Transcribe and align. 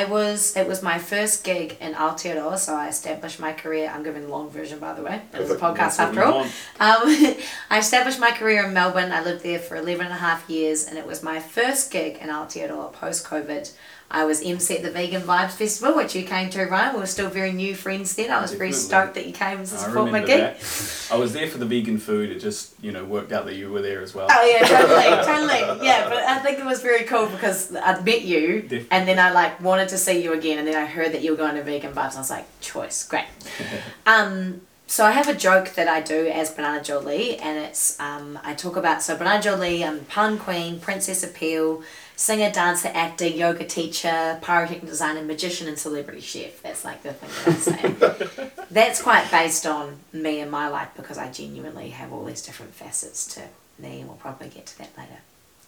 I 0.00 0.04
was 0.04 0.56
it 0.56 0.66
was 0.66 0.82
my 0.82 0.98
first 0.98 1.44
gig 1.44 1.76
in 1.78 1.92
Aotearoa, 1.92 2.56
so 2.56 2.74
I 2.74 2.88
established 2.88 3.38
my 3.38 3.52
career. 3.52 3.92
I'm 3.92 4.02
giving 4.02 4.22
the 4.22 4.28
long 4.28 4.48
version, 4.48 4.78
by 4.78 4.94
the 4.94 5.02
way. 5.02 5.20
It 5.34 5.40
was 5.40 5.50
a 5.50 5.56
podcast 5.56 5.98
after 5.98 6.24
all. 6.24 6.40
Um, 6.40 6.48
I 7.70 7.78
established 7.78 8.18
my 8.18 8.30
career 8.30 8.64
in 8.64 8.72
Melbourne. 8.72 9.12
I 9.12 9.22
lived 9.22 9.42
there 9.42 9.58
for 9.58 9.76
11 9.76 10.06
and 10.06 10.14
a 10.14 10.16
half 10.16 10.48
years, 10.48 10.86
and 10.86 10.96
it 10.96 11.06
was 11.06 11.22
my 11.22 11.38
first 11.38 11.90
gig 11.90 12.16
in 12.16 12.30
Aotearoa 12.30 12.94
post 12.94 13.26
COVID. 13.26 13.70
I 14.12 14.24
was 14.24 14.42
MC 14.42 14.76
at 14.76 14.82
the 14.82 14.90
Vegan 14.90 15.22
Vibes 15.22 15.52
Festival, 15.52 15.94
which 15.94 16.16
you 16.16 16.24
came 16.24 16.50
to, 16.50 16.64
Ryan. 16.64 16.94
We 16.94 17.00
were 17.00 17.06
still 17.06 17.30
very 17.30 17.52
new 17.52 17.76
friends 17.76 18.16
then. 18.16 18.32
I 18.32 18.42
was 18.42 18.52
very 18.52 18.72
stoked 18.72 19.14
that 19.14 19.24
you 19.24 19.32
came 19.32 19.58
to 19.58 19.66
support 19.66 20.10
my 20.10 20.18
gig. 20.20 20.40
that. 20.40 21.08
I 21.12 21.16
was 21.16 21.32
there 21.32 21.46
for 21.46 21.58
the 21.58 21.66
vegan 21.66 21.98
food. 21.98 22.30
It 22.30 22.40
just 22.40 22.74
you 22.82 22.90
know 22.90 23.04
worked 23.04 23.30
out 23.30 23.44
that 23.44 23.54
you 23.54 23.70
were 23.70 23.82
there 23.82 24.02
as 24.02 24.12
well. 24.12 24.26
Oh 24.28 24.44
yeah, 24.44 24.66
totally, 24.66 25.02
totally. 25.60 25.86
Yeah, 25.86 26.08
but 26.08 26.18
I 26.18 26.38
think 26.40 26.58
it 26.58 26.64
was 26.64 26.82
very 26.82 27.04
cool 27.04 27.26
because 27.26 27.74
I'd 27.76 28.04
met 28.04 28.22
you, 28.22 28.62
Definitely. 28.62 28.88
and 28.90 29.06
then 29.06 29.20
I 29.20 29.30
like 29.30 29.60
wanted 29.60 29.88
to 29.90 29.98
see 29.98 30.22
you 30.22 30.32
again, 30.32 30.58
and 30.58 30.66
then 30.66 30.74
I 30.74 30.86
heard 30.86 31.12
that 31.12 31.22
you 31.22 31.30
were 31.30 31.36
going 31.36 31.54
to 31.54 31.62
Vegan 31.62 31.92
Vibes, 31.92 32.08
and 32.08 32.16
I 32.16 32.20
was 32.20 32.30
like, 32.30 32.60
choice, 32.60 33.06
great. 33.06 33.26
um, 34.06 34.62
so 34.88 35.04
I 35.04 35.12
have 35.12 35.28
a 35.28 35.34
joke 35.34 35.74
that 35.74 35.86
I 35.86 36.00
do 36.00 36.26
as 36.26 36.50
Banana 36.50 36.82
Jolie, 36.82 37.36
and 37.36 37.56
it's 37.64 37.98
um, 38.00 38.40
I 38.42 38.54
talk 38.54 38.74
about 38.74 39.02
so 39.04 39.16
Banana 39.16 39.40
Jolie, 39.40 39.84
I'm 39.84 40.00
pun 40.06 40.36
queen, 40.36 40.80
princess 40.80 41.22
appeal, 41.22 41.84
singer, 42.20 42.50
dancer, 42.50 42.90
actor, 42.92 43.26
yoga 43.26 43.64
teacher, 43.64 44.38
pyrotechnic 44.42 44.84
designer, 44.84 45.22
magician, 45.22 45.66
and 45.66 45.78
celebrity 45.78 46.20
chef. 46.20 46.60
That's 46.60 46.84
like 46.84 47.02
the 47.02 47.14
thing 47.14 47.54
that 47.54 47.96
I 47.96 48.36
say. 48.36 48.50
That's 48.70 49.00
quite 49.00 49.30
based 49.30 49.64
on 49.64 50.00
me 50.12 50.40
and 50.40 50.50
my 50.50 50.68
life 50.68 50.90
because 50.94 51.16
I 51.16 51.32
genuinely 51.32 51.88
have 51.88 52.12
all 52.12 52.26
these 52.26 52.42
different 52.42 52.74
facets 52.74 53.26
to 53.36 53.44
me, 53.78 54.00
and 54.00 54.08
we'll 54.08 54.18
probably 54.18 54.48
get 54.48 54.66
to 54.66 54.78
that 54.78 54.90
later. 54.98 55.16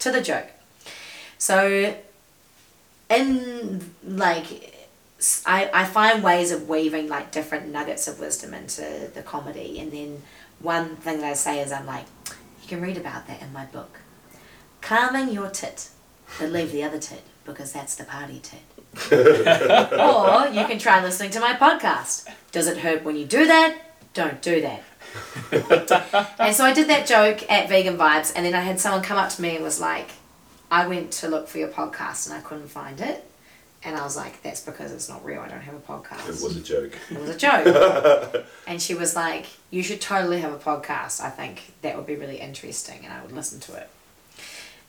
To 0.01 0.13
the 0.13 0.21
joke. 0.21 0.49
So, 1.39 1.97
in 3.09 3.91
like, 4.05 4.75
I, 5.47 5.71
I 5.73 5.85
find 5.87 6.23
ways 6.23 6.53
of 6.53 6.69
weaving 6.69 7.09
like 7.09 7.33
different 7.33 7.73
nuggets 7.73 8.07
of 8.07 8.21
wisdom 8.21 8.53
into 8.53 9.11
the 9.15 9.23
comedy, 9.23 9.81
and 9.81 9.91
then 9.91 10.23
one 10.59 10.97
thing 10.97 11.23
that 11.23 11.31
I 11.31 11.33
say 11.33 11.61
is 11.61 11.73
I'm 11.73 11.87
like, 11.87 12.05
you 12.61 12.69
can 12.69 12.83
read 12.83 12.99
about 12.99 13.27
that 13.29 13.41
in 13.41 13.55
my 13.55 13.65
book. 13.65 14.01
Calming 14.83 15.31
your 15.33 15.49
tit, 15.49 15.89
but 16.39 16.51
leave 16.51 16.73
the 16.73 16.83
other 16.83 16.99
tit 16.99 17.23
because 17.45 17.73
that's 17.73 17.95
the 17.97 18.05
party 18.05 18.41
tit. 18.43 18.61
or 19.13 20.49
you 20.49 20.67
can 20.67 20.79
try 20.79 21.03
listening 21.03 21.31
to 21.31 21.41
my 21.41 21.55
podcast. 21.55 22.29
Does 22.51 22.67
it 22.67 22.79
hurt 22.79 23.05
when 23.05 23.17
you 23.17 23.25
do 23.25 23.47
that? 23.47 23.77
Don't 24.15 24.43
do 24.43 24.61
that. 24.61 24.83
and 26.39 26.55
so 26.55 26.65
I 26.65 26.73
did 26.73 26.89
that 26.89 27.07
joke 27.07 27.51
at 27.51 27.69
Vegan 27.69 27.97
Vibes, 27.97 28.33
and 28.35 28.45
then 28.45 28.55
I 28.55 28.61
had 28.61 28.81
someone 28.81 29.03
come 29.03 29.19
up 29.19 29.31
to 29.31 29.43
me 29.43 29.57
and 29.57 29.65
was 29.65 29.81
like, 29.81 30.11
I 30.71 30.87
went 30.87 31.13
to 31.13 31.29
look 31.29 31.49
for 31.49 31.59
your 31.59 31.69
podcast 31.69 32.27
and 32.27 32.35
I 32.35 32.41
couldn't 32.41 32.69
find 32.69 33.01
it. 33.01 33.29
And 33.85 33.97
I 33.97 34.05
was 34.05 34.17
like, 34.17 34.43
that's 34.43 34.61
because 34.61 34.93
it's 34.93 35.09
not 35.09 35.25
real. 35.25 35.41
I 35.41 35.49
don't 35.49 35.61
have 35.61 35.75
a 35.75 35.81
podcast. 35.81 36.29
It 36.29 36.43
was 36.43 36.57
a 36.57 36.61
joke. 36.61 36.97
It 37.11 37.19
was 37.19 37.31
a 37.31 37.37
joke. 37.37 38.47
and 38.67 38.81
she 38.81 38.95
was 38.95 39.17
like, 39.17 39.47
You 39.71 39.83
should 39.83 40.01
totally 40.01 40.41
have 40.41 40.53
a 40.53 40.59
podcast. 40.59 41.21
I 41.21 41.31
think 41.31 41.73
that 41.83 41.97
would 41.97 42.07
be 42.07 42.15
really 42.15 42.39
interesting 42.39 43.01
and 43.05 43.13
I 43.13 43.21
would 43.23 43.33
listen 43.33 43.61
to 43.61 43.75
it. 43.75 43.91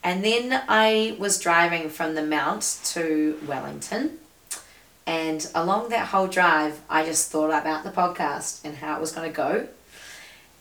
And 0.04 0.24
then 0.24 0.62
I 0.68 1.16
was 1.18 1.40
driving 1.40 1.90
from 1.90 2.16
the 2.16 2.24
Mount 2.24 2.80
to 2.86 3.40
Wellington. 3.48 4.20
And 5.06 5.50
along 5.56 5.90
that 5.90 6.08
whole 6.08 6.28
drive, 6.28 6.82
I 6.90 7.06
just 7.06 7.32
thought 7.32 7.50
about 7.50 7.84
the 7.84 7.90
podcast 7.90 8.64
and 8.66 8.78
how 8.78 8.96
it 8.96 9.02
was 9.02 9.12
going 9.12 9.30
to 9.30 9.36
go. 9.36 9.68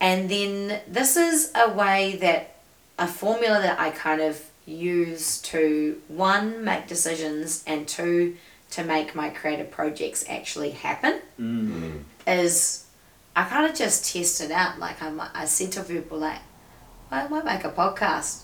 And 0.01 0.29
then 0.29 0.81
this 0.89 1.17
is 1.17 1.53
a 1.55 1.70
way 1.73 2.17
that, 2.20 2.57
a 2.98 3.07
formula 3.07 3.61
that 3.63 3.79
I 3.79 3.91
kind 3.91 4.20
of 4.20 4.41
use 4.67 5.41
to 5.42 6.01
one, 6.08 6.64
make 6.64 6.86
decisions, 6.86 7.63
and 7.67 7.86
two, 7.86 8.36
to 8.70 8.85
make 8.85 9.14
my 9.14 9.29
creative 9.29 9.70
projects 9.70 10.25
actually 10.29 10.70
happen 10.70 11.20
Mm. 11.39 12.02
is 12.27 12.86
I 13.35 13.45
kind 13.45 13.67
of 13.69 13.77
just 13.77 14.13
test 14.13 14.41
it 14.41 14.51
out. 14.51 14.79
Like 14.79 15.02
I, 15.02 15.11
might, 15.11 15.31
I 15.35 15.45
said 15.47 15.73
to 15.73 15.83
people 15.83 16.19
like, 16.19 16.39
I 17.11 17.27
might 17.29 17.45
make 17.45 17.64
a 17.64 17.70
podcast. 17.70 18.42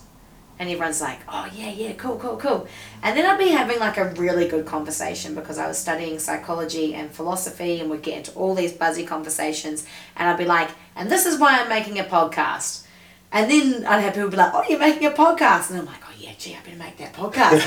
And 0.59 0.69
everyone's 0.69 0.99
like, 0.99 1.19
oh 1.29 1.49
yeah, 1.53 1.69
yeah, 1.69 1.93
cool, 1.93 2.17
cool, 2.17 2.35
cool. 2.35 2.67
And 3.01 3.17
then 3.17 3.25
I'd 3.25 3.39
be 3.39 3.47
having 3.47 3.79
like 3.79 3.97
a 3.97 4.11
really 4.15 4.45
good 4.45 4.65
conversation 4.65 5.33
because 5.33 5.57
I 5.57 5.67
was 5.67 5.77
studying 5.77 6.19
psychology 6.19 6.93
and 6.93 7.09
philosophy 7.09 7.79
and 7.79 7.89
we'd 7.89 8.01
get 8.01 8.17
into 8.17 8.31
all 8.33 8.53
these 8.55 8.73
buzzy 8.73 9.05
conversations. 9.05 9.87
And 10.17 10.27
I'd 10.29 10.37
be 10.37 10.43
like, 10.43 10.69
and 10.97 11.09
this 11.09 11.25
is 11.25 11.39
why 11.39 11.59
I'm 11.59 11.69
making 11.69 11.97
a 11.97 12.03
podcast. 12.03 12.85
And 13.31 13.49
then 13.49 13.85
I'd 13.85 14.01
have 14.01 14.13
people 14.15 14.29
be 14.29 14.37
like, 14.37 14.53
oh, 14.53 14.65
you're 14.67 14.79
making 14.79 15.05
a 15.05 15.11
podcast. 15.11 15.69
And 15.69 15.79
I'm 15.79 15.85
like, 15.85 16.01
oh 16.03 16.13
yeah, 16.19 16.31
gee, 16.37 16.55
I 16.55 16.59
better 16.65 16.75
make 16.75 16.97
that 16.97 17.13
podcast. 17.13 17.63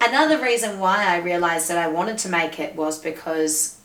Another 0.00 0.42
reason 0.42 0.80
why 0.80 1.04
I 1.06 1.18
realized 1.18 1.68
that 1.68 1.78
I 1.78 1.88
wanted 1.88 2.18
to 2.18 2.28
make 2.30 2.58
it 2.58 2.74
was 2.74 2.98
because 2.98 3.78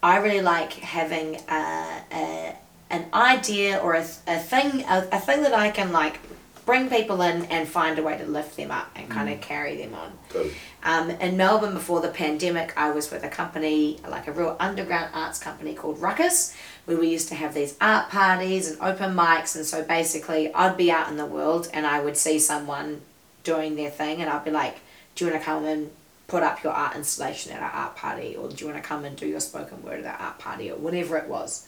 I 0.00 0.18
really 0.18 0.42
like 0.42 0.74
having 0.74 1.36
a, 1.48 2.02
a, 2.12 2.56
an 2.90 3.06
idea 3.12 3.78
or 3.78 3.94
a, 3.94 4.06
a 4.26 4.38
thing 4.38 4.84
a, 4.84 5.08
a 5.10 5.18
thing 5.18 5.42
that 5.42 5.54
I 5.54 5.70
can 5.70 5.92
like 5.92 6.20
bring 6.66 6.88
people 6.88 7.20
in 7.22 7.44
and 7.46 7.68
find 7.68 7.98
a 7.98 8.02
way 8.02 8.16
to 8.18 8.24
lift 8.24 8.56
them 8.56 8.70
up 8.70 8.90
and 8.96 9.10
kind 9.10 9.28
of 9.28 9.40
carry 9.40 9.76
them 9.76 9.94
on. 9.94 10.12
Totally. 10.30 10.54
Um, 10.82 11.10
in 11.10 11.36
Melbourne 11.36 11.74
before 11.74 12.00
the 12.00 12.08
pandemic, 12.08 12.72
I 12.76 12.90
was 12.90 13.10
with 13.10 13.24
a 13.24 13.28
company, 13.28 14.00
like 14.08 14.26
a 14.26 14.32
real 14.32 14.56
underground 14.58 15.10
arts 15.14 15.38
company 15.38 15.74
called 15.74 16.00
Ruckus, 16.00 16.56
where 16.86 16.96
we 16.96 17.08
used 17.08 17.28
to 17.28 17.34
have 17.34 17.54
these 17.54 17.76
art 17.80 18.10
parties 18.10 18.70
and 18.70 18.80
open 18.80 19.14
mics. 19.14 19.56
And 19.56 19.64
so 19.64 19.82
basically, 19.82 20.52
I'd 20.54 20.76
be 20.76 20.90
out 20.90 21.08
in 21.08 21.16
the 21.16 21.26
world 21.26 21.68
and 21.72 21.86
I 21.86 22.00
would 22.00 22.16
see 22.16 22.38
someone 22.38 23.02
doing 23.42 23.76
their 23.76 23.90
thing, 23.90 24.20
and 24.20 24.30
I'd 24.30 24.44
be 24.44 24.50
like, 24.50 24.78
Do 25.14 25.24
you 25.24 25.30
want 25.30 25.42
to 25.42 25.44
come 25.44 25.64
and 25.64 25.90
put 26.26 26.42
up 26.42 26.62
your 26.64 26.72
art 26.72 26.96
installation 26.96 27.52
at 27.52 27.62
our 27.62 27.70
art 27.70 27.96
party? 27.96 28.36
Or 28.36 28.48
do 28.48 28.56
you 28.56 28.70
want 28.70 28.82
to 28.82 28.88
come 28.88 29.04
and 29.04 29.14
do 29.16 29.26
your 29.26 29.40
spoken 29.40 29.82
word 29.82 30.04
at 30.04 30.18
our 30.18 30.26
art 30.28 30.38
party? 30.38 30.70
Or 30.70 30.76
whatever 30.76 31.16
it 31.18 31.28
was. 31.28 31.66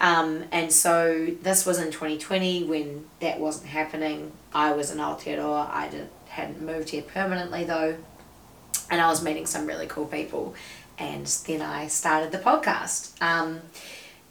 Um, 0.00 0.44
and 0.52 0.72
so 0.72 1.28
this 1.42 1.66
was 1.66 1.78
in 1.78 1.90
2020 1.90 2.64
when 2.64 3.06
that 3.20 3.40
wasn't 3.40 3.68
happening. 3.68 4.32
I 4.54 4.72
was 4.72 4.90
in 4.90 4.98
Aotearoa. 4.98 5.70
I 5.70 5.88
did, 5.88 6.08
hadn't 6.28 6.62
moved 6.62 6.90
here 6.90 7.02
permanently 7.02 7.64
though. 7.64 7.96
And 8.90 9.00
I 9.00 9.08
was 9.08 9.22
meeting 9.22 9.46
some 9.46 9.66
really 9.66 9.86
cool 9.86 10.06
people. 10.06 10.54
And 10.98 11.26
then 11.46 11.62
I 11.62 11.88
started 11.88 12.32
the 12.32 12.38
podcast. 12.38 13.20
Um, 13.20 13.60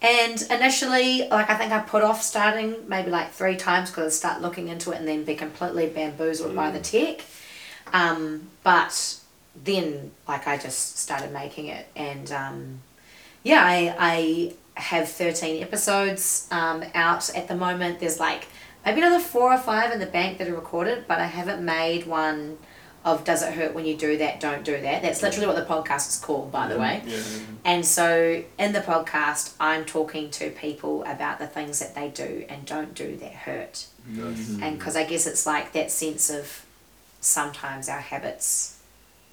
and 0.00 0.40
initially, 0.50 1.28
like 1.28 1.50
I 1.50 1.56
think 1.56 1.72
I 1.72 1.80
put 1.80 2.02
off 2.02 2.22
starting 2.22 2.88
maybe 2.88 3.10
like 3.10 3.32
three 3.32 3.56
times 3.56 3.90
because 3.90 4.06
I'd 4.06 4.16
start 4.16 4.42
looking 4.42 4.68
into 4.68 4.92
it 4.92 4.98
and 4.98 5.08
then 5.08 5.24
be 5.24 5.34
completely 5.34 5.88
bamboozled 5.88 6.54
by 6.54 6.70
the 6.70 6.80
tech. 6.80 7.24
Um, 7.92 8.48
but 8.62 9.18
then, 9.64 10.12
like, 10.26 10.46
I 10.46 10.56
just 10.56 10.98
started 10.98 11.32
making 11.32 11.66
it. 11.66 11.86
And 11.96 12.30
um, 12.30 12.80
yeah, 13.42 13.62
I, 13.64 13.94
I 13.98 14.54
have 14.78 15.08
13 15.08 15.62
episodes 15.62 16.48
um, 16.50 16.84
out 16.94 17.34
at 17.34 17.48
the 17.48 17.54
moment. 17.54 18.00
There's 18.00 18.20
like 18.20 18.48
maybe 18.84 19.00
another 19.00 19.22
four 19.22 19.52
or 19.52 19.58
five 19.58 19.92
in 19.92 19.98
the 19.98 20.06
bank 20.06 20.38
that 20.38 20.48
are 20.48 20.54
recorded, 20.54 21.04
but 21.06 21.18
I 21.18 21.26
haven't 21.26 21.64
made 21.64 22.06
one 22.06 22.58
of 23.04 23.24
Does 23.24 23.42
It 23.42 23.54
Hurt 23.54 23.74
When 23.74 23.86
You 23.86 23.96
Do 23.96 24.18
That, 24.18 24.40
Don't 24.40 24.64
Do 24.64 24.80
That. 24.80 25.02
That's 25.02 25.22
literally 25.22 25.46
what 25.46 25.56
the 25.56 25.64
podcast 25.64 26.08
is 26.08 26.16
called, 26.18 26.50
by 26.52 26.68
the 26.68 26.78
way. 26.78 27.02
Yeah. 27.06 27.20
And 27.64 27.84
so 27.84 28.42
in 28.58 28.72
the 28.72 28.80
podcast, 28.80 29.54
I'm 29.60 29.84
talking 29.84 30.30
to 30.32 30.50
people 30.50 31.02
about 31.04 31.38
the 31.38 31.46
things 31.46 31.78
that 31.78 31.94
they 31.94 32.08
do 32.08 32.44
and 32.48 32.66
don't 32.66 32.94
do 32.94 33.16
that 33.16 33.32
hurt. 33.32 33.86
Nice. 34.06 34.58
And 34.60 34.78
because 34.78 34.96
I 34.96 35.04
guess 35.04 35.26
it's 35.26 35.46
like 35.46 35.72
that 35.72 35.90
sense 35.90 36.30
of 36.30 36.64
sometimes 37.20 37.88
our 37.88 38.00
habits 38.00 38.78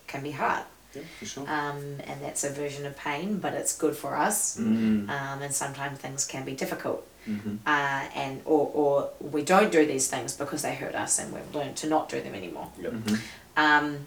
can 0.07 0.23
be 0.23 0.31
hard. 0.31 0.63
Yeah, 0.95 1.01
for 1.19 1.25
sure. 1.25 1.44
Um, 1.44 1.97
and 2.06 2.22
that's 2.22 2.44
a 2.44 2.50
version 2.50 2.85
of 2.85 2.97
pain, 2.97 3.37
but 3.37 3.53
it's 3.53 3.75
good 3.78 3.96
for 3.96 4.16
us. 4.16 4.58
Mm. 4.58 5.09
Um, 5.09 5.41
and 5.41 5.53
sometimes 5.53 5.99
things 5.99 6.25
can 6.25 6.46
be 6.46 6.53
difficult. 6.53 7.05
Mhm. 7.28 7.58
Uh, 7.66 8.08
and 8.16 8.41
or, 8.46 8.72
or 8.73 9.09
we 9.20 9.43
don't 9.43 9.72
do 9.72 9.85
these 9.85 10.08
things 10.08 10.34
because 10.34 10.61
they 10.61 10.75
hurt 10.75 10.93
us 10.96 11.17
and 11.20 11.34
we've 11.34 11.55
learned 11.55 11.75
to 11.78 11.87
not 11.87 12.08
do 12.08 12.22
them 12.22 12.35
anymore. 12.35 12.70
Yep. 12.79 12.91
Mhm. 12.93 13.20
Um, 13.58 13.97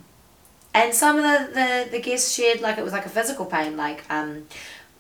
and 0.75 0.95
some 0.95 1.17
of 1.19 1.25
the, 1.25 1.53
the, 1.53 1.91
the 1.91 2.01
guests 2.01 2.33
shared 2.33 2.61
like 2.61 2.79
it 2.79 2.85
was 2.85 2.93
like 2.93 3.07
a 3.07 3.09
physical 3.09 3.47
pain, 3.47 3.77
like 3.77 4.05
um, 4.11 4.47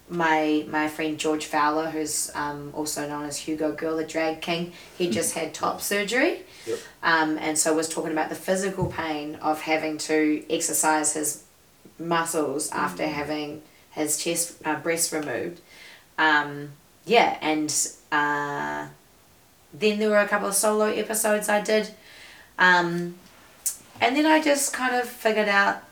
my 0.08 0.64
my 0.68 0.88
friend 0.88 1.18
George 1.18 1.44
Fowler, 1.46 1.90
who's 1.90 2.30
um, 2.34 2.72
also 2.74 3.08
known 3.08 3.24
as 3.24 3.36
Hugo 3.36 3.72
Girl, 3.72 3.96
the 3.96 4.04
drag 4.04 4.40
king, 4.40 4.72
he 4.96 5.10
just 5.10 5.34
had 5.34 5.54
top 5.54 5.80
surgery. 5.80 6.42
Yep. 6.66 6.78
Um, 7.02 7.38
and 7.38 7.56
so 7.58 7.74
was 7.74 7.88
talking 7.88 8.12
about 8.12 8.30
the 8.30 8.34
physical 8.34 8.86
pain 8.86 9.36
of 9.36 9.60
having 9.62 9.98
to 9.98 10.44
exercise 10.50 11.12
his 11.14 11.44
muscles 11.98 12.70
after 12.70 13.06
having 13.06 13.62
his 13.90 14.22
chest 14.22 14.56
uh, 14.64 14.76
breast 14.76 15.12
removed. 15.12 15.60
Um, 16.16 16.70
yeah, 17.04 17.38
and 17.40 17.74
uh, 18.12 18.86
then 19.72 19.98
there 19.98 20.10
were 20.10 20.18
a 20.18 20.28
couple 20.28 20.48
of 20.48 20.54
solo 20.54 20.86
episodes 20.86 21.48
I 21.48 21.60
did. 21.60 21.90
Um, 22.58 23.16
and 24.00 24.16
then 24.16 24.26
I 24.26 24.40
just 24.40 24.72
kind 24.72 24.94
of 24.94 25.08
figured 25.08 25.48
out 25.48 25.82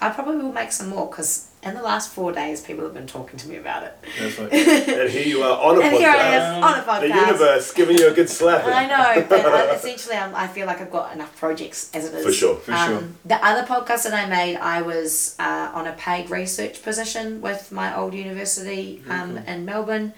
I 0.00 0.10
probably 0.10 0.36
will 0.36 0.52
make 0.52 0.72
some 0.72 0.88
more 0.88 1.06
because 1.06 1.50
in 1.64 1.74
the 1.74 1.82
last 1.82 2.10
four 2.10 2.32
days, 2.32 2.60
people 2.60 2.84
have 2.84 2.94
been 2.94 3.06
talking 3.06 3.38
to 3.38 3.48
me 3.48 3.56
about 3.56 3.82
it. 3.84 3.98
That's 4.18 4.38
right. 4.38 4.52
And 5.04 5.10
here 5.10 5.26
you 5.26 5.42
are 5.42 5.58
on 5.60 5.76
a 5.76 5.80
and 5.80 5.94
podcast. 5.94 5.98
here 5.98 6.10
I 6.10 6.14
am 6.36 6.64
on 6.64 7.04
a 7.04 7.08
The 7.08 7.14
universe 7.14 7.72
giving 7.72 7.98
you 7.98 8.08
a 8.08 8.14
good 8.14 8.28
slap. 8.28 8.64
I 8.66 8.86
know, 8.86 9.26
but 9.28 9.44
uh, 9.44 9.72
essentially, 9.74 10.16
I'm, 10.16 10.34
I 10.34 10.46
feel 10.46 10.66
like 10.66 10.80
I've 10.80 10.90
got 10.90 11.14
enough 11.14 11.36
projects 11.36 11.90
as 11.94 12.06
it 12.06 12.14
is. 12.14 12.24
For 12.24 12.32
sure. 12.32 12.56
For 12.56 12.72
sure. 12.72 13.04
The 13.24 13.44
other 13.44 13.66
podcast 13.66 14.04
that 14.04 14.14
I 14.14 14.28
made, 14.28 14.56
I 14.56 14.82
was 14.82 15.36
uh, 15.38 15.70
on 15.74 15.86
a 15.86 15.92
paid 15.92 16.30
research 16.30 16.82
position 16.82 17.40
with 17.40 17.72
my 17.72 17.96
old 17.96 18.14
university 18.14 19.02
um, 19.08 19.38
in 19.38 19.64
Melbourne. 19.64 20.12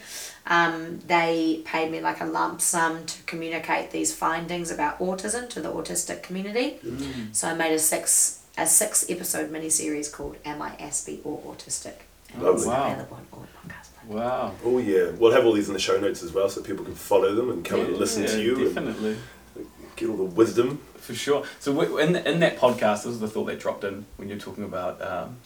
Um, 0.48 1.00
they 1.06 1.62
paid 1.64 1.90
me 1.90 2.00
like 2.00 2.20
a 2.20 2.24
lump 2.24 2.60
sum 2.60 3.04
to 3.06 3.22
communicate 3.24 3.90
these 3.90 4.14
findings 4.14 4.70
about 4.70 4.98
autism 5.00 5.48
to 5.50 5.60
the 5.60 5.72
autistic 5.72 6.22
community. 6.22 6.78
So 7.32 7.48
I 7.48 7.54
made 7.54 7.72
a 7.72 7.78
six 7.80 8.42
a 8.58 8.66
six 8.66 9.08
episode 9.10 9.52
miniseries 9.52 10.10
called 10.10 10.36
"Am 10.44 10.62
I 10.62 10.70
Aspie 10.76 11.20
or 11.24 11.40
Autistic?" 11.54 11.94
And 12.32 12.42
Lovely. 12.42 12.58
it's 12.58 12.66
Wow. 12.66 12.86
available 12.92 13.16
on 13.16 13.26
all 13.32 13.46
podcasts. 13.64 14.06
Wow. 14.08 14.54
Oh 14.64 14.78
yeah, 14.78 15.10
we'll 15.18 15.32
have 15.32 15.44
all 15.46 15.52
these 15.52 15.68
in 15.68 15.74
the 15.74 15.80
show 15.80 15.98
notes 16.00 16.22
as 16.22 16.32
well, 16.32 16.48
so 16.48 16.62
people 16.62 16.84
can 16.84 16.94
follow 16.94 17.34
them 17.34 17.50
and 17.50 17.64
come 17.64 17.80
and 17.80 17.92
Yeah, 17.92 17.96
listen 17.98 18.26
to 18.26 18.40
you 18.42 18.64
Definitely. 18.68 19.16
and 19.56 19.66
get 19.96 20.08
all 20.08 20.16
the 20.16 20.24
wisdom. 20.24 20.80
For 21.00 21.14
sure. 21.14 21.44
So 21.60 21.72
w- 21.72 21.98
in 21.98 22.16
in 22.16 22.40
that 22.40 22.58
podcast, 22.58 23.04
this 23.04 23.06
is 23.12 23.20
the 23.20 23.28
thought 23.28 23.44
that 23.46 23.60
dropped 23.60 23.84
in 23.84 24.06
when 24.16 24.28
you're 24.28 24.38
talking 24.38 24.64
about 24.64 25.00
um, 25.02 25.36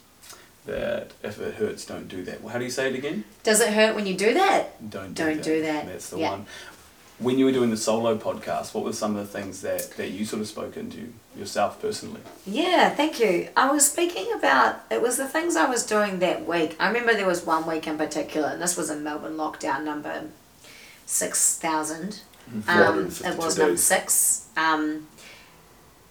that 0.67 1.13
if 1.23 1.39
it 1.41 1.55
hurts, 1.55 1.85
don't 1.85 2.09
do 2.09 2.23
that. 2.25 2.43
Well, 2.43 2.53
how 2.53 2.59
do 2.59 2.65
you 2.65 2.71
say 2.71 2.89
it 2.89 2.95
again? 2.95 3.25
Does 3.43 3.61
it 3.61 3.73
hurt 3.73 3.95
when 3.95 4.07
you 4.07 4.15
do 4.15 4.35
that? 4.35 4.91
Don't 4.91 5.15
do 5.15 5.25
Don't 5.25 5.37
that. 5.37 5.45
do 5.45 5.63
that. 5.63 5.87
That's 5.87 6.11
the 6.11 6.19
Yeah. 6.19 6.31
one. 6.31 6.47
When 7.19 7.39
you 7.39 7.45
were 7.45 7.53
doing 7.53 7.71
the 7.71 7.77
solo 7.77 8.17
podcast, 8.17 8.73
what 8.73 8.85
were 8.85 8.93
some 8.95 9.17
of 9.17 9.31
the 9.31 9.39
things 9.39 9.61
that, 9.63 9.91
that 9.99 10.11
you 10.11 10.25
sort 10.25 10.41
of 10.41 10.49
spoke 10.49 10.77
into 10.79 11.13
yourself 11.37 11.81
personally? 11.81 12.21
Yeah, 12.47 12.91
thank 12.91 13.21
you. 13.21 13.49
I 13.57 13.71
was 13.71 13.91
speaking 13.91 14.33
about 14.33 14.81
it 14.91 15.01
was 15.01 15.17
the 15.17 15.29
things 15.29 15.57
I 15.57 15.69
was 15.69 15.87
doing 15.87 16.19
that 16.21 16.47
week. 16.47 16.77
I 16.81 16.89
remember 16.89 17.15
there 17.15 17.27
was 17.27 17.45
one 17.47 17.67
week 17.67 17.87
in 17.87 17.97
particular, 17.99 18.49
and 18.49 18.61
this 18.63 18.77
was 18.77 18.91
in 18.91 19.03
Melbourne 19.05 19.37
lockdown 19.37 19.85
number 19.85 20.25
six 21.07 21.59
thousand. 21.59 22.21
Um, 22.67 23.07
it 23.25 23.37
was 23.39 23.57
number 23.59 23.77
six. 23.77 24.49
Um, 24.57 25.07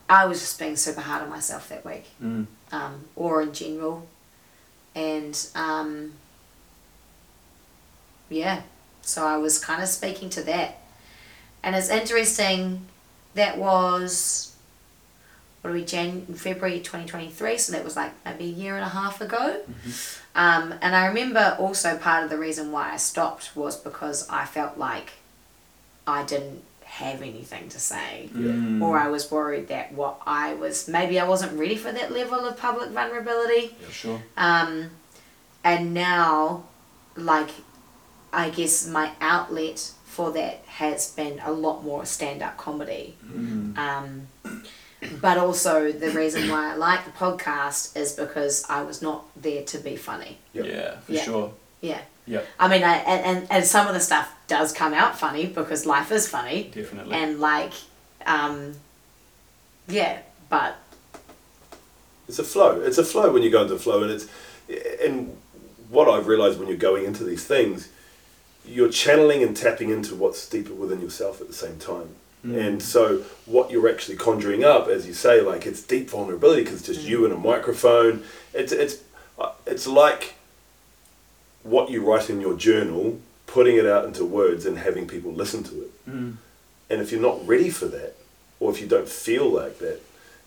I 0.07 0.25
was 0.25 0.39
just 0.39 0.57
being 0.57 0.75
super 0.77 1.01
hard 1.01 1.21
on 1.23 1.29
myself 1.29 1.69
that 1.69 1.85
week, 1.85 2.05
Mm. 2.23 2.47
um, 2.71 3.05
or 3.15 3.41
in 3.41 3.53
general, 3.53 4.07
and 4.95 5.37
um, 5.53 6.13
yeah, 8.29 8.61
so 9.01 9.25
I 9.25 9.37
was 9.37 9.59
kind 9.59 9.81
of 9.83 9.89
speaking 9.89 10.29
to 10.31 10.43
that, 10.43 10.79
and 11.63 11.75
it's 11.75 11.89
interesting. 11.89 12.85
That 13.35 13.57
was 13.57 14.48
what 15.61 15.71
are 15.71 15.73
we 15.73 15.83
Jan 15.83 16.25
February 16.27 16.79
twenty 16.79 17.05
twenty 17.07 17.29
three, 17.29 17.57
so 17.57 17.71
that 17.73 17.83
was 17.83 17.95
like 17.95 18.11
maybe 18.25 18.45
a 18.45 18.47
year 18.47 18.75
and 18.75 18.85
a 18.85 18.89
half 18.89 19.19
ago. 19.21 19.61
Um, 20.35 20.73
and 20.81 20.95
I 20.95 21.07
remember 21.07 21.57
also 21.59 21.97
part 21.97 22.23
of 22.23 22.29
the 22.29 22.37
reason 22.37 22.71
why 22.71 22.91
I 22.93 22.97
stopped 22.97 23.55
was 23.55 23.75
because 23.75 24.27
I 24.29 24.45
felt 24.45 24.77
like 24.77 25.11
I 26.07 26.23
didn't 26.23 26.63
have 26.85 27.21
anything 27.21 27.69
to 27.69 27.79
say, 27.79 28.29
Mm. 28.33 28.81
or 28.81 28.97
I 28.97 29.09
was 29.09 29.29
worried 29.29 29.67
that 29.67 29.91
what 29.93 30.21
I 30.25 30.53
was 30.53 30.87
maybe 30.87 31.19
I 31.19 31.27
wasn't 31.27 31.59
ready 31.59 31.75
for 31.75 31.91
that 31.91 32.11
level 32.11 32.45
of 32.45 32.57
public 32.57 32.89
vulnerability. 32.91 33.75
For 33.85 33.91
sure. 33.91 34.23
Um, 34.37 34.91
and 35.63 35.93
now, 35.93 36.63
like, 37.15 37.49
I 38.31 38.49
guess 38.49 38.87
my 38.87 39.11
outlet 39.19 39.91
for 40.05 40.31
that 40.31 40.61
has 40.67 41.11
been 41.11 41.39
a 41.43 41.51
lot 41.51 41.83
more 41.83 42.05
stand 42.05 42.41
up 42.41 42.57
comedy. 42.57 43.15
Mm. 43.25 43.77
Um, 43.77 44.27
but 45.21 45.37
also, 45.37 45.91
the 45.91 46.11
reason 46.11 46.49
why 46.49 46.71
I 46.71 46.75
like 46.75 47.05
the 47.05 47.11
podcast 47.11 47.95
is 47.97 48.11
because 48.13 48.65
I 48.69 48.81
was 48.83 49.01
not 49.01 49.25
there 49.41 49.63
to 49.63 49.77
be 49.77 49.95
funny. 49.95 50.37
Yep. 50.53 50.65
Yeah, 50.65 50.99
for 50.99 51.11
Yeah. 51.13 51.23
sure. 51.23 51.53
Yeah. 51.81 52.01
Yeah. 52.27 52.41
I 52.59 52.67
mean, 52.67 52.83
I, 52.83 52.97
and, 52.97 53.25
and, 53.37 53.47
and 53.49 53.65
some 53.65 53.87
of 53.87 53.93
the 53.93 53.99
stuff 53.99 54.31
does 54.47 54.71
come 54.73 54.93
out 54.93 55.17
funny 55.17 55.47
because 55.47 55.85
life 55.85 56.11
is 56.11 56.27
funny. 56.27 56.69
definitely. 56.73 57.15
And, 57.15 57.39
like, 57.39 57.73
um, 58.25 58.75
yeah, 59.87 60.19
but 60.49 60.75
It's 62.27 62.37
a 62.37 62.43
flow. 62.43 62.81
It's 62.81 62.97
a 62.99 63.03
flow 63.05 63.31
when 63.33 63.41
you 63.41 63.49
go 63.49 63.63
into 63.63 63.77
flow, 63.79 64.03
and 64.03 64.11
it's 64.11 64.27
and 65.03 65.35
what 65.89 66.07
I've 66.07 66.27
realized 66.27 66.59
when 66.59 66.67
you're 66.67 66.77
going 66.77 67.05
into 67.05 67.23
these 67.23 67.43
things, 67.45 67.89
you're 68.63 68.89
channeling 68.91 69.41
and 69.41 69.57
tapping 69.57 69.89
into 69.89 70.13
what's 70.13 70.47
deeper 70.47 70.73
within 70.75 71.01
yourself 71.01 71.41
at 71.41 71.47
the 71.47 71.53
same 71.53 71.79
time. 71.79 72.09
Mm. 72.45 72.67
And 72.67 72.81
so, 72.81 73.23
what 73.45 73.69
you're 73.69 73.89
actually 73.89 74.15
conjuring 74.15 74.63
up, 74.63 74.87
as 74.87 75.05
you 75.05 75.13
say, 75.13 75.41
like 75.41 75.65
it's 75.65 75.81
deep 75.81 76.09
vulnerability 76.09 76.63
because 76.63 76.79
it's 76.79 76.87
just 76.87 77.01
you 77.01 77.25
and 77.25 77.33
a 77.33 77.37
microphone. 77.37 78.23
It's 78.53 78.71
it's 78.71 79.01
uh, 79.37 79.51
it's 79.65 79.87
like 79.87 80.35
what 81.63 81.89
you 81.89 82.01
write 82.01 82.29
in 82.29 82.39
your 82.39 82.55
journal, 82.55 83.19
putting 83.45 83.75
it 83.75 83.85
out 83.85 84.05
into 84.05 84.23
words 84.23 84.65
and 84.65 84.77
having 84.77 85.07
people 85.07 85.33
listen 85.33 85.63
to 85.63 85.81
it. 85.81 86.09
Mm. 86.09 86.35
And 86.89 87.01
if 87.01 87.11
you're 87.11 87.21
not 87.21 87.45
ready 87.45 87.69
for 87.69 87.85
that, 87.87 88.15
or 88.59 88.71
if 88.71 88.81
you 88.81 88.87
don't 88.87 89.07
feel 89.07 89.49
like 89.49 89.79
that, 89.79 89.99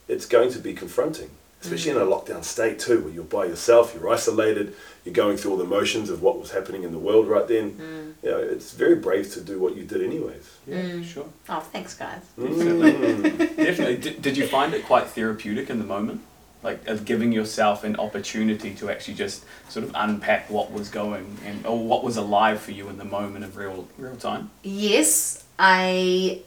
it's 0.09 0.27
going 0.27 0.50
to 0.53 0.59
be 0.59 0.73
confronting, 0.75 1.31
especially 1.62 1.93
in 1.93 1.97
a 1.97 2.00
lockdown 2.00 2.43
state 2.44 2.79
too, 2.79 3.00
where 3.03 3.12
you're 3.12 3.25
by 3.25 3.44
yourself, 3.47 3.94
you're 3.94 4.09
isolated, 4.12 4.75
you're 5.05 5.14
going 5.14 5.37
through 5.37 5.53
all 5.53 5.56
the 5.56 5.64
motions 5.64 6.11
of 6.11 6.23
what 6.23 6.38
was 6.38 6.50
happening 6.50 6.82
in 6.82 6.93
the 6.93 6.99
world 6.99 7.29
right 7.29 7.47
then. 7.47 8.14
You 8.23 8.31
know, 8.31 8.38
it's 8.38 8.73
very 8.73 8.97
brave 8.97 9.32
to 9.35 9.41
do 9.41 9.59
what 9.59 9.76
you 9.76 9.85
did 9.85 10.03
anyways. 10.03 10.59
Yeah, 10.67 10.99
for 10.99 11.05
sure. 11.05 11.26
oh, 11.49 11.61
thanks, 11.61 11.94
guys. 11.94 12.23
Mm. 12.38 13.38
Definitely. 13.56 13.97
Did, 13.97 14.23
did 14.23 14.37
you 14.37 14.47
find 14.47 14.75
it 14.75 14.85
quite 14.85 15.06
therapeutic 15.06 15.70
in 15.70 15.79
the 15.79 15.85
moment? 15.85 16.20
Like 16.62 16.87
of 16.87 17.05
giving 17.05 17.32
yourself 17.32 17.82
an 17.82 17.97
opportunity 17.97 18.73
to 18.75 18.88
actually 18.88 19.14
just 19.14 19.44
sort 19.69 19.85
of 19.85 19.91
unpack 19.97 20.49
what 20.49 20.70
was 20.70 20.88
going 20.91 21.37
and 21.44 21.67
or 21.67 21.76
what 21.85 22.05
was 22.05 22.17
alive 22.17 22.61
for 22.61 22.70
you 22.70 22.88
in 22.88 22.99
the 22.99 23.05
moment 23.05 23.44
of 23.44 23.56
real 23.56 23.88
real 23.99 24.14
time. 24.14 24.50
Yes, 24.62 25.43
I, 25.59 26.43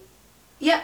yeah, 0.59 0.83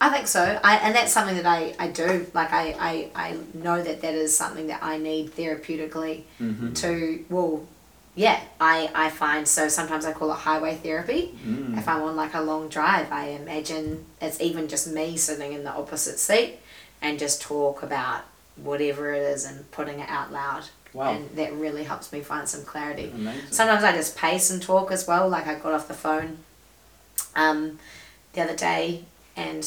I 0.00 0.10
think 0.10 0.26
so. 0.26 0.60
I 0.62 0.76
and 0.76 0.94
that's 0.94 1.12
something 1.12 1.36
that 1.36 1.46
I, 1.46 1.74
I 1.78 1.88
do. 1.88 2.26
Like 2.34 2.52
I, 2.52 2.74
I, 2.78 3.10
I 3.14 3.36
know 3.54 3.82
that 3.82 4.02
that 4.02 4.14
is 4.14 4.36
something 4.36 4.66
that 4.66 4.82
I 4.82 4.98
need 4.98 5.30
therapeutically 5.32 6.22
Mm-hmm. 6.40 6.72
to. 6.74 7.24
Well, 7.30 7.66
yeah, 8.14 8.40
I 8.60 8.90
I 8.94 9.10
find 9.10 9.46
so 9.48 9.68
sometimes 9.68 10.04
I 10.04 10.12
call 10.12 10.30
it 10.32 10.36
highway 10.36 10.74
therapy. 10.76 11.34
Mm. 11.46 11.78
If 11.78 11.88
I'm 11.88 12.02
on 12.02 12.14
like 12.16 12.34
a 12.34 12.40
long 12.42 12.68
drive, 12.68 13.10
I 13.10 13.28
imagine 13.28 14.04
it's 14.20 14.40
even 14.40 14.68
just 14.68 14.86
me 14.88 15.16
sitting 15.16 15.52
in 15.54 15.64
the 15.64 15.70
opposite 15.72 16.18
seat 16.18 16.58
and 17.00 17.18
just 17.18 17.40
talk 17.42 17.82
about 17.82 18.22
whatever 18.56 19.12
it 19.12 19.22
is 19.22 19.44
and 19.44 19.70
putting 19.70 20.00
it 20.00 20.08
out 20.08 20.32
loud. 20.32 20.64
Wow. 20.94 21.12
And 21.12 21.28
that 21.36 21.52
really 21.52 21.84
helps 21.84 22.10
me 22.10 22.20
find 22.22 22.48
some 22.48 22.64
clarity. 22.64 23.12
Amazing. 23.14 23.50
Sometimes 23.50 23.84
I 23.84 23.92
just 23.92 24.16
pace 24.16 24.50
and 24.50 24.62
talk 24.62 24.90
as 24.90 25.06
well. 25.06 25.28
Like 25.28 25.46
I 25.46 25.54
got 25.56 25.72
off 25.74 25.88
the 25.88 25.94
phone 25.94 26.38
um, 27.34 27.78
the 28.32 28.40
other 28.42 28.56
day 28.56 29.04
and 29.36 29.62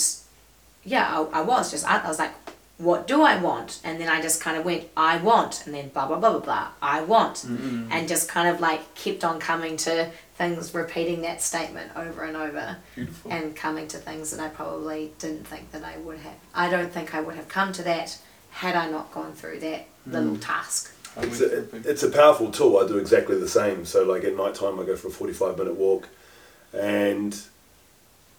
yeah, 0.89 1.19
I, 1.31 1.39
I 1.39 1.41
was 1.41 1.72
just, 1.72 1.88
I, 1.88 2.00
I 2.00 2.08
was 2.08 2.19
like, 2.19 2.31
what 2.79 3.08
do 3.08 3.22
I 3.22 3.38
want? 3.38 3.79
And 3.84 4.00
then 4.01 4.08
I 4.08 4.22
just 4.22 4.41
kind 4.41 4.58
of 4.58 4.65
went, 4.65 4.88
I 4.98 5.17
want, 5.17 5.65
and 5.65 5.75
then 5.75 5.89
blah, 5.89 6.08
blah, 6.08 6.17
blah, 6.17 6.31
blah, 6.31 6.39
blah, 6.39 6.67
I 6.81 7.01
want. 7.01 7.36
Mm-mm. 7.36 7.88
And 7.91 8.08
just 8.08 8.27
kind 8.29 8.48
of 8.48 8.60
like 8.60 8.96
kept 8.96 9.24
on 9.24 9.39
coming 9.39 9.77
to 9.77 10.10
things, 10.36 10.74
repeating 10.74 11.22
that 11.22 11.41
statement 11.41 11.91
over 11.96 12.24
and 12.24 12.36
over 12.36 12.77
Beautiful. 12.96 13.31
and 13.31 13.55
coming 13.55 13.88
to 13.89 13.98
things 13.98 14.31
that 14.31 14.39
I 14.39 14.48
probably 14.48 15.12
didn't 15.19 15.46
think 15.46 15.72
that 15.74 15.84
I 15.84 15.98
would 15.98 16.17
have. 16.19 16.36
I 16.55 16.69
don't 16.69 16.91
think 16.91 17.13
I 17.13 17.22
would 17.22 17.36
have 17.36 17.50
come 17.50 17.72
to 17.74 17.84
that 17.84 18.17
had 18.51 18.75
I 18.75 18.89
not 18.89 19.12
gone 19.12 19.34
through 19.34 19.60
that 19.60 19.86
little 20.08 20.38
mm. 20.38 20.41
task. 20.41 20.96
It's 21.17 21.41
a, 21.41 21.89
it's 21.89 22.03
a 22.03 22.10
powerful 22.10 22.50
tool. 22.50 22.77
I 22.77 22.88
do 22.88 22.98
exactly 22.98 23.38
the 23.38 23.50
same. 23.50 23.86
So, 23.86 24.03
like 24.03 24.24
at 24.24 24.36
night 24.38 24.55
time, 24.55 24.79
I 24.79 24.86
go 24.86 24.96
for 24.96 25.10
a 25.10 25.12
45 25.12 25.58
minute 25.58 25.75
walk. 25.75 26.08
And 26.72 27.38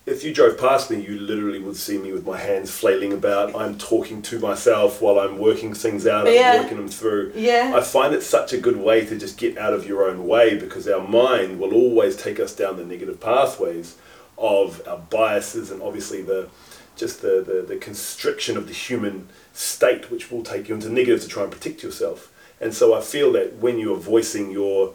if 0.07 0.25
you 0.25 0.33
drove 0.33 0.59
past 0.59 0.91
me, 0.91 1.01
you 1.01 1.19
literally 1.19 1.59
would 1.61 1.77
see 1.77 1.99
me 1.99 2.13
with 2.13 2.27
my 2.27 2.39
hands 2.39 2.71
flailing 2.71 3.13
about. 3.13 3.55
I'm 3.55 3.77
talking 3.79 4.23
to 4.23 4.39
myself 4.39 5.01
while 5.01 5.19
I'm 5.19 5.39
working 5.39 5.75
things 5.75 6.07
out, 6.07 6.27
I'm 6.27 6.35
Yeah. 6.35 6.63
working 6.63 6.79
them 6.79 6.89
through. 6.89 7.33
Yeah. 7.37 7.73
I 7.77 7.81
find 7.83 8.15
it 8.15 8.23
such 8.23 8.53
a 8.53 8.59
good 8.59 8.77
way 8.77 9.05
to 9.07 9.17
just 9.17 9.37
get 9.37 9.59
out 9.59 9.73
of 9.73 9.87
your 9.87 10.09
own 10.09 10.27
way 10.27 10.57
because 10.57 10.89
our 10.89 11.07
mind 11.07 11.61
will 11.61 11.75
always 11.75 12.17
take 12.17 12.41
us 12.41 12.55
down 12.55 12.77
the 12.77 12.85
negative 12.85 13.21
pathways 13.21 13.97
of 14.39 14.83
our 14.89 14.99
biases 15.11 15.71
and 15.71 15.83
obviously 15.83 16.23
the 16.23 16.49
just 16.97 17.23
the, 17.23 17.43
the, 17.47 17.65
the 17.67 17.77
constriction 17.77 18.57
of 18.59 18.67
the 18.67 18.75
human 18.75 19.29
state 19.55 20.11
which 20.11 20.31
will 20.31 20.43
take 20.43 20.69
you 20.69 20.75
into 20.75 20.89
negative 20.91 21.23
to 21.23 21.29
try 21.29 21.43
and 21.45 21.53
protect 21.53 21.83
yourself. 21.83 22.31
And 22.61 22.75
so 22.75 22.93
I 22.95 23.01
feel 23.01 23.33
that 23.33 23.57
when 23.57 23.79
you 23.79 23.95
are 23.95 23.99
voicing 23.99 24.51
your 24.51 24.93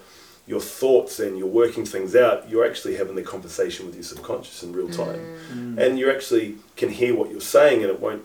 your 0.47 0.59
thoughts 0.59 1.19
and 1.19 1.37
you're 1.37 1.47
working 1.47 1.85
things 1.85 2.15
out, 2.15 2.49
you're 2.49 2.65
actually 2.65 2.95
having 2.95 3.15
the 3.15 3.23
conversation 3.23 3.85
with 3.85 3.95
your 3.95 4.03
subconscious 4.03 4.61
in 4.61 4.73
real 4.73 4.89
time. 4.89 5.19
Mm. 5.51 5.77
And 5.79 5.99
you 5.99 6.11
actually 6.11 6.57
can 6.75 6.89
hear 6.89 7.15
what 7.15 7.31
you're 7.31 7.41
saying 7.41 7.81
and 7.81 7.89
it 7.89 7.99
won't 7.99 8.23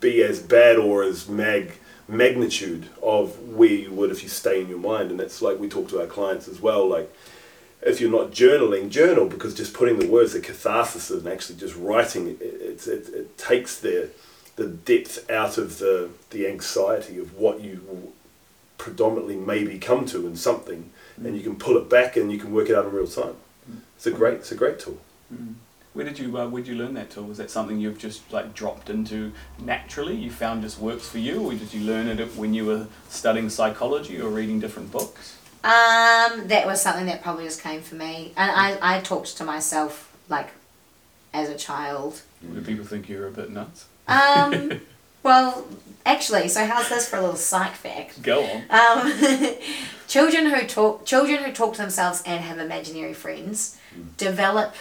be 0.00 0.22
as 0.22 0.40
bad 0.40 0.76
or 0.76 1.02
as 1.04 1.28
mag 1.28 1.78
magnitude 2.06 2.86
of 3.02 3.38
where 3.48 3.70
you 3.70 3.90
would 3.90 4.10
if 4.10 4.22
you 4.22 4.28
stay 4.28 4.60
in 4.60 4.68
your 4.68 4.78
mind. 4.78 5.10
And 5.10 5.18
that's 5.18 5.40
like 5.40 5.58
we 5.58 5.68
talk 5.68 5.88
to 5.90 6.00
our 6.00 6.06
clients 6.06 6.48
as 6.48 6.60
well. 6.60 6.86
Like 6.86 7.10
if 7.82 8.00
you're 8.00 8.10
not 8.10 8.30
journaling, 8.30 8.90
journal 8.90 9.26
because 9.26 9.54
just 9.54 9.74
putting 9.74 9.98
the 9.98 10.08
words, 10.08 10.32
the 10.32 10.40
catharsis 10.40 11.10
and 11.10 11.26
actually 11.26 11.58
just 11.58 11.76
writing, 11.76 12.28
it, 12.28 12.42
it, 12.42 12.86
it, 12.86 13.08
it 13.14 13.38
takes 13.38 13.78
the 13.78 14.10
the 14.56 14.66
depth 14.68 15.28
out 15.30 15.58
of 15.58 15.78
the 15.78 16.10
the 16.30 16.46
anxiety 16.46 17.18
of 17.18 17.34
what 17.36 17.60
you 17.60 18.12
predominantly 18.78 19.36
maybe 19.36 19.78
come 19.78 20.04
to 20.06 20.26
in 20.26 20.36
something, 20.36 20.90
and 21.16 21.36
you 21.36 21.42
can 21.42 21.56
pull 21.56 21.76
it 21.76 21.88
back 21.88 22.16
and 22.16 22.30
you 22.32 22.38
can 22.38 22.52
work 22.52 22.68
it 22.68 22.76
out 22.76 22.86
in 22.86 22.92
real 22.92 23.06
time. 23.06 23.36
It's 23.96 24.06
a 24.06 24.10
great, 24.10 24.34
it's 24.34 24.52
a 24.52 24.56
great 24.56 24.78
tool. 24.78 24.98
Mm. 25.32 25.54
Where 25.94 26.04
did 26.04 26.18
you 26.18 26.36
uh, 26.36 26.48
where 26.48 26.60
did 26.60 26.68
you 26.68 26.74
learn 26.74 26.94
that 26.94 27.10
tool? 27.10 27.24
Was 27.24 27.38
that 27.38 27.50
something 27.50 27.78
you've 27.78 27.98
just 27.98 28.32
like 28.32 28.52
dropped 28.52 28.90
into 28.90 29.32
naturally? 29.60 30.16
You 30.16 30.30
found 30.30 30.62
just 30.62 30.80
works 30.80 31.08
for 31.08 31.18
you, 31.18 31.40
or 31.40 31.54
did 31.54 31.72
you 31.72 31.84
learn 31.84 32.08
it 32.08 32.36
when 32.36 32.52
you 32.52 32.66
were 32.66 32.88
studying 33.08 33.48
psychology 33.48 34.20
or 34.20 34.28
reading 34.28 34.58
different 34.58 34.90
books? 34.90 35.38
Um, 35.62 36.48
that 36.48 36.64
was 36.66 36.82
something 36.82 37.06
that 37.06 37.22
probably 37.22 37.44
just 37.44 37.62
came 37.62 37.80
for 37.80 37.94
me, 37.94 38.32
and 38.36 38.50
I 38.50 38.96
I 38.96 39.00
talked 39.02 39.36
to 39.36 39.44
myself 39.44 40.12
like 40.28 40.48
as 41.32 41.48
a 41.48 41.56
child. 41.56 42.22
Do 42.42 42.60
people 42.60 42.84
think 42.84 43.08
you're 43.08 43.28
a 43.28 43.30
bit 43.30 43.50
nuts? 43.50 43.86
Um, 44.08 44.80
well, 45.24 45.66
actually, 46.06 46.46
so 46.48 46.64
how's 46.64 46.88
this 46.88 47.08
for 47.08 47.16
a 47.16 47.20
little 47.20 47.34
psych 47.36 47.72
fact? 47.72 48.22
Go 48.22 48.44
on. 48.44 48.62
Um, 48.70 49.12
children 50.06 50.46
who 50.46 50.66
talk 50.66 51.04
children 51.06 51.42
who 51.42 51.50
talk 51.52 51.72
to 51.74 51.80
themselves 51.82 52.22
and 52.24 52.44
have 52.44 52.58
imaginary 52.58 53.14
friends 53.14 53.76
develop 54.16 54.74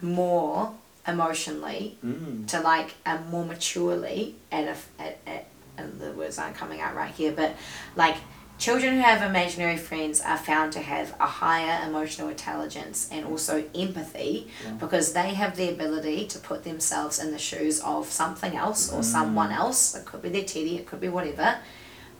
more 0.00 0.72
emotionally 1.06 1.96
Mm. 2.04 2.46
to 2.48 2.60
like 2.60 2.94
um, 3.06 3.30
more 3.30 3.44
maturely 3.44 4.34
and 4.50 4.68
if 4.68 4.88
at, 4.98 5.18
at, 5.26 5.46
and 5.76 5.98
the 6.00 6.12
words 6.12 6.38
aren't 6.38 6.54
coming 6.56 6.80
out 6.80 6.94
right 6.94 7.10
here 7.14 7.32
but 7.32 7.54
like 7.96 8.16
children 8.58 8.94
who 8.94 9.00
have 9.00 9.22
imaginary 9.22 9.76
friends 9.76 10.20
are 10.20 10.36
found 10.36 10.72
to 10.72 10.80
have 10.80 11.14
a 11.20 11.26
higher 11.26 11.86
emotional 11.88 12.28
intelligence 12.28 13.08
and 13.12 13.24
also 13.24 13.64
empathy 13.74 14.48
Yeah. 14.64 14.72
because 14.72 15.12
they 15.12 15.34
have 15.34 15.56
the 15.56 15.68
ability 15.70 16.26
to 16.26 16.38
put 16.38 16.64
themselves 16.64 17.18
in 17.18 17.30
the 17.30 17.38
shoes 17.38 17.80
of 17.80 18.06
something 18.10 18.56
else 18.56 18.92
or 18.92 19.02
someone 19.02 19.52
else. 19.52 19.94
It 19.94 20.04
could 20.04 20.22
be 20.22 20.28
their 20.28 20.44
teddy 20.44 20.76
it 20.76 20.86
could 20.86 21.00
be 21.00 21.08
whatever. 21.08 21.58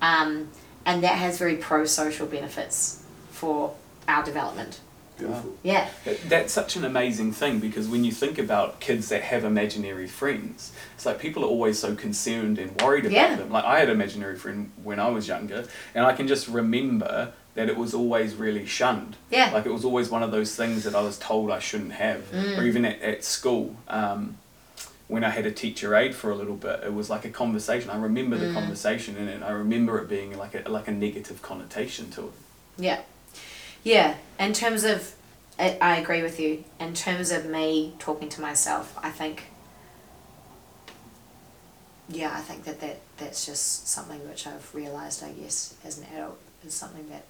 Um, 0.01 0.51
and 0.87 1.03
that 1.03 1.17
has 1.17 1.39
very 1.39 1.57
pro-social 1.57 2.27
benefits 2.27 3.03
for 3.33 3.75
our 4.07 4.23
development 4.25 4.81
Beautiful. 5.19 5.53
yeah 5.63 5.89
That- 6.05 6.29
That's 6.29 6.53
such 6.53 6.77
an 6.77 6.85
amazing 6.85 7.33
thing 7.33 7.59
because 7.59 7.89
when 7.89 8.05
you 8.05 8.13
think 8.13 8.39
about 8.39 8.81
kids 8.81 9.09
that 9.09 9.23
have 9.23 9.45
imaginary 9.45 10.07
friends, 10.07 10.73
it's 10.95 11.05
like 11.07 11.19
people 11.19 11.43
are 11.45 11.49
always 11.49 11.79
so 11.79 11.95
concerned 11.95 12.59
and 12.59 12.81
worried 12.81 13.05
about 13.07 13.15
Yeah. 13.15 13.37
them. 13.37 13.51
Like 13.51 13.65
I 13.65 13.79
had 13.81 13.89
an 13.89 13.97
imaginary 13.97 14.37
friend 14.37 14.71
when 14.83 14.99
I 15.01 15.09
was 15.09 15.27
younger, 15.29 15.65
and 15.95 16.05
I 16.07 16.13
can 16.13 16.29
just 16.29 16.47
remember 16.49 17.33
that 17.55 17.69
it 17.69 17.77
was 17.77 17.93
always 17.95 18.35
really 18.37 18.65
shunned. 18.67 19.17
Yeah. 19.31 19.51
Like 19.53 19.67
it 19.67 19.73
was 19.73 19.85
always 19.85 20.09
one 20.11 20.23
of 20.23 20.31
those 20.31 20.55
things 20.55 20.85
that 20.85 20.95
I 20.95 21.01
was 21.03 21.19
told 21.19 21.51
I 21.51 21.59
shouldn't 21.59 21.93
have, 21.93 22.23
or 22.57 22.63
even 22.65 22.85
at, 22.85 23.01
at 23.03 23.25
school. 23.25 23.75
Um, 23.89 24.39
when 25.09 25.25
I 25.25 25.31
had 25.31 25.47
a 25.47 25.51
teacher 25.51 25.97
aide 25.97 26.15
for 26.15 26.31
a 26.31 26.35
little 26.37 26.55
bit, 26.55 26.81
it 26.85 26.93
was 26.93 27.09
like 27.11 27.25
a 27.25 27.31
conversation. 27.31 27.89
I 27.91 27.97
remember 27.97 28.37
the 28.37 28.53
conversation 28.53 29.17
in 29.17 29.27
it. 29.27 29.35
and 29.37 29.45
I 29.45 29.51
remember 29.51 29.99
it 29.99 30.09
being 30.09 30.37
like 30.39 30.55
a 30.55 30.69
like 30.69 30.87
a 30.87 30.93
negative 30.93 31.41
connotation 31.43 32.11
to 32.13 32.21
it. 32.27 32.33
Yeah. 32.77 33.01
Yeah. 33.85 34.17
In 34.39 34.53
terms 34.53 34.85
of, 34.85 35.15
I, 35.59 35.79
I 35.81 35.97
agree 35.97 36.23
with 36.23 36.39
you. 36.39 36.65
In 36.79 36.95
terms 36.95 37.31
of 37.31 37.47
me 37.47 37.95
talking 37.99 38.29
to 38.31 38.41
myself, 38.41 38.97
I 39.03 39.11
think, 39.11 39.45
yeah, 42.09 42.33
I 42.35 42.41
think 42.41 42.65
that, 42.65 42.81
that 42.81 43.01
that's 43.19 43.45
just 43.45 43.89
something 43.89 44.27
which 44.29 44.47
I've 44.47 44.75
realised, 44.75 45.23
I 45.23 45.33
guess, 45.33 45.75
as 45.85 45.99
an 45.99 46.07
adult, 46.15 46.39
is 46.65 46.75
something 46.75 47.09
that 47.11 47.25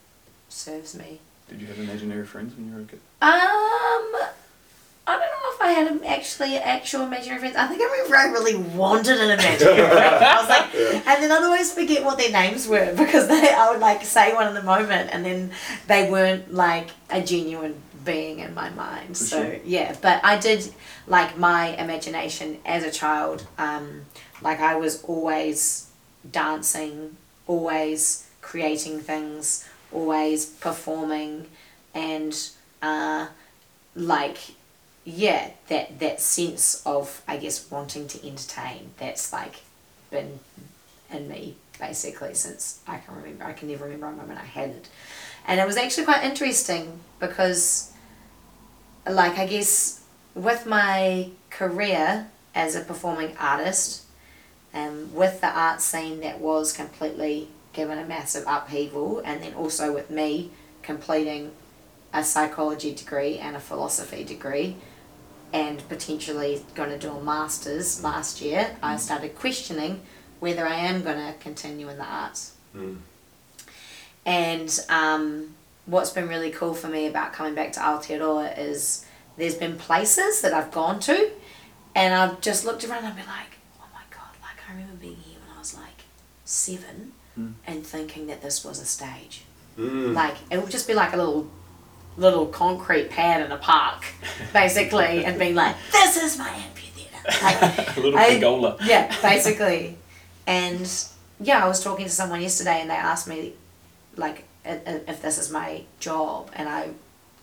serves 0.48 0.94
me. 0.94 1.20
Did 1.48 1.60
you 1.60 1.66
have 1.66 1.78
imaginary 1.78 2.26
friends 2.26 2.54
when 2.54 2.68
you 2.68 2.74
were 2.74 2.82
a 2.82 2.84
kid? 2.84 3.00
Um, 3.22 4.28
I 5.08 5.12
don't 5.12 5.20
know 5.20 5.54
if 5.54 5.60
I 5.62 5.72
had 5.72 5.90
an 5.90 6.04
actually 6.04 6.58
actual 6.58 7.02
imaginary 7.02 7.40
friends. 7.40 7.56
I 7.56 7.66
think 7.66 7.80
I 7.80 8.28
really 8.30 8.56
wanted 8.56 9.18
an 9.18 9.30
imaginary 9.30 9.88
friend. 9.88 10.24
I 10.24 10.40
was 10.40 10.48
like, 10.50 10.74
and 11.06 11.22
then 11.22 11.32
I'd 11.32 11.42
always 11.42 11.72
forget 11.72 12.04
what 12.04 12.18
their 12.18 12.30
names 12.30 12.68
were 12.68 12.94
because 12.94 13.26
they 13.26 13.50
I 13.50 13.70
would 13.70 13.80
like 13.80 14.04
say 14.04 14.34
one 14.34 14.48
in 14.48 14.54
the 14.54 14.62
moment, 14.62 15.08
and 15.10 15.24
then 15.24 15.50
they 15.86 16.10
weren't 16.10 16.52
like 16.52 16.90
a 17.08 17.22
genuine 17.22 17.80
being 18.04 18.40
in 18.40 18.54
my 18.54 18.68
mind. 18.70 19.16
For 19.16 19.24
so 19.24 19.42
sure. 19.44 19.56
yeah, 19.64 19.96
but 20.02 20.22
I 20.22 20.38
did 20.38 20.72
like 21.06 21.38
my 21.38 21.68
imagination 21.76 22.58
as 22.66 22.84
a 22.84 22.90
child. 22.90 23.46
Um, 23.56 24.02
like 24.42 24.60
I 24.60 24.76
was 24.76 25.02
always 25.04 25.88
dancing, 26.30 27.16
always 27.46 28.28
creating 28.42 29.00
things, 29.00 29.66
always 29.90 30.44
performing, 30.44 31.46
and 31.94 32.38
uh, 32.82 33.28
like 33.94 34.38
yeah, 35.08 35.52
that 35.68 36.00
that 36.00 36.20
sense 36.20 36.82
of 36.84 37.22
I 37.26 37.38
guess 37.38 37.70
wanting 37.70 38.08
to 38.08 38.26
entertain. 38.26 38.90
That's 38.98 39.32
like 39.32 39.56
been 40.10 40.40
in 41.10 41.28
me 41.28 41.56
basically 41.78 42.34
since 42.34 42.80
I 42.86 42.98
can 42.98 43.16
remember. 43.16 43.44
I 43.44 43.54
can 43.54 43.68
never 43.68 43.84
remember 43.84 44.08
a 44.08 44.12
moment 44.12 44.38
I 44.38 44.44
hadn't, 44.44 44.90
and 45.46 45.58
it 45.58 45.66
was 45.66 45.78
actually 45.78 46.04
quite 46.04 46.24
interesting 46.24 47.00
because, 47.20 47.92
like 49.08 49.38
I 49.38 49.46
guess, 49.46 50.02
with 50.34 50.66
my 50.66 51.30
career 51.48 52.28
as 52.54 52.74
a 52.74 52.82
performing 52.82 53.34
artist, 53.38 54.02
um, 54.74 55.14
with 55.14 55.40
the 55.40 55.48
art 55.48 55.80
scene 55.80 56.20
that 56.20 56.38
was 56.38 56.70
completely 56.70 57.48
given 57.72 57.96
a 57.96 58.04
massive 58.04 58.44
upheaval, 58.46 59.22
and 59.24 59.42
then 59.42 59.54
also 59.54 59.94
with 59.94 60.10
me 60.10 60.50
completing 60.82 61.52
a 62.12 62.22
psychology 62.22 62.94
degree 62.94 63.38
and 63.38 63.56
a 63.56 63.60
philosophy 63.60 64.22
degree, 64.22 64.76
and 65.52 65.86
potentially 65.88 66.62
going 66.74 66.90
to 66.90 66.98
do 66.98 67.10
a 67.10 67.22
master's 67.22 68.02
last 68.02 68.40
year, 68.40 68.76
I 68.82 68.96
started 68.96 69.34
questioning 69.34 70.02
whether 70.40 70.66
I 70.66 70.74
am 70.74 71.02
going 71.02 71.16
to 71.16 71.34
continue 71.40 71.88
in 71.88 71.98
the 71.98 72.04
arts. 72.04 72.54
Mm. 72.76 72.98
And 74.26 74.80
um, 74.88 75.54
what's 75.86 76.10
been 76.10 76.28
really 76.28 76.50
cool 76.50 76.74
for 76.74 76.88
me 76.88 77.06
about 77.06 77.32
coming 77.32 77.54
back 77.54 77.72
to 77.72 77.80
Aotearoa 77.80 78.58
is 78.58 79.04
there's 79.36 79.54
been 79.54 79.76
places 79.76 80.42
that 80.42 80.52
I've 80.52 80.70
gone 80.70 81.00
to, 81.00 81.30
and 81.94 82.14
I've 82.14 82.40
just 82.40 82.64
looked 82.64 82.84
around 82.84 83.04
and 83.04 83.16
been 83.16 83.26
like, 83.26 83.58
oh 83.80 83.86
my 83.92 84.02
god, 84.10 84.34
like 84.42 84.58
I 84.68 84.72
remember 84.72 84.96
being 84.96 85.16
here 85.16 85.38
when 85.46 85.56
I 85.56 85.58
was 85.58 85.74
like 85.74 86.04
seven 86.44 87.12
Mm. 87.38 87.52
and 87.68 87.86
thinking 87.86 88.26
that 88.26 88.42
this 88.42 88.64
was 88.64 88.80
a 88.80 88.84
stage. 88.84 89.42
Mm. 89.78 90.12
Like 90.12 90.34
it 90.50 90.60
would 90.60 90.72
just 90.72 90.88
be 90.88 90.94
like 90.94 91.12
a 91.12 91.16
little 91.16 91.48
little 92.18 92.46
concrete 92.46 93.08
pad 93.10 93.40
in 93.42 93.50
a 93.52 93.56
park, 93.56 94.04
basically, 94.52 95.24
and 95.24 95.38
being 95.38 95.54
like, 95.54 95.74
this 95.92 96.16
is 96.16 96.36
my 96.38 96.48
amphitheater. 96.50 97.44
Like, 97.44 97.96
a 97.96 98.00
little 98.00 98.18
I- 98.18 98.34
pergola. 98.34 98.76
yeah, 98.84 99.14
basically. 99.22 99.96
And 100.46 100.90
yeah, 101.40 101.64
I 101.64 101.68
was 101.68 101.82
talking 101.82 102.04
to 102.06 102.10
someone 102.10 102.42
yesterday 102.42 102.80
and 102.80 102.90
they 102.90 102.94
asked 102.94 103.28
me, 103.28 103.54
like, 104.16 104.44
if 104.64 105.22
this 105.22 105.38
is 105.38 105.50
my 105.50 105.82
job. 106.00 106.50
And 106.54 106.68
I 106.68 106.90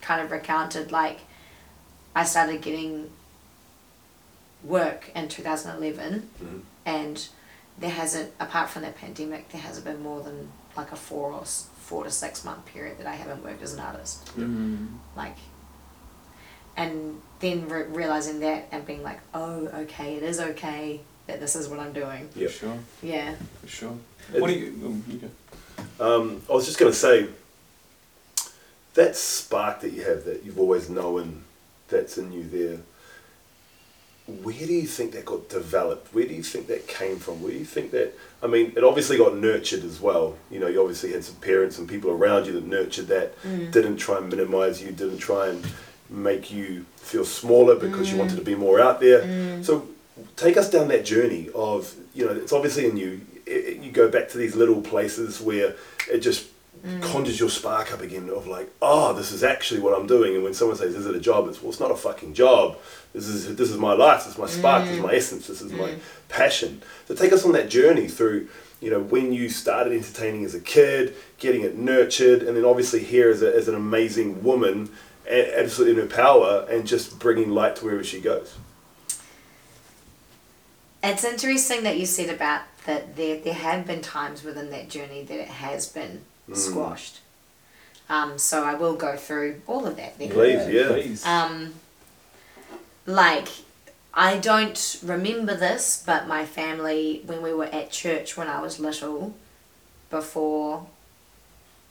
kind 0.01 0.21
of 0.21 0.29
recounted, 0.31 0.91
like, 0.91 1.19
I 2.15 2.23
started 2.25 2.61
getting 2.61 3.09
work 4.63 5.11
in 5.15 5.27
2011 5.29 6.29
Mhm. 6.43 6.61
and 6.85 7.27
there 7.77 7.89
hasn't, 7.91 8.31
apart 8.39 8.69
from 8.69 8.81
the 8.83 8.89
pandemic, 8.89 9.49
there 9.49 9.61
hasn't 9.61 9.85
been 9.85 10.01
more 10.01 10.21
than 10.21 10.49
like 10.75 10.91
a 10.91 10.95
four 10.95 11.31
or 11.31 11.45
four 11.85 12.03
to 12.03 12.09
six 12.11 12.43
month 12.43 12.65
period 12.65 12.97
that 12.97 13.05
I 13.07 13.13
haven't 13.15 13.43
worked 13.43 13.61
as 13.61 13.73
an 13.73 13.79
artist 13.79 14.25
Mm. 14.35 14.87
like 15.15 15.37
and 16.75 17.21
then 17.39 17.69
re- 17.69 17.83
realizing 17.83 18.39
that 18.41 18.67
and 18.71 18.85
being 18.85 19.03
like 19.03 19.19
oh 19.33 19.67
okay 19.83 20.15
it 20.15 20.23
is 20.23 20.39
okay 20.39 20.99
that 21.27 21.39
this 21.39 21.55
is 21.55 21.67
what 21.69 21.79
i'm 21.79 21.93
doing 21.93 22.27
Yeah, 22.35 22.49
sure, 22.49 22.77
yeah 23.03 23.35
for 23.61 23.67
sure. 23.67 23.97
It- 24.33 24.41
What 24.41 24.47
do 24.47 24.53
you? 24.53 24.73
Oh, 24.83 25.11
you 25.11 25.19
go. 25.25 25.29
Um, 26.05 26.41
I 26.49 26.53
was 26.53 26.65
just 26.65 26.79
going 26.79 26.91
to 26.91 26.97
say 26.97 27.27
that 28.95 29.15
spark 29.15 29.81
that 29.81 29.91
you 29.93 30.03
have 30.03 30.25
that 30.25 30.43
you've 30.43 30.59
always 30.59 30.89
known 30.89 31.43
that's 31.87 32.17
in 32.17 32.31
you 32.31 32.43
there. 32.57 32.79
Where 34.27 34.55
do 34.55 34.73
you 34.73 34.87
think 34.87 35.11
that 35.11 35.25
got 35.25 35.49
developed? 35.49 36.13
Where 36.13 36.25
do 36.25 36.33
you 36.33 36.41
think 36.41 36.67
that 36.67 36.87
came 36.87 37.17
from? 37.17 37.43
Where 37.43 37.51
do 37.51 37.59
you 37.59 37.65
think 37.65 37.91
that? 37.91 38.13
I 38.41 38.47
mean, 38.47 38.73
it 38.75 38.83
obviously 38.83 39.17
got 39.17 39.37
nurtured 39.37 39.83
as 39.83 40.01
well. 40.01 40.35
You 40.49 40.59
know, 40.59 40.67
you 40.67 40.81
obviously 40.81 41.11
had 41.11 41.23
some 41.23 41.35
parents 41.35 41.77
and 41.77 41.87
people 41.87 42.09
around 42.09 42.47
you 42.47 42.53
that 42.53 42.65
nurtured 42.65 43.07
that. 43.07 43.39
Mm. 43.43 43.71
Didn't 43.71 43.97
try 43.97 44.17
and 44.17 44.29
minimize 44.29 44.81
you. 44.81 44.91
Didn't 44.91 45.19
try 45.19 45.49
and 45.49 45.63
make 46.09 46.51
you 46.51 46.85
feel 46.97 47.25
smaller 47.25 47.75
because 47.75 48.09
you 48.09 48.15
mm. 48.15 48.19
wanted 48.19 48.37
to 48.37 48.43
be 48.43 48.55
more 48.55 48.79
out 48.79 48.99
there. 48.99 49.21
Mm. 49.21 49.63
So, 49.63 49.87
take 50.35 50.57
us 50.57 50.71
down 50.71 50.87
that 50.87 51.05
journey 51.05 51.49
of 51.53 51.93
you 52.15 52.25
know, 52.25 52.31
it's 52.31 52.53
obviously 52.53 52.87
in 52.87 52.97
you. 52.97 53.21
It, 53.45 53.51
it- 53.51 53.77
you 53.83 53.91
go 53.91 54.09
back 54.09 54.29
to 54.29 54.39
these 54.39 54.55
little 54.55 54.81
places 54.81 55.39
where 55.39 55.75
it 56.11 56.19
just 56.19 56.47
conjures 57.01 57.39
your 57.39 57.49
spark 57.49 57.91
up 57.91 58.01
again 58.01 58.29
of 58.29 58.45
like, 58.47 58.69
oh, 58.81 59.13
this 59.13 59.31
is 59.31 59.43
actually 59.43 59.79
what 59.79 59.97
I'm 59.97 60.05
doing. 60.07 60.35
And 60.35 60.43
when 60.43 60.53
someone 60.53 60.77
says, 60.77 60.95
"Is 60.95 61.05
it 61.05 61.15
a 61.15 61.19
job?" 61.19 61.47
It's 61.47 61.61
well, 61.61 61.69
it's 61.71 61.79
not 61.79 61.91
a 61.91 61.95
fucking 61.95 62.33
job. 62.33 62.77
This 63.15 63.29
is 63.29 63.55
this 63.55 63.71
is 63.71 63.77
my 63.77 63.93
life. 63.93 64.25
This 64.25 64.33
is 64.33 64.37
my 64.37 64.45
spark. 64.45 64.83
This 64.83 64.97
is 64.97 65.01
my 65.01 65.13
essence. 65.15 65.47
This 65.47 65.61
is 65.61 65.71
my 65.71 65.95
passion. 66.27 66.83
So 67.07 67.15
take 67.15 67.31
us 67.31 67.45
on 67.45 67.53
that 67.53 67.69
journey 67.69 68.09
through. 68.09 68.49
You 68.81 68.91
know, 68.91 68.99
when 68.99 69.31
you 69.31 69.47
started 69.47 69.93
entertaining 69.93 70.43
as 70.43 70.53
a 70.53 70.59
kid, 70.59 71.15
getting 71.39 71.61
it 71.61 71.77
nurtured, 71.77 72.43
and 72.43 72.57
then 72.57 72.65
obviously 72.65 72.99
here 72.99 73.29
as, 73.29 73.41
a, 73.41 73.55
as 73.55 73.69
an 73.69 73.73
amazing 73.73 74.43
woman, 74.43 74.89
absolutely 75.29 76.01
in 76.01 76.09
her 76.09 76.13
power, 76.13 76.67
and 76.69 76.85
just 76.85 77.17
bringing 77.17 77.51
light 77.51 77.77
to 77.77 77.85
wherever 77.85 78.03
she 78.03 78.19
goes. 78.19 78.55
it's 81.01 81.23
interesting 81.23 81.83
that 81.83 81.97
you 81.97 82.05
said 82.05 82.29
about 82.29 82.63
that 82.85 83.15
there 83.15 83.39
there 83.39 83.53
have 83.53 83.87
been 83.87 84.01
times 84.01 84.43
within 84.43 84.69
that 84.71 84.89
journey 84.89 85.23
that 85.23 85.39
it 85.39 85.47
has 85.47 85.87
been 85.87 86.21
squashed. 86.53 87.21
Um, 88.09 88.37
so 88.37 88.63
I 88.65 88.75
will 88.75 88.95
go 88.95 89.15
through 89.15 89.61
all 89.67 89.87
of 89.87 89.95
that 89.95 90.19
then. 90.19 90.29
Please, 90.29 90.67
yeah. 90.69 90.89
Please. 90.89 91.25
Um, 91.25 91.73
like, 93.05 93.47
I 94.13 94.37
don't 94.37 94.99
remember 95.03 95.55
this, 95.55 96.03
but 96.05 96.27
my 96.27 96.45
family, 96.45 97.21
when 97.25 97.41
we 97.41 97.53
were 97.53 97.65
at 97.65 97.91
church 97.91 98.37
when 98.37 98.47
I 98.47 98.61
was 98.61 98.79
little, 98.79 99.35
before 100.09 100.87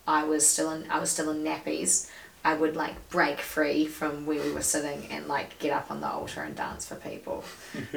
I 0.07 0.25
was 0.25 0.47
still 0.47 0.71
in, 0.71 0.91
I 0.91 0.99
was 0.99 1.11
still 1.11 1.31
in 1.31 1.43
nappies. 1.45 2.11
I 2.47 2.53
would 2.55 2.77
like 2.77 3.09
break 3.09 3.39
free 3.39 3.87
from 3.87 4.27
where 4.27 4.43
we 4.43 4.53
were 4.53 4.61
sitting 4.61 5.07
and 5.11 5.27
like 5.29 5.59
get 5.59 5.73
up 5.73 5.91
on 5.91 6.03
the 6.03 6.09
altar 6.09 6.43
and 6.43 6.55
dance 6.55 6.85
for 6.87 6.97
people. 6.97 7.43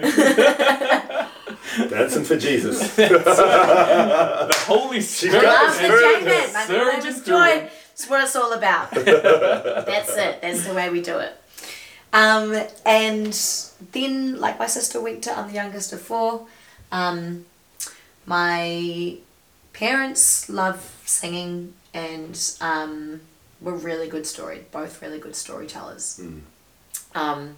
Dancing 1.89 2.23
for 2.23 2.37
Jesus. 2.37 2.95
the 2.95 4.55
Holy 4.65 5.01
Spirit. 5.01 5.41
got 5.41 5.65
Love 5.65 5.75
the 5.75 5.81
the 5.81 5.87
spirit 5.97 6.23
Janet. 6.23 6.53
My 6.53 6.67
middle 6.67 6.85
name 6.85 6.99
is 6.99 7.03
surging. 7.17 7.25
Joy. 7.25 7.69
It's 7.91 8.09
what 8.09 8.23
it's 8.23 8.35
all 8.37 8.53
about. 8.53 8.91
That's 8.91 10.15
it. 10.15 10.41
That's 10.41 10.65
the 10.65 10.73
way 10.73 10.89
we 10.91 11.01
do 11.01 11.17
it. 11.17 11.35
Um, 12.17 12.63
and 12.83 13.39
then, 13.91 14.39
like 14.39 14.57
my 14.57 14.65
sister 14.65 14.99
went 14.99 15.23
to, 15.25 15.37
I'm 15.37 15.49
the 15.49 15.53
youngest 15.53 15.93
of 15.93 16.01
four. 16.01 16.47
Um, 16.91 17.45
my 18.25 19.17
parents 19.73 20.49
love 20.49 20.99
singing 21.05 21.75
and 21.93 22.35
um, 22.59 23.21
were 23.61 23.75
really 23.75 24.09
good 24.09 24.25
story, 24.25 24.65
both 24.71 24.99
really 24.99 25.19
good 25.19 25.35
storytellers. 25.35 26.19
Mm. 26.19 26.41
Um, 27.13 27.57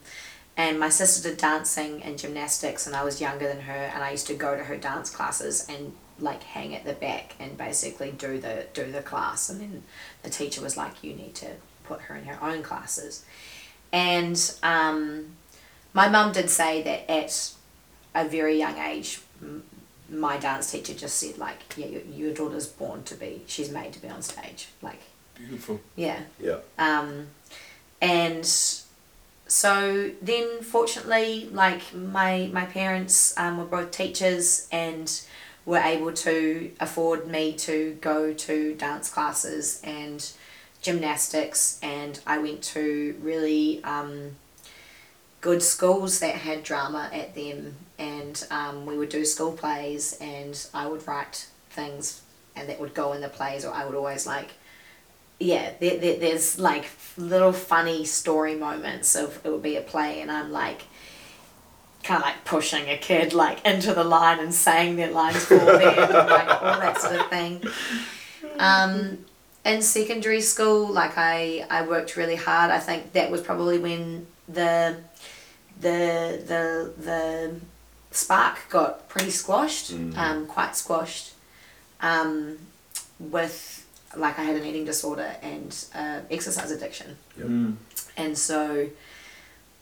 and 0.58 0.78
my 0.78 0.90
sister 0.90 1.30
did 1.30 1.38
dancing 1.38 2.04
and 2.04 2.20
gymnastics, 2.20 2.86
and 2.86 2.98
I 2.98 3.06
was 3.06 3.22
younger 3.22 3.48
than 3.48 3.62
her, 3.62 3.92
and 3.94 4.04
I 4.04 4.12
used 4.12 4.28
to 4.28 4.34
go 4.34 4.58
to 4.58 4.64
her 4.66 4.76
dance 4.76 5.10
classes 5.10 5.66
and 5.70 5.94
like 6.20 6.44
hang 6.44 6.76
at 6.76 6.84
the 6.84 6.92
back 6.92 7.36
and 7.40 7.58
basically 7.58 8.12
do 8.12 8.38
the 8.40 8.66
do 8.74 8.92
the 8.92 9.02
class, 9.02 9.50
and 9.50 9.62
then 9.62 9.84
the 10.24 10.30
teacher 10.30 10.62
was 10.62 10.76
like, 10.76 11.02
"You 11.02 11.14
need 11.14 11.34
to 11.36 11.52
put 11.86 12.02
her 12.02 12.16
in 12.18 12.26
her 12.26 12.44
own 12.44 12.62
classes," 12.62 13.24
and 13.92 14.56
um, 14.64 15.26
my 15.94 16.10
mum 16.10 16.32
did 16.32 16.50
say 16.50 16.82
that 16.84 17.10
at 17.12 17.52
a 18.16 18.28
very 18.28 18.58
young 18.58 18.78
age, 18.78 19.22
my 20.10 20.38
dance 20.38 20.72
teacher 20.72 20.94
just 20.94 21.18
said 21.18 21.38
like, 21.38 21.58
"Yeah, 21.78 21.88
your, 21.88 22.02
your 22.02 22.34
daughter's 22.34 22.68
born 22.68 23.04
to 23.04 23.16
be. 23.16 23.44
She's 23.48 23.70
made 23.72 23.94
to 23.94 24.02
be 24.02 24.10
on 24.10 24.22
stage." 24.22 24.68
Like, 24.82 25.02
Beautiful. 25.36 25.80
yeah. 25.96 26.22
Yeah. 26.40 26.58
Um, 26.78 27.28
and 28.02 28.46
so 29.48 30.12
then, 30.22 30.62
fortunately, 30.62 31.50
like 31.52 31.94
my 31.94 32.50
my 32.54 32.66
parents 32.66 33.38
um, 33.38 33.58
were 33.58 33.66
both 33.66 33.92
teachers 33.92 34.68
and 34.72 35.22
were 35.66 35.80
able 35.80 36.12
to 36.12 36.72
afford 36.80 37.28
me 37.28 37.54
to 37.54 37.98
go 38.02 38.34
to 38.34 38.74
dance 38.76 39.10
classes 39.10 39.82
and 39.84 40.32
gymnastics, 40.82 41.80
and 41.82 42.20
I 42.26 42.38
went 42.38 42.62
to 42.64 43.16
really 43.22 43.84
um, 43.84 44.36
good 45.42 45.62
schools 45.62 46.20
that 46.20 46.36
had 46.36 46.64
drama 46.64 47.10
at 47.14 47.36
them, 47.36 47.76
and 47.98 48.46
um, 48.52 48.86
we 48.86 48.98
would 48.98 49.10
do 49.10 49.26
school 49.26 49.52
plays, 49.52 50.18
and 50.22 50.68
I 50.74 50.88
would 50.88 51.08
write 51.08 51.48
things, 51.70 52.22
and 52.56 52.70
that 52.70 52.80
would 52.80 52.94
go 52.94 53.14
in 53.14 53.22
the 53.22 53.30
plays, 53.30 53.66
or 53.66 53.74
I 53.74 53.86
would 53.86 53.96
always 53.96 54.26
like 54.26 54.52
yeah, 55.40 55.72
there, 55.80 55.98
there, 55.98 56.20
there's 56.20 56.60
like 56.60 56.86
little 57.18 57.54
funny 57.54 58.06
story 58.06 58.56
moments 58.56 59.16
of 59.16 59.40
it 59.46 59.50
would 59.50 59.64
be 59.64 59.78
a 59.78 59.82
play, 59.82 60.22
and 60.22 60.30
I'm 60.30 60.52
like, 60.52 60.84
kind 62.04 62.22
of 62.22 62.28
like 62.28 62.44
pushing 62.46 62.90
a 62.90 62.98
kid 62.98 63.34
like 63.34 63.66
into 63.66 63.94
the 63.94 64.04
line 64.04 64.40
and 64.40 64.54
saying 64.54 64.98
their 64.98 65.12
lines 65.12 65.46
for 65.46 65.58
them, 65.58 65.78
like 65.78 66.62
all 66.62 66.80
that 66.80 66.98
sort 67.00 67.20
of 67.20 67.30
thing. 67.30 67.64
Um, 68.58 69.26
in 69.66 69.82
secondary 69.82 70.42
school, 70.42 70.88
like 70.88 71.18
I, 71.18 71.66
I 71.70 71.86
worked 71.86 72.16
really 72.16 72.36
hard. 72.36 72.72
I 72.72 72.80
think 72.80 73.14
that 73.14 73.30
was 73.32 73.42
probably 73.42 73.78
when 73.78 74.26
the, 74.48 74.98
the, 75.80 76.42
the, 76.48 76.94
the 77.02 77.56
spark 78.12 78.58
got 78.70 79.08
pretty 79.10 79.30
squashed, 79.32 79.92
Mhm. 79.94 80.18
um, 80.18 80.46
quite 80.48 80.76
squashed, 80.76 81.34
um, 82.02 82.58
with 83.20 83.86
like 84.16 84.40
I 84.40 84.44
had 84.44 84.56
an 84.56 84.66
eating 84.66 84.86
disorder 84.86 85.36
and 85.42 85.76
uh, 85.94 86.22
exercise 86.32 86.72
addiction. 86.72 87.18
Yep. 87.38 87.48
Mm. 87.48 87.76
And 88.18 88.38
so, 88.38 88.90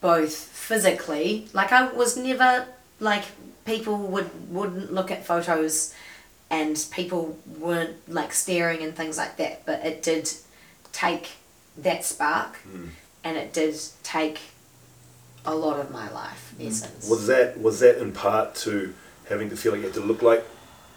both 0.01 0.33
physically, 0.35 1.47
like 1.53 1.71
I 1.71 1.87
was 1.91 2.17
never 2.17 2.67
like 2.99 3.23
people 3.65 3.97
would 3.97 4.29
wouldn't 4.53 4.91
look 4.93 5.11
at 5.11 5.25
photos, 5.25 5.93
and 6.49 6.83
people 6.91 7.37
weren't 7.59 7.95
like 8.09 8.33
staring 8.33 8.81
and 8.83 8.95
things 8.95 9.17
like 9.17 9.37
that. 9.37 9.65
But 9.65 9.85
it 9.85 10.01
did 10.03 10.29
take 10.91 11.31
that 11.77 12.03
spark, 12.05 12.57
Mm. 12.67 12.89
and 13.23 13.37
it 13.37 13.53
did 13.53 13.79
take 14.03 14.39
a 15.45 15.53
lot 15.55 15.79
of 15.79 15.91
my 15.91 16.09
life 16.11 16.53
essence. 16.59 17.07
Was 17.09 17.27
that 17.27 17.59
was 17.59 17.79
that 17.81 17.97
in 17.99 18.11
part 18.11 18.55
to 18.55 18.93
having 19.29 19.49
to 19.49 19.55
feel 19.57 19.71
like 19.73 19.79
you 19.81 19.87
had 19.87 19.93
to 19.95 20.01
look 20.01 20.21
like 20.21 20.45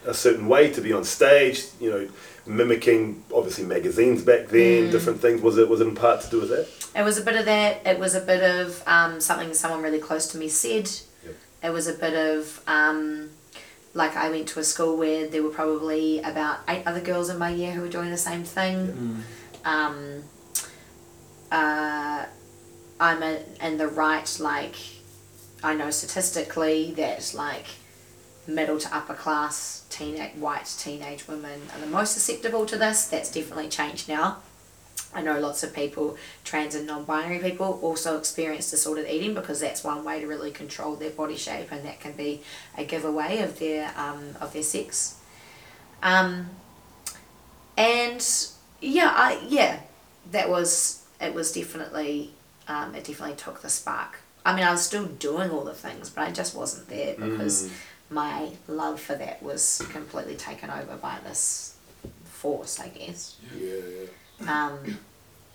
a 0.07 0.15
certain 0.15 0.49
way 0.49 0.71
to 0.71 0.81
be 0.81 0.93
on 0.93 1.05
stage? 1.05 1.65
You 1.81 1.91
know, 1.91 2.09
mimicking 2.47 3.23
obviously 3.33 3.65
magazines 3.65 4.23
back 4.23 4.49
then, 4.49 4.89
Mm. 4.89 4.91
different 4.93 5.21
things. 5.21 5.41
Was 5.43 5.59
it 5.59 5.69
was 5.69 5.81
it 5.81 5.87
in 5.89 5.95
part 5.95 6.23
to 6.23 6.31
do 6.31 6.41
with 6.41 6.49
that? 6.51 6.67
It 6.99 7.05
was 7.05 7.19
a 7.19 7.23
bit 7.23 7.37
of 7.37 7.45
that. 7.45 7.87
It 7.87 7.99
was 7.99 8.15
a 8.15 8.21
bit 8.21 8.43
of 8.43 8.83
um, 8.87 9.21
something 9.21 9.53
someone 9.55 9.83
really 9.83 10.01
close 10.01 10.27
to 10.29 10.39
me 10.39 10.49
said. 10.49 10.89
Yep. 11.25 11.35
It 11.65 11.71
was 11.71 11.87
a 11.87 11.93
bit 11.93 12.15
of 12.15 12.61
um, 12.67 13.31
like 13.94 14.16
I 14.16 14.31
went 14.31 14.48
to 14.48 14.61
a 14.61 14.64
school 14.64 14.96
where 14.96 15.26
there 15.26 15.42
were 15.42 15.50
probably 15.50 16.20
about 16.20 16.61
eight 16.68 16.87
other 16.87 17.00
girls 17.00 17.29
in 17.29 17.38
my 17.38 17.50
year 17.50 17.72
who 17.72 17.83
were 17.83 17.88
doing 17.88 18.11
the 18.11 18.16
same 18.16 18.44
thing. 18.44 19.24
Mm. 19.64 19.66
Um, 19.66 20.22
uh, 21.50 22.26
I'm 23.00 23.22
a, 23.22 23.40
in 23.62 23.79
the 23.79 23.88
right 23.88 24.38
like 24.40 24.76
I 25.62 25.74
know 25.74 25.90
statistically 25.90 26.92
that 26.92 27.33
like 27.35 27.66
middle 28.46 28.79
to 28.79 28.96
upper 28.96 29.14
class 29.14 29.85
teenage 29.90 30.35
white 30.37 30.72
teenage 30.79 31.26
women 31.29 31.61
are 31.74 31.81
the 31.81 31.87
most 31.87 32.12
susceptible 32.12 32.66
to 32.66 32.76
this. 32.76 33.07
That's 33.07 33.31
definitely 33.31 33.68
changed 33.68 34.09
now. 34.09 34.38
I 35.12 35.23
know 35.23 35.40
lots 35.40 35.62
of 35.64 35.75
people, 35.75 36.16
trans 36.44 36.75
and 36.77 36.87
non-binary 36.87 37.40
people, 37.40 37.81
also 37.83 38.16
experience 38.16 38.70
disordered 38.70 39.09
eating 39.09 39.35
because 39.35 39.59
that's 39.61 39.83
one 39.83 40.05
way 40.05 40.20
to 40.20 40.27
really 40.27 40.53
control 40.53 40.94
their 40.94 41.11
body 41.11 41.37
shape, 41.37 41.73
and 41.73 41.85
that 41.85 41.99
can 42.01 42.12
be 42.12 42.42
a 42.79 42.85
giveaway 42.85 43.38
of 43.40 43.59
their 43.59 43.92
um, 43.96 44.37
of 44.40 44.53
their 44.53 44.62
sex. 44.62 45.16
Um, 46.03 46.51
and 47.77 48.25
yeah, 48.81 49.12
I 49.14 49.40
yeah, 49.49 49.81
that 50.31 50.49
was 50.49 51.05
it 51.20 51.35
was 51.35 51.53
definitely 51.53 52.33
um, 52.68 52.94
it 52.94 53.05
definitely 53.05 53.37
took 53.37 53.62
the 53.62 53.68
spark. 53.70 54.20
I 54.44 54.55
mean, 54.55 54.64
I 54.64 54.70
was 54.70 54.85
still 54.85 55.07
doing 55.07 55.51
all 55.51 55.64
the 55.64 55.75
things, 55.75 56.09
but 56.11 56.23
I 56.27 56.31
just 56.31 56.55
wasn't 56.55 56.88
there 56.88 57.14
because 57.16 57.64
Mm. 57.68 57.70
my 58.11 58.51
love 58.68 59.01
for 59.01 59.14
that 59.14 59.42
was 59.42 59.83
completely 59.90 60.35
taken 60.35 60.70
over 60.70 60.96
by 60.96 61.18
this 61.25 61.75
force, 62.25 62.81
I 62.81 62.88
guess. 62.88 63.37
Yeah, 63.55 63.68
yeah. 63.77 64.07
Um, 64.48 64.98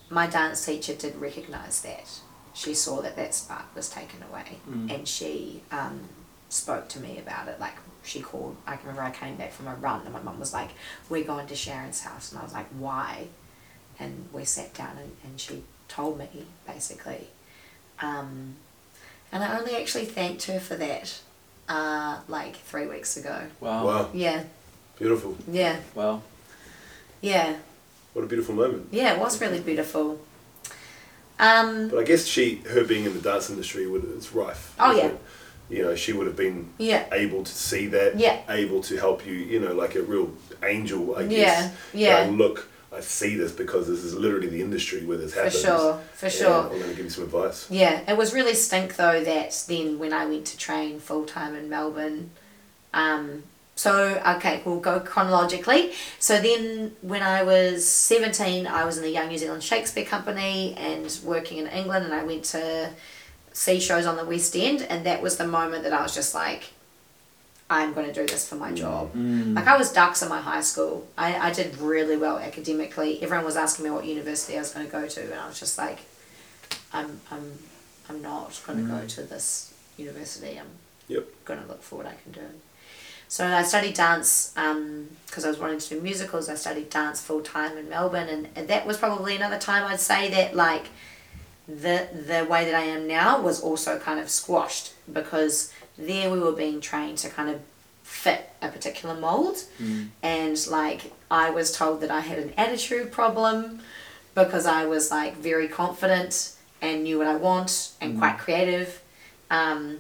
my 0.10 0.28
dance 0.28 0.66
teacher 0.66 0.94
did 0.94 1.16
recognise 1.16 1.82
that. 1.82 2.08
She 2.54 2.74
saw 2.74 3.02
that 3.02 3.16
that 3.18 3.34
spark 3.34 3.74
was 3.76 3.90
taken 3.90 4.24
away, 4.24 4.60
Mm. 4.70 4.94
and 4.94 5.08
she 5.08 5.62
um, 5.72 6.08
spoke 6.50 6.88
to 6.90 7.00
me 7.00 7.18
about 7.20 7.48
it. 7.48 7.60
Like 7.60 7.76
she 8.04 8.22
called. 8.22 8.56
I 8.68 8.76
can 8.78 8.88
remember 8.88 9.04
I 9.04 9.12
came 9.12 9.36
back 9.36 9.52
from 9.52 9.68
a 9.68 9.76
run, 9.76 10.02
and 10.06 10.14
my 10.14 10.22
mum 10.22 10.40
was 10.40 10.54
like, 10.54 10.70
"We're 11.10 11.24
going 11.26 11.48
to 11.48 11.56
Sharon's 11.56 12.02
house," 12.02 12.32
and 12.32 12.40
I 12.40 12.44
was 12.44 12.54
like, 12.54 12.68
"Why?" 12.78 13.28
And 14.00 14.30
we 14.32 14.46
sat 14.46 14.74
down, 14.74 14.98
and, 14.98 15.12
and 15.24 15.40
she 15.40 15.64
told 15.88 16.18
me 16.20 16.28
basically. 16.68 17.28
Um, 18.00 18.56
and 19.32 19.44
I 19.44 19.58
only 19.60 19.76
actually 19.76 20.06
thanked 20.06 20.44
her 20.46 20.60
for 20.60 20.76
that, 20.76 21.20
uh, 21.68 22.20
like 22.28 22.56
three 22.58 22.86
weeks 22.88 23.18
ago. 23.18 23.48
Wow. 23.60 23.86
Wow, 23.86 24.10
Yeah, 24.14 24.44
beautiful. 24.98 25.36
yeah, 25.50 25.78
Wow. 25.94 26.22
yeah, 27.22 27.56
What 28.16 28.24
a 28.24 28.28
beautiful 28.28 28.56
moment. 28.56 28.88
yeah. 28.92 29.14
It 29.14 29.20
was 29.20 29.42
really 29.42 29.60
beautiful. 29.60 30.20
Um, 31.38 31.90
But 31.90 32.00
I 32.00 32.04
guess 32.04 32.26
she, 32.26 32.62
her 32.70 32.86
being 32.86 33.04
in 33.06 33.14
the 33.14 33.20
dance 33.20 33.50
industry, 33.50 33.86
would 33.88 34.06
it's 34.16 34.32
rife. 34.34 34.74
Oh, 34.80 34.96
yeah. 34.96 35.08
it? 35.08 35.22
You 35.70 35.84
know, 35.84 35.96
she 35.96 36.14
would 36.14 36.26
have 36.28 36.38
been 36.38 36.70
yeah. 36.78 37.04
able 37.12 37.44
to 37.44 37.52
see 37.52 37.88
that. 37.88 38.18
Yeah. 38.18 38.40
Able 38.48 38.82
to 38.84 38.96
help 38.96 39.26
you. 39.26 39.34
You 39.34 39.60
know, 39.60 39.74
like 39.74 39.96
a 39.96 40.02
real 40.02 40.32
angel. 40.64 41.16
I 41.18 41.24
Yeah, 41.24 41.28
guess. 41.30 41.74
yeah. 41.94 42.26
Go, 42.28 42.32
look, 42.32 42.70
I 42.96 43.02
see 43.02 43.36
this 43.36 43.52
because 43.52 43.88
this 43.90 44.00
is 44.06 44.14
literally 44.16 44.48
the 44.48 44.62
industry 44.62 45.06
where 45.06 45.18
this 45.18 45.34
happens. 45.34 45.56
For 45.56 45.68
sure, 45.68 46.02
for 46.14 46.30
sure. 46.30 46.62
I'm 46.64 46.70
going 46.70 46.84
to 46.84 46.96
give 46.96 47.04
you 47.06 47.10
some 47.10 47.26
advice. 47.26 47.70
Yeah, 47.70 48.00
it 48.10 48.16
was 48.16 48.34
really 48.34 48.54
stink 48.54 48.96
though 48.96 49.22
that 49.26 49.66
then 49.68 50.00
when 50.00 50.14
I 50.14 50.26
went 50.26 50.46
to 50.48 50.58
train 50.58 51.00
full 51.02 51.26
time 51.26 51.54
in 51.54 51.68
Melbourne, 51.70 52.30
um, 52.94 53.44
so 53.76 54.22
okay, 54.38 54.62
we'll 54.66 54.80
go 54.80 55.00
chronologically. 55.00 55.92
So 56.20 56.40
then 56.42 56.96
when 57.02 57.22
I 57.22 57.44
was 57.44 57.86
seventeen, 57.88 58.68
I 58.68 58.86
was 58.86 58.98
in 58.98 59.04
the 59.04 59.10
Young 59.12 59.28
New 59.28 59.38
Zealand 59.38 59.64
Shakespeare 59.64 60.06
Company 60.06 60.74
and 60.78 61.20
working 61.24 61.58
in 61.58 61.68
England, 61.68 62.06
and 62.06 62.14
I 62.14 62.24
went 62.24 62.46
to 62.46 62.90
see 63.54 63.80
shows 63.80 64.06
on 64.06 64.18
the 64.18 64.26
West 64.26 64.56
End, 64.56 64.82
and 64.82 65.06
that 65.06 65.22
was 65.22 65.38
the 65.38 65.48
moment 65.48 65.84
that 65.84 65.94
I 65.94 66.02
was 66.02 66.14
just 66.14 66.34
like, 66.34 66.72
I'm 67.70 67.94
going 67.94 68.06
to 68.08 68.14
do 68.14 68.26
this 68.26 68.48
for 68.48 68.56
my 68.56 68.72
job. 68.72 69.14
Mm. 69.14 69.56
Like 69.56 69.68
I 69.68 69.78
was 69.78 69.92
dux 69.92 70.22
in 70.22 70.30
my 70.30 70.40
high 70.42 70.62
school. 70.62 71.08
I, 71.18 71.36
I 71.50 71.52
did 71.52 71.78
really 71.80 72.18
well 72.18 72.38
academically. 72.38 73.22
Everyone 73.24 73.46
was 73.46 73.56
asking 73.58 73.86
me 73.86 73.92
what 73.92 74.06
university 74.06 74.56
I 74.56 74.60
was 74.60 74.72
going 74.72 74.86
to 74.86 74.92
go 74.92 75.08
to, 75.08 75.22
and 75.22 75.34
I 75.40 75.48
was 75.48 75.60
just 75.60 75.78
like, 75.78 76.00
I'm 76.94 77.20
I'm 77.32 77.60
I'm 78.10 78.22
not 78.22 78.62
going 78.66 78.86
to 78.86 78.90
go 78.92 79.06
to 79.06 79.24
this 79.24 79.74
university. 79.98 80.60
I'm 80.60 80.68
Yep. 81.08 81.28
going 81.46 81.62
to 81.62 81.68
look 81.68 81.84
for 81.84 81.98
what 81.98 82.08
I 82.08 82.14
can 82.24 82.32
do. 82.32 82.42
So 83.28 83.46
I 83.46 83.64
studied 83.64 83.96
dance 83.96 84.54
because 84.56 85.46
I 85.46 85.48
was 85.50 85.58
wanting 85.60 85.80
to 85.80 85.90
do 85.90 86.02
musicals. 86.02 86.48
I 86.50 86.56
studied 86.56 86.90
dance 86.90 87.22
full 87.22 87.42
time 87.42 87.78
in 87.78 87.90
Melbourne, 87.90 88.30
and, 88.30 88.48
and 88.56 88.68
that 88.68 88.86
was 88.86 88.98
probably 88.98 89.36
another 89.36 89.58
time 89.60 89.84
I'd 89.86 90.00
say 90.00 90.30
that 90.32 90.56
like 90.56 90.88
the 91.68 92.08
the 92.14 92.46
way 92.46 92.66
that 92.66 92.76
I 92.76 92.84
am 92.84 93.08
now 93.08 93.42
was 93.42 93.60
also 93.62 93.98
kind 94.00 94.20
of 94.20 94.30
squashed 94.30 94.94
because 95.12 95.74
there 95.98 96.30
we 96.30 96.40
were 96.40 96.52
being 96.52 96.80
trained 96.82 97.18
to 97.20 97.30
kind 97.30 97.50
of 97.50 97.62
fit 98.04 98.50
a 98.62 98.68
particular 98.70 99.16
mold, 99.16 99.58
Mm. 99.82 100.10
and 100.22 100.68
like 100.68 101.12
I 101.32 101.50
was 101.50 101.72
told 101.72 102.02
that 102.02 102.12
I 102.12 102.20
had 102.20 102.38
an 102.38 102.54
attitude 102.56 103.12
problem 103.12 103.80
because 104.36 104.66
I 104.68 104.86
was 104.86 105.10
like 105.10 105.38
very 105.38 105.68
confident 105.68 106.52
and 106.82 107.04
knew 107.04 107.18
what 107.18 107.28
I 107.28 107.36
want 107.36 107.92
and 108.00 108.20
quite 108.20 108.38
creative. 108.38 109.02
Um, 109.50 110.00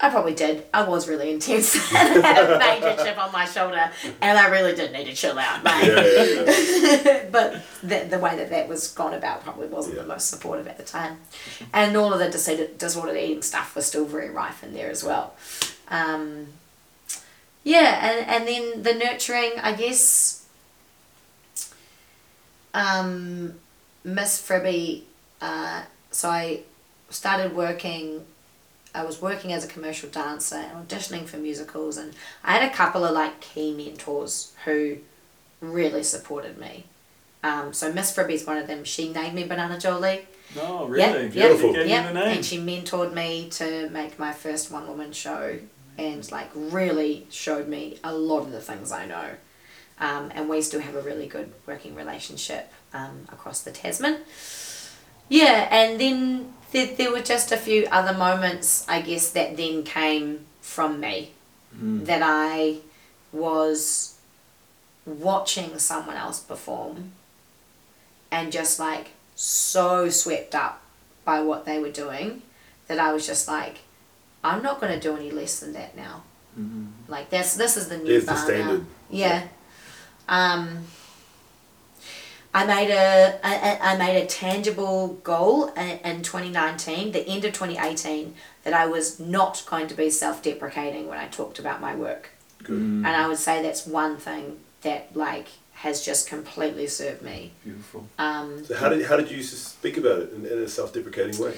I 0.00 0.10
probably 0.10 0.34
did. 0.34 0.64
I 0.74 0.86
was 0.86 1.08
really 1.08 1.30
intense 1.30 1.74
I 1.92 1.98
had 1.98 2.50
a 2.50 2.58
major 2.58 3.02
chip 3.02 3.16
on 3.16 3.32
my 3.32 3.44
shoulder, 3.44 3.90
and 4.20 4.38
I 4.38 4.48
really 4.48 4.74
did 4.74 4.92
need 4.92 5.04
to 5.04 5.14
chill 5.14 5.38
out. 5.38 5.62
Like, 5.64 5.86
Yeah, 5.86 6.02
yeah, 6.02 7.02
yeah. 7.04 7.24
but 7.30 7.62
the, 7.82 8.06
the 8.10 8.18
way 8.18 8.36
that 8.36 8.50
that 8.50 8.68
was 8.68 8.88
gone 8.88 9.14
about 9.14 9.44
probably 9.44 9.68
wasn't 9.68 9.96
the 9.96 10.04
most 10.04 10.28
supportive 10.28 10.66
at 10.66 10.76
the 10.76 10.82
time. 10.82 11.18
And 11.72 11.96
all 11.96 12.12
of 12.12 12.18
the 12.18 12.28
disordered, 12.28 12.76
disordered 12.76 13.16
eating 13.16 13.42
stuff 13.42 13.76
was 13.76 13.86
still 13.86 14.04
very 14.04 14.30
rife 14.30 14.64
in 14.64 14.74
there 14.74 14.90
as 14.90 15.04
well. 15.04 15.34
Um, 15.88 16.48
yeah, 17.62 18.10
and, 18.10 18.28
and 18.28 18.48
then 18.48 18.82
the 18.82 18.94
nurturing, 18.94 19.52
I 19.62 19.74
guess, 19.74 20.44
um, 22.74 23.54
Miss 24.02 24.40
Fribby, 24.46 25.04
uh, 25.40 25.82
so 26.10 26.28
I 26.28 26.60
started 27.10 27.54
working 27.54 28.24
I 28.94 29.04
was 29.04 29.20
working 29.20 29.52
as 29.52 29.64
a 29.64 29.68
commercial 29.68 30.08
dancer 30.08 30.56
and 30.56 30.88
auditioning 30.88 31.26
for 31.26 31.36
musicals, 31.36 31.96
and 31.96 32.14
I 32.44 32.52
had 32.56 32.70
a 32.70 32.74
couple 32.74 33.04
of 33.04 33.12
like 33.12 33.40
key 33.40 33.72
mentors 33.74 34.52
who 34.64 34.98
really 35.60 36.02
supported 36.04 36.58
me. 36.58 36.84
Um, 37.42 37.72
so 37.72 37.92
Miss 37.92 38.14
Fribby's 38.14 38.46
one 38.46 38.56
of 38.56 38.66
them. 38.66 38.84
She 38.84 39.12
named 39.12 39.34
me 39.34 39.44
Banana 39.44 39.78
Jolie. 39.78 40.26
Oh, 40.58 40.86
really? 40.86 41.24
yeah. 41.24 41.28
Beautiful. 41.28 41.72
Gave 41.72 41.86
you 41.86 41.90
Yeah, 41.92 42.06
the 42.12 42.14
name. 42.14 42.36
and 42.36 42.44
she 42.44 42.58
mentored 42.58 43.12
me 43.12 43.48
to 43.50 43.90
make 43.90 44.18
my 44.18 44.32
first 44.32 44.70
one 44.70 44.86
woman 44.86 45.12
show, 45.12 45.58
and 45.98 46.30
like 46.32 46.50
really 46.54 47.26
showed 47.30 47.68
me 47.68 47.98
a 48.04 48.14
lot 48.14 48.40
of 48.40 48.52
the 48.52 48.60
things 48.60 48.92
I 48.92 49.06
know. 49.06 49.30
Um, 49.98 50.30
and 50.34 50.48
we 50.48 50.60
still 50.62 50.80
have 50.80 50.94
a 50.96 51.00
really 51.02 51.26
good 51.26 51.52
working 51.66 51.94
relationship 51.94 52.72
um, 52.92 53.26
across 53.32 53.60
the 53.62 53.70
Tasman. 53.70 54.18
Yeah, 55.28 55.68
and 55.70 56.00
then 56.00 56.52
there, 56.72 56.94
there 56.94 57.10
were 57.12 57.22
just 57.22 57.50
a 57.52 57.56
few 57.56 57.86
other 57.90 58.16
moments, 58.16 58.84
I 58.88 59.00
guess, 59.00 59.30
that 59.30 59.56
then 59.56 59.82
came 59.84 60.46
from 60.60 61.00
me 61.00 61.30
Mm. 61.76 62.04
that 62.06 62.22
I 62.22 62.76
was 63.32 64.14
watching 65.04 65.76
someone 65.80 66.16
else 66.16 66.38
perform 66.38 67.10
and 68.30 68.52
just 68.52 68.78
like 68.78 69.08
so 69.34 70.08
swept 70.08 70.54
up 70.54 70.80
by 71.24 71.40
what 71.40 71.64
they 71.64 71.80
were 71.80 71.90
doing 71.90 72.42
that 72.86 73.00
I 73.00 73.12
was 73.12 73.26
just 73.26 73.48
like, 73.48 73.78
I'm 74.44 74.62
not 74.62 74.80
going 74.80 74.92
to 74.92 75.00
do 75.00 75.16
any 75.16 75.32
less 75.32 75.58
than 75.58 75.72
that 75.72 75.96
now. 75.96 76.22
Mhm. 76.56 76.90
Like 77.08 77.30
this, 77.30 77.54
this 77.54 77.76
is 77.76 77.88
the 77.88 77.96
new 77.98 78.04
There's 78.06 78.24
the 78.26 78.32
bar 78.32 78.36
now. 78.40 78.44
standard. 78.44 78.86
Yeah. 79.10 79.42
Um, 80.28 80.84
I 82.54 82.64
made 82.64 82.90
a, 82.90 83.40
I, 83.42 83.78
I 83.94 83.96
made 83.96 84.22
a 84.22 84.26
tangible 84.26 85.14
goal 85.24 85.66
in, 85.70 85.98
in 86.04 86.22
2019, 86.22 87.10
the 87.10 87.26
end 87.26 87.44
of 87.44 87.52
2018, 87.52 88.34
that 88.62 88.72
I 88.72 88.86
was 88.86 89.18
not 89.18 89.64
going 89.66 89.88
to 89.88 89.94
be 89.94 90.08
self-deprecating 90.08 91.08
when 91.08 91.18
I 91.18 91.26
talked 91.26 91.58
about 91.58 91.80
my 91.80 91.96
work. 91.96 92.30
Good. 92.62 92.78
And 92.78 93.06
I 93.06 93.26
would 93.26 93.38
say 93.38 93.60
that's 93.60 93.86
one 93.86 94.16
thing 94.18 94.58
that 94.82 95.14
like 95.16 95.48
has 95.72 96.04
just 96.04 96.28
completely 96.28 96.86
served 96.86 97.22
me. 97.22 97.50
Beautiful. 97.64 98.06
Um, 98.18 98.64
So 98.64 98.76
how 98.76 98.88
did 98.88 99.04
how 99.04 99.16
did 99.16 99.30
you 99.30 99.42
speak 99.42 99.96
about 99.98 100.20
it 100.20 100.32
in, 100.32 100.46
in 100.46 100.58
a 100.58 100.68
self-deprecating 100.68 101.38
way? 101.42 101.54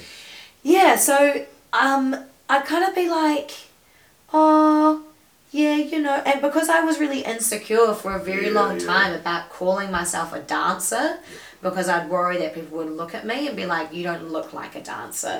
Yeah, 0.63 0.97
so 0.97 1.47
um, 1.73 2.17
I'd 2.49 2.65
kind 2.65 2.85
of 2.89 2.95
be 2.95 3.09
like, 3.09 3.53
oh, 4.33 5.06
yeah, 5.61 5.77
you 5.93 6.01
know, 6.07 6.17
and 6.31 6.39
because 6.47 6.69
I 6.69 6.81
was 6.89 6.97
really 7.05 7.21
insecure 7.35 7.93
for 7.95 8.11
a 8.17 8.23
very 8.31 8.47
Yeah, 8.49 8.61
long 8.61 8.73
yeah. 8.79 8.87
time 8.87 9.13
about 9.23 9.43
calling 9.59 9.91
myself 9.91 10.29
a 10.35 10.41
dancer, 10.41 11.19
because 11.63 11.89
I'd 11.89 12.11
worry 12.11 12.37
that 12.43 12.55
people 12.55 12.77
would 12.79 12.91
look 13.01 13.13
at 13.19 13.25
me 13.31 13.39
and 13.49 13.57
be 13.57 13.67
like, 13.75 13.87
you 13.97 14.03
don't 14.11 14.27
look 14.37 14.53
like 14.53 14.75
a 14.77 14.83
dancer. 14.83 15.39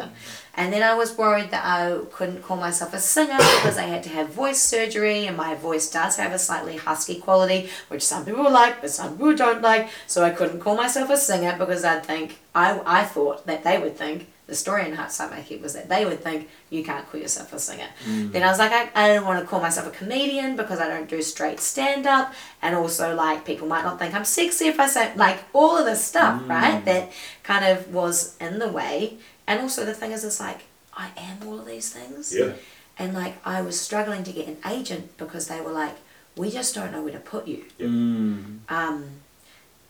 And 0.55 0.73
then 0.73 0.83
I 0.83 0.95
was 0.95 1.11
worried 1.23 1.51
that 1.51 1.65
I 1.65 1.81
couldn't 2.17 2.43
call 2.43 2.57
myself 2.57 2.95
a 2.95 2.99
singer 2.99 3.37
because 3.37 3.77
I 3.77 3.83
had 3.95 4.03
to 4.05 4.09
have 4.17 4.29
voice 4.31 4.61
surgery, 4.61 5.27
and 5.27 5.37
my 5.37 5.55
voice 5.55 5.87
does 5.91 6.17
have 6.17 6.33
a 6.33 6.39
slightly 6.39 6.77
husky 6.79 7.17
quality, 7.27 7.69
which 7.89 8.03
some 8.13 8.25
people 8.25 8.51
like, 8.51 8.81
but 8.81 8.91
some 8.91 9.11
people 9.17 9.37
don't 9.37 9.63
like. 9.71 9.85
So 10.07 10.25
I 10.25 10.31
couldn't 10.31 10.61
call 10.61 10.77
myself 10.85 11.11
a 11.11 11.17
singer 11.19 11.55
because 11.59 11.85
I'd 11.85 12.07
think, 12.07 12.29
I, 12.55 12.81
I 13.01 13.05
thought 13.05 13.47
that 13.47 13.63
they 13.63 13.77
would 13.79 13.97
think, 14.05 14.19
the 14.47 14.55
story 14.55 14.89
in 14.89 14.95
Heartside 14.95 15.31
My 15.31 15.41
Head 15.41 15.61
was 15.61 15.75
that 15.75 15.89
they 15.89 16.05
would 16.05 16.21
think 16.23 16.49
you 16.71 16.85
can't 16.85 17.05
call 17.11 17.21
yourself 17.21 17.53
a 17.53 17.59
singer. 17.59 17.89
Then 18.05 18.43
I 18.45 18.47
was 18.49 18.61
like, 18.61 18.71
I, 18.73 18.91
I 18.95 19.15
don't 19.15 19.27
want 19.27 19.41
to 19.41 19.47
call 19.47 19.61
myself 19.61 19.89
a 19.89 19.91
comedian 19.91 20.55
because 20.55 20.79
I 20.79 20.87
don't 20.87 21.09
do 21.09 21.21
straight 21.21 21.59
stand 21.59 22.07
up. 22.07 22.33
And 22.63 22.77
also, 22.77 23.15
like, 23.15 23.45
people 23.45 23.67
might 23.67 23.83
not 23.83 23.99
think 23.99 24.15
I'm 24.15 24.25
sexy 24.25 24.67
if 24.69 24.79
I 24.79 24.87
say, 24.87 25.13
like, 25.17 25.39
all 25.53 25.77
of 25.77 25.85
this 25.85 26.05
stuff, 26.05 26.49
right? 26.49 26.85
That 26.85 27.11
kind 27.43 27.65
of 27.65 27.93
was 27.93 28.37
in 28.39 28.61
the 28.61 28.69
way. 28.69 29.19
And 29.49 29.61
also, 29.61 29.85
the 29.85 29.95
thing 29.95 30.13
is, 30.13 30.25
it's 30.25 30.39
like, 30.39 30.61
I 30.95 31.11
am 31.17 31.47
all 31.47 31.59
of 31.59 31.67
these 31.67 31.93
things. 31.93 32.33
Yeah. 32.33 32.53
And, 32.99 33.15
like, 33.15 33.35
I 33.45 33.63
was 33.63 33.81
struggling 33.81 34.23
to 34.25 34.33
get 34.33 34.47
an 34.47 34.59
agent 34.65 35.17
because 35.19 35.49
they 35.49 35.61
were 35.61 35.73
like, 35.73 35.97
we 36.37 36.51
just 36.51 36.75
don't 36.75 36.93
know 36.93 37.03
where 37.03 37.13
to 37.13 37.19
put 37.19 37.49
you. 37.49 37.65
Mm. 37.81 38.59
Um, 38.69 39.07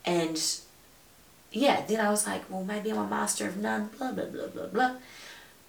and 0.04 0.60
yeah, 1.52 1.82
then 1.86 2.00
I 2.00 2.10
was 2.10 2.26
like, 2.26 2.48
well, 2.50 2.64
maybe 2.64 2.90
I'm 2.90 2.98
a 2.98 3.06
master 3.06 3.46
of 3.46 3.56
none, 3.56 3.90
blah, 3.96 4.12
blah, 4.12 4.26
blah, 4.26 4.46
blah, 4.48 4.66
blah. 4.66 4.94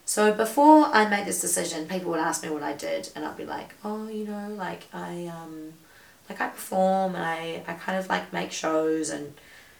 So 0.06 0.34
before 0.34 0.86
I 0.86 1.08
made 1.10 1.26
this 1.26 1.42
decision, 1.42 1.88
people 1.88 2.12
would 2.12 2.20
ask 2.20 2.44
me 2.44 2.50
what 2.50 2.63
I 2.63 2.74
did, 2.74 3.10
and 3.16 3.26
I'd 3.26 3.38
be 3.38 3.46
like, 3.46 3.76
oh, 3.84 4.08
you 4.08 4.26
know, 4.26 4.50
like 4.56 4.88
I, 4.94 5.28
um, 5.28 5.74
like 6.30 6.40
I 6.40 6.48
perform, 6.48 7.16
and 7.16 7.24
I, 7.26 7.63
I 7.68 7.74
kind 7.74 7.98
of 7.98 8.08
like 8.08 8.32
make 8.32 8.52
shows, 8.52 9.10
and 9.10 9.34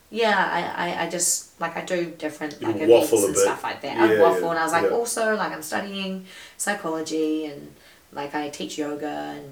yeah, 0.10 0.36
I, 0.78 0.90
I, 0.92 1.06
I 1.06 1.10
just, 1.10 1.60
like 1.60 1.78
I 1.78 1.84
do 1.84 2.12
different 2.18 2.62
You 2.62 2.68
like 2.68 2.76
waffle 2.76 3.20
events 3.20 3.24
and 3.24 3.34
bit. 3.34 3.42
stuff 3.44 3.64
like 3.64 3.82
that. 3.82 3.98
I 3.98 4.22
waffle, 4.22 4.42
yeah, 4.42 4.50
and 4.50 4.60
I 4.60 4.64
was 4.64 4.72
like, 4.74 4.84
yeah. 4.84 4.90
also, 4.90 5.36
like 5.36 5.52
I'm 5.52 5.64
studying 5.64 6.26
psychology, 6.58 7.46
and 7.46 7.74
like 8.12 8.36
I 8.36 8.50
teach 8.50 8.78
yoga, 8.78 9.36
and 9.38 9.52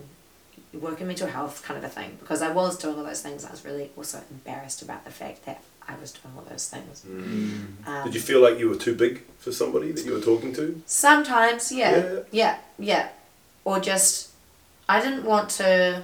work 0.82 1.00
in 1.00 1.08
mental 1.08 1.28
health 1.28 1.64
kind 1.64 1.78
of 1.78 1.84
a 1.84 1.90
thing 1.90 2.18
because 2.20 2.42
I 2.42 2.52
was 2.52 2.78
doing 2.78 2.98
all 2.98 3.04
those 3.04 3.22
things. 3.22 3.46
I 3.46 3.52
was 3.52 3.64
really 3.64 3.92
also 3.96 4.22
embarrassed 4.30 4.82
about 4.82 5.06
the 5.06 5.12
fact 5.12 5.46
that 5.46 5.64
I 5.88 5.96
was 6.02 6.12
doing 6.12 6.34
all 6.38 6.44
those 6.50 6.68
things. 6.68 7.04
Mm. 7.08 7.88
Um, 7.88 8.04
Did 8.06 8.16
you 8.16 8.22
feel 8.22 8.42
like 8.42 8.58
you 8.58 8.70
were 8.70 8.76
too 8.76 8.96
big 8.96 9.22
for 9.40 9.52
somebody 9.52 9.92
that 9.92 10.04
you 10.06 10.14
were 10.14 10.20
talking 10.22 10.54
to? 10.56 10.82
Sometimes, 10.86 11.72
yeah, 11.72 11.96
Yeah. 11.96 12.20
yeah, 12.32 12.58
yeah, 12.80 13.08
or 13.64 13.80
just 13.80 14.30
I 14.90 15.00
didn't 15.02 15.24
want 15.26 15.50
to. 15.52 16.04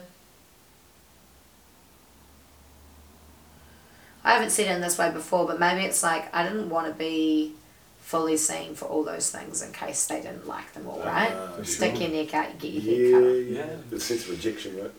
I 4.24 4.34
haven't 4.34 4.52
said 4.52 4.68
it 4.68 4.72
in 4.76 4.82
this 4.82 4.98
way 4.98 5.10
before, 5.12 5.48
but 5.48 5.60
maybe 5.60 5.84
it's 5.84 6.04
like 6.04 6.34
I 6.34 6.44
didn't 6.44 6.70
want 6.70 6.88
to 6.88 6.94
be 6.94 7.54
fully 8.02 8.38
seen 8.38 8.76
for 8.76 8.86
all 8.86 9.04
those 9.04 9.32
things 9.32 9.62
in 9.64 9.72
case 9.72 10.06
they 10.06 10.22
didn't 10.22 10.48
like 10.48 10.74
them 10.74 10.88
all, 10.88 11.00
right? 11.00 11.32
Ah, 11.34 11.64
Stick 11.64 11.96
sure. 11.96 12.04
your 12.08 12.12
neck 12.24 12.34
out, 12.36 12.64
you 12.64 12.82
get 12.82 12.84
your 12.84 12.84
Yeah, 12.84 13.06
head 13.06 13.14
cut 13.14 13.24
off. 13.24 13.36
yeah. 13.48 13.58
Yeah. 13.74 13.76
The 13.90 14.00
sense 14.00 14.24
of 14.26 14.30
rejection, 14.32 14.78
right? 14.82 14.92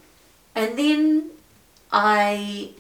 And 0.55 0.79
then 0.79 1.31
I 1.93 2.71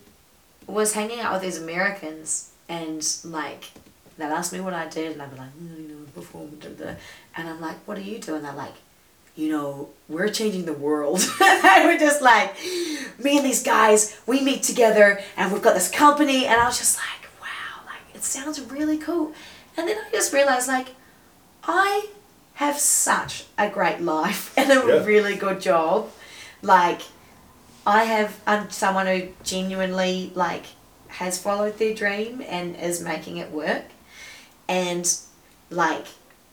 was 0.66 0.92
hanging 0.94 1.20
out 1.20 1.33
with 1.35 1.42
these 1.42 1.59
Americans, 1.61 2.51
and 2.68 3.07
like 3.25 3.70
they'd 4.18 4.25
ask 4.27 4.53
me 4.53 4.61
what 4.61 4.75
I 4.75 4.88
did, 4.88 5.12
and 5.12 5.22
I'd 5.22 5.31
be 5.33 5.37
like, 5.38 5.57
mm, 5.59 5.77
you 5.83 5.88
know, 5.88 6.05
perform, 6.14 6.51
da, 6.61 6.68
da. 6.70 6.94
and 7.37 7.48
I'm 7.48 7.61
like, 7.61 7.77
what 7.87 7.96
are 7.98 8.03
you 8.03 8.18
doing? 8.18 8.42
They're 8.42 8.53
like, 8.53 8.75
you 9.35 9.51
know, 9.51 9.88
we're 10.09 10.29
changing 10.29 10.64
the 10.66 10.72
world. 10.75 11.18
they 11.40 11.83
were 11.87 11.98
just 11.98 12.20
like, 12.22 12.55
me 13.18 13.37
and 13.38 13.46
these 13.46 13.62
guys, 13.62 14.20
we 14.27 14.40
meet 14.42 14.62
together, 14.62 15.20
and 15.37 15.53
we've 15.53 15.62
got 15.62 15.75
this 15.75 15.90
company, 15.90 16.46
and 16.46 16.61
I 16.61 16.66
was 16.66 16.79
just 16.79 16.98
like, 16.98 17.31
wow, 17.40 17.85
like 17.87 18.14
it 18.14 18.22
sounds 18.22 18.61
really 18.61 18.98
cool. 18.98 19.33
And 19.77 19.88
then 19.88 19.96
I 19.96 20.11
just 20.12 20.33
realized, 20.35 20.68
like, 20.68 20.88
I 21.64 22.09
have 22.55 22.79
such 22.79 23.44
a 23.57 23.68
great 23.70 24.01
life 24.03 24.53
and 24.59 24.70
a 24.70 24.75
Yeah. 24.87 25.05
really 25.05 25.37
good 25.37 25.61
job. 25.61 26.11
Like, 26.61 27.01
I 27.87 28.05
have 28.05 28.40
I'm 28.47 28.71
someone 28.71 29.07
who 29.07 29.29
genuinely 29.42 30.33
like 30.35 30.66
has 31.09 31.38
followed 31.38 31.79
their 31.79 31.95
dream 31.95 32.42
and 32.47 32.77
is 32.77 33.03
making 33.03 33.37
it 33.37 33.51
work. 33.51 33.85
And 34.68 35.12
like 35.71 36.07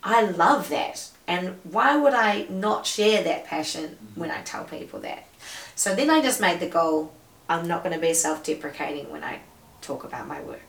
I 0.04 0.24
love 0.24 0.70
that. 0.70 1.10
And 1.28 1.60
why 1.63 1.96
would 1.96 2.13
I 2.13 2.48
not 2.50 2.88
share 2.88 3.24
that 3.24 3.46
passion 3.46 3.89
mm-hmm. 3.92 4.20
when 4.20 4.32
I 4.32 4.42
tell 4.42 4.63
people 4.63 5.00
that? 5.02 5.28
So 5.76 5.96
then 5.96 6.10
I 6.10 6.22
just 6.22 6.42
made 6.42 6.60
the 6.60 6.68
goal 6.68 7.13
I'm 7.50 7.68
not 7.68 7.84
going 7.84 7.96
to 7.96 8.00
be 8.00 8.13
self 8.13 8.44
deprecating 8.44 9.12
when 9.12 9.24
I 9.24 9.39
talk 9.82 10.04
about 10.04 10.28
my 10.28 10.42
work. 10.42 10.62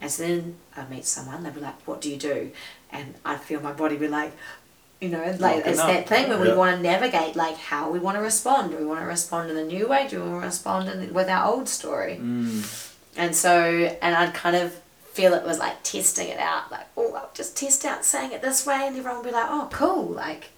And 0.00 0.10
so 0.10 0.22
then 0.22 0.56
I 0.76 0.86
meet 0.86 1.04
someone, 1.04 1.42
they'll 1.42 1.52
be 1.52 1.60
like, 1.60 1.80
What 1.86 2.00
do 2.00 2.10
you 2.10 2.16
do? 2.16 2.52
And 2.90 3.14
I'd 3.24 3.40
feel 3.40 3.60
my 3.60 3.72
body 3.72 3.96
be 3.96 4.08
like, 4.08 4.32
you 5.04 5.10
know, 5.10 5.36
like 5.38 5.58
Open 5.58 5.70
it's 5.70 5.80
up. 5.80 5.88
that 5.88 6.08
thing 6.08 6.28
when 6.30 6.40
we 6.40 6.52
want 6.54 6.76
to 6.76 6.82
navigate 6.82 7.36
like 7.36 7.58
how 7.58 7.90
we 7.90 7.98
want 7.98 8.16
to 8.16 8.22
respond. 8.22 8.70
Do 8.70 8.78
we 8.78 8.86
want 8.86 9.00
to 9.00 9.06
respond 9.06 9.50
in 9.50 9.56
a 9.56 9.64
new 9.64 9.86
way? 9.86 10.08
Do 10.08 10.22
we 10.22 10.30
want 10.30 10.42
to 10.42 10.46
respond 10.46 10.88
in, 10.88 11.12
with 11.12 11.28
our 11.28 11.52
old 11.52 11.68
story? 11.68 12.18
Mm. 12.20 12.90
And 13.16 13.36
so, 13.36 13.50
and 14.00 14.14
I'd 14.14 14.32
kind 14.32 14.56
of 14.56 14.74
feel 15.12 15.34
it 15.34 15.44
was 15.44 15.58
like 15.58 15.82
testing 15.82 16.28
it 16.28 16.38
out, 16.38 16.72
like, 16.72 16.86
oh, 16.96 17.14
I'll 17.14 17.30
just 17.34 17.56
test 17.56 17.84
out 17.84 18.04
saying 18.04 18.32
it 18.32 18.42
this 18.42 18.66
way, 18.66 18.86
and 18.86 18.96
everyone 18.96 19.22
would 19.22 19.28
be 19.28 19.32
like, 19.32 19.46
oh, 19.48 19.68
cool, 19.70 20.06
like, 20.06 20.50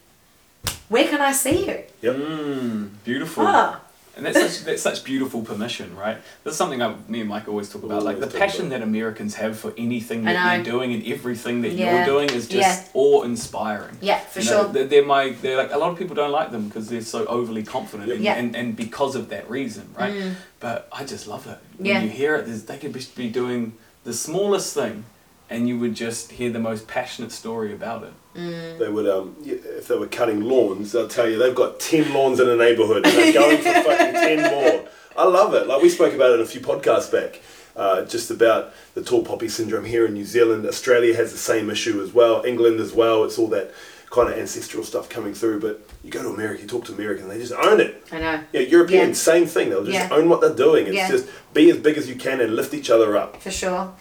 where 0.89 1.07
can 1.07 1.21
I 1.21 1.33
see 1.33 1.67
you? 1.67 1.83
Yep. 2.01 2.17
Mm, 2.17 2.91
beautiful. 3.05 3.45
Oh, 3.47 3.81
And 4.17 4.25
that's 4.25 4.41
such, 4.41 4.65
that's 4.65 4.81
such 4.83 5.05
beautiful 5.05 5.43
permission, 5.43 5.95
right? 5.95 6.17
That's 6.43 6.57
something 6.57 6.81
I, 6.81 6.95
me 7.07 7.21
and 7.21 7.29
Mike 7.29 7.49
always 7.49 7.69
talk 7.69 7.83
about. 7.83 8.03
Like 8.03 8.19
the 8.19 8.27
passion 8.27 8.71
that 8.71 8.81
Americans 8.81 9.35
have 9.35 9.59
for 9.59 9.75
anything 9.77 10.25
that 10.25 10.33
know. 10.33 10.45
they're 10.65 10.73
doing 10.73 10.95
and 10.95 11.05
everything 11.07 11.61
that 11.63 11.73
Yeah. 11.73 11.97
you're 11.97 12.07
doing 12.07 12.31
is 12.31 12.49
just 12.49 12.85
Yeah. 12.87 12.91
awe-inspiring. 12.95 13.99
yeah, 14.01 14.21
for 14.21 14.41
You 14.41 14.47
know, 14.47 14.63
sure. 14.63 14.73
They're, 14.73 14.85
they're 14.87 15.05
my. 15.05 15.31
They're 15.43 15.59
like 15.59 15.73
a 15.73 15.77
lot 15.79 15.91
of 15.93 15.99
people 15.99 16.15
don't 16.17 16.33
like 16.33 16.51
them 16.51 16.69
because 16.69 16.89
they're 16.89 17.03
so 17.03 17.27
overly 17.27 17.63
confident, 17.63 18.11
and, 18.11 18.23
Yeah. 18.25 18.35
and, 18.37 18.57
and 18.57 18.75
because 18.75 19.17
of 19.17 19.29
that 19.29 19.51
reason, 19.51 19.89
right? 19.99 20.15
Mm. 20.15 20.35
But 20.61 20.89
I 20.91 21.05
just 21.05 21.27
love 21.29 21.47
it. 21.47 21.59
When 21.77 21.87
Yeah. 21.87 22.03
you 22.03 22.09
hear 22.09 22.37
it, 22.37 22.45
they 22.67 22.79
could 22.79 22.93
be, 22.95 23.03
be 23.17 23.29
doing 23.29 23.75
the 24.05 24.15
smallest 24.15 24.73
thing, 24.73 25.05
and 25.49 25.69
you 25.69 25.79
would 25.79 25.95
just 25.95 26.33
hear 26.33 26.51
the 26.51 26.59
most 26.59 26.89
passionate 26.89 27.33
story 27.33 27.73
about 27.73 28.03
it. 28.03 28.13
Mm. 28.35 28.79
They 28.79 28.89
would, 28.89 29.09
um, 29.09 29.37
if 29.45 29.89
they 29.89 29.97
were 29.97 30.07
cutting 30.09 30.41
lawns, 30.43 30.93
they'll 30.93 31.09
tell 31.09 31.29
you 31.29 31.39
they've 31.39 31.55
got 31.55 31.79
10 31.81 32.13
lawns 32.13 32.41
in 32.41 32.49
a 32.49 32.57
neighborhood 32.57 33.07
and 33.07 33.17
they're 33.17 33.33
going 33.33 33.59
for 33.59 33.73
fucking 33.73 34.13
10 34.13 34.51
more. 34.51 34.89
I 35.17 35.25
love 35.25 35.55
it. 35.55 35.67
Like 35.67 35.83
we 35.83 35.89
spoke 35.89 36.15
about 36.15 36.33
it 36.33 36.41
a 36.41 36.47
few 36.47 36.61
podcasts 36.61 37.11
back, 37.11 37.41
uh, 37.77 38.03
just 38.05 38.31
about 38.31 38.75
the 38.95 39.03
tall 39.03 39.23
poppy 39.25 39.49
syndrome 39.49 39.85
here 39.85 40.05
in 40.07 40.15
New 40.15 40.25
Zealand. 40.25 40.67
Australia 40.67 41.15
has 41.17 41.33
the 41.33 41.39
same 41.39 41.71
issue 41.71 42.03
as 42.03 42.13
well, 42.13 42.45
England 42.45 42.81
as 42.81 42.93
well. 42.93 43.25
It's 43.25 43.39
all 43.39 43.49
that 43.49 43.73
kind 44.11 44.31
of 44.31 44.39
ancestral 44.39 44.85
stuff 44.85 45.09
coming 45.09 45.33
through. 45.33 45.61
But 45.61 45.89
you 46.05 46.11
go 46.11 46.23
to 46.23 46.29
America, 46.29 46.63
you 46.63 46.69
talk 46.69 46.85
to 46.87 46.93
Americans, 46.93 47.29
they 47.29 47.39
just 47.39 47.53
own 47.55 47.81
it. 47.81 48.05
I 48.13 48.19
know. 48.19 48.41
Yeah, 48.53 48.61
Europeans, 48.61 49.19
Yeah. 49.27 49.33
same 49.33 49.47
thing. 49.47 49.71
They'll 49.71 49.85
just 49.85 49.95
Yeah. 49.97 50.09
own 50.11 50.29
what 50.29 50.41
they're 50.41 50.55
doing. 50.55 50.87
It's 50.87 50.97
Yeah. 50.97 51.09
just 51.11 51.29
be 51.55 51.71
as 51.71 51.79
big 51.79 51.97
as 51.97 52.09
you 52.09 52.15
can 52.17 52.41
and 52.41 52.55
lift 52.55 52.75
each 52.75 52.91
other 52.91 53.17
up. 53.17 53.43
For 53.43 53.51
sure. 53.51 53.93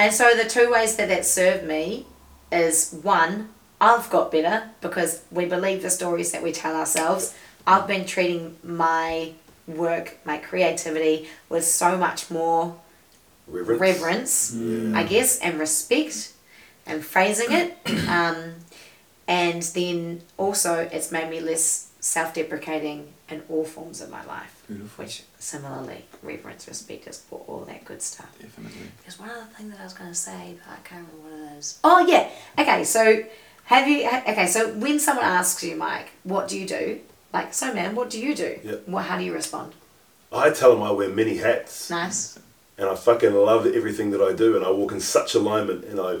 And 0.00 0.14
so 0.14 0.34
the 0.34 0.48
two 0.48 0.70
ways 0.72 0.96
that 0.96 1.08
that 1.08 1.26
served 1.26 1.66
me 1.66 2.06
is 2.50 2.98
one, 3.02 3.50
I've 3.82 4.08
got 4.08 4.32
better 4.32 4.70
because 4.80 5.22
we 5.30 5.44
believe 5.44 5.82
the 5.82 5.90
stories 5.90 6.32
that 6.32 6.42
we 6.42 6.52
tell 6.52 6.74
ourselves. 6.74 7.34
I've 7.66 7.86
been 7.86 8.06
treating 8.06 8.56
my 8.64 9.32
work, 9.66 10.16
my 10.24 10.38
creativity 10.38 11.28
with 11.50 11.66
so 11.66 11.98
much 11.98 12.30
more 12.30 12.76
Reverence. 13.46 13.80
reverence, 13.80 14.54
Yeah. 14.54 14.98
I 14.98 15.02
guess, 15.02 15.38
and 15.40 15.58
respect 15.60 16.32
and 16.86 17.04
phrasing 17.04 17.52
it. 17.52 17.76
Um, 18.08 18.54
and 19.28 19.62
then 19.62 20.22
also 20.38 20.88
it's 20.90 21.12
made 21.12 21.28
me 21.28 21.40
less 21.40 21.88
self 22.00 22.32
deprecating 22.32 23.12
in 23.28 23.42
all 23.50 23.64
forms 23.64 24.00
of 24.00 24.10
my 24.10 24.24
life. 24.24 24.59
Beautiful. 24.70 25.04
Which 25.04 25.24
similarly, 25.38 26.04
reverence, 26.22 26.68
respect 26.68 27.06
is 27.08 27.18
for 27.18 27.42
all 27.48 27.64
that 27.66 27.84
good 27.84 28.00
stuff. 28.00 28.30
Definitely. 28.40 28.82
There's 29.02 29.18
one 29.18 29.30
other 29.30 29.46
thing 29.56 29.68
that 29.70 29.80
I 29.80 29.84
was 29.84 29.92
going 29.94 30.10
to 30.10 30.14
say, 30.16 30.54
but 30.64 30.72
I 30.72 30.76
can't 30.88 31.06
remember 31.12 31.36
what 31.44 31.52
it 31.52 31.58
is. 31.58 31.78
Oh 31.82 32.06
yeah. 32.06 32.28
Okay, 32.58 32.84
so 32.84 33.22
have 33.64 33.88
you? 33.88 34.06
Okay, 34.06 34.46
so 34.46 34.72
when 34.74 35.00
someone 35.00 35.24
asks 35.24 35.62
you, 35.64 35.74
Mike, 35.76 36.10
what 36.22 36.46
do 36.48 36.58
you 36.58 36.66
do? 36.66 37.00
Like, 37.32 37.52
so 37.52 37.74
man, 37.74 37.94
what 37.94 38.10
do 38.10 38.20
you 38.20 38.34
do? 38.34 38.58
Yeah. 38.62 38.74
What? 38.86 39.06
How 39.06 39.18
do 39.18 39.24
you 39.24 39.32
respond? 39.32 39.72
I 40.32 40.50
tell 40.50 40.70
them 40.72 40.82
I 40.82 40.92
wear 40.92 41.08
many 41.08 41.38
hats. 41.38 41.90
Nice. 41.90 42.38
and 42.78 42.88
I 42.88 42.94
fucking 42.94 43.34
love 43.34 43.66
everything 43.66 44.10
that 44.12 44.20
I 44.22 44.32
do, 44.32 44.54
and 44.56 44.64
I 44.64 44.70
walk 44.70 44.92
in 44.92 45.00
such 45.00 45.34
alignment, 45.34 45.84
and 45.84 45.98
I, 46.00 46.12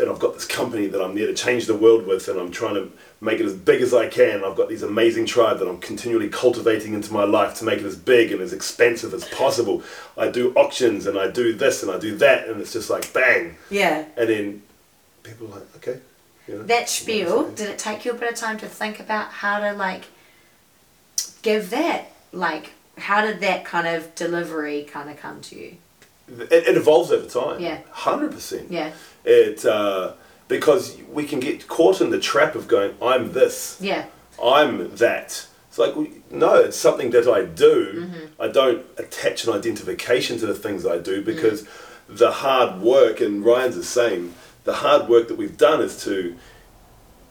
and 0.00 0.10
I've 0.10 0.18
got 0.18 0.34
this 0.34 0.44
company 0.44 0.86
that 0.88 1.00
I'm 1.02 1.14
there 1.14 1.26
to 1.26 1.34
change 1.34 1.66
the 1.66 1.74
world 1.76 2.06
with, 2.06 2.28
and 2.28 2.38
I'm 2.38 2.50
trying 2.50 2.74
to 2.74 2.92
make 3.20 3.38
it 3.38 3.46
as 3.46 3.54
big 3.54 3.82
as 3.82 3.92
I 3.92 4.08
can. 4.08 4.44
I've 4.44 4.56
got 4.56 4.68
these 4.68 4.82
amazing 4.82 5.26
tribe 5.26 5.58
that 5.58 5.68
I'm 5.68 5.78
continually 5.78 6.28
cultivating 6.28 6.94
into 6.94 7.12
my 7.12 7.24
life 7.24 7.54
to 7.56 7.64
make 7.64 7.78
it 7.80 7.84
as 7.84 7.96
big 7.96 8.32
and 8.32 8.40
as 8.40 8.52
expensive 8.52 9.12
as 9.12 9.24
possible. 9.28 9.82
I 10.16 10.28
do 10.28 10.52
auctions, 10.54 11.06
and 11.06 11.18
I 11.18 11.30
do 11.30 11.52
this, 11.52 11.82
and 11.82 11.92
I 11.92 11.98
do 11.98 12.16
that, 12.16 12.48
and 12.48 12.60
it's 12.60 12.72
just 12.72 12.88
like 12.88 13.12
bang, 13.12 13.56
Yeah. 13.68 14.04
and 14.16 14.28
then 14.28 14.62
people 15.22 15.48
are 15.48 15.58
like, 15.60 15.76
okay, 15.76 16.00
you 16.48 16.54
know, 16.54 16.62
That 16.64 16.88
spiel. 16.88 17.50
Did 17.50 17.68
it 17.68 17.78
take 17.78 18.04
you 18.04 18.12
a 18.12 18.14
bit 18.14 18.32
of 18.32 18.38
time 18.38 18.58
to 18.58 18.66
think 18.66 18.98
about 19.00 19.28
how 19.28 19.60
to 19.60 19.72
like 19.74 20.04
give 21.42 21.70
that? 21.70 22.06
Like, 22.32 22.72
how 22.98 23.20
did 23.24 23.40
that 23.40 23.64
kind 23.64 23.86
of 23.86 24.14
delivery 24.14 24.84
kind 24.84 25.10
of 25.10 25.16
come 25.18 25.40
to 25.42 25.56
you? 25.58 25.76
it, 26.28 26.52
it 26.52 26.76
evolves 26.76 27.10
over 27.10 27.26
time. 27.28 27.60
Yeah. 27.60 27.78
hundred 27.90 28.32
percent. 28.32 28.70
Yeah. 28.70 28.92
It 29.24 29.64
uh, 29.66 30.12
because 30.50 30.98
we 31.10 31.24
can 31.24 31.40
get 31.40 31.68
caught 31.68 32.00
in 32.00 32.10
the 32.10 32.18
trap 32.18 32.54
of 32.54 32.68
going, 32.68 32.94
I'm 33.00 33.32
this. 33.32 33.78
Yeah. 33.80 34.06
I'm 34.42 34.96
that. 34.96 35.46
It's 35.68 35.78
like, 35.78 35.94
no, 36.30 36.56
it's 36.56 36.76
something 36.76 37.10
that 37.10 37.28
I 37.28 37.44
do. 37.44 38.08
Mm-hmm. 38.08 38.42
I 38.42 38.48
don't 38.48 38.84
attach 38.98 39.46
an 39.46 39.52
identification 39.54 40.38
to 40.40 40.46
the 40.46 40.54
things 40.54 40.84
I 40.84 40.98
do 40.98 41.22
because 41.22 41.66
the 42.08 42.32
hard 42.32 42.82
work, 42.82 43.20
and 43.20 43.44
Ryan's 43.44 43.76
the 43.76 43.84
same, 43.84 44.34
the 44.64 44.74
hard 44.74 45.08
work 45.08 45.28
that 45.28 45.36
we've 45.36 45.56
done 45.56 45.80
is 45.80 46.02
to 46.04 46.36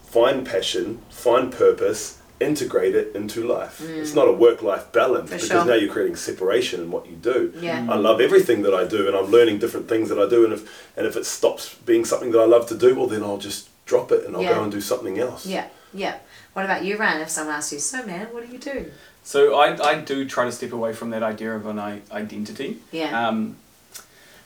find 0.03 0.45
passion, 0.45 1.01
find 1.10 1.51
purpose, 1.51 2.18
integrate 2.39 2.95
it 2.95 3.15
into 3.15 3.45
life. 3.45 3.82
It's 3.82 4.13
not 4.15 4.28
a 4.28 4.32
work 4.32 4.62
life 4.62 4.91
balance 4.91 5.30
Mm. 5.30 5.34
For 5.34 5.36
because 5.36 5.47
sure. 5.49 5.65
now 5.65 5.73
you're 5.73 5.91
creating 5.91 6.15
separation 6.15 6.80
in 6.82 6.89
what 6.91 7.06
you 7.08 7.15
do. 7.15 7.54
Yeah. 7.60 7.86
I 7.89 7.95
love 7.95 8.21
everything 8.21 8.62
that 8.63 8.73
I 8.73 8.86
do 8.86 9.08
and 9.08 9.15
I'm 9.15 9.30
learning 9.30 9.60
different 9.60 9.88
things 9.89 10.08
that 10.10 10.17
I 10.19 10.28
do 10.30 10.45
and 10.45 10.54
if 10.54 10.62
and 10.97 11.06
if 11.06 11.15
it 11.17 11.25
stops 11.25 11.75
being 11.86 12.06
something 12.06 12.32
that 12.32 12.39
I 12.39 12.45
love 12.45 12.67
to 12.67 12.78
do, 12.78 12.95
well 12.95 13.08
then 13.08 13.23
I'll 13.23 13.38
just 13.38 13.67
drop 13.86 14.12
it 14.12 14.25
and 14.25 14.36
I'll 14.36 14.43
Yeah. 14.43 14.54
go 14.56 14.63
and 14.63 14.71
do 14.71 14.82
something 14.82 15.19
else. 15.19 15.45
Yeah. 15.45 15.65
Yeah. 15.93 16.15
What 16.54 16.63
about 16.65 16.84
you, 16.86 16.97
Ryan? 16.97 17.21
If 17.21 17.30
someone 17.30 17.56
asks 17.56 17.73
you, 17.73 17.80
so 17.80 18.06
man, 18.06 18.28
what 18.32 18.45
do 18.45 18.52
you 18.54 18.60
do? 18.60 18.91
So 19.23 19.56
I, 19.60 19.67
I 19.91 19.95
do 19.99 20.25
try 20.25 20.45
to 20.45 20.52
step 20.52 20.71
away 20.71 20.93
from 20.93 21.10
that 21.12 21.23
idea 21.23 21.56
of 21.56 21.65
an 21.65 21.78
identity. 22.12 22.78
Yeah. 22.91 23.28
Um, 23.28 23.58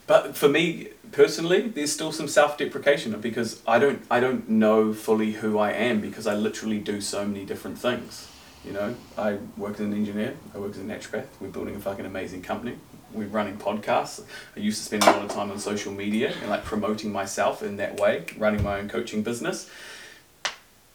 but 0.08 0.36
for 0.36 0.50
me 0.50 0.90
personally, 1.14 1.70
there's 1.70 1.94
still 1.94 2.12
some 2.12 2.28
self-deprecation 2.28 3.20
because 3.22 3.62
I 3.66 3.80
don't 3.80 4.04
I 4.12 4.20
don't 4.20 4.50
know 4.50 4.94
fully 4.94 5.34
who 5.34 5.58
I 5.58 5.72
am 5.72 6.02
because 6.02 6.28
I 6.28 6.36
literally 6.36 6.80
do 6.80 7.00
so 7.00 7.26
many 7.26 7.46
different 7.46 7.78
things. 7.78 8.28
You 8.66 8.72
know, 8.72 8.96
I 9.18 9.38
work 9.58 9.76
as 9.76 9.82
an 9.82 9.94
engineer. 9.94 10.36
I 10.54 10.58
work 10.58 10.72
as 10.72 10.80
a 10.80 10.84
naturopath. 10.84 11.28
We're 11.40 11.50
building 11.50 11.76
a 11.76 11.80
fucking 11.80 12.06
amazing 12.06 12.42
company. 12.42 12.76
We're 13.14 13.28
running 13.28 13.58
podcasts. 13.58 14.24
I 14.56 14.60
used 14.60 14.80
to 14.80 14.86
spend 14.86 15.04
a 15.04 15.12
lot 15.12 15.24
of 15.24 15.30
time 15.32 15.52
on 15.52 15.60
social 15.60 15.92
media 15.92 16.34
and 16.42 16.50
like 16.50 16.64
promoting 16.64 17.12
myself 17.12 17.62
in 17.62 17.78
that 17.78 18.00
way, 18.00 18.26
running 18.38 18.64
my 18.64 18.80
own 18.80 18.90
coaching 18.90 19.22
business. 19.22 19.70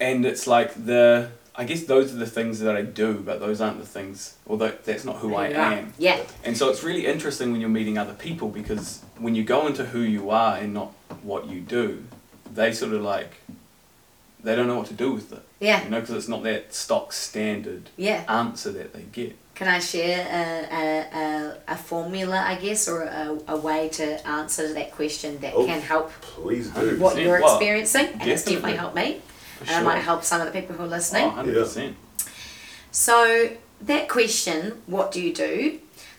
And 0.01 0.25
it's 0.25 0.47
like 0.47 0.87
the 0.87 1.31
I 1.59 1.65
guess 1.65 1.83
those 1.83 2.15
are 2.15 2.17
the 2.17 2.27
things 2.27 2.61
that 2.61 2.77
I 2.77 2.83
do, 2.83 3.15
but 3.15 3.41
those 3.41 3.61
aren't 3.61 3.81
the 3.81 3.85
things, 3.87 4.37
although 4.47 4.73
that's 4.85 5.05
not 5.05 5.17
who 5.17 5.35
I 5.35 5.49
There 5.49 5.57
you 5.57 5.61
are. 5.63 5.73
am. 5.73 5.93
Yeah. 5.99 6.21
And 6.45 6.57
so 6.57 6.71
it's 6.71 6.85
really 6.85 7.05
interesting 7.05 7.51
when 7.51 7.61
you're 7.61 7.69
meeting 7.69 7.99
other 7.99 8.15
people 8.15 8.49
because 8.49 9.03
when 9.19 9.35
you 9.35 9.43
go 9.43 9.67
into 9.67 9.85
who 9.87 9.99
you 10.01 10.31
are 10.31 10.57
and 10.57 10.73
not 10.73 10.93
what 11.25 11.49
you 11.49 11.61
do, 11.61 12.05
they 12.55 12.73
sort 12.73 12.93
of 12.93 13.03
like, 13.03 13.33
they 14.45 14.55
don't 14.55 14.69
know 14.69 14.77
what 14.79 14.87
to 14.87 14.95
do 14.95 15.13
with 15.13 15.33
it. 15.33 15.43
Yeah. 15.59 15.83
You 15.83 15.91
know, 15.91 16.01
because 16.01 16.15
it's 16.15 16.29
not 16.29 16.45
that 16.45 16.73
stock 16.73 17.13
standard 17.13 17.91
Yeah. 17.97 18.23
answer 18.29 18.71
that 18.71 18.93
they 18.93 19.03
get. 19.11 19.37
Can 19.57 19.67
I 19.67 19.81
share 19.81 20.25
a, 20.31 20.77
a, 20.77 21.19
a, 21.21 21.57
a 21.73 21.77
formula, 21.77 22.41
I 22.47 22.55
guess, 22.55 22.87
or 22.87 23.03
a, 23.03 23.37
a 23.49 23.57
way 23.57 23.89
to 23.95 24.25
answer 24.29 24.73
that 24.75 24.93
question 24.93 25.41
that 25.41 25.55
Oh. 25.55 25.67
can 25.67 25.81
help 25.81 26.13
Please 26.21 26.71
do. 26.71 26.97
what 27.01 27.21
you're 27.21 27.41
well, 27.41 27.57
experiencing? 27.57 28.07
And 28.21 28.23
it's 28.31 28.45
definitely. 28.45 28.75
definitely 28.75 28.77
helped 28.77 28.95
me. 28.95 29.21
And 29.61 29.83
it 29.83 29.85
might 29.85 29.99
help 29.99 30.25
some 30.25 30.41
of 30.41 30.47
the 30.47 30.59
people 30.59 30.77
who 30.77 30.85
are 30.85 30.89
listening. 30.89 31.25
Oh, 31.25 31.43
100%. 31.43 31.95
So, 32.91 33.51
that 33.81 34.09
question, 34.09 34.83
what 34.87 35.13
do 35.13 35.21
you 35.21 35.33
do? 35.35 35.79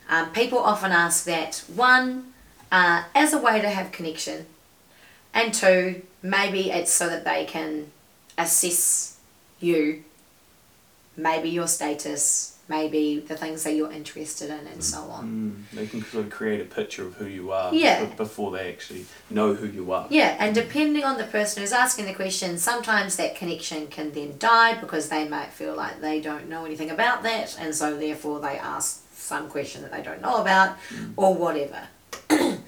Um, 0.09 0.31
people 0.31 0.59
often 0.59 0.91
ask 0.91 1.25
that 1.25 1.63
one, 1.73 2.33
uh, 2.71 3.03
as 3.13 3.33
a 3.33 3.37
way 3.37 3.61
to 3.61 3.69
have 3.69 3.91
connection, 3.91 4.45
and 5.33 5.53
two, 5.53 6.01
maybe 6.21 6.71
it's 6.71 6.91
so 6.91 7.07
that 7.07 7.25
they 7.25 7.45
can 7.45 7.91
assess 8.37 9.17
you, 9.59 10.03
maybe 11.15 11.49
your 11.49 11.67
status, 11.67 12.57
maybe 12.69 13.19
the 13.19 13.35
things 13.35 13.63
that 13.63 13.73
you're 13.73 13.91
interested 13.91 14.49
in, 14.49 14.67
and 14.67 14.83
so 14.83 14.99
on. 14.99 15.65
Mm, 15.71 15.75
they 15.75 15.87
can 15.87 16.03
sort 16.05 16.25
of 16.25 16.31
create 16.31 16.61
a 16.61 16.65
picture 16.65 17.05
of 17.05 17.15
who 17.15 17.25
you 17.25 17.51
are 17.51 17.73
Yeah. 17.73 18.05
before 18.15 18.51
they 18.51 18.69
actually 18.69 19.05
know 19.29 19.55
who 19.55 19.67
you 19.67 19.91
are. 19.91 20.05
Yeah, 20.09 20.35
and 20.39 20.53
depending 20.53 21.03
on 21.03 21.17
the 21.17 21.23
person 21.25 21.61
who's 21.63 21.73
asking 21.73 22.05
the 22.05 22.13
question, 22.13 22.57
sometimes 22.59 23.15
that 23.17 23.35
connection 23.35 23.87
can 23.87 24.11
then 24.11 24.35
die 24.37 24.75
because 24.79 25.09
they 25.09 25.27
might 25.27 25.51
feel 25.51 25.75
like 25.75 25.99
they 25.99 26.21
don't 26.21 26.47
know 26.47 26.63
anything 26.63 26.91
about 26.91 27.23
that, 27.23 27.57
and 27.59 27.73
so 27.75 27.97
therefore 27.97 28.39
they 28.39 28.57
ask 28.59 29.01
some 29.13 29.49
question 29.49 29.81
that 29.81 29.91
they 29.91 30.01
don't 30.03 30.21
know 30.21 30.37
about, 30.41 30.77
or 31.17 31.33
whatever. 31.33 31.81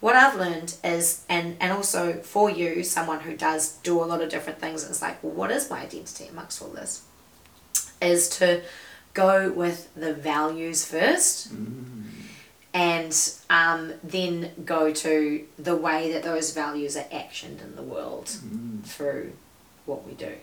what 0.00 0.14
I've 0.14 0.36
learned 0.36 0.76
is, 0.84 1.24
and 1.28 1.56
and 1.60 1.72
also 1.72 2.14
for 2.14 2.48
you, 2.48 2.84
someone 2.84 3.20
who 3.20 3.36
does 3.36 3.72
do 3.82 4.02
a 4.02 4.06
lot 4.06 4.22
of 4.22 4.28
different 4.30 4.60
things, 4.60 4.88
it's 4.88 5.02
like, 5.02 5.22
well, 5.22 5.32
what 5.32 5.50
is 5.50 5.68
my 5.68 5.80
identity 5.82 6.28
amongst 6.28 6.62
all 6.62 6.68
this? 6.68 7.02
Is 8.00 8.28
to 8.38 8.62
go 9.14 9.50
with 9.50 9.92
the 9.94 10.14
values 10.14 10.84
first, 10.84 11.54
mm. 11.54 12.04
and 12.72 13.32
um, 13.50 13.92
then 14.02 14.52
go 14.64 14.92
to 14.92 15.44
the 15.58 15.76
way 15.76 16.12
that 16.12 16.22
those 16.22 16.52
values 16.52 16.96
are 16.96 17.08
actioned 17.12 17.62
in 17.62 17.76
the 17.76 17.82
world 17.82 18.26
mm. 18.26 18.82
through 18.84 19.32
what 19.86 20.06
we 20.06 20.14
do. 20.14 20.34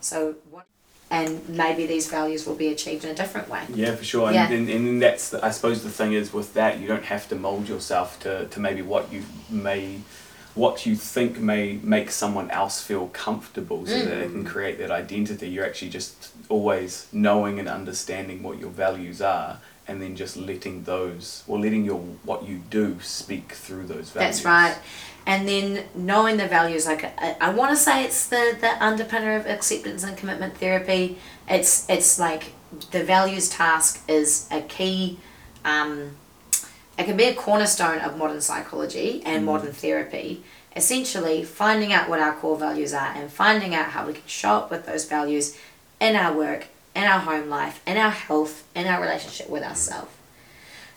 So 0.00 0.36
what. 0.50 0.64
And 1.10 1.48
maybe 1.48 1.86
these 1.86 2.06
values 2.06 2.46
will 2.46 2.54
be 2.54 2.68
achieved 2.68 3.02
in 3.02 3.10
a 3.10 3.14
different 3.14 3.48
way. 3.48 3.62
Yeah, 3.72 3.94
for 3.94 4.04
sure. 4.04 4.30
Yeah. 4.30 4.50
And, 4.50 4.68
and, 4.68 4.86
and 4.86 5.00
that's, 5.00 5.30
the, 5.30 5.42
I 5.42 5.52
suppose, 5.52 5.82
the 5.82 5.88
thing 5.88 6.12
is 6.12 6.34
with 6.34 6.52
that, 6.52 6.80
you 6.80 6.86
don't 6.86 7.04
have 7.04 7.26
to 7.30 7.34
mold 7.34 7.66
yourself 7.66 8.20
to, 8.20 8.46
to 8.48 8.60
maybe 8.60 8.82
what 8.82 9.10
you 9.10 9.22
may, 9.48 10.00
what 10.54 10.84
you 10.84 10.96
think 10.96 11.38
may 11.38 11.78
make 11.82 12.10
someone 12.10 12.50
else 12.50 12.82
feel 12.82 13.08
comfortable 13.08 13.86
so 13.86 13.98
that 13.98 14.16
they 14.16 14.26
can 14.26 14.44
mm. 14.44 14.46
create 14.46 14.76
that 14.80 14.90
identity. 14.90 15.48
You're 15.48 15.64
actually 15.64 15.88
just 15.88 16.30
always 16.48 17.06
knowing 17.12 17.58
and 17.58 17.68
understanding 17.68 18.42
what 18.42 18.58
your 18.58 18.70
values 18.70 19.20
are 19.20 19.60
and 19.88 20.02
then 20.02 20.14
just 20.14 20.36
letting 20.36 20.84
those, 20.84 21.42
or 21.48 21.58
letting 21.58 21.84
your, 21.84 21.98
what 22.22 22.46
you 22.46 22.58
do 22.68 22.98
speak 23.00 23.52
through 23.52 23.86
those 23.86 24.10
values. 24.10 24.42
That's 24.42 24.44
right. 24.44 24.76
And 25.26 25.48
then 25.48 25.84
knowing 25.94 26.36
the 26.36 26.46
values, 26.46 26.86
like 26.86 27.04
I, 27.04 27.36
I 27.40 27.50
want 27.50 27.70
to 27.70 27.76
say 27.76 28.04
it's 28.04 28.28
the, 28.28 28.56
the 28.60 28.66
underpinner 28.80 29.38
of 29.38 29.46
acceptance 29.46 30.04
and 30.04 30.16
commitment 30.16 30.56
therapy. 30.56 31.18
It's 31.48 31.88
it's 31.88 32.18
like 32.18 32.52
the 32.92 33.02
values 33.02 33.48
task 33.48 34.02
is 34.08 34.46
a 34.50 34.62
key. 34.62 35.18
Um, 35.64 36.16
it 36.98 37.04
can 37.04 37.16
be 37.16 37.24
a 37.24 37.34
cornerstone 37.34 37.98
of 37.98 38.16
modern 38.16 38.40
psychology 38.40 39.22
and 39.24 39.44
modern 39.44 39.72
therapy. 39.72 40.42
Essentially, 40.74 41.44
finding 41.44 41.92
out 41.92 42.08
what 42.08 42.20
our 42.20 42.34
core 42.34 42.56
values 42.56 42.94
are 42.94 43.12
and 43.14 43.30
finding 43.30 43.74
out 43.74 43.86
how 43.90 44.06
we 44.06 44.14
can 44.14 44.22
show 44.26 44.54
up 44.54 44.70
with 44.70 44.86
those 44.86 45.04
values 45.06 45.58
in 46.00 46.16
our 46.16 46.36
work, 46.36 46.66
in 46.94 47.04
our 47.04 47.20
home 47.20 47.48
life, 47.48 47.80
in 47.86 47.96
our 47.96 48.10
health, 48.10 48.64
in 48.74 48.86
our 48.86 49.00
relationship 49.00 49.48
with 49.48 49.62
ourselves. 49.62 50.10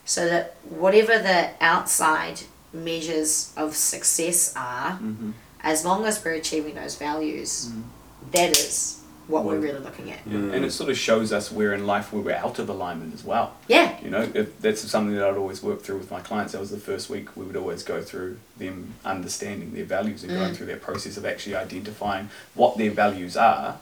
So 0.05 0.27
that 0.27 0.55
whatever 0.69 1.19
the 1.19 1.51
outside 1.61 2.41
measures 2.73 3.51
of 3.55 3.75
success 3.75 4.53
are, 4.55 4.99
Mhm. 5.01 5.33
as 5.63 5.85
long 5.85 6.05
as 6.05 6.23
we're 6.23 6.31
achieving 6.31 6.75
those 6.75 6.95
values, 6.95 7.67
mm. 7.67 7.83
that 8.31 8.57
is 8.57 8.97
what 9.27 9.45
we're 9.45 9.57
mm. 9.57 9.63
really 9.63 9.79
looking 9.79 10.11
at. 10.11 10.19
Yeah. 10.25 10.37
Mm. 10.37 10.53
And 10.53 10.65
it 10.65 10.71
sort 10.71 10.89
of 10.89 10.97
shows 10.97 11.31
us 11.31 11.51
where 11.51 11.73
in 11.73 11.85
life 11.85 12.11
where 12.11 12.21
we're 12.21 12.35
out 12.35 12.59
of 12.59 12.67
alignment 12.69 13.13
as 13.13 13.23
well. 13.23 13.53
Yeah. 13.67 13.95
You 14.03 14.09
know, 14.09 14.27
if 14.33 14.59
that's 14.59 14.81
something 14.81 15.15
that 15.15 15.23
I'd 15.23 15.37
always 15.37 15.63
work 15.63 15.81
through 15.83 15.97
with 15.97 16.11
my 16.11 16.19
clients. 16.19 16.53
That 16.53 16.59
was 16.59 16.71
the 16.71 16.77
first 16.77 17.09
week 17.09 17.35
we 17.37 17.45
would 17.45 17.55
always 17.55 17.83
go 17.83 18.01
through 18.01 18.39
them 18.57 18.95
understanding 19.05 19.73
their 19.73 19.85
values 19.85 20.23
and 20.23 20.31
going 20.31 20.53
through 20.53 20.65
their 20.65 20.77
process 20.77 21.17
of 21.17 21.25
actually 21.25 21.55
identifying 21.55 22.29
what 22.55 22.77
their 22.77 22.91
values 22.91 23.37
are, 23.37 23.77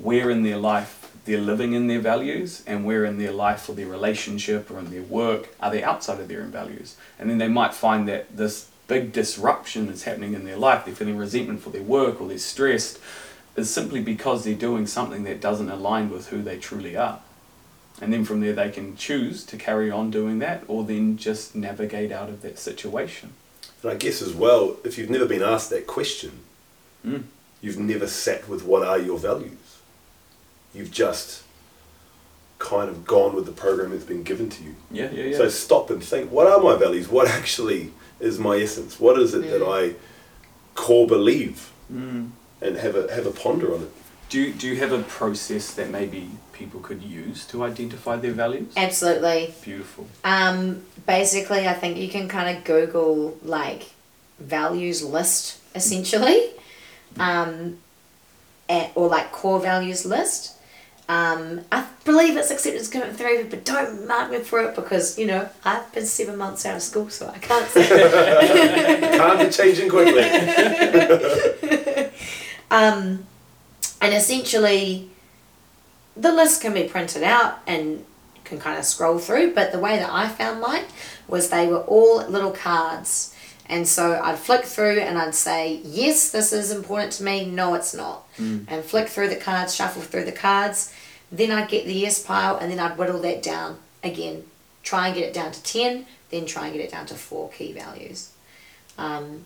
where 0.00 0.30
in 0.30 0.42
their 0.42 0.56
life 0.58 0.94
they're 1.24 1.38
living 1.40 1.74
in 1.74 1.88
their 1.88 2.00
values, 2.00 2.62
and 2.66 2.84
where 2.84 3.04
in 3.04 3.18
their 3.18 3.32
life 3.32 3.68
or 3.68 3.74
their 3.74 3.86
relationship 3.86 4.70
or 4.70 4.78
in 4.78 4.90
their 4.90 5.02
work 5.02 5.54
are 5.60 5.70
they 5.70 5.82
outside 5.82 6.18
of 6.20 6.28
their 6.28 6.40
own 6.40 6.50
values. 6.50 6.96
And 7.18 7.28
then 7.28 7.38
they 7.38 7.48
might 7.48 7.74
find 7.74 8.08
that 8.08 8.34
this 8.34 8.70
big 8.86 9.12
disruption 9.12 9.86
that's 9.86 10.04
happening 10.04 10.32
in 10.32 10.44
their 10.44 10.56
life, 10.56 10.86
they're 10.86 10.94
feeling 10.94 11.18
resentment 11.18 11.60
for 11.60 11.68
their 11.68 11.82
work 11.82 12.20
or 12.20 12.28
they're 12.28 12.38
stressed, 12.38 12.98
is 13.56 13.68
simply 13.68 14.00
because 14.00 14.44
they're 14.44 14.54
doing 14.54 14.86
something 14.86 15.24
that 15.24 15.40
doesn't 15.40 15.68
align 15.68 16.08
with 16.08 16.28
who 16.28 16.40
they 16.42 16.56
truly 16.56 16.96
are. 16.96 17.20
And 18.00 18.12
then 18.12 18.24
from 18.24 18.40
there, 18.40 18.54
they 18.54 18.70
can 18.70 18.96
choose 18.96 19.44
to 19.46 19.56
carry 19.58 19.90
on 19.90 20.10
doing 20.10 20.38
that 20.38 20.62
or 20.68 20.84
then 20.84 21.18
just 21.18 21.54
navigate 21.54 22.12
out 22.12 22.30
of 22.30 22.40
that 22.42 22.58
situation. 22.58 23.32
And 23.82 23.90
I 23.90 23.96
guess 23.96 24.22
as 24.22 24.32
well, 24.32 24.76
if 24.84 24.96
you've 24.96 25.10
never 25.10 25.26
been 25.26 25.42
asked 25.42 25.70
that 25.70 25.86
question, 25.86 26.40
Mm. 27.06 27.24
you've 27.60 27.78
never 27.78 28.06
sat 28.06 28.48
with 28.48 28.64
what 28.64 28.86
are 28.86 28.98
your 28.98 29.18
values. 29.18 29.67
You've 30.78 30.92
just 30.92 31.42
kind 32.58 32.88
of 32.88 33.04
gone 33.04 33.34
with 33.34 33.46
the 33.46 33.52
program 33.52 33.90
that's 33.90 34.04
been 34.04 34.22
given 34.22 34.48
to 34.50 34.62
you. 34.62 34.74
Yeah, 34.90 35.10
yeah, 35.10 35.24
yeah. 35.24 35.36
So 35.36 35.48
stop 35.48 35.90
and 35.90 36.02
think, 36.02 36.30
what 36.30 36.46
are 36.46 36.60
my 36.60 36.76
values? 36.76 37.08
What 37.08 37.28
actually 37.28 37.92
is 38.20 38.38
my 38.38 38.56
essence? 38.56 39.00
What 39.00 39.18
is 39.18 39.34
it 39.34 39.50
that 39.50 39.64
I 39.64 39.94
core 40.74 41.06
believe? 41.06 41.72
Mm. 41.92 42.30
And 42.60 42.76
have 42.76 42.96
a 42.96 43.12
have 43.12 43.26
a 43.26 43.30
ponder 43.30 43.74
on 43.74 43.82
it. 43.82 43.90
Do, 44.28 44.40
you, 44.40 44.52
do 44.52 44.68
you 44.68 44.76
have 44.76 44.92
a 44.92 45.02
process 45.04 45.72
that 45.74 45.88
maybe 45.88 46.28
people 46.52 46.80
could 46.80 47.02
use 47.02 47.46
to 47.46 47.64
identify 47.64 48.16
their 48.16 48.32
values? 48.32 48.72
Absolutely. 48.76 49.54
Beautiful. 49.62 50.06
Um, 50.22 50.82
basically, 51.06 51.66
I 51.66 51.72
think 51.72 51.96
you 51.96 52.08
can 52.08 52.28
kind 52.28 52.54
of 52.54 52.64
Google 52.64 53.38
like 53.42 53.90
values 54.38 55.02
list 55.02 55.60
essentially, 55.74 56.50
um, 57.18 57.78
and, 58.68 58.90
or 58.94 59.08
like 59.08 59.32
core 59.32 59.60
values 59.60 60.04
list. 60.04 60.57
Um, 61.08 61.62
I 61.72 61.86
believe 62.04 62.36
it's 62.36 62.50
acceptance 62.50 62.88
commitment 62.88 63.18
therapy, 63.18 63.48
but 63.48 63.64
don't 63.64 64.06
mark 64.06 64.30
me 64.30 64.40
for 64.40 64.60
it 64.60 64.76
because 64.76 65.18
you 65.18 65.26
know 65.26 65.48
I've 65.64 65.90
been 65.92 66.04
seven 66.04 66.36
months 66.36 66.66
out 66.66 66.76
of 66.76 66.82
school, 66.82 67.08
so 67.08 67.28
I 67.28 67.38
can't 67.38 67.66
say. 67.68 67.88
Can't 69.18 69.38
be 69.38 69.50
changing 69.50 69.88
quickly. 69.88 70.22
Um, 72.70 73.26
and 74.00 74.14
essentially, 74.14 75.10
the 76.16 76.32
list 76.32 76.60
can 76.60 76.74
be 76.74 76.84
printed 76.84 77.22
out 77.22 77.60
and 77.66 78.04
can 78.44 78.58
kind 78.58 78.78
of 78.78 78.84
scroll 78.84 79.18
through. 79.18 79.54
But 79.54 79.72
the 79.72 79.78
way 79.78 79.98
that 79.98 80.10
I 80.10 80.28
found 80.28 80.60
mine 80.60 80.84
was 81.26 81.50
they 81.50 81.66
were 81.66 81.80
all 81.80 82.26
little 82.28 82.52
cards. 82.52 83.34
And 83.68 83.86
so 83.86 84.18
I'd 84.22 84.38
flick 84.38 84.64
through 84.64 85.00
and 85.00 85.18
I'd 85.18 85.34
say, 85.34 85.80
yes, 85.84 86.30
this 86.30 86.52
is 86.52 86.70
important 86.70 87.12
to 87.14 87.22
me. 87.24 87.44
No, 87.44 87.74
it's 87.74 87.94
not. 87.94 88.26
And 88.38 88.84
flick 88.84 89.08
through 89.08 89.28
the 89.28 89.36
cards, 89.36 89.74
shuffle 89.74 90.00
through 90.02 90.24
the 90.24 90.32
cards. 90.32 90.92
Then 91.30 91.50
I'd 91.50 91.68
get 91.68 91.84
the 91.84 91.92
yes 91.92 92.18
pile 92.22 92.56
and 92.56 92.70
then 92.72 92.78
I'd 92.80 92.96
whittle 92.96 93.20
that 93.20 93.42
down 93.42 93.78
again. 94.02 94.44
Try 94.82 95.08
and 95.08 95.14
get 95.16 95.24
it 95.24 95.34
down 95.34 95.52
to 95.52 95.62
10, 95.62 96.06
then 96.30 96.46
try 96.46 96.64
and 96.66 96.74
get 96.74 96.82
it 96.82 96.90
down 96.90 97.04
to 97.06 97.14
four 97.14 97.50
key 97.50 97.72
values. 97.72 98.30
Um, 98.96 99.44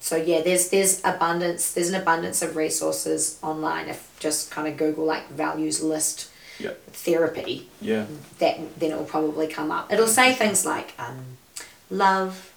so 0.00 0.16
yeah, 0.16 0.40
there's 0.42 0.68
there's 0.70 1.00
abundance. 1.04 1.72
There's 1.72 1.88
an 1.90 1.94
abundance 1.94 2.42
of 2.42 2.56
resources 2.56 3.38
online. 3.42 3.86
If 3.88 4.10
just 4.18 4.50
kind 4.50 4.66
of 4.66 4.76
Google 4.76 5.04
like 5.04 5.28
values 5.30 5.82
list 5.82 6.28
Yep. 6.58 6.84
therapy, 6.92 7.68
Yeah. 7.80 8.06
that 8.38 8.58
then 8.80 8.90
it 8.90 8.98
will 8.98 9.04
probably 9.04 9.46
come 9.46 9.70
up. 9.70 9.92
It'll 9.92 10.06
say 10.08 10.34
things 10.34 10.66
like 10.66 10.92
um, 10.98 11.38
love, 11.90 12.51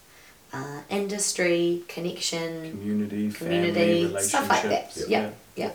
uh, 0.56 0.82
industry, 0.89 1.84
connection, 1.88 2.72
Community, 2.72 3.32
community, 3.32 4.06
family, 4.06 4.22
stuff 4.22 4.50
like 4.50 4.63
that. 4.63 4.96
Yeah. 4.98 5.06
Yeah, 5.08 5.30
yeah. 5.56 5.72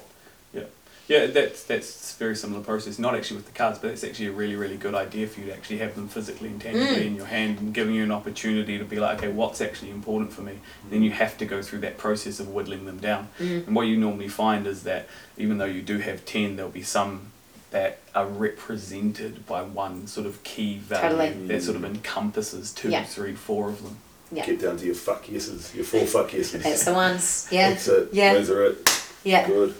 Yeah, 0.52 0.64
yeah, 1.08 1.26
that's 1.26 1.64
that's 1.64 2.14
a 2.14 2.18
very 2.18 2.36
similar 2.36 2.62
process. 2.62 2.98
Not 2.98 3.16
actually 3.16 3.38
with 3.38 3.46
the 3.46 3.52
cards, 3.58 3.78
but 3.80 3.90
it's 3.90 4.04
actually 4.04 4.26
a 4.28 4.32
really 4.32 4.54
really 4.54 4.76
good 4.76 4.94
idea 4.94 5.26
for 5.26 5.40
you 5.40 5.46
to 5.46 5.52
actually 5.52 5.78
have 5.78 5.94
them 5.96 6.06
physically 6.08 6.48
and 6.48 6.60
tangibly 6.60 7.02
Mm. 7.02 7.06
in 7.06 7.14
your 7.16 7.26
hand 7.26 7.58
and 7.58 7.74
giving 7.74 7.94
you 7.94 8.04
an 8.04 8.12
opportunity 8.12 8.78
to 8.78 8.84
be 8.84 9.00
like, 9.00 9.18
okay, 9.18 9.28
what's 9.28 9.60
actually 9.60 9.90
important 9.90 10.32
for 10.32 10.42
me? 10.42 10.54
Then 10.88 11.02
you 11.02 11.10
have 11.10 11.36
to 11.38 11.44
go 11.46 11.62
through 11.62 11.80
that 11.80 11.98
process 11.98 12.38
of 12.38 12.48
whittling 12.54 12.84
them 12.86 12.98
down. 12.98 13.28
Mm. 13.40 13.66
And 13.66 13.74
what 13.76 13.86
you 13.88 13.96
normally 13.96 14.28
find 14.28 14.66
is 14.68 14.84
that 14.84 15.08
even 15.36 15.58
though 15.58 15.64
you 15.76 15.82
do 15.82 15.98
have 15.98 16.24
ten, 16.24 16.54
there'll 16.56 16.70
be 16.70 16.82
some 16.84 17.32
that 17.72 17.98
are 18.14 18.26
represented 18.26 19.46
by 19.46 19.62
one 19.62 20.06
sort 20.06 20.26
of 20.26 20.42
key 20.42 20.78
value 20.78 21.08
Totally. 21.16 21.46
that 21.48 21.62
sort 21.62 21.76
of 21.76 21.84
encompasses 21.84 22.72
two, 22.72 22.90
Yeah. 22.90 23.04
three, 23.04 23.34
four 23.34 23.68
of 23.68 23.82
them. 23.82 23.96
Yeah. 24.32 24.46
Get 24.46 24.60
down 24.60 24.76
to 24.76 24.86
your 24.86 24.94
fuck 24.94 25.28
yeses, 25.28 25.74
your 25.74 25.84
four 25.84 26.06
fuck 26.06 26.32
yeses. 26.32 26.62
That's 26.62 26.84
the 26.84 26.94
ones. 26.94 27.48
Yeah, 27.52 27.70
That's 27.70 27.88
it. 27.88 28.08
Yeah. 28.12 28.34
Those 28.34 28.50
are 28.50 28.64
it. 28.64 29.02
yeah. 29.24 29.46
Good. 29.46 29.74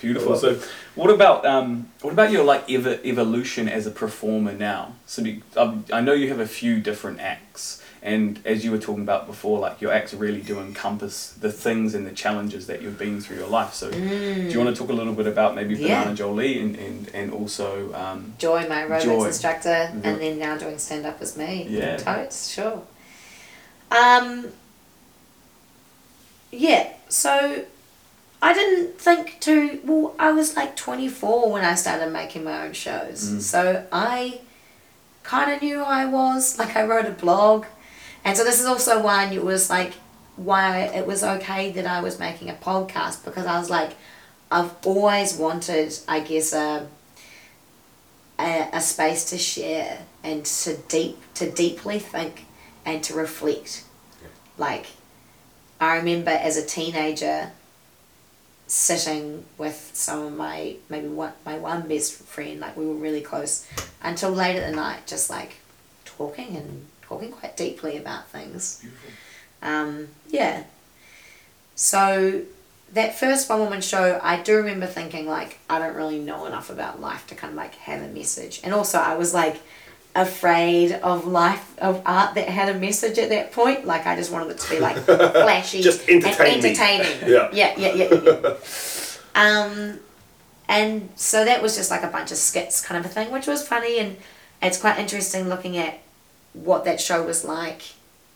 Beautiful. 0.00 0.36
So, 0.36 0.58
what 0.96 1.08
about 1.10 1.46
um, 1.46 1.88
what 2.02 2.12
about 2.12 2.30
your 2.30 2.44
like 2.44 2.70
ev- 2.70 3.00
evolution 3.06 3.68
as 3.68 3.86
a 3.86 3.90
performer 3.90 4.52
now? 4.52 4.92
So, 5.06 5.22
do, 5.22 5.40
um, 5.56 5.84
I 5.92 6.00
know 6.02 6.12
you 6.12 6.28
have 6.28 6.40
a 6.40 6.46
few 6.46 6.78
different 6.80 7.20
acts, 7.20 7.80
and 8.02 8.38
as 8.44 8.64
you 8.66 8.70
were 8.72 8.78
talking 8.78 9.02
about 9.02 9.26
before, 9.26 9.58
like 9.60 9.80
your 9.80 9.92
acts 9.92 10.12
really 10.12 10.42
do 10.42 10.58
encompass 10.60 11.30
the 11.40 11.50
things 11.50 11.94
and 11.94 12.06
the 12.06 12.10
challenges 12.12 12.66
that 12.66 12.82
you've 12.82 12.98
been 12.98 13.22
through 13.22 13.38
your 13.38 13.46
life. 13.48 13.72
So, 13.72 13.90
do 13.90 13.98
you 13.98 14.58
want 14.58 14.74
to 14.76 14.78
talk 14.78 14.90
a 14.90 14.92
little 14.92 15.14
bit 15.14 15.26
about 15.26 15.54
maybe 15.54 15.74
Yeah. 15.76 16.00
Banana 16.02 16.16
Jolie 16.16 16.60
and 16.60 16.76
and 16.76 17.08
and 17.14 17.32
also 17.32 17.94
um, 17.94 18.34
Joy, 18.38 18.68
my 18.68 18.82
aerobics 18.82 19.04
Joy. 19.04 19.24
instructor, 19.26 19.90
and 20.02 20.02
then 20.20 20.38
now 20.38 20.58
doing 20.58 20.78
stand 20.78 21.06
up 21.06 21.22
as 21.22 21.34
me. 21.38 21.66
Yeah. 21.70 21.96
Totes, 21.96 22.48
sure. 22.52 22.82
Um, 23.94 24.48
yeah, 26.50 26.92
so 27.08 27.64
I 28.42 28.52
didn't 28.52 28.98
think 28.98 29.38
to, 29.40 29.80
well, 29.84 30.14
I 30.18 30.32
was 30.32 30.56
like 30.56 30.76
24 30.76 31.52
when 31.52 31.64
I 31.64 31.74
started 31.74 32.12
making 32.12 32.44
my 32.44 32.66
own 32.66 32.72
shows. 32.72 33.30
Mm. 33.30 33.40
So 33.40 33.86
I 33.92 34.40
kind 35.22 35.52
of 35.52 35.62
knew 35.62 35.78
who 35.78 35.84
I 35.84 36.06
was. 36.06 36.58
Like 36.58 36.76
I 36.76 36.84
wrote 36.84 37.06
a 37.06 37.12
blog. 37.12 37.66
And 38.24 38.36
so 38.36 38.44
this 38.44 38.60
is 38.60 38.66
also 38.66 39.02
why 39.02 39.26
it 39.26 39.44
was 39.44 39.70
like, 39.70 39.92
why 40.36 40.80
it 40.80 41.06
was 41.06 41.22
okay 41.22 41.70
that 41.72 41.86
I 41.86 42.00
was 42.00 42.18
making 42.18 42.50
a 42.50 42.54
podcast 42.54 43.24
because 43.24 43.46
I 43.46 43.58
was 43.58 43.70
like, 43.70 43.92
I've 44.50 44.74
always 44.84 45.36
wanted, 45.36 45.96
I 46.08 46.20
guess, 46.20 46.52
a, 46.52 46.88
a, 48.38 48.68
a 48.72 48.80
space 48.80 49.30
to 49.30 49.38
share 49.38 50.00
and 50.22 50.44
to 50.44 50.76
deep 50.88 51.18
to 51.34 51.50
deeply 51.50 51.98
think 51.98 52.46
and 52.84 53.02
to 53.04 53.14
reflect. 53.14 53.84
Like 54.58 54.86
I 55.80 55.96
remember 55.96 56.30
as 56.30 56.56
a 56.56 56.64
teenager 56.64 57.50
sitting 58.66 59.44
with 59.58 59.90
some 59.92 60.20
of 60.22 60.32
my 60.32 60.76
maybe 60.88 61.08
one 61.08 61.32
my 61.44 61.58
one 61.58 61.86
best 61.86 62.14
friend 62.14 62.60
like 62.60 62.76
we 62.76 62.86
were 62.86 62.94
really 62.94 63.20
close 63.20 63.68
until 64.02 64.30
late 64.30 64.56
at 64.56 64.70
the 64.70 64.74
night 64.74 65.06
just 65.06 65.28
like 65.28 65.56
talking 66.06 66.56
and 66.56 66.86
talking 67.02 67.30
quite 67.30 67.56
deeply 67.56 67.98
about 67.98 68.28
things. 68.28 68.80
Beautiful. 68.80 69.10
um, 69.62 70.08
yeah. 70.28 70.64
So 71.74 72.42
that 72.92 73.18
first 73.18 73.48
one 73.50 73.58
woman 73.60 73.80
show 73.80 74.20
i 74.22 74.40
do 74.40 74.56
remember 74.56 74.86
thinking 74.86 75.26
like 75.26 75.58
i 75.68 75.78
don't 75.78 75.96
really 75.96 76.18
know 76.18 76.46
enough 76.46 76.70
about 76.70 77.00
life 77.00 77.26
to 77.26 77.34
kind 77.34 77.50
of 77.50 77.56
like 77.56 77.74
have 77.74 78.00
a 78.02 78.08
message. 78.08 78.60
And 78.64 78.72
also 78.72 78.98
i 78.98 79.14
was 79.14 79.34
like 79.34 79.60
afraid 80.16 80.92
of 80.92 81.26
life 81.26 81.76
of 81.80 82.00
art 82.06 82.34
that 82.36 82.48
had 82.48 82.68
a 82.74 82.78
message 82.78 83.18
at 83.18 83.28
that 83.30 83.50
point 83.52 83.84
like 83.84 84.06
i 84.06 84.14
just 84.14 84.30
wanted 84.30 84.48
it 84.50 84.58
to 84.58 84.70
be 84.70 84.78
like 84.78 84.96
flashy 85.04 85.82
Just 85.82 86.08
and 86.08 86.24
entertain 86.24 86.62
me. 86.62 86.68
entertaining 86.70 87.28
Yeah. 87.28 87.48
yeah 87.52 87.74
yeah 87.76 87.94
yeah, 87.94 88.10
yeah. 88.14 88.54
um 89.34 89.98
and 90.68 91.08
so 91.16 91.44
that 91.44 91.60
was 91.62 91.76
just 91.76 91.90
like 91.90 92.02
a 92.04 92.08
bunch 92.08 92.30
of 92.30 92.36
skits 92.36 92.80
kind 92.80 93.04
of 93.04 93.10
a 93.10 93.12
thing 93.12 93.32
which 93.32 93.46
was 93.46 93.66
funny 93.66 93.98
and 93.98 94.16
it's 94.62 94.80
quite 94.80 94.98
interesting 94.98 95.48
looking 95.48 95.76
at 95.76 95.98
what 96.52 96.84
that 96.84 97.00
show 97.00 97.22
was 97.24 97.44
like 97.44 97.82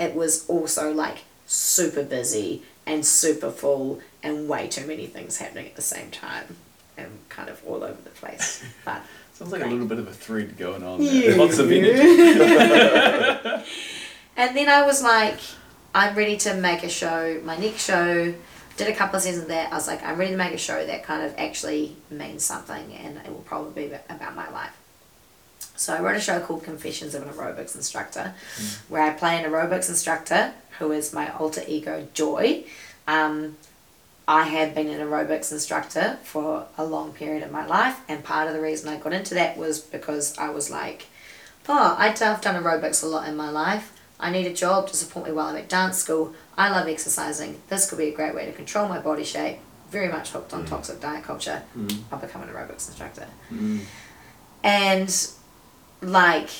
it 0.01 0.15
was 0.15 0.47
also 0.49 0.93
like 0.93 1.19
super 1.47 2.03
busy 2.03 2.63
and 2.87 3.07
super 3.07 3.51
full 3.51 4.01
and 4.23 4.49
way 4.49 4.67
too 4.67 4.87
many 4.87 5.07
things 5.07 5.39
happening 5.39 5.67
at 5.67 5.77
the 5.77 5.83
same 5.83 6.11
time 6.11 6.57
and 6.97 7.09
kind 7.29 7.49
of 7.49 7.63
all 7.65 7.85
over 7.85 8.01
the 8.03 8.11
place 8.11 8.65
but 8.85 9.01
Sounds 9.39 9.53
like 9.53 9.63
a 9.63 9.67
little 9.67 9.87
bit 9.87 10.01
of 10.01 10.09
a 10.09 10.13
thread 10.13 10.57
going 10.57 10.83
on 10.83 11.05
there. 11.05 11.31
Yeah. 11.31 11.37
Lots 11.37 11.59
of 11.59 11.71
energy. 11.79 12.01
and 14.37 14.57
then 14.57 14.69
I 14.69 14.85
was 14.85 15.01
like, 15.01 15.39
I'm 15.95 16.17
ready 16.17 16.37
to 16.39 16.55
make 16.55 16.83
a 16.83 16.89
show. 16.89 17.41
My 17.45 17.57
next 17.57 17.85
show, 17.85 18.35
did 18.79 18.89
a 18.89 18.95
couple 18.95 19.17
of 19.17 19.23
seasons 19.23 19.43
of 19.43 19.49
that. 19.49 19.73
I 19.73 19.77
was 19.77 19.87
like, 19.87 20.03
I'm 20.03 20.19
ready 20.19 20.31
to 20.31 20.37
make 20.37 20.55
a 20.55 20.59
show 20.59 20.85
that 20.85 21.05
kind 21.05 21.25
of 21.25 21.35
actually 21.37 21.97
means 22.11 22.45
something 22.45 22.93
and 22.95 23.19
it 23.19 23.29
will 23.29 23.45
probably 23.45 23.89
be 23.89 23.95
about 24.09 24.35
my 24.35 24.49
life. 24.51 24.77
So 25.77 25.95
I 25.95 26.01
wrote 26.01 26.17
a 26.17 26.21
show 26.21 26.41
called 26.41 26.65
Confessions 26.65 27.15
of 27.15 27.23
an 27.23 27.29
Aerobics 27.29 27.77
Instructor, 27.77 28.35
where 28.89 29.03
I 29.03 29.11
play 29.11 29.43
an 29.43 29.49
aerobics 29.49 29.89
instructor 29.89 30.53
who 30.79 30.91
is 30.91 31.13
my 31.13 31.33
alter 31.37 31.63
ego 31.69 32.09
Joy. 32.15 32.65
Um, 33.07 33.57
I 34.29 34.45
had 34.45 34.75
been 34.75 34.89
an 34.89 35.01
aerobics 35.01 35.51
instructor 35.51 36.19
for 36.23 36.67
a 36.77 36.85
long 36.85 37.15
period 37.15 37.43
of 37.43 37.51
my 37.51 37.65
life, 37.65 37.99
and 38.09 38.23
part 38.23 38.47
of 38.47 38.53
the 38.53 38.61
reason 38.61 38.91
I 38.91 38.99
got 38.99 39.15
into 39.15 39.35
that 39.35 39.57
was 39.57 39.81
because 39.81 40.37
I 40.37 40.51
was 40.51 40.71
like, 40.71 41.07
oh, 41.67 41.97
I've 41.99 42.19
done 42.19 42.63
aerobics 42.63 43.03
a 43.03 43.07
lot 43.07 43.27
in 43.27 43.37
my 43.37 43.49
life. 43.49 43.99
I 44.21 44.31
need 44.31 44.47
a 44.47 44.53
job 44.53 44.89
to 44.89 44.97
support 44.97 45.27
me 45.27 45.33
while 45.33 45.47
I'm 45.47 45.57
at 45.57 45.71
dance 45.71 45.97
school. 45.97 46.35
I 46.59 46.69
love 46.69 46.87
exercising. 46.87 47.63
This 47.69 47.89
could 47.89 47.97
be 47.97 48.09
a 48.09 48.15
great 48.15 48.35
way 48.35 48.45
to 48.45 48.53
control 48.53 48.87
my 48.87 48.99
body 48.99 49.25
shape. 49.25 49.61
Very 49.91 50.09
much 50.09 50.31
hooked 50.31 50.53
on 50.53 50.67
toxic 50.67 51.01
diet 51.01 51.25
culture. 51.25 51.63
Mm. 51.75 52.03
I'll 52.13 52.19
become 52.19 52.43
an 52.43 52.49
aerobics 52.49 52.89
instructor. 52.89 53.27
Mm. 53.51 53.81
And 54.63 55.31
like, 56.03 56.51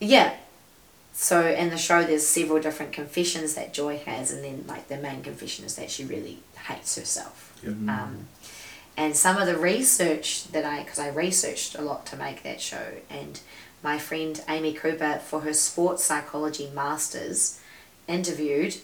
yeah. 0.00 0.36
So 1.12 1.46
in 1.46 1.70
the 1.70 1.78
show, 1.78 2.04
there's 2.04 2.26
several 2.26 2.60
different 2.60 2.92
confessions 2.92 3.54
that 3.54 3.72
Joy 3.74 3.98
has, 3.98 4.32
and 4.32 4.42
then 4.42 4.64
like 4.66 4.88
the 4.88 4.96
main 4.96 5.22
confession 5.22 5.64
is 5.64 5.76
that 5.76 5.90
she 5.90 6.04
really 6.04 6.38
hates 6.66 6.96
herself. 6.96 7.58
Yep. 7.62 7.72
Um, 7.88 8.28
and 8.96 9.16
some 9.16 9.36
of 9.36 9.46
the 9.46 9.56
research 9.56 10.48
that 10.48 10.64
I, 10.64 10.82
because 10.82 10.98
I 10.98 11.08
researched 11.08 11.74
a 11.74 11.82
lot 11.82 12.06
to 12.06 12.16
make 12.16 12.42
that 12.42 12.60
show, 12.60 12.94
and 13.10 13.40
my 13.82 13.98
friend 13.98 14.42
Amy 14.48 14.72
Cooper, 14.72 15.20
for 15.24 15.40
her 15.40 15.52
sports 15.54 16.04
psychology 16.04 16.70
masters, 16.74 17.60
interviewed 18.08 18.76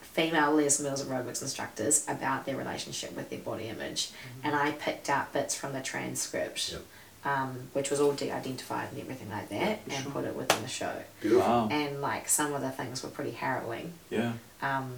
female 0.00 0.52
Les 0.52 0.80
Mills 0.80 1.04
aerobics 1.04 1.40
instructors 1.40 2.04
about 2.08 2.44
their 2.44 2.56
relationship 2.56 3.14
with 3.16 3.30
their 3.30 3.38
body 3.38 3.68
image, 3.68 4.10
and 4.42 4.54
I 4.54 4.72
picked 4.72 5.08
out 5.08 5.32
bits 5.32 5.54
from 5.54 5.72
the 5.72 5.80
transcript, 5.80 6.72
Yep. 6.72 6.82
Um, 7.24 7.68
which 7.74 7.90
was 7.90 8.00
all 8.00 8.12
de-identified 8.12 8.88
and 8.92 9.00
everything 9.00 9.30
like 9.30 9.48
that, 9.50 9.80
and 9.88 10.02
Sure. 10.02 10.12
put 10.12 10.24
it 10.24 10.34
within 10.34 10.62
the 10.62 10.68
show. 10.68 10.92
Beautiful. 11.20 11.42
Wow. 11.48 11.68
And 11.70 12.00
like 12.00 12.28
some 12.28 12.52
of 12.54 12.62
the 12.62 12.70
things 12.70 13.02
were 13.02 13.10
pretty 13.10 13.32
harrowing 13.32 13.92
Yeah. 14.08 14.32
um, 14.62 14.94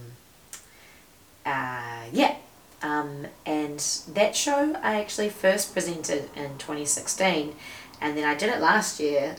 uh, 1.45 2.05
yeah. 2.13 2.37
Um, 2.83 3.27
and 3.47 3.79
that 4.15 4.35
show 4.35 4.75
I 4.83 5.01
actually 5.01 5.29
first 5.31 5.73
presented 5.73 6.31
in 6.37 6.59
2016, 6.59 7.55
and 8.01 8.17
then 8.17 8.25
I 8.25 8.35
did 8.35 8.49
it 8.51 8.61
last 8.61 8.99
year, 8.99 9.37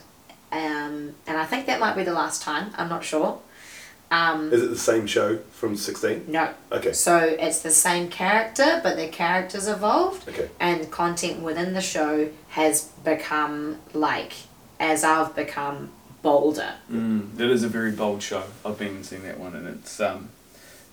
um, 0.51 1.15
and 1.27 1.38
I 1.38 1.45
think 1.45 1.65
that 1.65 1.79
might 1.79 1.95
be 1.95 2.03
the 2.03 2.13
last 2.13 2.41
time. 2.41 2.71
I'm 2.77 2.88
not 2.89 3.03
sure. 3.03 3.39
Um, 4.14 4.53
Is 4.53 4.61
it 4.61 4.70
the 4.70 4.78
same 4.78 5.07
show 5.07 5.38
from 5.51 5.76
16? 5.76 6.26
no. 6.28 6.53
Okay. 6.72 6.93
So 6.93 7.18
it's 7.18 7.61
the 7.61 7.72
same 7.72 8.09
character, 8.09 8.80
but 8.84 8.95
the 8.95 9.07
characters 9.07 9.68
evolved, 9.68 10.30
Okay. 10.30 10.49
and 10.59 10.91
content 10.91 11.41
within 11.41 11.74
the 11.74 11.82
show 11.82 12.30
has 12.49 12.84
become 13.03 13.80
like 13.93 14.34
as 14.80 15.03
I've 15.03 15.36
become 15.36 15.89
bolder. 16.22 16.74
Mm. 16.91 17.39
It 17.39 17.49
is 17.49 17.64
a 17.64 17.68
very 17.68 17.91
bold 17.91 18.22
show. 18.22 18.43
I've 18.64 18.78
been 18.78 19.03
seeing 19.03 19.24
that 19.24 19.39
one, 19.39 19.55
and 19.55 19.68
it's 19.68 19.99
um, 19.99 20.30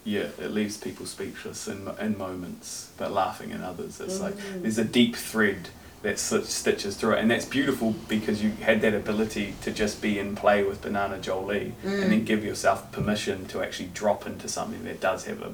yeah, 0.03 0.29
it 0.39 0.51
leaves 0.53 0.79
people 0.79 1.05
speechless 1.05 1.69
in 1.69 1.89
in 2.01 2.17
moments, 2.17 2.91
but 2.97 3.13
laughing 3.13 3.51
in 3.51 3.63
others. 3.63 4.01
It's 4.01 4.19
like 4.19 4.35
there's 4.63 4.79
a 4.79 4.85
deep 4.85 5.15
thread 5.15 5.69
that 6.03 6.19
stitches 6.19 6.97
through 6.97 7.13
it, 7.13 7.19
and 7.19 7.31
that's 7.31 7.45
beautiful 7.45 7.95
because 8.09 8.43
you 8.43 8.51
had 8.51 8.81
that 8.81 8.95
ability 8.95 9.55
to 9.63 9.71
just 9.71 10.01
be 10.01 10.19
in 10.19 10.35
play 10.35 10.63
with 10.63 10.81
Banana 10.81 11.19
Jolie, 11.19 11.75
and 11.85 12.11
then 12.11 12.25
give 12.25 12.45
yourself 12.45 12.91
permission 12.91 13.47
to 13.49 13.63
actually 13.63 13.91
drop 13.93 14.27
into 14.27 14.49
something 14.49 14.85
that 14.85 15.01
does 15.01 15.27
have 15.27 15.43
a 15.43 15.53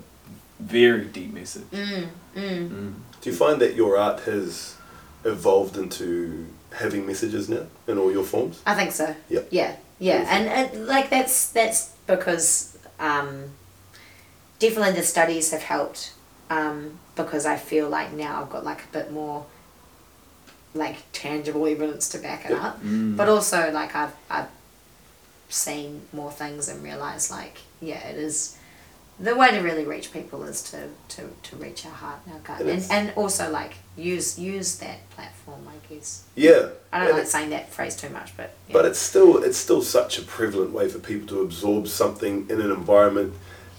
very 0.60 1.04
deep 1.06 1.32
message. 1.32 1.64
Mm, 1.72 2.08
mm. 2.36 2.68
Mm. 2.68 2.94
Do 3.20 3.30
you 3.30 3.36
find 3.36 3.60
that 3.60 3.74
your 3.74 3.98
art 3.98 4.20
has 4.20 4.76
evolved 5.24 5.76
into 5.76 6.46
having 6.72 7.06
messages 7.06 7.48
now 7.48 7.66
in 7.88 7.98
all 7.98 8.12
your 8.12 8.24
forms? 8.24 8.62
I 8.64 8.74
think 8.74 8.92
so. 8.92 9.16
Yep. 9.28 9.48
Yeah, 9.50 9.76
yeah, 9.98 10.18
Beautiful. 10.18 10.36
and, 10.36 10.48
and 10.76 10.86
like 10.86 11.10
that's 11.10 11.50
that's 11.50 11.92
because 12.06 12.78
um, 13.00 13.50
definitely 14.60 14.92
the 14.92 15.02
studies 15.02 15.50
have 15.50 15.62
helped 15.62 16.12
um, 16.50 16.98
because 17.16 17.46
I 17.46 17.56
feel 17.56 17.88
like 17.88 18.12
now 18.12 18.42
I've 18.42 18.50
got 18.50 18.64
like 18.64 18.84
a 18.84 18.88
bit 18.92 19.10
more 19.10 19.46
like 20.76 20.96
tangible 21.12 21.66
evidence 21.66 22.08
to 22.10 22.18
back 22.18 22.44
it 22.44 22.50
Yep. 22.52 22.62
up, 22.62 22.82
Mm. 22.84 23.16
but 23.16 23.28
also 23.28 23.70
like 23.72 23.94
I've 23.96 24.14
I've 24.30 24.48
seen 25.48 26.02
more 26.12 26.30
things 26.32 26.68
and 26.68 26.82
realized 26.82 27.30
like 27.30 27.58
yeah 27.80 28.08
it 28.08 28.16
is 28.16 28.56
the 29.18 29.34
way 29.34 29.50
to 29.50 29.60
really 29.60 29.84
reach 29.84 30.12
people 30.12 30.42
is 30.44 30.60
to, 30.62 30.88
to, 31.08 31.22
to 31.42 31.56
reach 31.56 31.86
our 31.86 31.92
heart 31.92 32.18
and 32.26 32.34
our 32.34 32.40
gut 32.40 32.60
and, 32.60 32.84
and 32.90 33.12
also 33.16 33.50
like 33.50 33.74
use 33.96 34.38
use 34.38 34.76
that 34.78 35.08
platform 35.10 35.60
I 35.68 35.94
guess 35.94 36.24
Yeah. 36.34 36.68
I 36.92 36.98
don't 36.98 37.08
And 37.10 37.18
like 37.18 37.26
saying 37.26 37.50
that 37.50 37.72
phrase 37.72 37.96
too 37.96 38.10
much 38.10 38.36
but 38.36 38.54
yeah. 38.68 38.72
But 38.74 38.84
it's 38.84 38.98
still 38.98 39.42
it's 39.42 39.56
still 39.56 39.80
such 39.82 40.18
a 40.18 40.22
prevalent 40.22 40.72
way 40.72 40.88
for 40.88 40.98
people 40.98 41.26
to 41.28 41.40
absorb 41.42 41.88
something 41.88 42.46
in 42.50 42.60
an 42.60 42.70
environment 42.70 43.32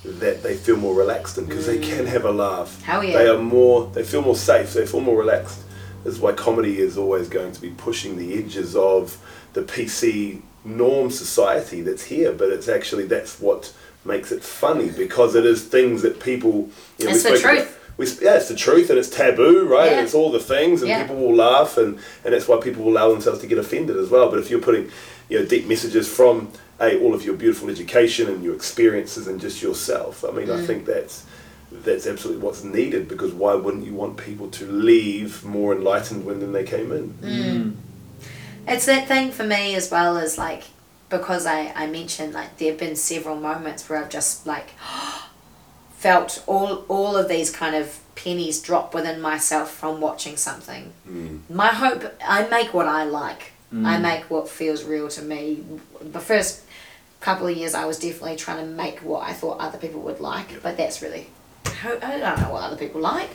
that 0.03 0.41
they 0.41 0.55
feel 0.55 0.77
more 0.77 0.95
relaxed 0.95 1.37
in 1.37 1.45
because 1.45 1.65
they 1.67 1.79
can 1.79 2.05
have 2.07 2.23
a 2.23 2.31
laugh. 2.31 2.81
Hell 2.81 3.03
yeah. 3.03 3.17
They 3.17 3.27
are 3.27 3.37
more 3.37 3.91
they 3.93 4.03
feel 4.03 4.21
more 4.23 4.35
safe, 4.37 4.73
they 4.73 4.85
feel 4.87 5.01
more 5.01 5.17
relaxed. 5.19 5.59
This 6.03 6.15
is 6.15 6.19
why 6.19 6.33
comedy 6.33 6.79
is 6.79 6.97
always 6.97 7.27
going 7.29 7.51
to 7.51 7.61
be 7.61 7.71
pushing 7.71 8.17
the 8.17 8.37
edges 8.37 8.75
of 8.75 9.17
the 9.53 9.61
PC 9.61 10.41
norm 10.63 11.09
society 11.09 11.81
that's 11.81 12.03
here, 12.03 12.31
but 12.31 12.49
it's 12.49 12.67
actually 12.67 13.05
that's 13.05 13.39
what 13.39 13.73
makes 14.05 14.31
it 14.31 14.43
funny 14.43 14.89
because 14.89 15.35
it 15.35 15.45
is 15.45 15.63
things 15.63 16.01
that 16.01 16.19
people 16.19 16.69
you 16.97 17.05
know, 17.05 17.11
It's 17.11 17.23
the 17.23 17.29
about- 17.29 17.41
truth. 17.41 17.79
we, 17.97 18.05
yeah, 18.21 18.35
it's 18.35 18.47
the 18.47 18.55
truth 18.55 18.89
and 18.89 18.99
it's 18.99 19.09
taboo, 19.09 19.65
right? 19.67 19.91
Yeah. 19.91 20.03
It's 20.03 20.13
all 20.13 20.31
the 20.31 20.39
things, 20.39 20.81
and 20.81 20.89
Yeah. 20.89 21.01
people 21.01 21.17
will 21.17 21.35
laugh, 21.35 21.77
and, 21.77 21.97
and 22.23 22.33
that's 22.33 22.47
why 22.47 22.57
people 22.57 22.83
will 22.83 22.93
allow 22.93 23.09
themselves 23.11 23.39
to 23.39 23.47
get 23.47 23.57
offended 23.57 23.97
as 23.97 24.09
well. 24.09 24.29
But 24.29 24.39
if 24.39 24.49
you're 24.49 24.61
putting, 24.61 24.89
you 25.29 25.39
know, 25.39 25.45
deep 25.45 25.67
messages 25.67 26.07
from 26.07 26.49
a 26.79 26.99
all 27.01 27.13
of 27.15 27.25
your 27.25 27.35
beautiful 27.35 27.69
education 27.69 28.29
and 28.29 28.43
your 28.43 28.53
experiences 28.55 29.27
and 29.27 29.41
just 29.41 29.61
yourself, 29.61 30.23
I 30.23 30.31
mean, 30.31 30.49
I 30.49 30.57
mm. 30.57 30.67
think 30.67 30.85
that's 30.85 31.23
that's 31.71 32.07
absolutely 32.07 32.43
what's 32.43 32.63
needed 32.63 33.07
because 33.07 33.33
why 33.33 33.53
wouldn't 33.55 33.85
you 33.85 33.93
want 33.93 34.17
people 34.17 34.49
to 34.51 34.65
leave 34.65 35.43
more 35.43 35.73
enlightened 35.75 36.25
when 36.25 36.39
than 36.39 36.51
they 36.53 36.63
came 36.63 36.91
in? 36.91 37.09
Mm. 37.21 37.75
It's 38.67 38.85
that 38.85 39.07
thing 39.07 39.31
for 39.31 39.43
me 39.43 39.75
as 39.75 39.89
well 39.91 40.17
as 40.17 40.37
like 40.37 40.63
because 41.09 41.45
I, 41.45 41.71
I 41.75 41.87
mentioned 41.87 42.33
like 42.33 42.57
there 42.57 42.71
have 42.71 42.79
been 42.79 42.95
several 42.95 43.35
moments 43.37 43.87
where 43.89 43.99
I've 43.99 44.09
just 44.09 44.45
like 44.47 44.71
felt 45.97 46.43
all 46.47 46.85
all 46.87 47.15
of 47.17 47.27
these 47.27 47.49
kind 47.51 47.75
of 47.75 47.99
pennies 48.15 48.61
drop 48.61 48.93
within 48.93 49.19
myself 49.21 49.71
from 49.71 50.01
watching 50.01 50.37
something. 50.37 50.93
Mm. 51.07 51.41
My 51.49 51.67
hope 51.67 52.03
I 52.25 52.47
make 52.47 52.73
what 52.73 52.87
I 52.87 53.03
like. 53.03 53.51
I 53.71 53.97
Mm. 53.97 54.01
make 54.01 54.29
what 54.29 54.47
feels 54.47 54.85
real 54.85 55.09
to 55.09 55.21
me. 55.21 55.61
The 56.01 56.21
first 56.21 56.61
couple 57.19 57.47
of 57.47 57.57
years 57.57 57.73
I 57.73 57.83
was 57.83 57.99
definitely 57.99 58.37
trying 58.37 58.59
to 58.59 58.65
make 58.65 58.99
what 58.99 59.23
I 59.27 59.33
thought 59.33 59.59
other 59.59 59.77
people 59.77 59.99
would 60.01 60.21
like, 60.21 60.63
but 60.63 60.77
that's 60.77 61.01
really 61.01 61.27
I 61.83 62.17
don't 62.19 62.41
know 62.41 62.51
what 62.53 62.63
other 62.63 62.77
people 62.77 63.01
like. 63.01 63.29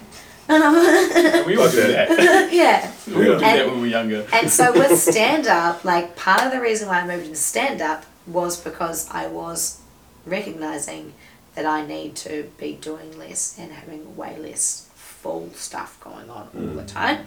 We 0.49 1.57
all 1.57 1.70
do 1.70 1.87
that. 1.93 2.53
yeah. 2.53 2.93
We 3.07 3.28
all 3.28 3.35
do 3.35 3.41
that 3.41 3.66
when 3.66 3.76
we 3.76 3.80
were 3.83 3.87
younger. 3.87 4.26
And 4.33 4.51
so 4.51 4.72
with 4.78 4.99
stand 4.99 5.47
up, 5.47 5.85
like 5.85 6.16
part 6.16 6.43
of 6.43 6.53
the 6.53 6.61
reason 6.61 6.89
why 6.89 7.01
I 7.01 7.07
moved 7.07 7.24
into 7.24 7.37
stand 7.37 7.80
up 7.80 8.05
was 8.26 8.61
because 8.61 9.09
I 9.11 9.28
was 9.28 9.80
recognizing 10.26 11.12
that 11.55 11.64
I 11.66 11.87
need 11.87 12.16
to 12.16 12.51
be 12.59 12.74
doing 12.74 13.18
less 13.18 13.57
and 13.59 13.72
having 13.72 14.16
way 14.16 14.37
less 14.39 14.89
full 14.95 15.51
stuff 15.55 15.99
going 16.03 16.28
on 16.30 16.49
all 16.55 16.74
the 16.74 16.85
time. 16.85 17.26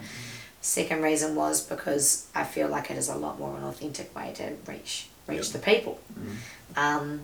Second 0.61 1.01
reason 1.03 1.35
was 1.35 1.61
because 1.65 2.27
I 2.35 2.43
feel 2.43 2.67
like 2.67 2.89
it 2.91 2.97
is 2.97 3.07
a 3.09 3.15
lot 3.15 3.39
more 3.39 3.55
an 3.57 3.63
authentic 3.63 4.15
way 4.15 4.33
to 4.35 4.53
reach 4.71 5.07
reach 5.27 5.45
Yep. 5.45 5.53
the 5.53 5.59
people. 5.59 5.99
Um, 6.75 7.21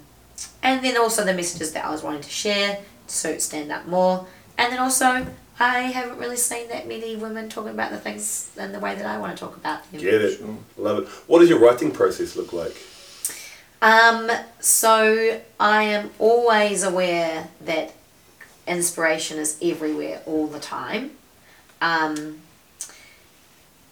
and 0.63 0.83
then 0.83 0.97
also 0.97 1.23
the 1.25 1.33
messages 1.33 1.73
that 1.73 1.85
I 1.85 1.91
was 1.91 2.01
wanting 2.03 2.21
to 2.21 2.29
share 2.29 2.79
suit 3.11 3.41
stand 3.41 3.71
up 3.71 3.85
more. 3.87 4.25
And 4.57 4.71
then 4.71 4.79
also 4.79 5.25
I 5.59 5.79
haven't 5.81 6.17
really 6.17 6.37
seen 6.37 6.69
that 6.69 6.87
many 6.87 7.15
women 7.15 7.49
talking 7.49 7.71
about 7.71 7.91
the 7.91 7.97
things 7.97 8.51
in 8.57 8.71
the 8.71 8.79
way 8.79 8.95
that 8.95 9.05
I 9.05 9.17
want 9.19 9.35
to 9.35 9.39
talk 9.39 9.55
about 9.55 9.89
them. 9.91 10.01
Get 10.01 10.13
it. 10.13 10.37
Sure. 10.37 10.57
Love 10.77 11.03
it. 11.03 11.07
What 11.27 11.39
does 11.39 11.49
your 11.49 11.59
writing 11.59 11.91
process 11.91 12.35
look 12.35 12.51
like? 12.51 12.75
Um, 13.81 14.29
so 14.59 15.41
I 15.59 15.83
am 15.83 16.11
always 16.19 16.83
aware 16.83 17.49
that 17.61 17.93
inspiration 18.67 19.39
is 19.39 19.57
everywhere 19.61 20.21
all 20.25 20.47
the 20.47 20.59
time. 20.59 21.11
Um, 21.81 22.41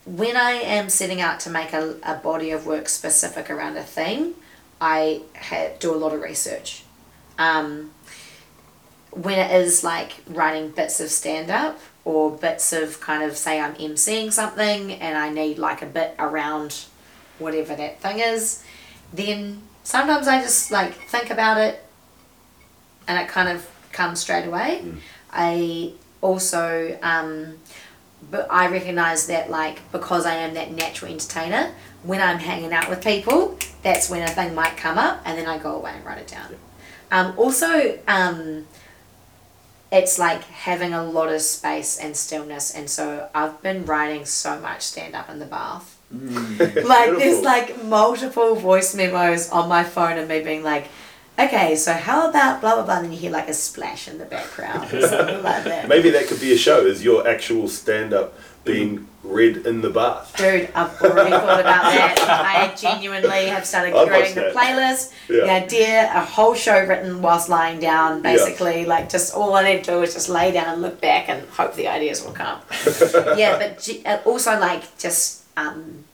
when 0.05 0.37
I 0.37 0.51
am 0.51 0.89
setting 0.89 1.21
out 1.21 1.39
to 1.41 1.49
make 1.49 1.73
a, 1.73 1.95
a 2.03 2.15
body 2.15 2.51
of 2.51 2.65
work 2.65 2.89
specific 2.89 3.49
around 3.49 3.77
a 3.77 3.83
theme, 3.83 4.35
I 4.81 5.21
ha- 5.35 5.73
do 5.79 5.93
a 5.93 5.97
lot 5.97 6.13
of 6.13 6.21
research. 6.21 6.83
Um, 7.37 7.91
when 9.11 9.39
it 9.39 9.51
is 9.51 9.83
like 9.83 10.17
writing 10.27 10.69
bits 10.71 10.99
of 10.99 11.09
stand 11.09 11.49
up 11.49 11.79
or 12.05 12.31
bits 12.31 12.73
of 12.73 12.99
kind 12.99 13.23
of 13.23 13.37
say 13.37 13.59
I'm 13.59 13.75
emceeing 13.75 14.31
something 14.31 14.93
and 14.93 15.17
I 15.17 15.29
need 15.29 15.57
like 15.57 15.81
a 15.81 15.85
bit 15.85 16.15
around 16.19 16.85
whatever 17.39 17.75
that 17.75 18.01
thing 18.01 18.19
is, 18.19 18.63
then 19.13 19.61
sometimes 19.83 20.27
I 20.27 20.41
just 20.41 20.71
like 20.71 20.93
think 20.93 21.29
about 21.29 21.57
it 21.57 21.83
and 23.07 23.19
it 23.19 23.27
kind 23.27 23.49
of 23.49 23.69
comes 23.91 24.19
straight 24.19 24.45
away. 24.45 24.83
I 25.31 25.93
also 26.21 26.97
um, 27.01 27.57
but 28.31 28.47
I 28.49 28.67
recognize 28.67 29.27
that 29.27 29.49
like 29.49 29.91
because 29.91 30.25
I 30.25 30.35
am 30.35 30.53
that 30.53 30.71
natural 30.71 31.11
entertainer, 31.11 31.71
when 32.03 32.21
I'm 32.21 32.39
hanging 32.39 32.73
out 32.73 32.89
with 32.89 33.03
people, 33.03 33.57
that's 33.81 34.09
when 34.09 34.21
a 34.23 34.27
thing 34.27 34.53
might 34.55 34.77
come 34.77 34.97
up 34.97 35.21
and 35.25 35.37
then 35.37 35.47
I 35.47 35.57
go 35.57 35.75
away 35.75 35.91
and 35.95 36.05
write 36.05 36.19
it 36.19 36.27
down. 36.27 36.55
Um, 37.11 37.33
also, 37.37 37.97
um, 38.07 38.67
it's 39.91 40.19
like 40.19 40.43
having 40.43 40.93
a 40.93 41.03
lot 41.03 41.29
of 41.29 41.41
space 41.41 41.97
and 41.97 42.15
stillness, 42.15 42.71
and 42.73 42.89
so 42.89 43.29
I've 43.33 43.61
been 43.61 43.85
writing 43.85 44.25
so 44.25 44.59
much 44.59 44.81
stand 44.83 45.15
up 45.15 45.29
in 45.29 45.39
the 45.39 45.45
bath. 45.45 45.97
Mm. 46.13 46.83
like 46.87 47.17
there's 47.17 47.43
like 47.43 47.83
multiple 47.83 48.55
voice 48.55 48.95
memos 48.95 49.49
on 49.49 49.67
my 49.67 49.83
phone 49.83 50.17
of 50.17 50.27
me 50.27 50.41
being 50.41 50.63
like, 50.63 50.87
okay, 51.37 51.75
so 51.75 51.93
how 51.93 52.29
about 52.29 52.61
blah 52.61 52.75
blah 52.75 52.85
blah, 52.85 52.95
and 52.97 53.05
then 53.05 53.11
you 53.11 53.17
hear 53.17 53.31
like 53.31 53.49
a 53.49 53.53
splash 53.53 54.07
in 54.07 54.19
the 54.19 54.25
background 54.25 54.93
or 54.93 55.01
something 55.07 55.43
like 55.43 55.63
that. 55.63 55.87
Maybe 55.87 56.11
that 56.11 56.27
could 56.27 56.39
be 56.39 56.53
a 56.53 56.57
show. 56.57 56.85
Is 56.85 57.03
your 57.03 57.27
actual 57.27 57.67
stand 57.67 58.13
up 58.13 58.37
being 58.63 59.07
read 59.23 59.65
in 59.65 59.81
the 59.81 59.89
bath? 59.89 60.33
Dude, 60.37 60.69
I've 60.73 60.99
already 61.01 61.31
thought 61.31 61.59
about 61.59 61.83
that. 61.83 62.71
I 62.71 62.75
genuinely 62.75 63.47
have 63.47 63.65
started 63.65 63.93
I'd 63.95 64.07
creating 64.07 64.43
watch 64.43 64.53
the 64.53 64.59
playlist. 64.59 65.13
Yeah. 65.29 65.45
The 65.45 65.51
idea, 65.65 66.11
a 66.13 66.21
whole 66.21 66.53
show 66.55 66.79
written 66.85 67.21
whilst 67.21 67.49
lying 67.49 67.79
down, 67.79 68.17
Yeah. 68.17 68.33
basically, 68.33 68.85
like 68.85 69.09
just 69.09 69.33
all 69.35 69.53
I 69.55 69.63
need 69.63 69.83
to 69.83 69.91
do 69.91 70.01
is 70.01 70.13
just 70.13 70.29
lay 70.29 70.51
down 70.51 70.73
and 70.73 70.81
look 70.81 71.01
back 71.01 71.29
and 71.29 71.47
hope 71.49 71.75
the 71.75 71.87
ideas 71.87 72.23
will 72.23 72.31
come. 72.31 72.59
yeah, 73.37 73.57
but 73.57 73.89
uh, 74.05 74.19
also 74.25 74.57
like 74.59 74.97
just 74.97 75.43
um, 75.57 76.05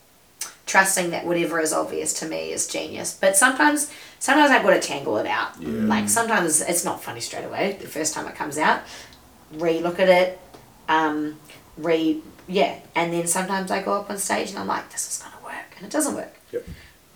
trusting 0.66 1.12
that 1.12 1.26
whatever 1.26 1.60
is 1.60 1.74
obvious 1.74 2.12
to 2.22 2.28
me 2.28 2.52
is 2.52 2.68
genius. 2.68 3.16
But 3.20 3.38
sometimes, 3.38 3.92
sometimes 4.20 4.50
I've 4.52 4.64
got 4.64 4.72
to 4.74 4.80
tangle 4.80 5.18
it 5.18 5.28
out. 5.28 5.62
Like 5.64 6.10
sometimes 6.10 6.62
it's 6.62 6.84
not 6.84 7.04
funny 7.04 7.22
straight 7.22 7.46
away 7.46 7.78
the 7.80 7.88
first 7.88 8.14
time 8.16 8.28
it 8.28 8.36
comes 8.36 8.58
out. 8.58 8.82
Re-look 9.54 10.00
at 10.00 10.10
it, 10.10 10.40
um, 10.90 11.38
re 11.78 12.22
yeah, 12.48 12.80
and 12.96 13.14
then 13.14 13.28
sometimes 13.28 13.72
I 13.72 13.82
go 13.82 13.94
up 13.94 14.10
on 14.10 14.18
stage 14.18 14.50
and 14.52 14.60
I'm 14.60 14.68
like, 14.68 14.92
this 14.92 15.08
is 15.10 15.22
gonna 15.22 15.44
work, 15.44 15.76
and 15.78 15.86
it 15.86 15.92
doesn't 15.92 16.16
work. 16.16 16.36
Yep. 16.52 16.68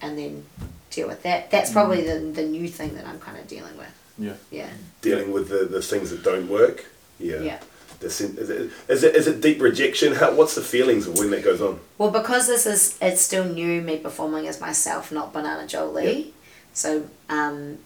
And 0.02 0.18
then 0.18 0.46
deal 0.90 1.08
with 1.08 1.24
that. 1.24 1.52
That's 1.52 1.72
probably 1.72 2.02
the 2.02 2.20
the 2.20 2.44
new 2.44 2.68
thing 2.68 2.96
that 2.96 3.06
I'm 3.06 3.20
kind 3.20 3.38
of 3.38 3.48
dealing 3.48 3.78
with. 3.78 3.94
Yeah. 4.18 4.34
Yeah. 4.52 4.70
Dealing 5.02 5.32
with 5.32 5.50
the, 5.50 5.66
the 5.66 5.82
things 5.82 6.10
that 6.12 6.24
don't 6.24 6.50
work? 6.50 6.86
Yeah. 7.20 7.42
Yeah. 7.42 7.60
The 8.00 8.10
sen- 8.10 8.38
is, 8.38 8.50
it, 8.50 8.72
is, 8.88 9.04
it, 9.04 9.16
is 9.16 9.28
it 9.28 9.42
deep 9.42 9.62
rejection? 9.62 10.16
How, 10.16 10.34
what's 10.34 10.56
the 10.56 10.62
feelings 10.62 11.08
of 11.08 11.18
when 11.18 11.32
that 11.32 11.44
goes 11.44 11.62
on? 11.62 11.80
Well, 11.98 12.12
because 12.12 12.48
this 12.48 12.66
is 12.66 12.98
it's 13.02 13.22
still 13.22 13.46
new, 13.46 13.82
me 13.82 13.98
performing 13.98 14.48
as 14.48 14.62
myself, 14.62 15.12
not 15.12 15.34
Banana 15.34 15.68
Jolie. 15.68 16.34
So 16.74 17.10
um, 17.30 17.80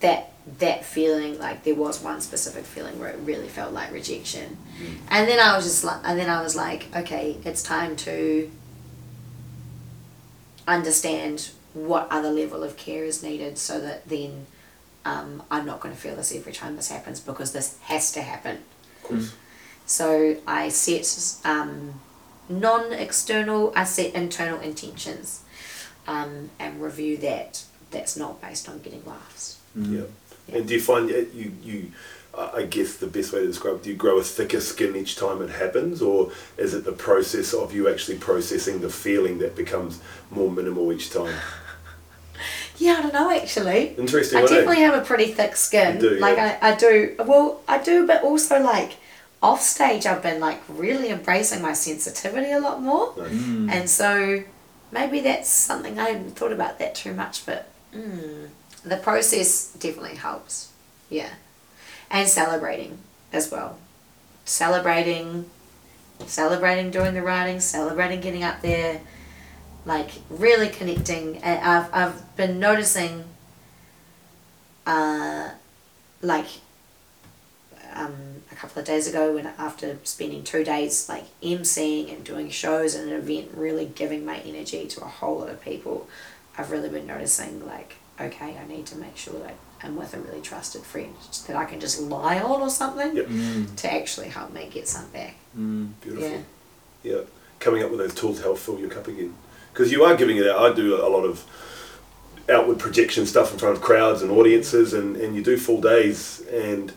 that 0.00 0.32
that 0.58 0.84
feeling, 0.84 1.38
like 1.38 1.64
there 1.64 1.74
was 1.74 2.02
one 2.02 2.20
specific 2.20 2.64
feeling 2.64 2.98
where 3.00 3.10
it 3.10 3.18
really 3.24 3.48
felt 3.48 3.72
like 3.72 3.90
rejection, 3.92 4.56
and 5.10 5.28
then 5.28 5.40
I 5.40 5.56
was 5.56 5.64
just 5.64 5.82
like, 5.82 6.00
and 6.04 6.18
then 6.18 6.30
I 6.30 6.42
was 6.42 6.54
like, 6.54 6.86
okay, 6.94 7.36
it's 7.44 7.62
time 7.62 7.96
to 7.96 8.50
understand 10.68 11.50
what 11.74 12.06
other 12.10 12.30
level 12.30 12.62
of 12.62 12.76
care 12.76 13.04
is 13.04 13.22
needed, 13.22 13.58
so 13.58 13.80
that 13.80 14.08
then 14.08 14.46
um, 15.04 15.42
I'm 15.50 15.66
not 15.66 15.80
going 15.80 15.94
to 15.94 16.00
feel 16.00 16.16
this 16.16 16.34
every 16.34 16.52
time 16.52 16.76
this 16.76 16.90
happens 16.90 17.20
because 17.20 17.52
this 17.52 17.78
has 17.82 18.12
to 18.12 18.22
happen. 18.22 18.58
Of 18.96 19.02
course. 19.02 19.34
So 19.84 20.36
I 20.46 20.68
set 20.68 21.40
um, 21.44 22.00
non-external, 22.48 23.72
I 23.76 23.84
set 23.84 24.14
internal 24.14 24.60
intentions, 24.60 25.42
um, 26.06 26.50
and 26.58 26.80
review 26.80 27.16
that. 27.18 27.64
That's 27.92 28.16
not 28.16 28.40
based 28.42 28.68
on 28.68 28.80
getting 28.80 29.04
laughs. 29.04 29.60
Yeah. 29.76 30.02
And 30.52 30.66
do 30.66 30.74
you 30.74 30.80
find 30.80 31.08
that 31.10 31.34
you, 31.34 31.52
you 31.62 31.92
uh, 32.34 32.50
I 32.54 32.62
guess 32.64 32.96
the 32.96 33.06
best 33.06 33.32
way 33.32 33.40
to 33.40 33.46
describe 33.46 33.76
it, 33.76 33.82
do 33.84 33.90
you 33.90 33.96
grow 33.96 34.18
a 34.18 34.22
thicker 34.22 34.60
skin 34.60 34.94
each 34.94 35.16
time 35.16 35.40
it 35.42 35.50
happens? 35.50 36.02
Or 36.02 36.30
is 36.56 36.74
it 36.74 36.84
the 36.84 36.92
process 36.92 37.54
of 37.54 37.74
you 37.74 37.88
actually 37.88 38.18
processing 38.18 38.80
the 38.80 38.90
feeling 38.90 39.38
that 39.38 39.56
becomes 39.56 40.00
more 40.30 40.50
minimal 40.50 40.92
each 40.92 41.10
time? 41.10 41.34
Yeah, 42.78 42.96
I 42.98 43.02
don't 43.02 43.14
know 43.14 43.30
actually. 43.30 43.94
Interesting, 43.96 44.38
I 44.38 44.42
wasn't 44.42 44.60
definitely 44.60 44.84
have 44.84 45.02
a 45.02 45.04
pretty 45.04 45.32
thick 45.32 45.56
skin. 45.56 45.94
You 45.94 46.00
do, 46.10 46.10
like 46.18 46.36
yeah. 46.36 46.58
I, 46.60 46.72
I 46.72 46.74
do. 46.74 47.14
Well, 47.24 47.62
I 47.66 47.78
do, 47.78 48.06
but 48.06 48.22
also 48.22 48.60
like 48.60 48.96
off 49.42 49.62
stage, 49.62 50.04
I've 50.04 50.22
been 50.22 50.40
like 50.40 50.60
really 50.68 51.08
embracing 51.08 51.62
my 51.62 51.72
sensitivity 51.72 52.52
a 52.52 52.60
lot 52.60 52.82
more, 52.82 53.14
Nice. 53.16 53.30
and 53.74 53.88
so 53.90 54.42
maybe 54.92 55.20
that's 55.20 55.48
something 55.48 55.98
I 55.98 56.10
hadn't 56.10 56.36
thought 56.36 56.52
about 56.52 56.78
that 56.78 56.94
too 56.94 57.14
much. 57.14 57.46
But 57.46 57.66
mm, 57.94 58.48
the 58.86 58.96
process 58.96 59.72
definitely 59.72 60.16
helps. 60.16 60.72
Yeah, 61.10 61.30
and 62.10 62.28
celebrating 62.28 62.98
as 63.32 63.50
well. 63.50 63.78
Celebrating, 64.44 65.50
celebrating 66.26 66.90
doing 66.90 67.14
the 67.14 67.22
writing, 67.22 67.60
celebrating 67.60 68.20
getting 68.20 68.44
up 68.44 68.62
there, 68.62 69.00
like 69.84 70.10
really 70.30 70.68
connecting. 70.68 71.38
And 71.38 71.64
I've 71.64 71.94
I've 71.94 72.36
been 72.36 72.58
noticing. 72.58 73.24
Uh, 74.86 75.50
like 76.22 76.46
um, 77.94 78.42
a 78.52 78.54
couple 78.54 78.80
of 78.80 78.86
days 78.86 79.08
ago 79.08 79.34
when 79.34 79.46
after 79.58 79.98
spending 80.04 80.42
two 80.42 80.64
days 80.64 81.08
like 81.08 81.24
emceeing 81.40 82.12
and 82.12 82.24
doing 82.24 82.50
shows 82.50 82.94
and 82.94 83.10
an 83.10 83.16
event 83.16 83.50
really 83.54 83.86
giving 83.86 84.24
my 84.24 84.38
energy 84.38 84.86
to 84.86 85.00
a 85.02 85.08
whole 85.08 85.38
lot 85.38 85.48
of 85.48 85.60
people 85.62 86.08
i've 86.58 86.70
really 86.70 86.88
been 86.88 87.06
noticing 87.06 87.66
like 87.66 87.96
okay 88.20 88.56
i 88.62 88.66
need 88.66 88.86
to 88.86 88.96
make 88.96 89.16
sure 89.16 89.38
that 89.40 89.54
i'm 89.82 89.96
with 89.96 90.14
a 90.14 90.18
really 90.20 90.40
trusted 90.40 90.82
friend 90.82 91.14
that 91.46 91.56
i 91.56 91.64
can 91.64 91.78
just 91.80 92.00
lie 92.00 92.40
on 92.40 92.60
or 92.62 92.70
something 92.70 93.14
Yep. 93.16 93.26
Mm. 93.26 93.76
to 93.76 93.92
actually 93.92 94.28
help 94.28 94.52
me 94.52 94.68
get 94.70 94.88
some 94.88 95.06
back 95.10 95.34
Mm. 95.58 95.92
Beautiful. 96.02 96.28
yeah 96.30 96.38
Yeah, 97.02 97.20
coming 97.60 97.82
up 97.82 97.90
with 97.90 97.98
those 98.00 98.14
tools 98.14 98.36
to 98.38 98.42
help 98.42 98.58
fill 98.58 98.78
your 98.78 98.90
cup 98.90 99.08
again. 99.08 99.34
Because 99.72 99.90
you 99.92 100.04
are 100.04 100.14
giving 100.16 100.36
it 100.38 100.46
out. 100.46 100.58
I 100.70 100.74
do 100.74 100.96
a 100.96 101.08
lot 101.08 101.24
of 101.24 101.44
outward 102.48 102.78
projection 102.78 103.24
stuff 103.26 103.52
in 103.52 103.58
front 103.58 103.76
of 103.76 103.82
crowds 103.82 104.20
and 104.22 104.30
audiences, 104.30 104.92
and, 104.92 105.16
and 105.16 105.34
you 105.36 105.42
do 105.42 105.56
full 105.56 105.80
days. 105.80 106.42
And 106.52 106.92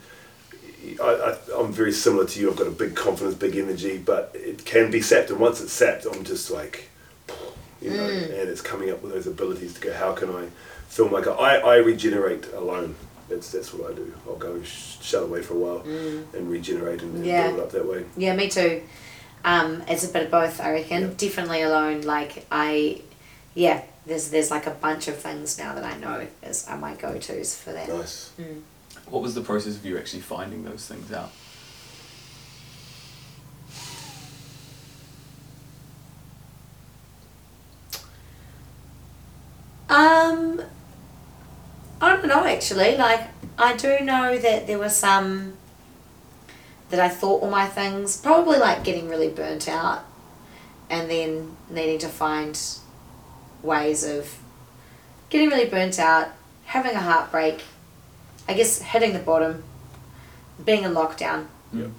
I, 1.02 1.06
I, 1.30 1.38
I'm 1.58 1.72
very 1.72 1.92
similar 1.92 2.26
to 2.26 2.40
you. 2.40 2.50
I've 2.50 2.58
got 2.58 2.68
a 2.68 2.72
big 2.72 2.96
confidence, 2.96 3.36
big 3.36 3.56
energy, 3.56 3.98
but 3.98 4.32
it 4.34 4.66
can 4.66 4.90
be 4.92 5.02
sapped. 5.02 5.30
And 5.30 5.40
once 5.40 5.62
it's 5.62 5.72
sapped, 5.74 6.06
I'm 6.06 6.24
just 6.24 6.50
like, 6.52 6.90
you 7.82 7.92
know, 7.92 8.04
and 8.10 8.50
it's 8.50 8.62
coming 8.62 8.90
up 8.90 9.02
with 9.02 9.14
those 9.14 9.28
abilities 9.28 9.74
to 9.76 9.80
go, 9.82 9.94
how 9.94 10.14
can 10.14 10.30
I 10.36 10.48
fill 10.90 11.10
my 11.10 11.22
cup? 11.22 11.40
I, 11.40 11.58
I 11.60 11.76
regenerate 11.78 12.52
alone. 12.54 12.96
That's, 13.30 13.52
that's 13.52 13.74
what 13.74 13.92
I 13.92 13.96
do. 13.96 14.14
I'll 14.28 14.36
go 14.36 14.62
sh- 14.64 14.98
shut 15.02 15.24
away 15.24 15.42
for 15.42 15.54
a 15.54 15.58
while 15.58 15.80
and 16.36 16.50
regenerate 16.50 17.02
and, 17.02 17.16
and 17.16 17.26
Yeah. 17.26 17.48
build 17.48 17.60
up 17.62 17.72
that 17.72 17.88
way. 17.88 18.06
yeah 18.18 18.36
me 18.36 18.50
too 18.50 18.82
um, 19.46 19.84
it's 19.88 20.04
a 20.04 20.12
bit 20.12 20.24
of 20.24 20.32
both 20.32 20.60
i 20.60 20.70
reckon 20.72 21.02
Yeah. 21.04 21.10
definitely 21.16 21.62
alone 21.62 22.02
like 22.02 22.46
i 22.52 23.02
yeah 23.56 23.84
there's 24.06 24.32
there's 24.32 24.52
like 24.52 24.66
a 24.68 24.72
bunch 24.72 25.08
of 25.08 25.16
things 25.18 25.58
now 25.58 25.74
that 25.76 25.84
i 25.86 25.96
know 25.98 26.28
is 26.44 26.68
are 26.68 26.78
my 26.78 26.94
go-to's 26.96 27.56
for 27.56 27.72
that 27.72 27.88
Nice. 27.88 28.32
What 29.08 29.22
was 29.22 29.34
the 29.36 29.42
process 29.42 29.76
of 29.78 29.86
you 29.86 29.98
actually 29.98 30.22
finding 30.22 30.64
those 30.66 30.86
things 30.88 31.12
out? 31.14 31.32
Um, 39.90 40.62
don't 42.00 42.26
know 42.26 42.46
actually. 42.46 42.98
Like 42.98 43.28
I 43.58 43.76
do 43.76 44.00
know 44.02 44.38
that 44.38 44.68
there 44.68 44.80
were 44.80 44.90
some 44.90 45.54
that 46.90 47.00
I 47.00 47.10
thought 47.10 47.42
were 47.42 47.50
my 47.50 47.68
things. 47.68 48.18
Probably 48.18 48.58
like 48.58 48.84
getting 48.84 49.10
really 49.10 49.30
burnt 49.30 49.68
out, 49.68 50.06
and 50.90 51.10
then 51.10 51.56
needing 51.70 52.00
to 52.00 52.08
find 52.08 52.60
ways 53.62 54.04
of 54.04 54.40
getting 55.30 55.50
really 55.50 55.70
burnt 55.70 56.00
out, 56.00 56.30
having 56.66 56.96
a 56.96 57.02
heartbreak. 57.02 57.64
I 58.48 58.54
guess 58.54 58.82
hitting 58.82 59.14
the 59.14 59.20
bottom, 59.20 59.64
being 60.64 60.84
in 60.84 60.94
lockdown. 60.94 61.48
Yep. 61.72 61.92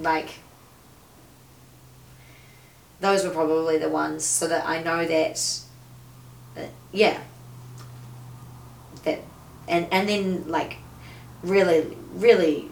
Like 0.00 0.30
those 3.00 3.24
were 3.24 3.30
probably 3.30 3.78
the 3.78 3.88
ones 3.88 4.24
so 4.24 4.48
that 4.48 4.66
I 4.66 4.82
know 4.82 5.06
that 5.06 5.60
uh, 6.56 6.62
yeah 6.92 7.20
that 9.04 9.20
and 9.68 9.86
and 9.92 10.08
then 10.08 10.48
like 10.48 10.76
really 11.42 11.96
really 12.14 12.68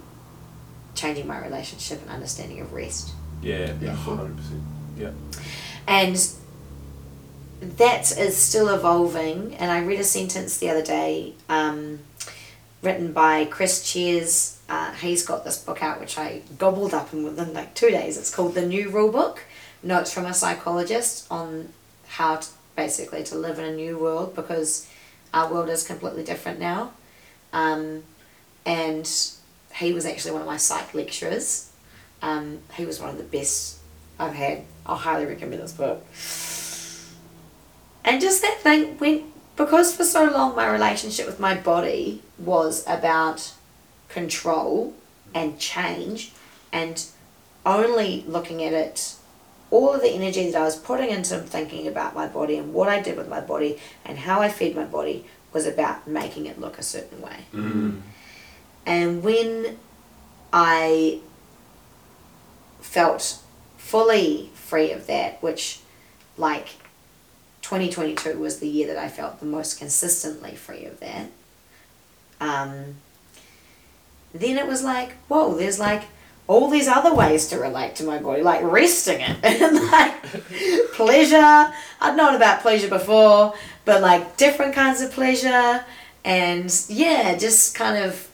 changing 0.95 1.27
my 1.27 1.39
relationship 1.43 2.01
and 2.03 2.11
understanding 2.11 2.61
of 2.61 2.73
rest 2.73 3.11
Yeah, 3.43 3.73
Yeah, 3.81 3.95
for 3.97 4.05
sure. 4.05 4.17
hundred 4.17 4.37
percent. 4.37 4.63
Yeah. 4.97 5.11
and 5.87 6.17
that 7.79 8.17
is 8.19 8.37
still 8.37 8.69
evolving 8.69 9.55
and 9.57 9.71
i 9.71 9.81
read 9.83 10.01
a 10.01 10.05
sentence 10.05 10.59
the 10.59 10.69
other 10.71 10.83
day 10.83 11.35
um, 11.49 12.01
written 12.83 13.13
by 13.13 13.45
chris 13.47 13.91
cheers 13.91 14.59
uh, 14.69 14.93
he's 14.95 15.25
got 15.25 15.45
this 15.45 15.59
book 15.59 15.83
out 15.83 16.01
which 16.01 16.19
i 16.19 16.43
gobbled 16.59 16.93
up 16.93 17.13
in 17.13 17.25
within 17.25 17.53
like 17.55 17.75
two 17.75 17.91
days 17.91 18.17
it's 18.19 18.35
called 18.35 18.55
the 18.55 18.67
new 18.67 18.91
rule 18.91 19.11
book 19.11 19.43
notes 19.83 20.13
from 20.13 20.25
a 20.27 20.35
psychologist 20.35 21.27
on 21.31 21.69
how 22.09 22.37
to 22.37 22.49
basically 22.75 23.23
to 23.25 23.35
live 23.35 23.59
in 23.59 23.65
a 23.65 23.73
new 23.75 23.99
world 23.99 24.35
because 24.35 24.89
our 25.37 25.53
world 25.53 25.69
is 25.69 25.87
completely 25.87 26.25
different 26.25 26.59
now 26.59 26.91
um, 27.53 28.03
and 28.65 29.09
he 29.75 29.93
was 29.93 30.05
actually 30.05 30.33
one 30.33 30.41
of 30.41 30.47
my 30.47 30.57
psych 30.57 30.95
lecturers 30.95 31.71
um, 32.23 32.61
he 32.75 32.85
was 32.85 33.01
one 33.01 33.11
of 33.11 33.19
the 33.19 33.25
best 33.25 33.79
I've 34.19 34.35
had. 34.35 34.65
I'll 34.85 34.97
highly 34.97 35.27
recommend 35.27 35.63
this 35.63 35.73
book. 35.73 36.05
And 38.05 38.21
just 38.21 38.43
that 38.43 38.59
thing 38.61 38.99
when 38.99 39.33
because 39.57 39.97
for 39.97 40.05
so 40.05 40.25
long 40.31 40.55
my 40.55 40.71
relationship 40.71 41.27
with 41.27 41.41
my 41.41 41.55
body 41.55 42.23
was 42.39 42.85
about 42.87 43.53
control 44.09 44.95
and 45.35 45.59
change 45.59 46.33
and 46.73 47.05
only 47.65 48.25
looking 48.29 48.63
at 48.63 48.73
it 48.73 49.15
all 49.71 49.93
of 49.93 50.01
the 50.01 50.11
energy 50.11 50.51
that 50.51 50.61
I 50.61 50.65
was 50.65 50.77
putting 50.77 51.11
into 51.11 51.39
thinking 51.39 51.87
about 51.87 52.15
my 52.15 52.29
body 52.29 52.57
and 52.57 52.73
what 52.73 52.89
I 52.89 53.01
did 53.01 53.17
with 53.17 53.29
my 53.29 53.41
body 53.41 53.79
and 54.05 54.19
how 54.19 54.41
I 54.41 54.49
fed 54.49 54.77
my 54.77 54.85
body 54.85 55.25
was 55.53 55.67
about 55.67 56.07
making 56.07 56.47
it 56.47 56.61
look 56.61 56.79
a 56.79 56.83
certain 56.83 57.21
way. 57.21 57.39
Mm. 57.53 58.01
And 58.85 59.23
when 59.23 59.79
I 60.53 61.21
felt 62.81 63.39
fully 63.77 64.51
free 64.55 64.93
of 64.93 65.07
that, 65.07 65.43
which 65.43 65.81
like 66.37 66.69
2022 67.63 68.39
was 68.39 68.61
the 68.61 68.69
year 68.69 68.87
that 68.87 68.99
I 68.99 69.09
felt 69.09 69.41
the 69.41 69.47
most 69.47 69.79
consistently 69.79 70.55
free 70.55 70.85
of 70.85 71.01
that, 71.01 71.31
um, 72.41 72.97
then 74.33 74.57
it 74.57 74.67
was 74.67 74.85
like, 74.85 75.13
whoa, 75.29 75.55
there's 75.55 75.81
like 75.81 76.05
all 76.49 76.69
these 76.71 76.89
other 76.89 77.13
ways 77.15 77.49
to 77.49 77.59
relate 77.59 77.97
to 77.97 78.05
my 78.05 78.19
body, 78.19 78.43
like 78.43 78.63
resting 78.63 79.21
it 79.21 79.37
and 79.43 79.77
like 79.91 80.23
pleasure. 80.93 81.73
I'd 82.01 82.17
known 82.17 82.35
about 82.35 82.61
pleasure 82.61 82.89
before, 82.89 83.55
but 83.85 84.01
like 84.03 84.37
different 84.37 84.75
kinds 84.75 85.01
of 85.01 85.11
pleasure 85.13 85.85
and 86.25 86.85
yeah, 86.89 87.37
just 87.37 87.75
kind 87.75 88.03
of 88.05 88.29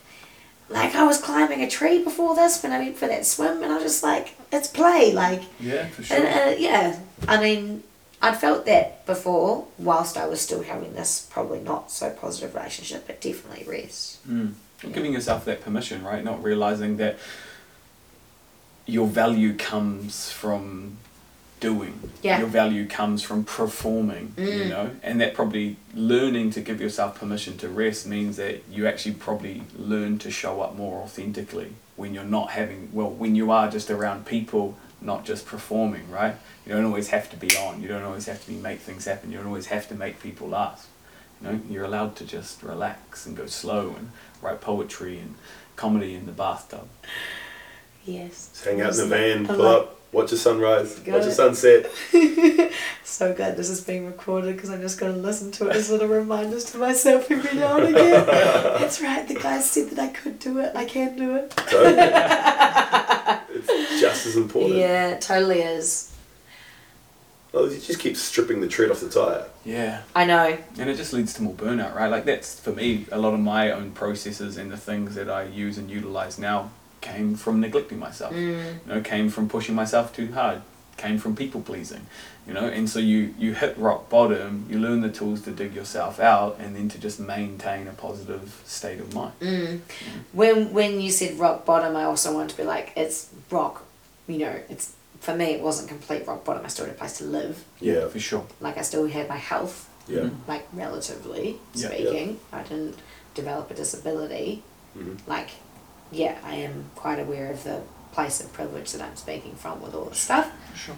like 0.69 0.95
I 0.95 1.05
was 1.05 1.21
climbing 1.21 1.63
a 1.63 1.69
tree 1.69 2.03
before 2.03 2.35
this 2.35 2.63
when 2.63 2.73
I 2.73 2.79
went 2.79 2.97
for 2.97 3.07
that 3.07 3.27
swim, 3.27 3.63
and 3.63 3.71
I 3.71 3.75
was 3.75 3.85
just 3.85 4.03
like, 4.03 4.35
it's 4.51 4.69
play, 4.69 5.13
like, 5.13 5.43
Yeah, 5.61 5.87
for 5.89 6.03
sure. 6.03 6.17
and 6.17 6.27
uh, 6.55 6.57
yeah, 6.59 6.99
I 7.29 7.39
mean, 7.39 7.83
I'd 8.23 8.39
felt 8.39 8.65
that 8.65 9.05
before, 9.05 9.67
whilst 9.79 10.17
I 10.17 10.27
was 10.27 10.41
still 10.41 10.63
having 10.63 10.95
this 10.95 11.29
probably 11.31 11.61
not 11.61 11.91
so 11.91 12.09
positive 12.11 12.55
relationship, 12.55 13.07
but 13.07 13.21
definitely 13.21 13.67
rest. 13.69 14.27
Mm. 14.27 14.55
Giving 14.93 15.13
yourself 15.13 15.45
that 15.45 15.61
permission, 15.61 16.03
right? 16.03 16.25
Not 16.25 16.43
realizing 16.43 16.97
that 16.97 17.19
your 18.87 19.07
value 19.07 19.55
comes 19.57 20.31
from 20.31 20.97
doing. 21.61 22.11
Yeah. 22.23 22.41
Your 22.41 22.49
value 22.49 22.87
comes 22.89 23.23
from 23.23 23.45
performing, 23.45 24.35
you 24.37 24.45
Mm. 24.45 24.69
know? 24.69 24.91
And 25.03 25.21
that 25.21 25.33
probably 25.35 25.77
learning 25.95 26.51
to 26.53 26.61
give 26.61 26.81
yourself 26.81 27.19
permission 27.21 27.57
to 27.59 27.69
rest 27.69 28.05
means 28.07 28.37
that 28.37 28.63
you 28.69 28.87
actually 28.89 29.15
probably 29.15 29.63
learn 29.79 30.19
to 30.19 30.31
show 30.31 30.61
up 30.61 30.77
more 30.77 31.03
authentically 31.03 31.73
when 31.95 32.15
you're 32.15 32.25
not 32.25 32.51
having, 32.51 32.89
well, 32.93 33.09
when 33.11 33.37
you 33.37 33.53
are 33.53 33.71
just 33.71 33.91
around 33.91 34.27
people, 34.27 34.77
not 35.01 35.25
just 35.25 35.47
performing, 35.47 36.11
right? 36.11 36.35
You 36.67 36.73
don't 36.73 36.85
always 36.85 37.09
have 37.11 37.31
to 37.31 37.37
be 37.37 37.57
on. 37.57 37.81
You 37.81 37.89
don't 37.89 38.03
always 38.03 38.27
have 38.27 38.41
to 38.45 38.49
be 38.49 38.57
make 38.57 38.81
things 38.81 39.05
happen. 39.05 39.31
You 39.31 39.39
don't 39.39 39.47
always 39.47 39.67
have 39.67 39.87
to 39.89 39.95
make 39.95 40.21
people 40.21 40.49
laugh. 40.49 40.89
You 41.41 41.49
know, 41.49 41.61
you're 41.71 41.85
allowed 41.85 42.17
to 42.17 42.25
just 42.25 42.63
relax 42.63 43.25
and 43.27 43.37
go 43.37 43.47
slow 43.47 43.95
and 43.97 44.11
write 44.41 44.61
poetry 44.61 45.19
and 45.19 45.35
comedy 45.77 46.15
in 46.15 46.27
the 46.27 46.33
bathtub. 46.33 46.89
Yes. 48.05 48.51
Just 48.53 48.65
hang 48.65 48.81
out 48.81 48.93
in 48.93 48.97
the 48.97 49.07
van, 49.07 49.47
pull 49.47 49.57
like- 49.57 49.83
up, 49.83 50.01
watch 50.13 50.33
a 50.33 50.37
sunrise, 50.37 50.99
Got 51.01 51.21
watch 51.21 51.27
a 51.27 51.33
sunset. 51.33 51.91
So 53.13 53.35
glad 53.35 53.59
this 53.59 53.69
is 53.69 53.83
being 53.83 54.07
recorded 54.07 54.57
because 54.57 54.71
I'm 54.71 54.81
just 54.81 54.99
going 54.99 55.13
to 55.13 55.19
listen 55.19 55.53
to 55.53 55.69
it 55.69 55.77
as 55.77 55.91
little 55.91 56.09
reminders 56.09 56.65
to 56.73 56.79
myself 56.79 57.31
every 57.31 57.61
now 57.61 57.77
and 57.77 57.95
again. 57.95 58.25
That's 58.27 59.03
right, 59.03 59.29
the 59.29 59.35
guy 59.35 59.61
said 59.61 59.91
that 59.91 59.99
I 59.99 60.09
could 60.09 60.39
do 60.39 60.61
it, 60.61 60.75
I 60.75 60.87
can 60.87 61.15
do 61.15 61.37
it. 61.37 61.53
So, 61.69 61.83
it's 63.51 64.01
just 64.01 64.27
as 64.27 64.37
important. 64.37 64.77
Yeah, 64.77 65.11
it 65.11 65.21
totally 65.21 65.61
is. 65.61 66.17
Well, 67.53 67.71
you 67.71 67.79
just 67.79 68.01
keep 68.01 68.17
stripping 68.17 68.63
the 68.63 68.69
tread 68.69 68.91
off 68.91 69.01
the 69.01 69.11
tire. 69.11 69.45
Yeah. 69.63 70.01
I 70.17 70.25
know. 70.25 70.57
And 70.79 70.89
it 70.89 70.97
just 70.97 71.13
leads 71.13 71.35
to 71.35 71.43
more 71.43 71.53
burnout, 71.53 71.95
right? 71.95 72.11
Like 72.11 72.25
that's 72.25 72.59
for 72.59 72.73
me, 72.73 73.05
a 73.13 73.19
lot 73.19 73.35
of 73.35 73.41
my 73.41 73.73
own 73.73 73.91
processes 73.91 74.57
and 74.57 74.73
the 74.73 74.79
things 74.79 75.17
that 75.17 75.29
I 75.29 75.43
use 75.43 75.77
and 75.77 75.91
utilize 75.91 76.39
now 76.39 76.71
came 77.03 77.35
from 77.37 77.61
neglecting 77.61 77.99
myself. 77.99 78.33
Mm. 78.33 78.75
You 78.87 78.95
know, 78.95 79.01
came 79.03 79.29
from 79.29 79.49
pushing 79.49 79.75
myself 79.75 80.15
too 80.17 80.33
hard, 80.33 80.63
came 80.97 81.19
from 81.19 81.37
people 81.37 81.61
pleasing. 81.61 82.07
You 82.47 82.55
know, 82.55 82.67
and 82.67 82.89
so 82.89 82.99
you 82.99 83.35
you 83.39 83.53
hit 83.55 83.77
rock 83.79 84.09
bottom, 84.09 84.67
you 84.71 84.79
learn 84.81 85.01
the 85.03 85.11
tools 85.11 85.43
to 85.43 85.51
dig 85.51 85.75
yourself 85.75 86.19
out 86.19 86.59
and 86.59 86.75
then 86.75 86.89
to 86.89 86.99
just 86.99 87.21
maintain 87.21 87.87
a 87.87 87.93
positive 87.93 88.61
state 88.65 88.99
of 89.01 89.15
mind. 89.15 89.33
Mm. 89.41 89.81
When 90.33 90.73
when 90.73 91.01
you 91.01 91.11
said 91.11 91.39
rock 91.39 91.65
bottom, 91.67 91.95
I 91.97 92.05
also 92.05 92.33
wanted 92.35 92.51
to 92.51 92.57
be 92.57 92.65
like, 92.65 92.93
it's 92.97 93.29
rock. 93.51 93.85
You 94.27 94.39
know, 94.39 94.57
it's 94.69 94.95
for 95.21 95.37
me. 95.37 95.47
It 95.57 95.61
wasn't 95.61 95.89
complete 95.89 96.27
rock 96.27 96.45
bottom. 96.45 96.65
I 96.65 96.69
still 96.69 96.87
had 96.87 96.95
a 96.95 96.99
place 96.99 97.19
to 97.19 97.25
live. 97.25 97.63
Yeah. 97.81 98.09
For 98.09 98.19
sure. 98.19 98.45
Like 98.61 98.77
I 98.79 98.83
still 98.83 99.07
had 99.07 99.29
my 99.29 99.37
health. 99.53 99.89
Yeah. 100.09 100.23
Mhm. 100.23 100.35
Like 100.49 100.67
relatively 100.73 101.59
Yeah. 101.75 101.89
speaking, 101.89 102.39
I 102.53 102.63
didn't 102.65 102.97
develop 103.35 103.71
a 103.71 103.75
disability. 103.75 104.63
Mhm. 104.99 105.17
Like, 105.29 105.51
yeah, 106.13 106.39
I 106.45 106.57
am 106.57 106.85
quite 106.95 107.19
aware 107.19 107.51
of 107.51 107.65
the 107.65 107.81
place 108.13 108.41
of 108.41 108.53
privilege 108.53 108.93
that 108.93 109.03
I'm 109.03 109.17
speaking 109.17 109.55
from 109.55 109.81
with 109.83 109.95
all 109.95 110.05
this 110.05 110.19
stuff. 110.19 110.51
Sure. 110.77 110.97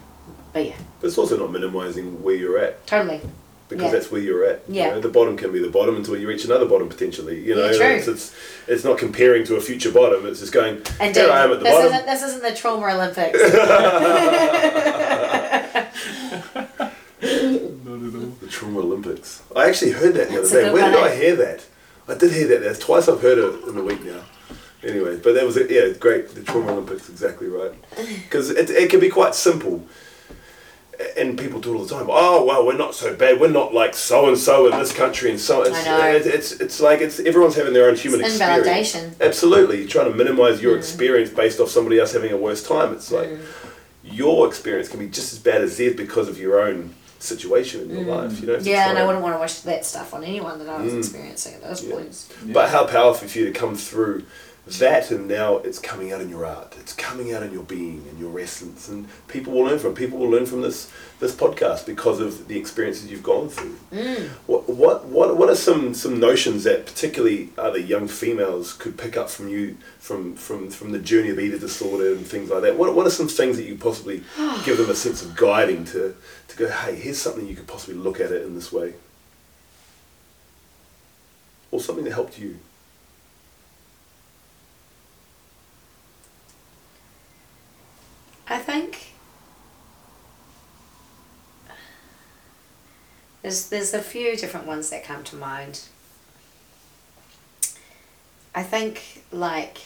But 0.53 0.65
yeah, 0.65 0.75
But 0.99 1.07
it's 1.07 1.17
also 1.17 1.37
not 1.37 1.51
minimizing 1.51 2.21
where 2.23 2.35
you're 2.35 2.57
at 2.57 2.85
totally. 2.87 3.21
because 3.69 3.85
Yeah. 3.85 3.91
that's 3.91 4.11
where 4.11 4.21
you're 4.21 4.43
at. 4.45 4.61
You 4.67 4.75
Yeah. 4.75 4.89
know, 4.91 5.01
the 5.01 5.09
bottom 5.09 5.37
can 5.37 5.51
be 5.51 5.59
the 5.59 5.69
bottom 5.69 5.95
until 5.95 6.17
you 6.17 6.27
reach 6.27 6.45
another 6.45 6.65
bottom 6.65 6.89
potentially. 6.89 7.39
You 7.39 7.55
know, 7.55 7.69
Yeah, 7.69 7.77
true. 7.77 7.85
It's, 7.87 8.07
it's 8.07 8.33
it's 8.67 8.83
not 8.83 8.97
comparing 8.97 9.43
to 9.45 9.55
a 9.55 9.61
future 9.61 9.91
bottom. 9.91 10.25
It's 10.25 10.39
just 10.41 10.51
going. 10.53 10.81
And 10.99 11.15
here 11.15 11.29
I 11.31 11.43
am 11.43 11.51
at 11.51 11.59
the 11.59 11.63
this 11.65 11.73
bottom. 11.73 11.93
isn't 11.93 12.05
this 12.05 12.23
isn't 12.23 12.43
the 12.43 12.53
trauma 12.55 12.87
Olympics. 12.93 13.39
Not 17.21 18.01
at 18.01 18.15
all. 18.15 18.31
The 18.41 18.47
Trauma 18.49 18.79
Olympics. 18.79 19.41
I 19.55 19.69
actually 19.69 19.91
heard 19.91 20.15
that 20.15 20.29
the 20.29 20.35
That's 20.35 20.51
other 20.51 20.61
day. 20.61 20.65
good 20.65 20.73
Where 20.73 20.91
did 20.91 20.99
I 20.99 21.09
eh? 21.11 21.15
hear 21.19 21.35
that? 21.37 21.65
I 22.07 22.13
did 22.15 22.31
hear 22.31 22.47
that. 22.47 22.61
That's 22.61 22.79
twice 22.79 23.07
I've 23.07 23.21
heard 23.21 23.37
it 23.37 23.67
in 23.69 23.77
a 23.77 23.83
week 23.83 24.03
now. 24.03 24.21
Anyway, 24.85 25.17
but 25.17 25.33
that 25.33 25.45
was 25.45 25.57
it. 25.57 25.69
Yeah, 25.71 25.89
great. 25.99 26.29
The 26.35 26.43
Trauma 26.43 26.71
Olympics, 26.73 27.09
exactly 27.09 27.47
right. 27.47 27.73
Because 28.23 28.49
it, 28.51 28.69
it 28.69 28.89
can 28.89 28.99
be 28.99 29.09
quite 29.09 29.33
simple. 29.35 29.83
And 31.17 31.37
people 31.37 31.59
do 31.59 31.73
it 31.73 31.77
all 31.77 31.83
the 31.83 31.93
time. 31.93 32.07
Oh 32.09 32.45
well, 32.45 32.65
we're 32.65 32.77
not 32.77 32.95
so 32.95 33.13
bad. 33.13 33.39
We're 33.41 33.49
not 33.49 33.73
like 33.73 33.93
so 33.95 34.29
and 34.29 34.37
so 34.37 34.71
in 34.71 34.79
this 34.79 34.93
country 34.93 35.29
and 35.29 35.37
so. 35.39 35.63
It's, 35.63 35.75
I 35.75 35.83
know. 35.83 36.15
It's, 36.15 36.25
it's 36.25 36.51
it's 36.53 36.79
like 36.79 37.01
it's 37.01 37.19
everyone's 37.19 37.55
having 37.55 37.73
their 37.73 37.89
own 37.89 37.95
human 37.95 38.21
It's 38.21 38.35
experience. 38.35 38.95
invalidation. 38.95 39.15
Absolutely, 39.19 39.79
you're 39.79 39.89
trying 39.89 40.09
to 40.09 40.15
minimize 40.17 40.59
Mm. 40.59 40.61
your 40.61 40.77
experience 40.77 41.29
based 41.31 41.59
off 41.59 41.69
somebody 41.69 41.99
else 41.99 42.13
having 42.13 42.31
a 42.31 42.37
worse 42.37 42.63
time. 42.65 42.93
It's 42.93 43.11
like 43.11 43.29
your 44.03 44.47
experience 44.47 44.87
can 44.87 44.99
be 44.99 45.07
just 45.07 45.33
as 45.33 45.39
bad 45.39 45.61
as 45.61 45.75
theirs 45.77 45.95
because 45.97 46.29
of 46.29 46.39
your 46.39 46.61
own 46.61 46.95
situation 47.19 47.81
in 47.81 47.89
your 47.89 48.15
life. 48.15 48.39
You 48.39 48.47
know. 48.47 48.55
Mm. 48.55 48.65
Yeah, 48.65 48.89
and 48.89 48.97
I 48.97 49.05
wouldn't 49.05 49.21
want 49.23 49.35
to 49.35 49.39
wish 49.41 49.59
that 49.61 49.83
stuff 49.85 50.13
on 50.13 50.23
anyone 50.23 50.59
that 50.59 50.69
I 50.69 50.81
was 50.81 50.93
Mm. 50.93 50.99
experiencing 50.99 51.55
at 51.55 51.61
those 51.63 51.83
Yeah. 51.83 51.95
points. 51.95 52.29
But 52.45 52.69
how 52.69 52.85
powerful 52.85 53.27
for 53.27 53.37
you 53.37 53.45
to 53.51 53.51
come 53.51 53.75
through 53.75 54.23
that 54.67 55.11
and 55.11 55.27
now 55.27 55.57
it's 55.57 55.77
coming 55.77 56.11
out 56.11 56.21
in 56.21 56.29
your 56.29 56.45
art. 56.45 56.75
It's 56.79 56.93
coming 56.93 57.33
out 57.33 57.43
in 57.43 57.53
your 57.53 57.63
being 57.63 58.05
and 58.09 58.19
your 58.19 58.39
essence. 58.39 58.89
And 58.89 59.07
people 59.27 59.53
will 59.53 59.63
learn 59.63 59.77
from 59.77 59.93
people 59.93 60.17
will 60.17 60.29
learn 60.29 60.45
from 60.45 60.61
this 60.61 60.91
this 61.19 61.35
podcast 61.35 61.85
because 61.85 62.19
of 62.19 62.47
the 62.47 62.57
experiences 62.57 63.09
you've 63.09 63.23
gone 63.23 63.49
through. 63.49 63.77
Mm. 63.91 64.27
what 64.47 64.67
what 64.67 65.05
what, 65.05 65.37
what 65.37 65.49
are 65.49 65.55
some 65.55 65.93
some 65.93 66.19
notions 66.19 66.63
that 66.63 66.87
particularly 66.87 67.49
other 67.57 67.77
young 67.77 68.07
females 68.07 68.73
could 68.73 68.97
pick 68.97 69.15
up 69.15 69.29
from 69.29 69.49
you 69.49 69.77
from 69.99 70.35
from 70.35 70.71
from 70.71 70.91
the 70.91 70.99
journey 70.99 71.29
of 71.29 71.39
eating 71.39 71.59
disorder 71.59 72.13
and 72.15 72.25
things 72.25 72.49
like 72.49 72.63
that? 72.63 72.75
What, 72.75 72.95
what 72.95 73.05
are 73.05 73.11
some 73.11 73.27
things 73.27 73.57
that 73.57 73.65
you 73.65 73.75
possibly 73.75 74.23
give 74.65 74.77
them 74.77 74.89
a 74.89 74.95
sense 74.95 75.23
of 75.23 75.35
guiding 75.35 75.85
to 75.85 76.15
to 76.47 76.57
go 76.57 76.69
hey 76.69 76.95
here's 76.95 77.19
something 77.19 77.47
you 77.47 77.55
could 77.55 77.67
possibly 77.67 77.95
look 77.95 78.19
at 78.19 78.31
it 78.31 78.41
in 78.43 78.55
this 78.55 78.71
way. 78.71 78.93
Or 81.71 81.79
something 81.79 82.05
that 82.05 82.13
helped 82.13 82.39
you 82.39 82.59
I 88.47 88.57
think 88.57 89.13
there's 93.41 93.69
there's 93.69 93.93
a 93.93 94.01
few 94.01 94.35
different 94.35 94.67
ones 94.67 94.89
that 94.89 95.03
come 95.03 95.23
to 95.25 95.35
mind. 95.35 95.81
I 98.53 98.63
think 98.63 99.23
like 99.31 99.79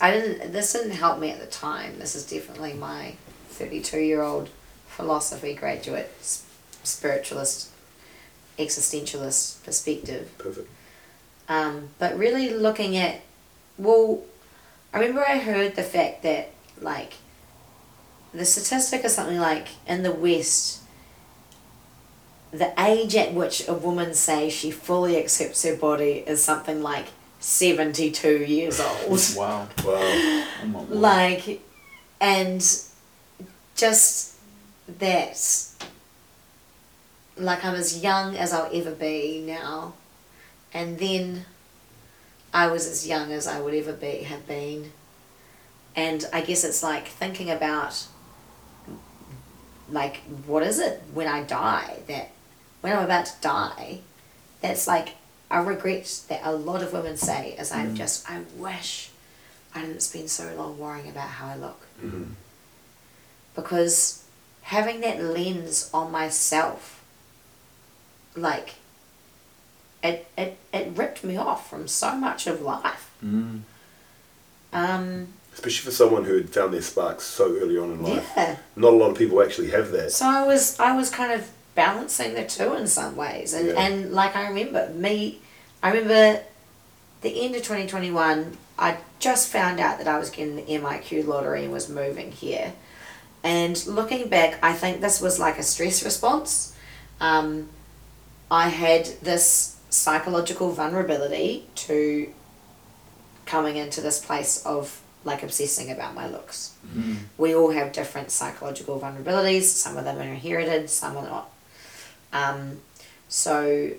I 0.00 0.10
didn't 0.10 0.52
this 0.52 0.72
didn't 0.72 0.92
help 0.92 1.18
me 1.18 1.30
at 1.30 1.40
the 1.40 1.46
time. 1.46 1.98
This 1.98 2.14
is 2.14 2.26
definitely 2.26 2.74
my 2.74 3.14
32 3.48 4.00
year 4.00 4.22
old 4.22 4.50
philosophy 4.86 5.54
graduate 5.54 6.10
spiritualist 6.82 7.70
existentialist 8.58 9.64
perspective. 9.64 10.30
perfect 10.38 10.68
Um, 11.48 11.88
but 11.98 12.16
really 12.16 12.50
looking 12.50 12.96
at, 12.96 13.22
well, 13.76 14.22
I 14.92 14.98
remember 14.98 15.24
I 15.26 15.38
heard 15.38 15.76
the 15.76 15.82
fact 15.82 16.22
that, 16.22 16.50
like, 16.80 17.14
the 18.34 18.44
statistic 18.44 19.04
is 19.04 19.14
something 19.14 19.38
like 19.38 19.68
in 19.86 20.02
the 20.02 20.12
West, 20.12 20.82
the 22.52 22.72
age 22.80 23.14
at 23.14 23.32
which 23.32 23.68
a 23.68 23.74
woman 23.74 24.14
says 24.14 24.52
she 24.52 24.70
fully 24.70 25.16
accepts 25.16 25.62
her 25.62 25.76
body 25.76 26.24
is 26.26 26.42
something 26.42 26.82
like 26.82 27.06
72 27.38 28.44
years 28.44 28.80
old. 28.80 29.20
Wow. 29.36 29.68
wow 29.84 30.44
Oh 30.64 30.86
like, 30.88 31.60
and 32.20 32.60
just 33.76 34.34
that, 34.98 35.66
like, 37.36 37.64
I'm 37.64 37.74
as 37.76 38.02
young 38.02 38.36
as 38.36 38.52
I'll 38.52 38.70
ever 38.72 38.90
be 38.90 39.44
now, 39.46 39.94
and 40.74 40.98
then 40.98 41.46
I 42.52 42.66
was 42.68 42.86
as 42.86 43.06
young 43.06 43.32
as 43.32 43.46
I 43.46 43.60
would 43.60 43.74
ever 43.74 43.92
be 43.92 44.22
have 44.24 44.46
been, 44.46 44.92
and 45.94 46.24
I 46.32 46.40
guess 46.40 46.64
it's 46.64 46.82
like 46.82 47.06
thinking 47.06 47.50
about, 47.50 48.06
like, 49.90 50.16
what 50.46 50.62
is 50.62 50.78
it 50.78 51.02
when 51.12 51.26
I 51.28 51.42
die 51.42 51.98
that, 52.08 52.30
when 52.80 52.92
I'm 52.96 53.04
about 53.04 53.26
to 53.26 53.32
die, 53.40 54.00
that's 54.60 54.86
like 54.86 55.14
a 55.50 55.62
regret 55.62 56.22
that 56.28 56.40
a 56.44 56.52
lot 56.52 56.82
of 56.82 56.92
women 56.92 57.16
say 57.16 57.56
is 57.58 57.72
I 57.72 57.86
just 57.94 58.28
I 58.30 58.42
wish 58.56 59.10
I 59.74 59.80
didn't 59.82 60.00
spend 60.02 60.30
so 60.30 60.52
long 60.56 60.78
worrying 60.78 61.08
about 61.08 61.28
how 61.28 61.48
I 61.48 61.56
look. 61.56 61.86
Mhm. 62.02 62.34
because 63.56 64.24
having 64.62 65.00
that 65.00 65.20
lens 65.22 65.90
on 65.92 66.10
myself 66.12 67.02
like 68.36 68.74
it, 70.02 70.26
it, 70.36 70.56
it 70.72 70.96
ripped 70.96 71.22
me 71.24 71.36
off 71.36 71.68
from 71.68 71.86
so 71.88 72.14
much 72.14 72.46
of 72.46 72.62
life. 72.62 73.10
Mm. 73.24 73.60
um, 74.72 75.28
especially 75.52 75.84
for 75.90 75.94
someone 75.94 76.24
who 76.24 76.36
had 76.36 76.48
found 76.50 76.72
their 76.72 76.80
sparks 76.82 77.24
so 77.24 77.56
early 77.56 77.76
on 77.76 77.90
in 77.92 78.02
life. 78.02 78.32
Yeah. 78.36 78.56
Not 78.76 78.92
a 78.94 78.96
lot 78.96 79.10
of 79.10 79.18
people 79.18 79.42
actually 79.42 79.70
have 79.70 79.90
that. 79.90 80.12
So 80.12 80.26
I 80.26 80.46
was 80.46 80.78
I 80.78 80.96
was 80.96 81.10
kind 81.10 81.32
of 81.32 81.50
balancing 81.74 82.34
the 82.34 82.44
two 82.44 82.74
in 82.74 82.86
some 82.86 83.16
ways. 83.16 83.52
And, 83.52 83.68
Yeah. 83.68 83.80
and 83.80 84.12
like 84.12 84.36
I 84.36 84.48
remember 84.48 84.88
me 84.94 85.40
I 85.82 85.90
remember 85.92 86.42
the 87.20 87.44
end 87.44 87.54
of 87.56 87.62
2021 87.62 88.56
I 88.78 88.96
just 89.18 89.48
found 89.52 89.80
out 89.80 89.98
that 89.98 90.08
I 90.08 90.18
was 90.18 90.30
getting 90.30 90.56
the 90.56 90.62
MIQ 90.62 91.26
lottery 91.26 91.64
and 91.64 91.72
was 91.72 91.88
moving 91.90 92.32
here. 92.32 92.72
And 93.42 93.84
looking 93.86 94.28
back 94.28 94.58
I 94.62 94.72
think 94.72 95.00
this 95.00 95.20
was 95.20 95.38
like 95.38 95.58
a 95.58 95.62
stress 95.62 96.02
response. 96.04 96.74
Um, 97.20 97.68
I 98.50 98.68
had 98.68 99.06
this 99.20 99.76
psychological 99.90 100.72
vulnerability 100.72 101.66
to 101.74 102.32
coming 103.44 103.76
into 103.76 104.00
this 104.00 104.24
place 104.24 104.64
of 104.64 105.00
like 105.24 105.42
obsessing 105.42 105.90
about 105.90 106.14
my 106.14 106.26
looks 106.28 106.72
Mm. 106.96 107.16
we 107.36 107.54
all 107.54 107.70
have 107.72 107.92
different 107.92 108.30
psychological 108.30 108.98
vulnerabilities. 108.98 109.64
Some 109.64 109.96
of 109.98 110.04
them 110.04 110.18
are 110.18 110.22
inherited, 110.22 110.88
some 110.88 111.16
are 111.16 111.22
not. 111.24 111.50
Um, 112.32 112.80
so, 113.28 113.90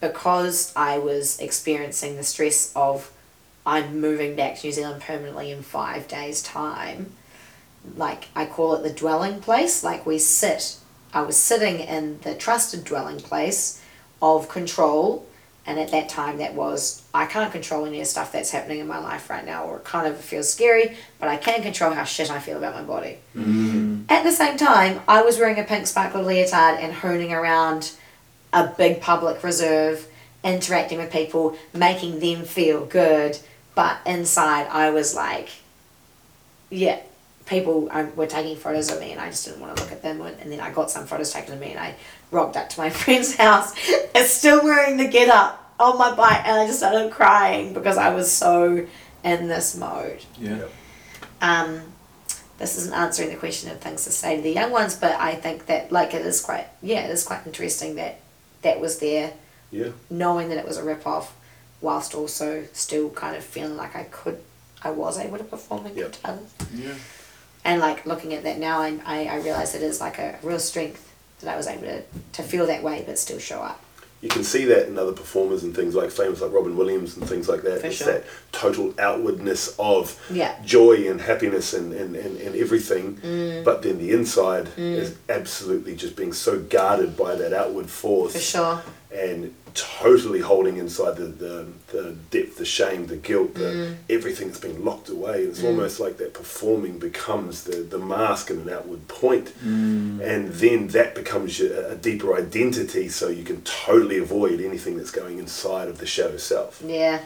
because 0.00 0.72
I 0.76 0.98
was 0.98 1.38
experiencing 1.40 2.16
the 2.16 2.22
stress 2.22 2.72
of 2.76 3.10
I'm 3.66 4.00
moving 4.00 4.36
back 4.36 4.56
to 4.58 4.66
New 4.66 4.72
Zealand 4.72 5.02
permanently 5.02 5.50
in 5.50 5.62
five 5.62 6.08
days' 6.08 6.42
time, 6.42 7.12
like 7.96 8.28
I 8.34 8.46
call 8.46 8.74
it 8.76 8.82
the 8.82 8.90
dwelling 8.92 9.40
place, 9.40 9.82
like 9.84 10.06
we 10.06 10.18
sit, 10.18 10.76
I 11.12 11.22
was 11.22 11.36
sitting 11.36 11.80
in 11.80 12.20
the 12.20 12.34
trusted 12.34 12.84
dwelling 12.84 13.18
place 13.18 13.79
of 14.20 14.48
control. 14.48 15.26
And 15.66 15.78
at 15.78 15.90
that 15.90 16.08
time, 16.08 16.38
that 16.38 16.54
was 16.54 17.02
I 17.12 17.26
can't 17.26 17.52
control 17.52 17.84
any 17.84 17.98
of 17.98 18.02
the 18.02 18.10
stuff 18.10 18.32
that's 18.32 18.50
happening 18.50 18.80
in 18.80 18.88
my 18.88 18.98
life 18.98 19.28
right 19.28 19.44
now, 19.44 19.64
or 19.64 19.76
it 19.76 19.84
kind 19.84 20.06
of 20.06 20.18
feels 20.18 20.52
scary, 20.52 20.96
but 21.18 21.28
I 21.28 21.36
can 21.36 21.62
control 21.62 21.92
how 21.92 22.04
shit 22.04 22.30
I 22.30 22.40
feel 22.40 22.56
about 22.56 22.74
my 22.74 22.82
body. 22.82 23.18
Mm. 23.36 24.04
At 24.08 24.24
the 24.24 24.32
same 24.32 24.56
time, 24.56 25.00
I 25.06 25.22
was 25.22 25.38
wearing 25.38 25.58
a 25.58 25.64
pink 25.64 25.86
sparkle 25.86 26.22
leotard 26.22 26.80
and 26.80 26.92
hooning 26.94 27.32
around 27.32 27.92
a 28.52 28.66
big 28.66 29.00
public 29.00 29.44
reserve, 29.44 30.08
interacting 30.42 30.98
with 30.98 31.12
people, 31.12 31.56
making 31.74 32.20
them 32.20 32.44
feel 32.44 32.84
good. 32.86 33.38
But 33.74 33.98
inside, 34.06 34.66
I 34.68 34.90
was 34.90 35.14
like, 35.14 35.50
yeah, 36.70 37.00
people 37.46 37.90
were 38.16 38.26
taking 38.26 38.56
photos 38.56 38.90
of 38.90 39.00
me 39.00 39.12
and 39.12 39.20
I 39.20 39.28
just 39.30 39.44
didn't 39.44 39.60
want 39.60 39.76
to 39.76 39.82
look 39.82 39.92
at 39.92 40.02
them. 40.02 40.20
And 40.20 40.50
then 40.50 40.60
I 40.60 40.70
got 40.70 40.90
some 40.90 41.06
photos 41.06 41.32
taken 41.32 41.54
of 41.54 41.60
me 41.60 41.70
and 41.72 41.80
I 41.80 41.96
rocked 42.30 42.56
up 42.56 42.68
to 42.70 42.80
my 42.80 42.90
friend's 43.00 43.36
house 43.36 43.74
and 44.14 44.26
still 44.26 44.62
wearing 44.64 44.96
the 44.96 45.08
get 45.08 45.28
up 45.28 45.72
on 45.78 45.98
my 45.98 46.14
bike 46.14 46.42
and 46.46 46.60
I 46.60 46.66
just 46.66 46.78
started 46.78 47.10
crying 47.10 47.72
because 47.74 47.96
I 47.96 48.14
was 48.14 48.30
so 48.30 48.86
in 49.24 49.48
this 49.48 49.76
mode 49.76 50.20
Yeah. 50.38 50.64
um, 51.40 51.80
this 52.58 52.76
isn't 52.78 52.94
answering 52.94 53.30
the 53.30 53.36
question 53.36 53.70
of 53.70 53.80
things 53.80 54.04
to 54.04 54.10
say 54.10 54.36
to 54.36 54.42
the 54.42 54.52
young 54.52 54.70
ones, 54.70 54.94
but 54.94 55.12
I 55.18 55.34
think 55.34 55.66
that 55.66 55.90
like 55.90 56.12
it 56.14 56.24
is 56.26 56.40
quite 56.42 56.66
yeah, 56.82 57.00
it 57.06 57.10
is 57.10 57.24
quite 57.24 57.46
interesting 57.46 57.94
that 57.94 58.20
that 58.62 58.78
was 58.80 58.98
there, 58.98 59.32
yeah 59.70 59.88
knowing 60.10 60.50
that 60.50 60.58
it 60.58 60.66
was 60.66 60.76
a 60.76 60.84
rip 60.84 61.06
off, 61.06 61.34
whilst 61.80 62.14
also 62.14 62.64
still 62.74 63.08
kind 63.10 63.34
of 63.36 63.42
feeling 63.42 63.76
like 63.78 63.96
I 63.96 64.04
could, 64.04 64.38
I 64.84 64.90
was 64.90 65.18
able 65.18 65.38
to 65.38 65.44
perform 65.44 65.86
in 65.86 65.94
good 65.94 66.00
Yep. 66.02 66.22
talent, 66.22 66.48
Yeah. 66.74 66.92
and 67.64 67.80
like 67.80 68.04
looking 68.04 68.34
at 68.34 68.42
that 68.42 68.58
now, 68.58 68.80
I 68.82 68.98
I, 69.06 69.24
I 69.24 69.36
realize 69.36 69.74
it 69.74 69.82
is 69.82 69.98
like 70.00 70.18
a 70.18 70.38
real 70.42 70.58
strength 70.60 71.09
that 71.40 71.52
I 71.54 71.56
was 71.56 71.66
able 71.66 71.82
to 71.82 72.02
to 72.32 72.42
feel 72.42 72.66
that 72.66 72.82
way 72.82 73.02
but 73.06 73.18
still 73.18 73.38
show 73.38 73.60
up. 73.60 73.82
you 74.22 74.28
can 74.28 74.44
see 74.44 74.66
that 74.66 74.86
in 74.86 74.98
other 74.98 75.12
performers 75.12 75.62
and 75.62 75.74
things 75.74 75.94
like 75.94 76.10
famous 76.10 76.42
like 76.42 76.52
Robin 76.52 76.76
Williams 76.76 77.16
and 77.16 77.26
things 77.26 77.48
like 77.48 77.62
that. 77.62 77.80
For 77.80 77.86
it's 77.86 77.96
sure. 77.96 78.06
that 78.12 78.24
total 78.52 78.92
outwardness 78.98 79.74
of 79.78 80.02
Yeah. 80.30 80.54
joy 80.62 81.08
and 81.10 81.18
happiness 81.22 81.72
and, 81.72 81.92
and, 81.94 82.14
and, 82.14 82.36
and 82.38 82.54
everything. 82.54 83.16
Mm. 83.16 83.64
But 83.64 83.80
then 83.82 83.96
the 83.98 84.10
inside 84.12 84.68
is 84.76 85.16
absolutely 85.30 85.96
just 85.96 86.16
being 86.16 86.34
so 86.34 86.58
guarded 86.60 87.16
by 87.16 87.34
that 87.34 87.52
outward 87.54 87.88
force. 87.88 88.32
For 88.34 88.38
sure. 88.40 88.82
And 89.10 89.54
totally 89.74 90.40
holding 90.40 90.76
inside 90.76 91.16
the, 91.16 91.24
the, 91.24 91.66
the 91.88 92.16
depth, 92.30 92.56
the 92.58 92.64
shame, 92.64 93.06
the 93.06 93.16
guilt, 93.16 93.54
the, 93.54 93.60
Mm. 93.60 93.96
everything 94.08 94.48
that's 94.48 94.60
been 94.60 94.84
locked 94.84 95.08
away. 95.08 95.42
It's 95.42 95.62
almost 95.64 96.00
like 96.00 96.16
that 96.18 96.34
performing 96.34 96.98
becomes 96.98 97.64
the, 97.64 97.76
the 97.76 97.98
mask 97.98 98.50
and 98.50 98.66
an 98.66 98.72
outward 98.74 99.08
point 99.08 99.46
Mm. 99.64 100.20
and 100.20 100.52
then 100.54 100.88
that 100.88 101.14
becomes 101.14 101.58
your, 101.58 101.72
a 101.86 101.94
deeper 101.96 102.34
identity 102.36 103.08
so 103.08 103.28
you 103.28 103.44
can 103.44 103.62
totally 103.62 104.18
avoid 104.18 104.60
anything 104.60 104.96
that's 104.96 105.10
going 105.10 105.38
inside 105.38 105.88
of 105.88 105.98
the 105.98 106.06
shadow 106.06 106.36
self 106.36 106.82
Yeah. 106.86 107.20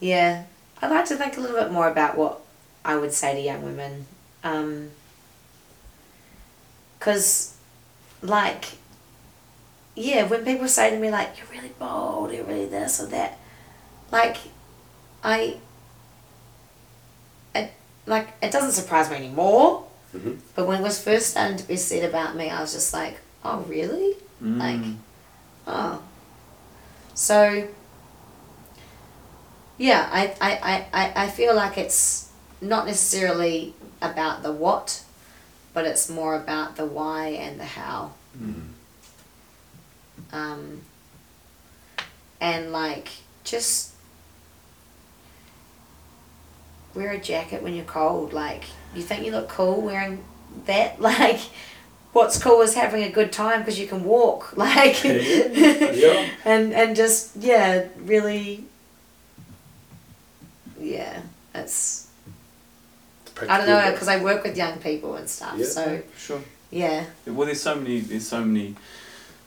Yeah. 0.00 0.44
I'd 0.82 0.90
like 0.90 1.04
to 1.06 1.16
think 1.16 1.36
a 1.36 1.40
little 1.40 1.56
bit 1.56 1.70
more 1.72 1.88
about 1.88 2.16
what 2.16 2.40
I 2.84 2.96
would 2.96 3.12
say 3.12 3.34
to 3.34 3.40
young 3.40 3.62
women. 3.62 4.06
Because, 6.98 7.54
like, 8.22 8.64
yeah, 9.94 10.24
when 10.26 10.44
people 10.44 10.68
say 10.68 10.90
to 10.90 10.98
me, 10.98 11.10
like, 11.10 11.36
you're 11.38 11.48
really 11.50 11.72
bold, 11.78 12.32
you're 12.32 12.44
really 12.44 12.66
this 12.66 13.00
or 13.00 13.06
that, 13.06 13.38
like, 14.12 14.36
I, 15.22 15.58
it, 17.54 17.72
like, 18.06 18.28
it 18.42 18.50
doesn't 18.52 18.72
surprise 18.72 19.10
me 19.10 19.16
anymore. 19.16 19.84
Mhm. 20.16 20.38
But 20.54 20.66
when 20.66 20.80
it 20.80 20.82
was 20.82 21.02
first 21.02 21.28
starting 21.30 21.56
to 21.58 21.64
be 21.68 21.76
said 21.76 22.08
about 22.08 22.34
me, 22.36 22.50
I 22.50 22.60
was 22.60 22.72
just 22.72 22.92
like, 22.92 23.18
oh, 23.44 23.60
really? 23.68 24.14
Like, 24.40 24.76
Mm. 24.80 24.96
Oh. 25.66 26.02
So 27.14 27.68
yeah, 29.78 30.08
I, 30.12 30.34
I, 30.40 30.52
I, 30.62 30.86
I- 31.04 31.24
I 31.24 31.28
feel 31.28 31.54
like 31.54 31.78
it's 31.78 32.30
not 32.60 32.86
necessarily 32.86 33.74
about 34.02 34.42
the 34.42 34.52
what, 34.52 35.02
but 35.74 35.84
it's 35.86 36.08
more 36.08 36.34
about 36.36 36.76
the 36.76 36.86
why 36.86 37.28
and 37.28 37.58
the 37.60 37.64
how. 37.64 38.12
Um, 40.32 40.82
and 42.40 42.72
like 42.72 43.08
just 43.44 43.92
wear 46.94 47.10
a 47.12 47.18
jacket 47.18 47.62
when 47.62 47.74
you're 47.74 47.84
cold. 47.84 48.32
Like 48.32 48.64
you 48.94 49.02
think 49.02 49.24
you 49.24 49.32
look 49.32 49.48
cool 49.48 49.80
wearing 49.80 50.24
that. 50.66 51.00
Like 51.10 51.40
what's 52.12 52.42
cool 52.42 52.60
is 52.62 52.74
having 52.74 53.04
a 53.04 53.08
good 53.10 53.30
time 53.32 53.60
because 53.60 53.78
you 53.78 53.86
can 53.86 54.04
walk. 54.04 54.52
Like 54.56 55.02
Yeah. 55.04 56.28
and 56.44 56.72
and 56.72 56.96
just 56.96 57.36
yeah, 57.36 57.86
really. 57.98 58.64
Yeah, 60.80 61.20
it's 61.54 62.08
I 63.48 63.58
don't 63.58 63.66
know 63.66 63.90
because 63.92 64.08
I 64.08 64.22
work 64.22 64.42
with 64.44 64.56
young 64.56 64.78
people 64.78 65.14
and 65.14 65.28
stuff. 65.28 65.54
Yeah. 65.56 65.64
So 65.66 66.02
Sure. 66.18 66.40
yeah, 66.70 67.04
Well, 67.26 67.46
there's 67.46 67.60
so 67.62 67.74
many, 67.76 68.00
there's 68.00 68.26
so 68.28 68.42
many, 68.44 68.74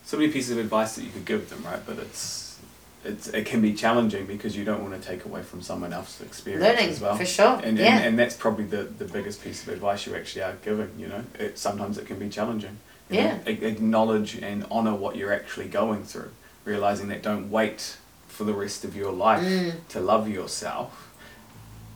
so 0.05 0.17
many 0.17 0.31
pieces 0.31 0.51
of 0.51 0.57
advice 0.57 0.95
that 0.95 1.03
you 1.03 1.11
could 1.11 1.25
give 1.25 1.49
them, 1.49 1.63
right? 1.63 1.79
But 1.85 1.97
it's, 1.99 2.59
it's, 3.05 3.27
it 3.29 3.45
can 3.45 3.61
be 3.61 3.73
challenging 3.73 4.25
because 4.25 4.55
you 4.55 4.63
don't 4.65 4.81
want 4.81 5.01
to 5.01 5.07
take 5.07 5.25
away 5.25 5.41
from 5.43 5.61
someone 5.61 5.91
else's 5.93 6.25
experience 6.25 6.63
learning 6.63 6.89
as 6.89 7.01
well. 7.01 7.15
for 7.17 7.25
sure. 7.25 7.59
And, 7.63 7.77
yeah. 7.77 7.97
and, 7.97 8.05
and 8.05 8.19
that's 8.19 8.35
probably 8.35 8.65
the, 8.65 8.83
the 8.83 9.05
biggest 9.05 9.43
piece 9.43 9.63
of 9.63 9.69
advice 9.73 10.05
you 10.05 10.15
actually 10.15 10.43
are 10.43 10.55
giving, 10.63 10.89
you 10.97 11.07
know. 11.07 11.23
It, 11.39 11.57
sometimes 11.57 11.97
it 11.97 12.05
can 12.05 12.19
be 12.19 12.29
challenging. 12.29 12.77
you 13.09 13.17
know. 13.21 13.23
Yeah. 13.25 13.39
A- 13.45 13.67
acknowledge 13.67 14.35
and 14.35 14.65
honour 14.65 14.95
what 14.95 15.15
you're 15.15 15.33
actually 15.33 15.67
going 15.67 16.03
through. 16.03 16.31
Realising 16.65 17.09
that 17.09 17.21
don't 17.21 17.51
wait 17.51 17.97
for 18.27 18.45
the 18.45 18.53
rest 18.53 18.83
of 18.85 18.95
your 18.95 19.11
life 19.11 19.43
Mm. 19.43 19.73
to 19.89 19.99
love 19.99 20.27
yourself. 20.29 21.09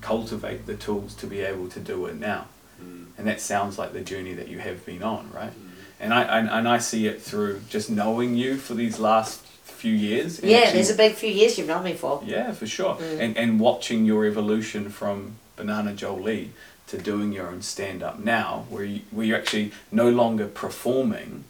Cultivate 0.01 0.65
the 0.65 0.75
tools 0.75 1.13
to 1.15 1.25
be 1.27 1.39
able 1.41 1.67
to 1.69 1.79
do 1.79 2.05
it 2.05 2.15
now. 2.15 2.45
Mm. 2.81 3.07
And 3.17 3.27
that 3.27 3.41
sounds 3.41 3.79
like 3.79 3.93
the 3.93 4.01
journey 4.01 4.33
that 4.33 4.47
you 4.47 4.59
have 4.59 4.85
been 4.85 5.01
on, 5.03 5.31
right? 5.33 5.51
And 5.99 6.13
I 6.13 6.23
and, 6.23 6.49
and 6.49 6.67
I 6.67 6.77
see 6.77 7.07
it 7.07 7.21
through 7.21 7.61
just 7.69 7.89
knowing 7.89 8.35
you 8.35 8.57
for 8.57 8.73
these 8.75 8.99
last 8.99 9.41
few 9.63 9.93
years. 9.93 10.39
and 10.39 10.49
yeah, 10.49 10.57
actually- 10.57 10.73
there's 10.73 10.89
a 10.91 10.95
big 10.95 11.13
few 11.13 11.29
years 11.31 11.57
you've 11.57 11.67
known 11.67 11.83
me 11.83 11.93
for. 11.93 12.21
yeah, 12.25 12.51
for 12.51 12.67
sure. 12.67 12.95
Mm. 12.95 13.19
And 13.19 13.37
and 13.37 13.59
watching 13.59 14.05
your 14.05 14.25
evolution 14.25 14.89
from 14.89 15.33
Banana 15.55 15.93
Jolie 15.93 16.51
to 16.87 16.97
doing 16.97 17.33
your 17.33 17.47
own 17.47 17.61
stand 17.61 18.01
up 18.01 18.19
now, 18.19 18.65
where 18.69 18.83
you 18.83 19.01
where 19.11 19.25
you're 19.25 19.37
actually 19.37 19.71
no 19.91 20.09
longer 20.09 20.47
performing, 20.47 21.43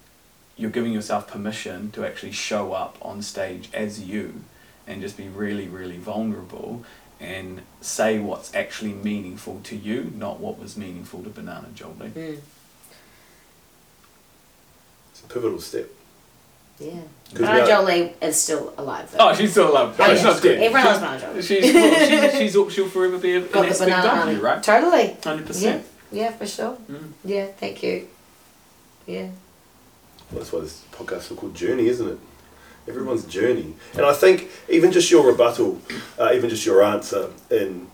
you're 0.56 0.72
giving 0.72 0.94
yourself 0.94 1.28
permission 1.28 1.92
to 1.92 2.06
actually 2.06 2.32
show 2.32 2.74
up 2.74 2.98
on 3.02 3.22
stage 3.22 3.70
as 3.74 4.02
you, 4.02 4.42
and 4.88 5.02
just 5.02 5.18
be 5.18 5.28
really 5.28 5.68
really 5.68 5.98
vulnerable 5.98 6.84
and 7.20 7.62
say 7.82 8.20
what's 8.20 8.54
actually 8.54 8.94
meaningful 8.94 9.60
to 9.64 9.76
you, 9.76 10.12
not 10.16 10.40
what 10.40 10.60
was 10.60 10.78
meaningful 10.78 11.24
to 11.24 11.30
Banana 11.30 11.68
Jolie. 11.74 12.10
Mm. 12.10 12.40
It's 15.28 15.32
a 15.32 15.34
pivotal 15.40 15.60
step. 15.60 15.90
Yeah. 16.80 16.92
'Cause 17.32 17.40
Banana 17.40 17.68
Jolie 17.68 18.14
is 18.22 18.40
still 18.42 18.74
alive 18.78 19.12
though. 19.12 19.30
Oh, 19.30 19.34
she's 19.34 19.52
still 19.52 19.70
alive. 19.72 19.96
Oh, 20.00 20.08
she's 20.14 20.24
yeah. 20.24 20.30
not 20.32 20.42
dead. 20.42 20.60
Everyone 20.64 21.02
loves 21.02 21.48
she's, 21.48 21.64
Jolie. 21.64 21.72
she's, 21.72 21.74
well, 21.74 22.30
she's, 22.32 22.52
she's, 22.54 22.74
she'll 22.74 22.88
forever 22.90 23.18
be 23.18 23.34
a, 23.34 23.38
an 23.42 23.48
Got 23.52 23.66
aspect 23.66 23.90
banana 23.92 24.08
of 24.14 24.20
army. 24.20 24.34
you, 24.36 24.40
right? 24.42 24.64
Totally. 24.64 25.18
Hundred 25.24 25.42
Yeah. 25.42 25.48
percent. 25.48 25.86
Yeah, 26.12 26.32
for 26.32 26.46
sure. 26.48 26.78
Mm. 26.90 27.12
Yeah, 27.26 27.46
thank 27.58 27.84
you. 27.84 28.08
Yeah. 29.06 29.24
Well, 30.32 30.40
that's 30.40 30.52
why 30.54 30.62
this 30.62 30.84
podcast 30.94 31.32
is 31.32 31.38
called 31.38 31.56
Journey, 31.56 31.88
isn't 31.88 32.08
it? 32.08 32.18
Everyone's 32.88 33.26
journey. 33.26 33.74
And 33.96 34.06
I 34.06 34.14
think 34.14 34.50
even 34.70 34.92
just 34.94 35.12
your 35.12 35.26
rebuttal, 35.28 35.82
uh, 36.18 36.32
even 36.34 36.50
just 36.50 36.66
your 36.66 36.82
answer 36.84 37.32
in 37.50 37.88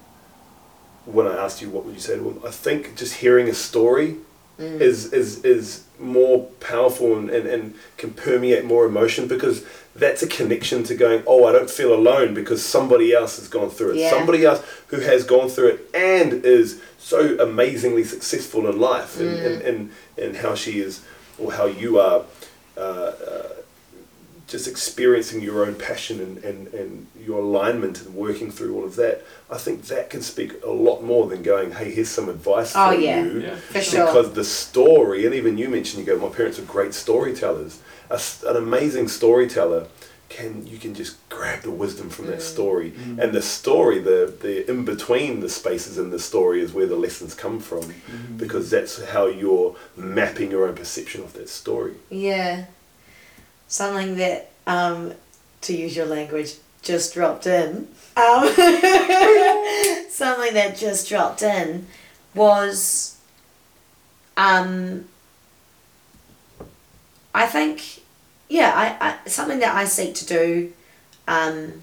when 1.06 1.28
I 1.28 1.36
asked 1.44 1.62
you 1.62 1.70
what 1.70 1.86
would 1.86 1.96
you 1.96 2.00
say 2.02 2.16
to 2.18 2.30
him, 2.30 2.40
I 2.46 2.52
think 2.52 2.96
just 2.96 3.16
hearing 3.16 3.48
a 3.50 3.54
story 3.54 4.18
Mm. 4.60 4.80
is, 4.82 5.12
is, 5.12 5.44
is 5.44 5.84
more 6.00 6.46
powerful 6.60 7.18
and, 7.18 7.30
and, 7.30 7.48
and 7.48 7.76
can 7.98 8.12
permeate 8.14 8.66
more 8.66 8.86
emotion 8.86 9.28
because 9.28 9.64
that's 9.96 10.24
a 10.24 10.28
connection 10.28 10.84
to 10.84 10.96
going, 10.96 11.24
oh, 11.28 11.46
I 11.46 11.52
don't 11.52 11.70
feel 11.70 11.94
alone 11.94 12.34
because 12.34 12.66
somebody 12.66 13.14
else 13.14 13.38
has 13.38 13.48
gone 13.48 13.70
through 13.70 13.92
it. 13.92 13.98
Yeah. 13.98 14.10
Somebody 14.10 14.44
else 14.46 14.64
who 14.88 15.00
has 15.02 15.24
gone 15.24 15.50
through 15.50 15.68
it 15.68 15.90
and 15.94 16.44
is 16.46 16.82
so 16.98 17.38
amazingly 17.40 18.04
successful 18.04 18.68
in 18.68 18.80
life 18.80 19.20
and, 19.20 19.38
Mm. 19.38 19.46
and, 19.46 19.62
and, 19.62 19.92
and 20.18 20.38
how 20.38 20.56
she 20.56 20.80
is 20.80 21.02
or 21.38 21.52
how 21.54 21.66
you 21.66 22.00
are 22.00 22.24
uh, 22.76 22.80
uh, 22.82 23.44
just 24.48 24.68
experiencing 24.68 25.42
your 25.42 25.66
own 25.66 25.76
passion 25.76 26.20
and, 26.20 26.38
and, 26.44 26.68
and 26.74 27.08
your 27.26 27.40
alignment 27.40 28.02
and 28.02 28.14
working 28.14 28.52
through 28.52 28.76
all 28.76 28.84
of 28.84 28.96
that, 28.98 29.24
I 29.50 29.58
think 29.58 29.84
that 29.88 30.10
can 30.10 30.22
speak 30.22 30.52
a 30.64 30.70
lot 30.70 31.02
more 31.04 31.28
than 31.28 31.42
going, 31.44 31.72
hey, 31.72 31.92
here's 31.92 32.10
some 32.10 32.28
advice 32.30 32.74
Oh, 32.76 32.92
for 32.94 33.00
yeah. 33.00 33.24
you. 33.24 33.40
Yeah, 33.42 33.56
For 33.56 33.82
sure. 33.82 34.06
Because 34.06 34.34
the 34.34 34.44
story, 34.44 35.26
and 35.26 35.34
even 35.34 35.58
you 35.58 35.70
mentioned, 35.70 36.06
you 36.06 36.14
go, 36.14 36.20
my 36.20 36.34
parents 36.36 36.60
are 36.60 36.64
great 36.64 36.94
storytellers. 36.94 37.80
A 38.10 38.16
s 38.16 38.44
an 38.44 38.58
amazing 38.58 39.08
storyteller 39.08 39.88
can 40.30 40.66
you 40.68 40.78
can 40.80 40.94
just 41.02 41.14
grab 41.30 41.62
the 41.62 41.72
wisdom 41.84 42.10
from 42.10 42.26
that 42.28 42.42
story, 42.42 42.90
Mm. 42.92 43.20
and 43.24 43.30
the 43.34 43.42
story, 43.42 44.00
the 44.00 44.20
the 44.46 44.54
in 44.72 44.84
between 44.84 45.40
the 45.46 45.50
spaces 45.50 45.98
in 45.98 46.10
the 46.16 46.20
story 46.20 46.60
is 46.66 46.70
where 46.74 46.88
the 46.94 46.96
lessons 47.06 47.34
come 47.46 47.60
from, 47.70 47.84
Mm-hmm. 47.84 48.38
because 48.44 48.66
that's 48.76 48.94
how 49.16 49.26
you're 49.42 49.76
mapping 49.96 50.50
your 50.52 50.64
own 50.68 50.76
perception 50.76 51.22
of 51.24 51.32
that 51.34 51.50
story. 51.50 51.94
Yeah. 52.10 52.66
Something 53.74 54.18
that, 54.18 54.52
um, 54.68 55.16
to 55.62 55.76
use 55.76 55.96
your 55.96 56.06
language, 56.06 56.58
just 56.84 57.12
dropped 57.16 57.48
in. 57.48 57.88
Um, 58.16 58.48
something 60.10 60.54
that 60.54 60.76
just 60.78 61.10
dropped 61.10 61.42
in 61.42 61.88
was, 62.36 63.18
um, 64.38 65.06
I 67.34 67.48
think, 67.48 68.04
yeah, 68.48 68.72
I, 68.76 69.08
I 69.10 69.28
something 69.28 69.58
that 69.58 69.74
I 69.74 69.86
seek 69.86 70.14
to 70.18 70.28
do, 70.28 70.74
um, 71.28 71.82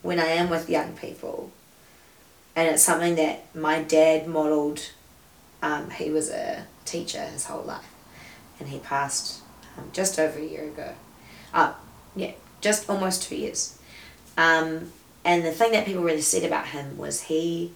when 0.00 0.18
I 0.18 0.28
am 0.28 0.48
with 0.48 0.70
young 0.70 0.96
people, 0.96 1.52
and 2.56 2.66
it's 2.66 2.82
something 2.82 3.16
that 3.16 3.54
my 3.54 3.82
dad 3.82 4.26
modeled. 4.26 4.90
Um, 5.60 5.90
he 5.90 6.10
was 6.10 6.30
a 6.30 6.64
teacher 6.86 7.20
his 7.26 7.44
whole 7.44 7.64
life, 7.64 7.92
and 8.58 8.70
he 8.70 8.78
passed 8.78 9.42
um, 9.76 9.90
just 9.92 10.18
over 10.18 10.38
a 10.38 10.42
year 10.42 10.64
ago. 10.64 10.94
Uh, 11.52 11.72
yeah, 12.16 12.32
just 12.60 12.88
almost 12.90 13.22
two 13.24 13.36
years. 13.36 13.78
Um, 14.36 14.92
and 15.24 15.44
the 15.44 15.52
thing 15.52 15.72
that 15.72 15.86
people 15.86 16.02
really 16.02 16.20
said 16.22 16.44
about 16.44 16.68
him 16.68 16.96
was 16.96 17.22
he 17.22 17.72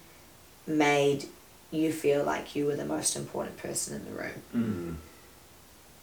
made 0.67 1.27
you 1.71 1.93
feel 1.93 2.25
like 2.25 2.55
you 2.55 2.67
were 2.67 2.77
the 2.77 2.85
most 2.85 3.17
important 3.17 3.57
person 3.59 3.95
in 3.97 4.05
the 4.05 4.13
room, 4.13 4.43
Mm. 4.55 4.95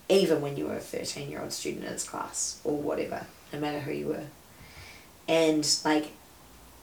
even 0.09 0.41
when 0.41 0.57
you 0.57 0.67
were 0.67 0.75
a 0.75 0.79
13 0.79 1.29
year 1.29 1.41
old 1.41 1.53
student 1.53 1.85
in 1.85 1.93
his 1.93 2.03
class 2.03 2.59
or 2.63 2.75
whatever, 2.77 3.25
no 3.53 3.59
matter 3.59 3.79
who 3.79 3.91
you 3.93 4.07
were. 4.07 4.25
And 5.27 5.65
like, 5.85 6.11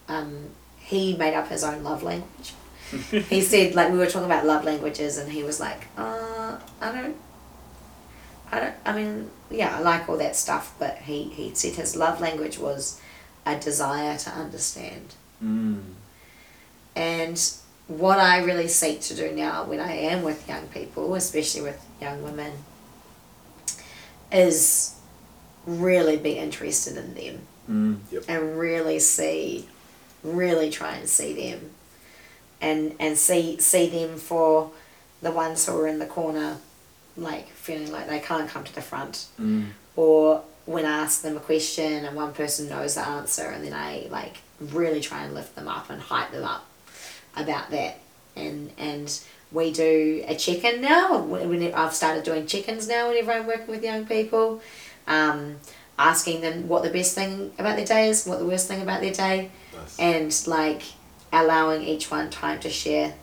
um, 0.08 0.50
he 0.78 1.16
made 1.16 1.34
up 1.34 1.48
his 1.48 1.62
own 1.62 1.84
love 1.84 2.02
language. 2.02 2.54
he 3.28 3.42
said, 3.42 3.74
like, 3.74 3.92
we 3.92 3.98
were 3.98 4.06
talking 4.06 4.24
about 4.24 4.46
love 4.46 4.64
languages, 4.64 5.18
and 5.18 5.30
he 5.30 5.42
was 5.42 5.60
like, 5.60 5.82
uh, 5.98 6.56
I 6.80 6.92
don't 6.92 7.16
I 8.50 8.60
don't. 8.60 8.74
I 8.84 8.92
mean, 8.94 9.30
yeah, 9.50 9.76
I 9.76 9.80
like 9.80 10.08
all 10.08 10.16
that 10.18 10.36
stuff, 10.36 10.74
but 10.78 10.98
he 10.98 11.24
he 11.24 11.54
said 11.54 11.74
his 11.74 11.96
love 11.96 12.20
language 12.20 12.58
was 12.58 13.00
a 13.44 13.56
desire 13.58 14.16
to 14.18 14.30
understand. 14.30 15.14
Mm. 15.42 15.82
And 16.96 17.52
what 17.86 18.18
I 18.18 18.38
really 18.42 18.68
seek 18.68 19.00
to 19.02 19.14
do 19.14 19.32
now, 19.34 19.64
when 19.64 19.80
I 19.80 19.92
am 19.92 20.22
with 20.22 20.48
young 20.48 20.66
people, 20.68 21.14
especially 21.14 21.62
with 21.62 21.84
young 22.00 22.22
women, 22.22 22.52
is 24.32 24.94
really 25.66 26.16
be 26.16 26.32
interested 26.38 26.96
in 26.96 27.14
them 27.14 27.46
Mm. 27.70 27.98
and 28.28 28.58
really 28.58 28.98
see, 28.98 29.68
really 30.22 30.70
try 30.70 30.94
and 30.94 31.06
see 31.06 31.34
them, 31.34 31.70
and 32.62 32.94
and 32.98 33.18
see 33.18 33.58
see 33.60 33.90
them 33.90 34.16
for 34.16 34.70
the 35.20 35.30
ones 35.30 35.66
who 35.66 35.76
are 35.78 35.86
in 35.86 35.98
the 35.98 36.06
corner, 36.06 36.58
like 37.18 37.48
feeling 37.48 37.90
like 37.92 38.08
they 38.08 38.20
can't 38.20 38.48
come 38.48 38.64
to 38.64 38.74
the 38.74 38.82
front, 38.82 39.26
Mm. 39.40 39.66
or 39.96 40.42
when 40.66 40.84
I 40.84 40.98
ask 41.04 41.22
them 41.22 41.36
a 41.36 41.40
question 41.40 42.04
and 42.04 42.14
one 42.16 42.32
person 42.32 42.68
knows 42.68 42.94
the 42.94 43.06
answer, 43.06 43.46
and 43.50 43.64
then 43.64 43.72
I 43.74 44.06
like 44.10 44.36
really 44.60 45.00
try 45.00 45.24
and 45.24 45.34
lift 45.34 45.54
them 45.56 45.68
up 45.68 45.90
and 45.90 46.00
hype 46.00 46.30
them 46.32 46.44
up 46.44 46.64
about 47.36 47.70
that, 47.70 47.98
and 48.36 48.70
and 48.78 49.20
we 49.50 49.72
do 49.72 50.22
a 50.28 50.34
check 50.36 50.62
in 50.64 50.80
now. 50.82 51.18
When 51.18 51.72
I've 51.74 51.94
started 51.94 52.22
doing 52.24 52.46
check 52.46 52.68
ins 52.68 52.86
now 52.88 53.08
whenever 53.08 53.32
I'm 53.32 53.46
working 53.46 53.68
with 53.68 53.82
young 53.82 54.04
people, 54.06 54.60
um, 55.06 55.56
asking 55.98 56.42
them 56.42 56.68
what 56.68 56.82
the 56.82 56.90
best 56.90 57.14
thing 57.14 57.50
about 57.58 57.76
their 57.76 57.86
day 57.86 58.08
is, 58.10 58.26
what 58.26 58.38
the 58.38 58.44
worst 58.46 58.68
thing 58.68 58.82
about 58.82 59.00
their 59.00 59.12
day, 59.14 59.50
Nice. 59.74 59.98
and 59.98 60.46
like 60.46 60.82
allowing 61.32 61.82
each 61.82 62.10
one 62.10 62.28
time 62.30 62.60
to 62.60 62.70
share, 62.70 63.14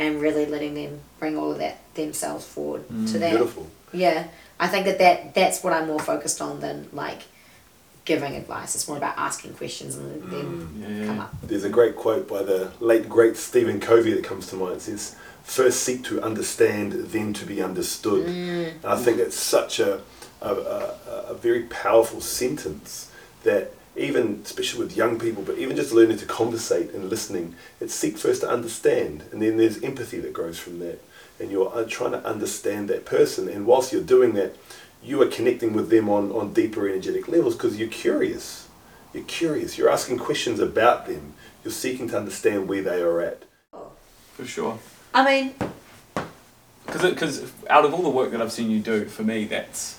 and 0.00 0.20
really 0.20 0.46
letting 0.46 0.74
them 0.74 0.98
bring 1.20 1.36
all 1.36 1.52
of 1.52 1.58
that 1.58 1.78
themselves 1.94 2.44
forward 2.46 2.88
to 2.88 2.94
Mm. 2.94 3.12
that. 3.20 3.30
Beautiful. 3.30 3.66
Yeah, 3.92 4.24
I 4.58 4.66
think 4.66 4.86
that, 4.86 4.98
that 4.98 5.34
that's 5.34 5.62
what 5.62 5.72
I'm 5.72 5.86
more 5.86 6.00
focused 6.00 6.40
on 6.40 6.60
than 6.60 6.88
like 6.92 7.20
giving 8.06 8.34
advice. 8.34 8.74
It's 8.74 8.88
more 8.88 8.96
about 8.96 9.14
asking 9.18 9.52
questions 9.54 9.94
and 9.96 10.22
then 10.32 10.48
Yeah. 11.00 11.06
come 11.06 11.20
up. 11.20 11.34
There's 11.42 11.64
a 11.64 11.68
great 11.68 11.96
quote 11.96 12.26
by 12.26 12.42
the 12.42 12.70
late 12.80 13.08
great 13.08 13.36
Stephen 13.36 13.78
Covey 13.78 14.12
that 14.14 14.24
comes 14.24 14.46
to 14.48 14.56
mind. 14.56 14.76
It 14.76 14.82
says, 14.82 15.14
First 15.44 15.82
seek 15.82 16.04
to 16.04 16.22
understand, 16.22 16.92
then 17.12 17.32
to 17.34 17.44
be 17.44 17.60
understood. 17.62 18.26
Mm. 18.26 18.74
And 18.82 18.84
I 18.84 18.96
think 18.96 19.18
it's 19.18 19.36
such 19.36 19.80
a, 19.80 20.00
a, 20.40 20.50
a, 20.54 20.94
a 21.30 21.34
very 21.34 21.62
powerful 21.64 22.20
sentence 22.20 23.10
that 23.42 23.72
even, 23.96 24.40
especially 24.44 24.84
with 24.84 24.96
young 24.96 25.18
people, 25.18 25.42
but 25.42 25.58
even 25.58 25.76
just 25.76 25.92
learning 25.92 26.18
to 26.18 26.26
conversate 26.26 26.92
and 26.92 27.10
listening, 27.10 27.54
it's 27.80 27.94
seek 27.94 28.16
first 28.16 28.42
to 28.42 28.48
understand. 28.48 29.24
And 29.32 29.42
then 29.42 29.56
there's 29.56 29.82
empathy 29.82 30.20
that 30.20 30.32
grows 30.32 30.58
from 30.58 30.78
that. 30.80 31.00
And 31.38 31.50
you're 31.50 31.74
uh, 31.74 31.84
trying 31.88 32.12
to 32.12 32.24
understand 32.24 32.88
that 32.88 33.04
person. 33.04 33.48
And 33.48 33.66
whilst 33.66 33.92
you're 33.92 34.02
doing 34.02 34.34
that, 34.34 34.56
you 35.02 35.20
are 35.22 35.26
connecting 35.26 35.72
with 35.72 35.88
them 35.90 36.08
on, 36.08 36.30
on 36.32 36.52
deeper 36.52 36.88
energetic 36.88 37.26
levels 37.28 37.56
because 37.56 37.78
you're 37.78 37.88
curious. 37.88 38.68
You're 39.12 39.24
curious. 39.24 39.76
You're 39.78 39.90
asking 39.90 40.18
questions 40.18 40.60
about 40.60 41.06
them. 41.06 41.34
You're 41.64 41.72
seeking 41.72 42.08
to 42.10 42.18
understand 42.18 42.68
where 42.68 42.82
they 42.82 43.00
are 43.00 43.20
at. 43.20 43.44
For 44.34 44.44
sure. 44.44 44.78
I 45.12 45.24
mean, 45.24 45.54
Because 46.86 47.10
because 47.10 47.52
out 47.68 47.84
of 47.84 47.92
all 47.94 48.02
the 48.02 48.10
work 48.10 48.30
that 48.32 48.40
I've 48.40 48.52
seen 48.52 48.70
you 48.70 48.80
do, 48.80 49.04
for 49.06 49.22
me, 49.22 49.44
that's 49.44 49.98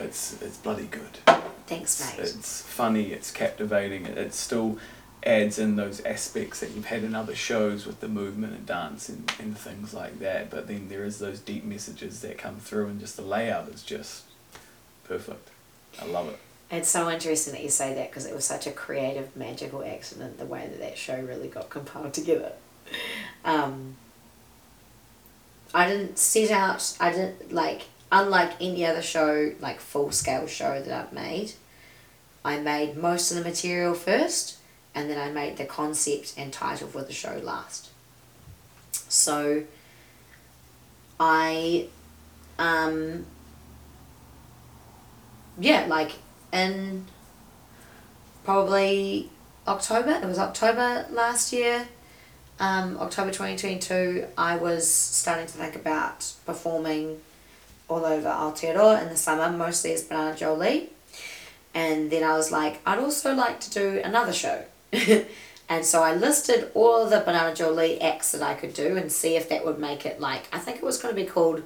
it's 0.00 0.40
it's 0.42 0.58
bloody 0.58 0.86
good. 0.86 1.40
Thanks, 1.66 2.00
mate. 2.00 2.24
It's 2.24 2.62
funny. 2.62 3.12
It's 3.12 3.30
captivating. 3.30 4.06
It, 4.06 4.18
it 4.18 4.34
still 4.34 4.78
adds 5.24 5.58
in 5.58 5.76
those 5.76 6.00
aspects 6.02 6.60
that 6.60 6.70
you've 6.70 6.86
had 6.86 7.02
in 7.02 7.14
other 7.14 7.34
shows 7.34 7.84
with 7.84 8.00
the 8.00 8.08
movement 8.08 8.54
and 8.54 8.64
dance 8.64 9.08
and, 9.08 9.30
and 9.40 9.58
things 9.58 9.92
like 9.92 10.20
that. 10.20 10.50
But 10.50 10.68
then 10.68 10.88
there 10.88 11.04
is 11.04 11.18
those 11.18 11.40
deep 11.40 11.64
messages 11.64 12.20
that 12.20 12.38
come 12.38 12.56
through, 12.56 12.86
and 12.86 13.00
just 13.00 13.16
the 13.16 13.22
layout 13.22 13.68
is 13.68 13.82
just 13.82 14.24
perfect. 15.04 15.48
I 16.00 16.06
love 16.06 16.28
it. 16.28 16.38
It's 16.70 16.88
so 16.88 17.10
interesting 17.10 17.52
that 17.52 17.62
you 17.62 17.70
say 17.70 17.94
that 17.94 18.10
because 18.10 18.26
it 18.26 18.34
was 18.34 18.44
such 18.44 18.66
a 18.66 18.72
creative, 18.72 19.36
magical 19.36 19.84
accident 19.84 20.38
the 20.38 20.46
way 20.46 20.66
that 20.66 20.80
that 20.80 20.98
show 20.98 21.20
really 21.20 21.48
got 21.48 21.70
compiled 21.70 22.14
together. 22.14 22.52
Um, 23.44 23.96
I 25.74 25.88
didn't 25.88 26.18
set 26.18 26.50
out, 26.50 26.96
I 27.00 27.10
didn't, 27.10 27.52
like, 27.52 27.82
unlike 28.10 28.52
any 28.60 28.84
other 28.84 29.02
show, 29.02 29.52
like 29.60 29.80
full 29.80 30.12
scale 30.12 30.46
show 30.46 30.80
that 30.80 30.92
I've 30.92 31.12
made, 31.12 31.52
I 32.44 32.58
made 32.58 32.96
most 32.96 33.30
of 33.30 33.38
the 33.38 33.44
material 33.44 33.94
first 33.94 34.58
and 34.94 35.10
then 35.10 35.18
I 35.18 35.30
made 35.30 35.56
the 35.56 35.66
concept 35.66 36.34
and 36.36 36.52
title 36.52 36.88
for 36.88 37.02
the 37.02 37.12
show 37.12 37.40
last. 37.42 37.90
So 38.92 39.64
I, 41.20 41.88
um, 42.58 43.26
yeah, 45.58 45.86
like 45.86 46.12
in 46.52 47.06
probably 48.44 49.28
October. 49.66 50.12
It 50.12 50.24
was 50.24 50.38
October 50.38 51.06
last 51.10 51.52
year. 51.52 51.88
Um, 52.58 52.96
October 52.98 53.30
2022, 53.30 54.28
I 54.38 54.56
was 54.56 54.90
starting 54.90 55.46
to 55.46 55.52
think 55.52 55.76
about 55.76 56.32
performing 56.46 57.20
all 57.88 58.04
over 58.04 58.28
Aotearoa 58.28 59.02
in 59.02 59.08
the 59.08 59.16
summer, 59.16 59.54
mostly 59.56 59.92
as 59.92 60.02
Banana 60.02 60.36
Jolie. 60.36 60.90
And 61.74 62.10
then 62.10 62.24
I 62.24 62.36
was 62.36 62.50
like, 62.50 62.80
I'd 62.86 62.98
also 62.98 63.34
like 63.34 63.60
to 63.60 63.70
do 63.70 64.00
another 64.02 64.32
show. 64.32 64.64
and 65.68 65.84
so 65.84 66.02
I 66.02 66.14
listed 66.14 66.70
all 66.74 67.08
the 67.08 67.20
Banana 67.20 67.54
Jolie 67.54 68.00
acts 68.00 68.32
that 68.32 68.42
I 68.42 68.54
could 68.54 68.74
do 68.74 68.96
and 68.96 69.12
see 69.12 69.36
if 69.36 69.48
that 69.50 69.64
would 69.64 69.78
make 69.78 70.06
it 70.06 70.20
like, 70.20 70.48
I 70.52 70.58
think 70.58 70.78
it 70.78 70.84
was 70.84 70.98
going 70.98 71.14
to 71.14 71.20
be 71.20 71.28
called 71.28 71.62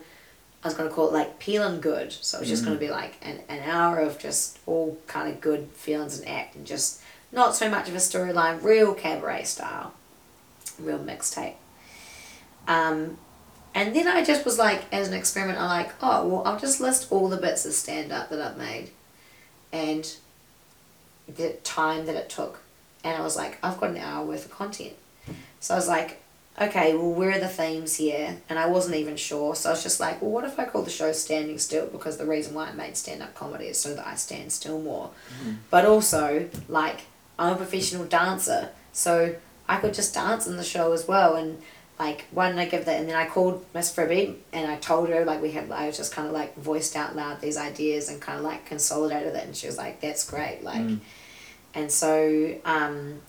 I 0.62 0.68
was 0.68 0.74
going 0.74 0.88
to 0.88 0.94
call 0.94 1.08
it 1.08 1.14
like 1.14 1.38
peeling 1.38 1.80
good. 1.80 2.12
So 2.12 2.36
it 2.36 2.40
was 2.40 2.48
just 2.50 2.64
going 2.64 2.76
to 2.76 2.80
be 2.80 2.90
like 2.90 3.16
an, 3.22 3.40
an 3.48 3.60
hour 3.60 3.98
of 3.98 4.18
just 4.18 4.58
all 4.66 4.98
kind 5.06 5.32
of 5.32 5.40
good 5.40 5.70
feelings 5.72 6.18
and 6.18 6.28
act 6.28 6.54
and 6.54 6.66
just 6.66 7.00
not 7.32 7.54
so 7.54 7.70
much 7.70 7.88
of 7.88 7.94
a 7.94 7.98
storyline, 7.98 8.62
real 8.62 8.92
cabaret 8.92 9.44
style, 9.44 9.94
real 10.78 10.98
mixtape. 10.98 11.54
Um, 12.68 13.16
and 13.74 13.94
then 13.94 14.08
I 14.08 14.24
just 14.24 14.44
was 14.44 14.58
like, 14.58 14.82
as 14.92 15.08
an 15.08 15.14
experiment, 15.14 15.58
I'm 15.58 15.68
like, 15.68 15.92
oh, 16.02 16.26
well, 16.26 16.42
I'll 16.44 16.58
just 16.58 16.80
list 16.80 17.08
all 17.10 17.28
the 17.28 17.36
bits 17.36 17.64
of 17.64 17.72
stand 17.72 18.12
up 18.12 18.30
that 18.30 18.40
I've 18.40 18.58
made 18.58 18.90
and 19.72 20.12
the 21.28 21.50
time 21.62 22.06
that 22.06 22.16
it 22.16 22.28
took. 22.28 22.60
And 23.04 23.16
I 23.16 23.22
was 23.22 23.36
like, 23.36 23.58
I've 23.62 23.78
got 23.78 23.90
an 23.90 23.98
hour 23.98 24.26
worth 24.26 24.46
of 24.46 24.50
content. 24.50 24.94
So 25.60 25.74
I 25.74 25.76
was 25.76 25.88
like, 25.88 26.20
okay, 26.60 26.94
well, 26.94 27.12
where 27.12 27.30
are 27.30 27.38
the 27.38 27.48
themes 27.48 27.96
here? 27.96 28.38
And 28.48 28.58
I 28.58 28.66
wasn't 28.66 28.96
even 28.96 29.16
sure. 29.16 29.54
So 29.54 29.70
I 29.70 29.72
was 29.72 29.82
just 29.82 30.00
like, 30.00 30.20
well, 30.20 30.30
what 30.30 30.44
if 30.44 30.58
I 30.58 30.64
call 30.64 30.82
the 30.82 30.90
show 30.90 31.12
Standing 31.12 31.58
Still? 31.58 31.86
Because 31.86 32.18
the 32.18 32.26
reason 32.26 32.54
why 32.54 32.68
I 32.68 32.72
made 32.72 32.96
stand 32.96 33.22
up 33.22 33.34
comedy 33.34 33.66
is 33.66 33.78
so 33.78 33.94
that 33.94 34.06
I 34.06 34.16
stand 34.16 34.52
still 34.52 34.80
more. 34.80 35.10
Mm-hmm. 35.40 35.52
But 35.70 35.86
also, 35.86 36.48
like, 36.68 37.02
I'm 37.38 37.54
a 37.54 37.56
professional 37.56 38.04
dancer. 38.04 38.70
So 38.92 39.36
I 39.68 39.76
could 39.76 39.94
just 39.94 40.12
dance 40.12 40.46
in 40.46 40.56
the 40.56 40.64
show 40.64 40.92
as 40.92 41.06
well. 41.06 41.36
And, 41.36 41.62
like, 42.00 42.24
why 42.30 42.46
didn't 42.46 42.60
I 42.60 42.64
give 42.64 42.86
that? 42.86 42.98
And 42.98 43.08
then 43.10 43.14
I 43.14 43.28
called 43.28 43.62
Miss 43.74 43.94
Fribby 43.94 44.36
and 44.54 44.70
I 44.70 44.76
told 44.76 45.10
her, 45.10 45.26
like, 45.26 45.42
we 45.42 45.50
had, 45.50 45.70
I 45.70 45.86
was 45.86 45.98
just 45.98 46.14
kind 46.14 46.26
of 46.26 46.32
like 46.32 46.56
voiced 46.56 46.96
out 46.96 47.14
loud 47.14 47.42
these 47.42 47.58
ideas 47.58 48.08
and 48.08 48.20
kind 48.22 48.38
of 48.38 48.44
like 48.44 48.64
consolidated 48.64 49.34
it. 49.34 49.44
And 49.44 49.54
she 49.54 49.66
was 49.66 49.76
like, 49.76 50.00
that's 50.00 50.28
great. 50.28 50.64
Like, 50.64 50.80
and 51.74 51.92
so, 51.92 52.56
um, 52.64 53.20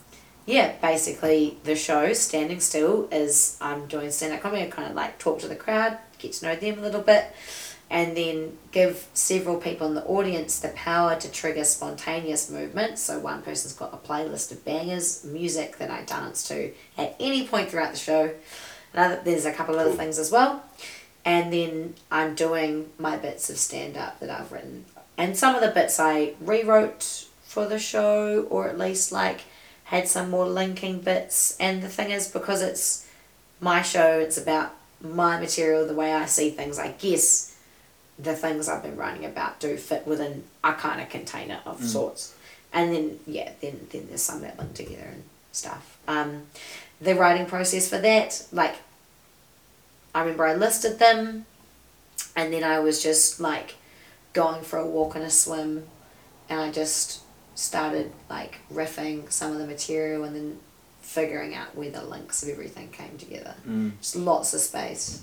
yeah, 0.45 0.74
basically 0.82 1.57
the 1.65 1.76
show 1.76 2.13
Standing 2.13 2.61
Still 2.61 3.09
is 3.11 3.57
I'm 3.59 3.88
doing 3.88 4.09
stand 4.09 4.34
up 4.34 4.41
comedy. 4.41 4.63
I 4.63 4.67
kind 4.67 4.89
of 4.89 4.95
like 4.95 5.19
talk 5.19 5.39
to 5.39 5.49
the 5.49 5.55
crowd, 5.55 5.97
get 6.17 6.32
to 6.34 6.45
know 6.45 6.55
them 6.55 6.80
a 6.80 6.82
little 6.82 7.01
bit, 7.01 7.26
and 7.92 8.16
then 8.16 8.58
give 8.72 9.06
several 9.14 9.58
people 9.58 9.86
in 9.86 9.96
the 9.96 10.06
audience 10.06 10.62
the 10.62 10.70
power 10.70 11.18
to 11.18 11.30
trigger 11.30 11.66
spontaneous 11.66 12.50
movement. 12.50 12.98
So 12.98 13.20
one 13.20 13.42
person's 13.42 13.74
got 13.74 13.94
a 13.94 13.98
playlist 13.98 14.50
of 14.54 14.64
bangers, 14.64 15.26
music 15.26 15.78
that 15.78 15.92
I 15.92 16.04
dance 16.04 16.48
to 16.48 16.72
at 16.98 17.18
any 17.20 17.46
point 17.46 17.70
throughout 17.70 17.92
the 17.92 18.00
show. 18.00 18.32
Another, 18.94 19.20
there's 19.26 19.46
a 19.46 19.52
couple 19.52 19.76
of 19.76 19.82
other 19.82 19.92
things 19.92 20.20
as 20.20 20.32
well. 20.32 20.64
And 21.26 21.52
then 21.52 21.96
I'm 22.10 22.34
doing 22.34 22.89
my 22.98 23.18
bits 23.18 23.50
of 23.50 23.58
stand 23.58 23.98
up 23.98 24.22
that 24.22 24.30
I've 24.30 24.54
written. 24.54 24.86
And 25.18 25.38
some 25.38 25.54
of 25.54 25.62
the 25.62 25.68
bits 25.68 26.00
I 26.00 26.36
rewrote 26.39 27.28
for 27.44 27.68
the 27.68 27.78
show, 27.78 28.48
or 28.50 28.70
at 28.70 28.80
least 28.80 29.12
like 29.12 29.42
had 29.84 30.08
some 30.08 30.30
more 30.30 30.48
linking 30.48 31.02
bits. 31.02 31.58
And 31.60 31.84
the 31.84 31.89
thing 31.89 32.12
is, 32.12 32.30
because 32.30 32.62
it's 32.62 33.06
my 33.60 33.82
show, 33.82 34.18
it's 34.20 34.38
about 34.38 34.74
my 35.02 35.38
material, 35.38 35.86
the 35.86 35.94
way 35.94 36.14
I 36.14 36.26
see 36.26 36.52
things, 36.52 36.80
I 36.80 36.92
guess 36.94 37.51
the 38.22 38.36
things 38.36 38.69
I've 38.69 38.84
been 38.84 38.97
writing 38.97 39.26
about 39.26 39.59
do 39.59 39.78
fit 39.78 40.05
within 40.05 40.43
a 40.63 40.74
kind 40.74 41.01
of 41.01 41.09
container 41.09 41.59
of 41.65 41.84
sorts. 41.84 42.36
And 42.74 42.93
then, 42.93 43.19
yeah, 43.26 43.51
then, 43.61 43.88
then 43.91 44.07
there's 44.07 44.22
some 44.22 44.41
that 44.41 44.57
link 44.57 44.74
together 44.74 45.07
and 45.11 45.24
stuff. 45.51 45.97
Um, 46.07 46.43
the 47.01 47.15
writing 47.15 47.45
process 47.45 47.89
for 47.89 47.97
that, 47.97 48.45
like, 48.51 48.76
I 50.13 50.22
remember 50.22 50.45
I 50.45 50.55
listed 50.55 50.99
them, 50.99 51.45
and 52.36 52.53
then 52.53 52.63
I 52.63 52.80
was 52.80 53.01
just 53.01 53.39
like 53.39 53.76
going 54.34 54.61
for 54.61 54.78
a 54.78 54.86
walk 54.86 55.15
and 55.15 55.24
a 55.24 55.30
swim, 55.30 55.88
and 56.49 56.59
I 56.59 56.72
just 56.72 57.22
started 57.55 58.11
like 58.30 58.59
riffing 58.74 59.32
some 59.32 59.51
of 59.51 59.57
the 59.57 59.67
material 59.67 60.24
and 60.24 60.36
then 60.36 60.59
figuring 61.01 61.53
out 61.53 61.76
where 61.76 61.91
the 61.91 62.03
links 62.03 62.43
of 62.43 62.49
everything 62.49 62.89
came 62.89 63.17
together. 63.17 63.55
Mm. 63.67 63.97
Just 63.99 64.15
lots 64.15 64.53
of 64.53 64.61
space 64.61 65.22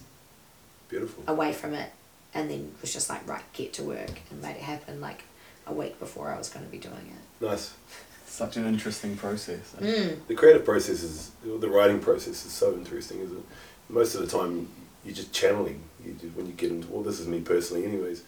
Beautiful. 0.88 1.24
away 1.26 1.52
from 1.52 1.74
it, 1.74 1.90
and 2.34 2.50
then 2.50 2.72
it 2.76 2.80
was 2.80 2.92
just 2.92 3.08
like, 3.08 3.26
right, 3.28 3.42
get 3.52 3.72
to 3.74 3.82
work, 3.82 4.20
and 4.30 4.42
made 4.42 4.56
it 4.56 4.62
happen 4.62 5.00
like 5.00 5.24
a 5.66 5.72
week 5.72 5.98
before 5.98 6.30
I 6.32 6.38
was 6.38 6.48
going 6.48 6.64
to 6.64 6.70
be 6.70 6.78
doing 6.78 6.94
it. 6.94 7.44
Nice. 7.44 7.74
Such 8.26 8.56
an 8.56 8.66
interesting 8.66 9.16
process. 9.16 9.74
Mm. 9.80 10.26
The 10.28 10.34
creative 10.34 10.64
process 10.64 11.02
is, 11.02 11.30
the 11.42 11.68
writing 11.68 11.98
process 11.98 12.44
is 12.46 12.52
so 12.52 12.74
interesting, 12.74 13.20
isn't 13.20 13.36
it? 13.36 13.44
Most 13.88 14.14
of 14.14 14.20
the 14.20 14.26
time, 14.26 14.68
you're 15.04 15.14
just 15.14 15.32
channeling. 15.32 15.82
You 16.04 16.12
just, 16.12 16.36
when 16.36 16.46
you 16.46 16.52
get 16.52 16.70
into, 16.70 16.86
well, 16.88 17.02
this 17.02 17.18
is 17.18 17.26
me 17.26 17.40
personally, 17.40 17.84
anyways. 17.84 18.22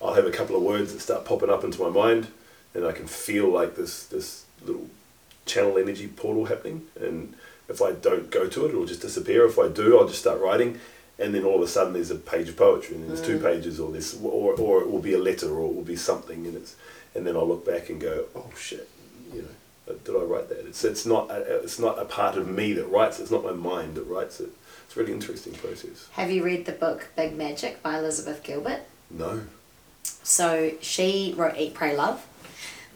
I'll 0.00 0.14
have 0.14 0.26
a 0.26 0.30
couple 0.30 0.54
of 0.54 0.62
words 0.62 0.92
that 0.92 1.00
start 1.00 1.24
popping 1.24 1.50
up 1.50 1.64
into 1.64 1.82
my 1.82 1.88
mind, 1.88 2.28
and 2.74 2.84
I 2.84 2.92
can 2.92 3.06
feel 3.06 3.48
like 3.48 3.74
this 3.74 4.06
this 4.06 4.44
little 4.64 4.88
channel 5.46 5.78
energy 5.78 6.06
portal 6.06 6.44
happening. 6.44 6.86
And 7.00 7.34
if 7.68 7.82
I 7.82 7.92
don't 7.92 8.30
go 8.30 8.46
to 8.46 8.66
it, 8.66 8.68
it'll 8.68 8.86
just 8.86 9.02
disappear. 9.02 9.44
If 9.46 9.58
I 9.58 9.68
do, 9.68 9.98
I'll 9.98 10.06
just 10.06 10.20
start 10.20 10.40
writing, 10.40 10.78
and 11.18 11.34
then 11.34 11.44
all 11.44 11.56
of 11.56 11.62
a 11.62 11.68
sudden 11.68 11.92
there's 11.92 12.10
a 12.10 12.16
page 12.16 12.48
of 12.48 12.56
poetry, 12.56 12.96
and 12.96 13.08
there's 13.08 13.22
two 13.22 13.38
pages, 13.38 13.80
or 13.80 13.90
this, 13.90 14.18
or 14.22 14.54
or 14.54 14.82
it 14.82 14.90
will 14.90 15.00
be 15.00 15.14
a 15.14 15.18
letter, 15.18 15.48
or 15.50 15.66
it 15.70 15.74
will 15.74 15.82
be 15.82 15.96
something, 15.96 16.46
and 16.46 16.56
it's, 16.56 16.76
and 17.14 17.26
then 17.26 17.36
I'll 17.36 17.48
look 17.48 17.66
back 17.66 17.88
and 17.88 18.00
go, 18.00 18.26
oh 18.34 18.50
shit, 18.56 18.88
you 19.34 19.42
know, 19.42 19.94
did 20.04 20.14
I 20.14 20.20
write 20.20 20.48
that? 20.48 20.66
It's 20.66 20.84
it's 20.84 21.04
not 21.06 21.30
a, 21.30 21.62
it's 21.62 21.78
not 21.78 21.98
a 21.98 22.04
part 22.04 22.36
of 22.36 22.48
me 22.48 22.72
that 22.74 22.86
writes. 22.86 23.18
it. 23.18 23.22
It's 23.22 23.30
not 23.30 23.44
my 23.44 23.52
mind 23.52 23.96
that 23.96 24.04
writes 24.04 24.40
it. 24.40 24.50
It's 24.86 24.96
a 24.96 25.00
really 25.00 25.12
interesting 25.12 25.52
process. 25.54 26.08
Have 26.12 26.30
you 26.30 26.42
read 26.42 26.64
the 26.64 26.72
book 26.72 27.08
Big 27.16 27.36
Magic 27.36 27.82
by 27.82 27.98
Elizabeth 27.98 28.42
Gilbert? 28.42 28.80
No. 29.10 29.42
So 30.02 30.72
she 30.80 31.34
wrote 31.36 31.56
Eat, 31.58 31.74
Pray, 31.74 31.96
Love, 31.96 32.26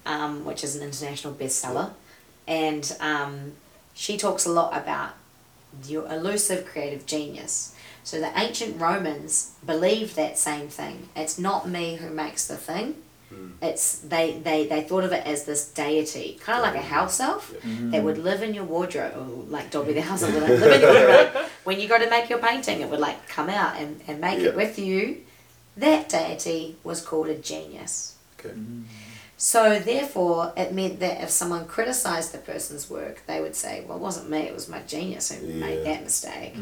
um, 0.07 0.45
which 0.45 0.63
is 0.65 0.77
an 0.77 0.83
international 0.83 1.35
bestseller, 1.35 1.91
and 2.47 2.97
um, 3.01 3.53
she 3.95 4.17
talks 4.17 4.47
a 4.47 4.51
lot 4.51 4.77
about 4.77 5.11
your 5.87 6.07
elusive 6.13 6.67
creative 6.67 7.07
genius. 7.07 7.75
So 8.05 8.19
the 8.21 8.37
ancient 8.39 8.81
Romans 8.81 9.53
believed 9.65 10.17
that 10.17 10.37
same 10.39 10.69
thing. 10.69 11.09
It's 11.15 11.39
not 11.39 11.69
me 11.69 11.97
who 11.97 12.11
makes 12.11 12.47
the 12.47 12.57
thing, 12.57 12.97
hmm. 13.29 13.51
It's 13.61 13.99
they, 13.99 14.39
they 14.39 14.67
they 14.67 14.83
thought 14.83 15.05
of 15.05 15.13
it 15.13 15.25
as 15.25 15.45
this 15.45 15.69
deity, 15.69 16.39
kind 16.43 16.59
of 16.59 16.65
like 16.65 16.75
a 16.75 16.87
house 16.87 17.21
elf 17.21 17.53
mm-hmm. 17.53 17.91
that 17.91 18.03
would 18.03 18.19
live 18.19 18.43
in 18.43 18.55
your 18.55 18.65
wardrobe, 18.65 19.15
or 19.17 19.45
like 19.45 19.71
Dobby 19.71 19.93
the 19.93 20.03
house 20.03 20.23
elf 20.23 20.35
would 20.41 20.43
live 20.49 20.63
in 20.63 20.81
your 20.81 21.09
wardrobe. 21.09 21.47
when 21.65 21.81
you 21.81 21.89
go 21.89 21.99
to 21.99 22.11
make 22.11 22.29
your 22.29 22.41
painting, 22.41 22.81
it 22.81 22.89
would 22.91 23.01
like 23.01 23.29
come 23.29 23.49
out 23.49 23.77
and, 23.77 24.01
and 24.09 24.21
make 24.21 24.41
Yeah. 24.41 24.49
it 24.49 24.57
with 24.57 24.79
you. 24.79 25.19
That 25.77 26.09
deity 26.09 26.77
was 26.85 27.01
called 27.05 27.29
a 27.29 27.37
genius. 27.37 28.17
Okay. 28.39 28.51
Mm-hmm. 28.51 28.83
So 29.43 29.81
therefore, 29.81 30.53
it 30.57 30.73
meant 30.73 31.01
that 31.01 31.21
if 31.21 31.29
someone 31.29 31.67
criticised 31.67 32.31
the 32.31 32.39
person's 32.39 32.89
work, 32.89 33.25
they 33.27 33.41
would 33.41 33.57
say, 33.57 33.85
"Well, 33.85 33.99
it 33.99 34.01
wasn't 34.01 34.31
me; 34.31 34.39
it 34.39 34.55
was 34.55 34.69
my 34.69 34.79
genius 34.83 35.33
who 35.33 35.45
made 35.45 35.85
that 35.85 36.05
mistake." 36.05 36.55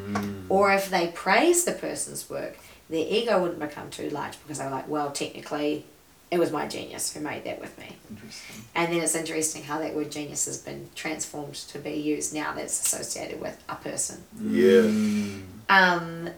Or 0.49 0.72
if 0.72 0.89
they 0.89 1.09
praised 1.09 1.66
the 1.66 1.72
person's 1.72 2.31
work, 2.31 2.57
their 2.89 3.05
ego 3.07 3.39
wouldn't 3.39 3.61
become 3.61 3.91
too 3.91 4.09
large 4.09 4.43
because 4.43 4.57
they 4.57 4.64
were 4.64 4.70
like, 4.70 4.89
"Well, 4.89 5.11
technically, 5.11 5.85
it 6.31 6.39
was 6.39 6.51
my 6.51 6.66
genius 6.66 7.12
who 7.12 7.20
made 7.20 7.45
that 7.45 7.61
with 7.61 7.76
me." 7.76 7.99
Interesting. 8.09 8.64
And 8.74 8.91
then 8.91 9.03
it's 9.03 9.14
interesting 9.14 9.62
how 9.64 9.78
that 9.81 9.95
word 9.95 10.11
genius 10.11 10.47
has 10.47 10.57
been 10.57 10.89
transformed 10.95 11.57
to 11.57 11.78
be 11.78 11.93
used 11.93 12.33
now 12.33 12.55
that 12.55 12.64
it's 12.64 12.81
associated 12.81 13.43
with 13.43 13.62
a 13.68 13.74
person. 13.74 14.24
Yeah. 14.43 14.85
Mm. 14.89 15.43
Um, 15.68 16.31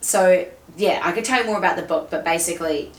so 0.00 0.46
yeah, 0.76 1.00
I 1.02 1.10
could 1.10 1.24
tell 1.24 1.40
you 1.40 1.46
more 1.46 1.58
about 1.58 1.74
the 1.74 1.82
book, 1.82 2.10
but 2.12 2.24
basically, 2.24 2.92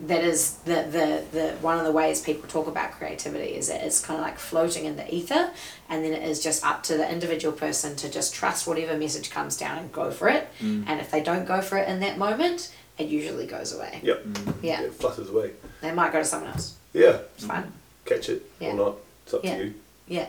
that 0.00 0.22
is 0.24 0.52
the, 0.64 0.74
the, 0.90 1.24
the 1.32 1.56
one 1.60 1.78
of 1.78 1.84
the 1.84 1.92
ways 1.92 2.20
people 2.20 2.48
talk 2.48 2.66
about 2.66 2.92
creativity 2.92 3.54
is 3.54 3.68
that 3.68 3.82
it's 3.84 4.04
kind 4.04 4.20
of 4.20 4.24
like 4.26 4.38
floating 4.38 4.84
in 4.84 4.96
the 4.96 5.14
ether, 5.14 5.50
and 5.88 6.04
then 6.04 6.12
it 6.12 6.22
is 6.22 6.42
just 6.42 6.64
up 6.64 6.82
to 6.84 6.96
the 6.96 7.10
individual 7.10 7.52
person 7.56 7.96
to 7.96 8.10
just 8.10 8.34
trust 8.34 8.66
whatever 8.66 8.96
message 8.96 9.30
comes 9.30 9.56
down 9.56 9.78
and 9.78 9.92
go 9.92 10.10
for 10.10 10.28
it. 10.28 10.48
And 10.60 11.00
if 11.00 11.10
they 11.10 11.22
don't 11.22 11.46
go 11.46 11.60
for 11.62 11.78
it 11.78 11.88
in 11.88 12.00
that 12.00 12.18
moment, 12.18 12.72
it 12.98 13.08
usually 13.08 13.46
goes 13.46 13.74
away. 13.74 14.00
Yep. 14.02 14.26
Yeah, 14.62 14.80
It 14.82 14.94
flutters 14.94 15.28
away. 15.30 15.52
they 15.82 15.92
might 15.92 16.12
go 16.12 16.18
to 16.20 16.24
someone 16.24 16.50
else. 16.50 16.74
Yeah. 16.92 17.18
It's 17.34 17.44
fine. 17.46 17.72
Catch 18.04 18.28
it 18.30 18.42
Yeah. 18.60 18.70
or 18.70 18.74
not. 18.74 18.96
It's 19.24 19.34
up 19.34 19.44
Yeah. 19.44 19.56
to 19.58 19.64
you. 19.64 19.74
Yeah. 20.08 20.26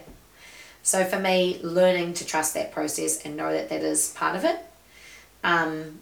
So 0.84 1.04
for 1.06 1.20
me, 1.20 1.60
learning 1.62 2.14
to 2.16 2.26
trust 2.26 2.54
that 2.56 2.72
process 2.72 3.22
and 3.26 3.36
know 3.38 3.52
that 3.54 3.70
that 3.70 3.82
is 3.84 4.10
part 4.10 4.36
of 4.36 4.44
it. 4.46 4.58
Um, 5.44 6.00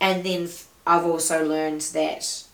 and 0.00 0.24
then 0.24 0.44
f- 0.44 0.66
I've 0.86 1.04
also 1.04 1.44
learned 1.44 1.80
that 1.92 2.44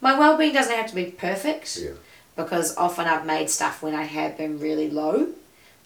my 0.00 0.18
well-being 0.18 0.52
doesn't 0.54 0.74
have 0.74 0.88
to 0.88 0.94
be 0.94 1.06
perfect 1.06 1.76
Yeah. 1.76 1.90
because 2.36 2.76
often 2.76 3.06
I've 3.06 3.26
made 3.26 3.50
stuff 3.50 3.82
when 3.82 3.94
I 3.94 4.04
have 4.04 4.36
been 4.36 4.58
really 4.60 4.90
low 4.90 5.28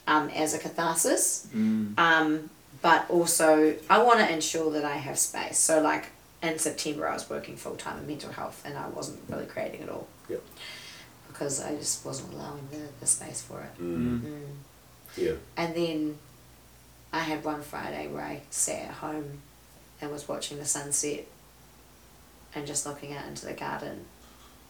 um, 0.06 0.28
as 0.30 0.54
a 0.54 0.58
catharsis. 0.58 1.46
Mm. 1.54 1.98
Um, 1.98 2.50
but 2.82 3.08
also, 3.08 3.76
I 3.88 4.02
want 4.02 4.18
to 4.20 4.32
ensure 4.32 4.70
that 4.72 4.84
I 4.84 4.96
have 4.96 5.18
space. 5.18 5.56
So, 5.58 5.80
like 5.80 6.06
in 6.42 6.58
September, 6.58 7.08
I 7.08 7.14
was 7.14 7.30
working 7.30 7.56
full 7.56 7.76
time 7.76 7.98
in 7.98 8.06
mental 8.06 8.32
health 8.32 8.60
and 8.64 8.76
I 8.76 8.88
wasn't 8.88 9.20
really 9.28 9.46
creating 9.46 9.82
at 9.82 9.88
all 9.88 10.08
Yep. 10.28 10.42
because 11.28 11.62
I 11.62 11.74
just 11.76 12.04
wasn't 12.04 12.32
allowing 12.34 12.66
the, 12.70 12.88
the 13.00 13.06
space 13.06 13.40
for 13.42 13.60
it. 13.60 13.80
Mm. 13.80 14.20
Mm. 14.20 14.40
Yeah. 15.16 15.32
And 15.56 15.74
then 15.74 16.18
I 17.12 17.20
had 17.20 17.44
one 17.44 17.62
Friday 17.62 18.08
where 18.08 18.24
I 18.24 18.40
sat 18.50 18.80
at 18.88 18.90
home 18.94 19.42
and 20.00 20.10
was 20.10 20.26
watching 20.26 20.58
the 20.58 20.64
sunset 20.64 21.26
and 22.54 22.66
just 22.66 22.86
looking 22.86 23.14
out 23.14 23.26
into 23.26 23.46
the 23.46 23.54
garden. 23.54 24.04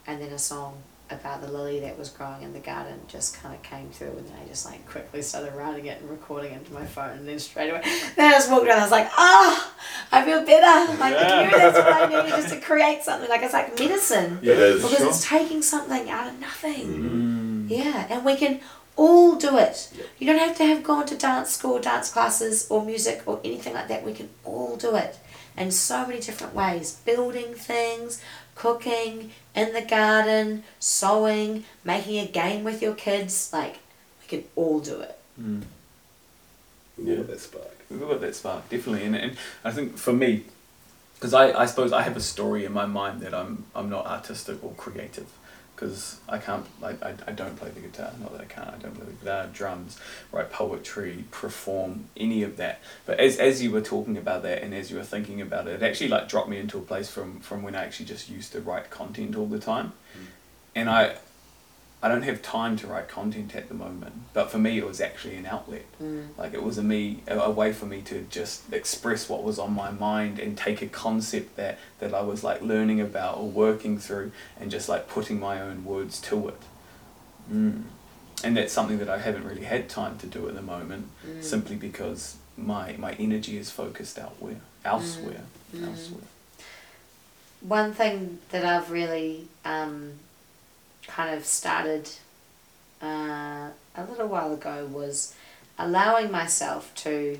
And 0.06 0.20
then 0.20 0.30
a 0.30 0.38
song 0.38 0.82
about 1.10 1.40
the 1.42 1.48
lily 1.48 1.80
that 1.80 1.98
was 1.98 2.08
growing 2.08 2.42
in 2.42 2.52
the 2.52 2.58
garden 2.58 3.00
just 3.06 3.34
kind 3.40 3.54
of 3.54 3.62
came 3.62 3.90
through, 3.90 4.08
and 4.08 4.26
then 4.26 4.34
I 4.42 4.48
just 4.48 4.64
like 4.64 4.86
quickly 4.88 5.22
started 5.22 5.54
writing 5.54 5.86
it 5.86 6.00
and 6.00 6.10
recording 6.10 6.52
it 6.52 6.58
into 6.58 6.72
my 6.72 6.84
phone. 6.84 7.18
And 7.18 7.28
then 7.28 7.38
straight 7.38 7.70
away, 7.70 7.82
then 8.16 8.30
I 8.30 8.32
just 8.32 8.50
walked 8.50 8.66
around. 8.66 8.78
I 8.78 8.82
was 8.82 8.90
like, 8.90 9.08
ah, 9.16 9.74
I 10.10 10.24
feel 10.24 10.44
better. 10.44 10.92
Like 10.98 11.14
I 11.16 11.44
knew 11.44 11.50
that's 11.50 11.78
what 11.78 11.92
I 11.92 12.06
needed 12.08 12.28
just 12.28 12.54
to 12.54 12.60
create 12.60 13.02
something. 13.02 13.28
Like 13.28 13.42
it's 13.42 13.52
like 13.52 13.78
medicine 13.78 14.38
It 14.42 14.48
is. 14.48 14.82
because 14.82 14.98
sure. 14.98 15.08
it's 15.08 15.28
taking 15.28 15.62
something 15.62 16.08
out 16.10 16.28
of 16.28 16.40
nothing. 16.40 16.86
Mm. 16.86 17.70
Yeah, 17.70 18.06
and 18.10 18.24
we 18.24 18.36
can 18.36 18.60
all 18.96 19.36
do 19.36 19.58
it. 19.58 19.90
Yep. 19.96 20.06
You 20.18 20.26
don't 20.26 20.38
have 20.38 20.56
to 20.58 20.66
have 20.66 20.82
gone 20.82 21.06
to 21.06 21.16
dance 21.16 21.50
school, 21.50 21.80
dance 21.80 22.10
classes, 22.12 22.66
or 22.70 22.84
music, 22.84 23.22
or 23.26 23.40
anything 23.44 23.74
like 23.74 23.88
that. 23.88 24.04
We 24.04 24.12
can 24.12 24.28
all 24.44 24.76
do 24.76 24.96
it 24.96 25.18
in 25.56 25.70
so 25.70 26.06
many 26.06 26.20
different 26.20 26.54
ways. 26.54 27.00
Building 27.04 27.54
things, 27.54 28.22
cooking, 28.54 29.32
in 29.54 29.72
the 29.72 29.82
garden, 29.82 30.64
sewing, 30.78 31.64
making 31.84 32.18
a 32.18 32.26
game 32.26 32.64
with 32.64 32.82
your 32.82 32.94
kids. 32.94 33.50
Like, 33.52 33.78
we 34.20 34.28
can 34.28 34.44
all 34.56 34.80
do 34.80 35.00
it. 35.00 35.18
Mm. 35.40 35.62
Yeah. 36.98 37.16
Yeah. 37.16 37.22
That 37.22 37.40
spark. 37.40 37.76
We've 37.90 38.00
got 38.00 38.20
that 38.20 38.34
spark, 38.34 38.68
definitely. 38.68 39.04
And, 39.04 39.16
and 39.16 39.36
I 39.64 39.70
think 39.70 39.98
for 39.98 40.12
me, 40.12 40.44
because 41.14 41.34
I, 41.34 41.52
I 41.52 41.66
suppose 41.66 41.92
I 41.92 42.02
have 42.02 42.16
a 42.16 42.20
story 42.20 42.64
in 42.64 42.72
my 42.72 42.86
mind 42.86 43.20
that 43.20 43.34
I'm, 43.34 43.64
I'm 43.74 43.88
not 43.90 44.06
artistic 44.06 44.62
or 44.64 44.72
creative. 44.72 45.26
Because 45.74 46.20
I 46.28 46.38
can't, 46.38 46.66
I, 46.82 46.90
I, 46.90 47.14
I 47.26 47.32
don't 47.32 47.56
play 47.56 47.70
the 47.70 47.80
guitar. 47.80 48.12
Not 48.20 48.32
that 48.32 48.40
I 48.40 48.44
can't, 48.44 48.68
I 48.68 48.78
don't 48.78 48.94
play 48.94 49.06
the 49.06 49.12
guitar, 49.12 49.48
drums, 49.52 49.98
write 50.30 50.52
poetry, 50.52 51.24
perform, 51.30 52.06
any 52.16 52.42
of 52.42 52.56
that. 52.58 52.80
But 53.04 53.18
as, 53.18 53.38
as 53.38 53.62
you 53.62 53.70
were 53.70 53.80
talking 53.80 54.16
about 54.16 54.42
that 54.42 54.62
and 54.62 54.74
as 54.74 54.90
you 54.90 54.96
were 54.96 55.04
thinking 55.04 55.40
about 55.40 55.66
it, 55.66 55.82
it 55.82 55.82
actually 55.82 56.08
like 56.08 56.28
dropped 56.28 56.48
me 56.48 56.58
into 56.58 56.78
a 56.78 56.82
place 56.82 57.10
from, 57.10 57.40
from 57.40 57.62
when 57.62 57.74
I 57.74 57.84
actually 57.84 58.06
just 58.06 58.28
used 58.28 58.52
to 58.52 58.60
write 58.60 58.90
content 58.90 59.34
all 59.34 59.46
the 59.46 59.58
time. 59.58 59.92
Mm. 60.16 60.26
And 60.74 60.90
I, 60.90 61.16
I 62.02 62.08
don't 62.08 62.22
have 62.22 62.42
time 62.42 62.76
to 62.78 62.88
write 62.88 63.08
content 63.08 63.54
at 63.54 63.68
the 63.68 63.74
moment, 63.74 64.12
but 64.34 64.50
for 64.50 64.58
me 64.58 64.76
it 64.76 64.84
was 64.84 65.00
actually 65.00 65.36
an 65.36 65.46
outlet. 65.46 65.84
Like 66.36 66.52
it 66.52 66.62
was 66.62 66.76
a 66.76 66.82
me 66.82 67.22
a, 67.28 67.38
a 67.38 67.50
way 67.50 67.72
for 67.72 67.86
me 67.86 68.02
to 68.02 68.26
just 68.28 68.72
express 68.72 69.28
what 69.28 69.44
was 69.44 69.58
on 69.60 69.72
my 69.72 69.92
mind 69.92 70.40
and 70.40 70.58
take 70.58 70.82
a 70.82 70.88
concept 70.88 71.54
that 71.56 71.78
that 72.00 72.12
I 72.12 72.22
was 72.22 72.42
like 72.42 72.60
learning 72.60 73.00
about 73.00 73.38
or 73.38 73.48
working 73.48 73.98
through 73.98 74.32
and 74.58 74.68
just 74.68 74.88
like 74.88 75.08
putting 75.08 75.38
my 75.38 75.60
own 75.60 75.84
words 75.84 76.20
to 76.22 76.48
it. 76.48 76.62
Mm. 77.50 77.82
And 78.42 78.56
that's 78.56 78.72
something 78.72 78.98
that 78.98 79.08
I 79.08 79.18
haven't 79.18 79.44
really 79.44 79.64
had 79.64 79.88
time 79.88 80.18
to 80.18 80.26
do 80.26 80.48
at 80.48 80.54
the 80.56 80.62
moment, 80.62 81.06
simply 81.40 81.76
because 81.76 82.36
my 82.56 82.96
my 82.98 83.12
energy 83.12 83.56
is 83.56 83.70
focused 83.70 84.18
outwhere, 84.18 84.60
elsewhere, 84.84 85.42
elsewhere. 85.80 86.24
One 87.60 87.92
thing 87.94 88.40
that 88.50 88.64
I've 88.64 88.90
really 88.90 89.46
um, 89.64 90.14
kind 91.16 91.34
of 91.36 91.44
started 91.44 92.08
uh, 93.02 93.68
a 94.00 94.04
little 94.08 94.28
while 94.28 94.52
ago 94.52 94.86
was 94.90 95.34
allowing 95.78 96.30
myself 96.30 96.94
to 96.94 97.38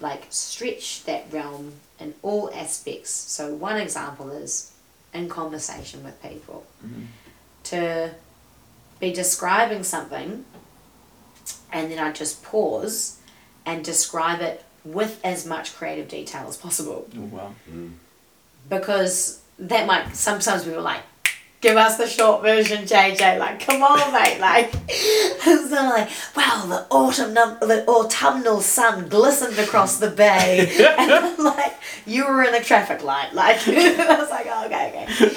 like 0.00 0.26
stretch 0.30 1.04
that 1.04 1.24
realm 1.32 1.72
in 2.00 2.14
all 2.22 2.50
aspects. 2.54 3.10
So 3.10 3.54
one 3.54 3.76
example 3.76 4.30
is 4.30 4.72
in 5.14 5.28
conversation 5.28 6.04
with 6.04 6.16
people 6.22 6.64
Mhm. 6.84 7.06
to 7.64 8.10
be 9.00 9.12
describing 9.12 9.82
something 9.84 10.44
and 11.72 11.90
then 11.90 11.98
I 11.98 12.12
just 12.12 12.42
pause 12.42 13.16
and 13.64 13.84
describe 13.84 14.40
it 14.40 14.64
with 14.84 15.20
as 15.24 15.44
much 15.46 15.74
creative 15.76 16.08
detail 16.08 16.46
as 16.48 16.56
possible 16.56 17.08
Oh 17.16 17.20
wow. 17.36 17.54
Mm. 17.70 17.94
because 18.68 19.40
that 19.58 19.86
might 19.86 20.14
sometimes 20.16 20.64
people 20.64 20.78
are 20.80 20.82
like 20.94 21.02
give 21.60 21.76
us 21.76 21.96
the 21.96 22.06
short 22.06 22.42
version 22.42 22.84
jj 22.84 23.38
like 23.38 23.60
come 23.60 23.82
on 23.82 24.12
mate 24.12 24.38
like 24.40 24.72
so 25.42 25.74
like 25.74 26.08
wow 26.36 26.64
the 26.68 26.86
autumn 26.90 27.34
the 27.34 27.84
autumnal 27.88 28.60
sun 28.60 29.08
glistened 29.08 29.58
across 29.58 29.98
the 29.98 30.10
bay 30.10 30.70
and 30.98 31.10
I'm 31.10 31.36
like 31.38 31.74
you 32.06 32.26
were 32.26 32.44
in 32.44 32.54
a 32.54 32.62
traffic 32.62 33.02
light 33.02 33.34
like 33.34 33.56
i 33.68 34.18
was 34.18 34.30
like 34.30 34.46
oh, 34.48 34.66
okay 34.66 35.06
okay. 35.08 35.36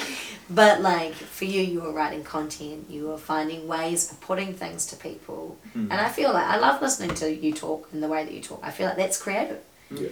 But 0.50 0.82
like 0.82 1.14
for 1.14 1.46
you 1.46 1.62
you 1.62 1.80
were 1.80 1.92
writing 1.92 2.24
content 2.24 2.86
you 2.90 3.08
were 3.08 3.18
finding 3.18 3.66
ways 3.66 4.12
of 4.12 4.20
putting 4.20 4.52
things 4.52 4.84
to 4.86 4.96
people 4.96 5.56
hmm. 5.72 5.90
and 5.90 5.94
i 5.94 6.08
feel 6.08 6.32
like 6.32 6.46
i 6.46 6.58
love 6.58 6.82
listening 6.82 7.14
to 7.16 7.34
you 7.34 7.52
talk 7.54 7.88
and 7.92 8.02
the 8.02 8.08
way 8.08 8.24
that 8.24 8.34
you 8.34 8.42
talk 8.42 8.60
i 8.62 8.70
feel 8.70 8.86
like 8.86 8.96
that's 8.96 9.20
creative. 9.20 9.60
Yeah. 9.90 10.08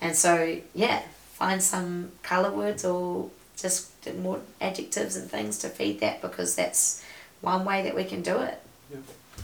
and 0.00 0.14
so, 0.14 0.58
yeah, 0.74 1.02
find 1.32 1.62
some 1.62 2.12
colour 2.22 2.50
words 2.50 2.84
or 2.84 3.30
just 3.56 3.91
more 4.18 4.40
adjectives 4.60 5.16
and 5.16 5.30
things 5.30 5.58
to 5.58 5.68
feed 5.68 6.00
that 6.00 6.20
because 6.20 6.54
that's 6.54 7.04
one 7.40 7.64
way 7.64 7.82
that 7.82 7.94
we 7.94 8.04
can 8.04 8.22
do 8.22 8.38
it. 8.38 8.60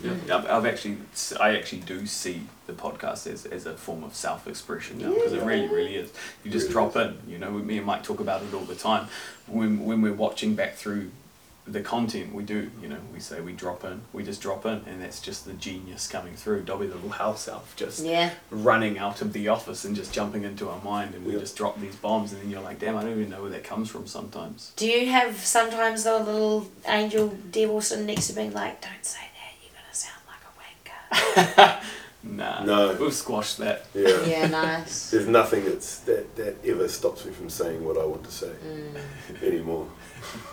Yeah, 0.03 0.11
mm. 0.11 0.31
I've, 0.31 0.47
I've 0.47 0.67
actually, 0.67 0.99
I 1.41 1.57
actually 1.57 1.81
do 1.81 2.07
see 2.07 2.43
the 2.67 2.73
podcast 2.73 3.27
as, 3.27 3.47
as 3.47 3.67
a 3.67 3.75
form 3.75 4.05
of 4.05 4.15
self-expression 4.15 4.99
now 4.99 5.13
because 5.13 5.33
it 5.33 5.43
really, 5.43 5.69
really 5.69 5.97
is. 5.97 6.13
You 6.45 6.51
just 6.51 6.69
Really 6.69 6.91
drop 6.91 6.97
in, 6.97 7.19
you 7.27 7.39
know. 7.39 7.51
Me 7.51 7.79
and 7.79 7.87
Mike 7.87 8.03
talk 8.03 8.21
about 8.21 8.43
it 8.43 8.53
all 8.55 8.61
the 8.61 8.75
time. 8.75 9.09
When 9.47 9.85
when 9.85 10.03
we're 10.03 10.13
watching 10.13 10.55
back 10.55 10.75
through 10.75 11.11
the 11.70 11.81
content, 11.81 12.35
we 12.35 12.43
do, 12.43 12.70
you 12.82 12.89
know, 12.89 12.97
we 13.12 13.20
say 13.20 13.40
we 13.40 13.53
drop 13.53 13.85
in, 13.85 14.01
we 14.12 14.23
just 14.24 14.40
drop 14.40 14.65
in, 14.66 14.82
and 14.86 15.03
that's 15.03 15.20
just 15.20 15.45
the 15.45 15.53
genius 15.53 16.07
coming 16.09 16.35
through. 16.35 16.62
Dobby, 16.62 16.86
the 16.86 16.95
little 16.95 17.11
house 17.11 17.47
elf, 17.49 17.74
just 17.77 18.05
Yeah. 18.05 18.31
running 18.51 18.99
out 18.99 19.20
of 19.20 19.32
the 19.32 19.49
office 19.49 19.85
and 19.85 19.95
just 19.95 20.12
jumping 20.12 20.45
into 20.45 20.69
our 20.69 20.81
mind, 20.82 21.15
and 21.15 21.24
we 21.27 21.35
Yeah. 21.35 21.40
just 21.40 21.57
drop 21.57 21.78
these 21.81 21.97
bombs, 21.97 22.32
and 22.32 22.40
then 22.43 22.51
you're 22.51 22.62
like, 22.62 22.78
damn, 22.78 22.97
I 22.97 23.03
don't 23.03 23.12
even 23.12 23.31
know 23.31 23.43
where 23.43 23.51
that 23.51 23.65
comes 23.65 23.90
from 23.90 24.07
sometimes. 24.07 24.73
Do 24.77 24.86
you 24.86 25.09
have 25.11 25.39
sometimes 25.45 26.05
the 26.05 26.19
little 26.19 26.69
angel 26.86 27.28
devil 27.51 27.81
sitting 27.81 28.07
next 28.07 28.28
to 28.28 28.32
being 28.35 28.53
like, 28.53 28.81
don't 28.81 29.05
say 29.05 29.20
that, 29.20 29.55
you're 29.62 29.73
going 29.73 29.85
to 29.90 29.97
sound 29.97 30.23
like 30.27 30.43
a 30.45 31.70
wanker? 31.70 31.81
Nah. 32.23 32.65
No. 32.65 32.97
We've 33.01 33.15
squashed 33.15 33.59
that. 33.59 33.86
Yeah. 33.95 34.24
Yeah, 34.24 34.47
nice. 34.49 35.11
There's 35.11 35.28
nothing 35.28 35.65
that's 35.65 36.01
that, 36.01 36.35
that 36.36 36.57
ever 36.65 36.89
stops 36.89 37.24
me 37.24 37.32
from 37.32 37.49
saying 37.49 37.85
what 37.85 37.97
I 37.97 38.05
want 38.05 38.24
to 38.24 38.31
say 38.32 38.51
Mm. 38.65 39.43
anymore. 39.43 39.86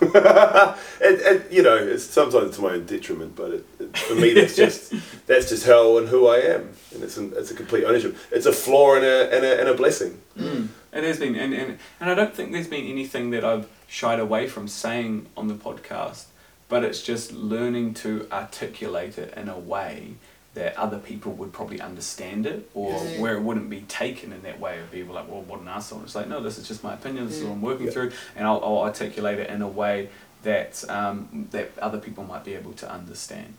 and, 0.00 1.20
and 1.20 1.44
you 1.50 1.62
know, 1.62 1.76
it's 1.76 2.04
sometimes 2.04 2.56
to 2.56 2.62
my 2.62 2.70
own 2.74 2.86
detriment, 2.86 3.34
but 3.34 3.50
it, 3.52 3.66
it, 3.80 3.96
for 3.98 4.14
me, 4.14 4.32
that's 4.32 4.54
just 4.64 4.94
that's 5.26 5.48
just 5.48 5.66
how 5.66 5.98
and 5.98 6.08
who 6.08 6.28
I 6.28 6.38
am, 6.38 6.70
and 6.94 7.02
it's 7.02 7.16
an, 7.16 7.32
it's 7.36 7.50
a 7.50 7.54
complete 7.54 7.84
ownership. 7.84 8.16
It's 8.30 8.46
a 8.46 8.52
flaw 8.52 8.94
and 8.94 9.04
a 9.04 9.34
and 9.34 9.44
a, 9.44 9.60
and 9.60 9.68
a 9.68 9.74
blessing. 9.74 10.20
Mm. 10.38 10.68
It 10.92 11.04
has 11.04 11.18
been, 11.18 11.34
and, 11.34 11.52
and 11.52 11.78
and 12.00 12.10
I 12.10 12.14
don't 12.14 12.34
think 12.34 12.52
there's 12.52 12.68
been 12.68 12.86
anything 12.86 13.30
that 13.30 13.44
I've 13.44 13.68
shied 13.88 14.20
away 14.20 14.46
from 14.46 14.68
saying 14.68 15.26
on 15.36 15.48
the 15.48 15.54
podcast, 15.54 16.26
but 16.68 16.84
it's 16.84 17.02
just 17.02 17.32
learning 17.32 17.94
to 17.94 18.28
articulate 18.30 19.18
it 19.18 19.34
in 19.36 19.48
a 19.48 19.58
way 19.58 20.14
that 20.56 20.74
other 20.78 20.98
people 20.98 21.32
would 21.32 21.52
probably 21.52 21.80
understand 21.82 22.46
it, 22.46 22.68
or 22.74 22.90
Yes. 22.92 23.20
where 23.20 23.36
it 23.36 23.42
wouldn't 23.42 23.68
be 23.68 23.82
taken 23.82 24.32
in 24.32 24.40
that 24.42 24.58
way 24.58 24.80
of 24.80 24.90
people 24.90 25.14
like, 25.14 25.28
well, 25.30 25.42
what 25.42 25.60
an 25.60 25.68
asshole. 25.68 26.00
It's 26.02 26.14
like, 26.14 26.28
no, 26.28 26.40
this 26.42 26.56
is 26.56 26.66
just 26.66 26.82
my 26.82 26.94
opinion. 26.94 27.26
This 27.26 27.36
is 27.36 27.44
what 27.44 27.52
I'm 27.52 27.60
working 27.62 27.86
Yeah. 27.86 27.92
through, 27.92 28.12
and 28.34 28.46
I'll, 28.46 28.60
I'll 28.64 28.78
articulate 28.78 29.38
it 29.38 29.50
in 29.50 29.60
a 29.60 29.68
way 29.68 30.08
that 30.44 30.82
um, 30.88 31.48
that 31.50 31.78
other 31.78 31.98
people 31.98 32.24
might 32.24 32.42
be 32.44 32.54
able 32.54 32.72
to 32.72 32.90
understand. 32.90 33.54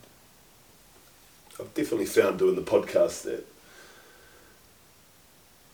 I've 1.60 1.72
definitely 1.74 2.06
found 2.06 2.38
doing 2.38 2.56
the 2.56 2.62
podcast 2.62 3.22
that 3.22 3.46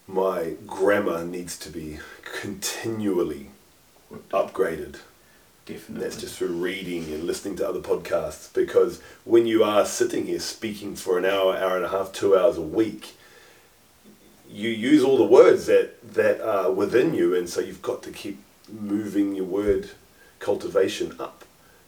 my 0.07 0.55
grammar 0.67 1.25
needs 1.25 1.57
to 1.61 1.71
be 1.71 1.99
continually 2.41 3.49
upgraded. 4.31 4.97
Definitely. 5.67 6.05
That's 6.05 6.21
just 6.21 6.37
through 6.37 6.49
reading 6.49 7.05
and 7.05 7.25
listening 7.25 7.57
to 7.57 7.69
other 7.69 7.81
podcasts. 7.81 8.53
Because 8.53 9.01
when 9.25 9.47
you 9.47 9.65
are 9.65 9.87
sitting 9.87 10.27
here 10.27 10.41
speaking 10.41 10.95
for 10.95 11.19
an 11.19 11.25
hour, 11.25 11.57
hour 11.57 11.77
and 11.77 11.85
a 11.85 11.89
half, 11.89 12.13
two 12.13 12.37
hours 12.37 12.59
a 12.59 12.63
week, 12.63 13.15
you 14.49 14.69
use 14.69 15.03
all 15.03 15.17
the 15.17 15.25
words 15.25 15.67
that, 15.67 16.15
that 16.15 16.41
are 16.41 16.71
within 16.71 17.15
you, 17.15 17.35
and 17.35 17.49
so 17.49 17.61
you've 17.61 17.83
got 17.83 18.03
to 18.03 18.11
keep 18.11 18.39
moving 18.71 19.35
your 19.35 19.47
word 19.47 19.91
cultivation 20.39 21.17
up. 21.19 21.45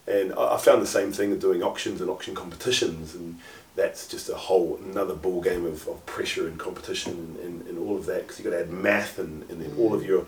And 0.06 0.32
I 0.32 0.54
I 0.54 0.58
found 0.58 0.80
the 0.80 0.86
same 0.86 1.12
thing 1.12 1.32
of 1.32 1.40
doing 1.40 1.62
auctions 1.62 2.00
and 2.00 2.08
auction 2.08 2.34
competitions, 2.34 3.14
and 3.14 3.38
that's 3.76 4.08
just 4.08 4.30
a 4.30 4.34
whole 4.34 4.80
another 4.82 5.14
ball 5.14 5.42
game 5.42 5.66
of, 5.66 5.86
of 5.86 6.04
pressure 6.06 6.48
and 6.48 6.58
competition 6.58 7.12
and, 7.12 7.36
and, 7.38 7.68
and 7.68 7.78
all 7.78 7.96
of 7.96 8.06
that 8.06 8.22
because 8.22 8.38
you've 8.38 8.50
got 8.50 8.56
to 8.56 8.62
add 8.62 8.70
math 8.70 9.18
and, 9.18 9.48
and 9.50 9.60
then 9.60 9.72
all 9.78 9.94
of 9.94 10.02
mm. 10.02 10.06
your 10.06 10.26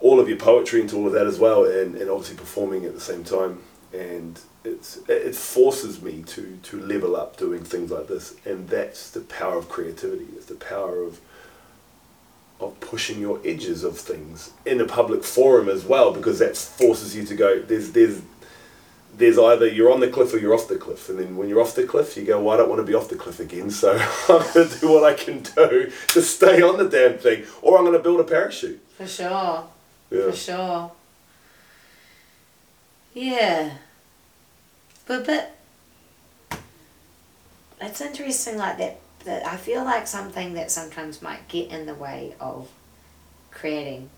all 0.00 0.20
of 0.20 0.28
your 0.28 0.38
poetry 0.38 0.80
into 0.80 0.96
all 0.96 1.06
of 1.06 1.12
that 1.12 1.26
as 1.26 1.38
well, 1.38 1.64
and, 1.64 1.94
and 1.96 2.10
obviously 2.10 2.36
performing 2.36 2.84
at 2.84 2.94
the 2.94 3.00
same 3.00 3.24
time. 3.24 3.60
And 3.92 4.38
it's 4.64 4.98
it 5.08 5.34
forces 5.34 6.02
me 6.02 6.22
to 6.24 6.58
to 6.64 6.80
level 6.80 7.16
up 7.16 7.36
doing 7.36 7.64
things 7.64 7.90
like 7.90 8.08
this, 8.08 8.34
and 8.44 8.68
that's 8.68 9.10
the 9.10 9.20
power 9.20 9.56
of 9.56 9.68
creativity. 9.68 10.26
It's 10.36 10.46
the 10.46 10.54
power 10.54 11.02
of 11.02 11.20
of 12.60 12.78
pushing 12.80 13.20
your 13.20 13.38
edges 13.44 13.84
of 13.84 13.98
things 13.98 14.50
in 14.64 14.80
a 14.80 14.86
public 14.86 15.22
forum 15.22 15.68
as 15.68 15.84
well, 15.84 16.12
because 16.12 16.38
that 16.38 16.56
forces 16.56 17.14
you 17.14 17.24
to 17.24 17.34
go. 17.34 17.60
There's 17.60 17.92
there's 17.92 18.22
there's 19.16 19.38
either 19.38 19.66
you're 19.66 19.92
on 19.92 20.00
the 20.00 20.08
cliff 20.08 20.34
or 20.34 20.38
you're 20.38 20.54
off 20.54 20.68
the 20.68 20.76
cliff, 20.76 21.08
and 21.08 21.18
then 21.18 21.36
when 21.36 21.48
you're 21.48 21.60
off 21.60 21.74
the 21.74 21.86
cliff, 21.86 22.16
you 22.16 22.24
go, 22.24 22.42
"Well, 22.42 22.54
I 22.54 22.58
don't 22.58 22.68
want 22.68 22.80
to 22.80 22.86
be 22.86 22.94
off 22.94 23.08
the 23.08 23.16
cliff 23.16 23.40
again, 23.40 23.70
so 23.70 23.92
I'm 24.28 24.52
going 24.52 24.68
to 24.68 24.80
do 24.80 24.90
what 24.90 25.04
I 25.04 25.14
can 25.14 25.42
do 25.42 25.90
to 26.08 26.22
stay 26.22 26.60
on 26.60 26.76
the 26.76 26.88
damn 26.88 27.18
thing, 27.18 27.44
or 27.62 27.78
I'm 27.78 27.84
going 27.84 27.96
to 27.96 28.02
build 28.02 28.20
a 28.20 28.24
parachute." 28.24 28.80
For 28.96 29.06
sure. 29.06 29.64
Yeah. 30.10 30.30
For 30.30 30.36
sure. 30.36 30.92
Yeah. 33.14 33.72
But 35.06 35.26
but 35.26 35.56
it's 37.80 38.00
interesting 38.00 38.56
like 38.58 38.78
that 38.78 38.98
that 39.24 39.46
I 39.46 39.56
feel 39.56 39.84
like 39.84 40.06
something 40.06 40.54
that 40.54 40.70
sometimes 40.70 41.20
might 41.22 41.48
get 41.48 41.70
in 41.70 41.86
the 41.86 41.94
way 41.94 42.34
of 42.40 42.68
creating 43.50 44.10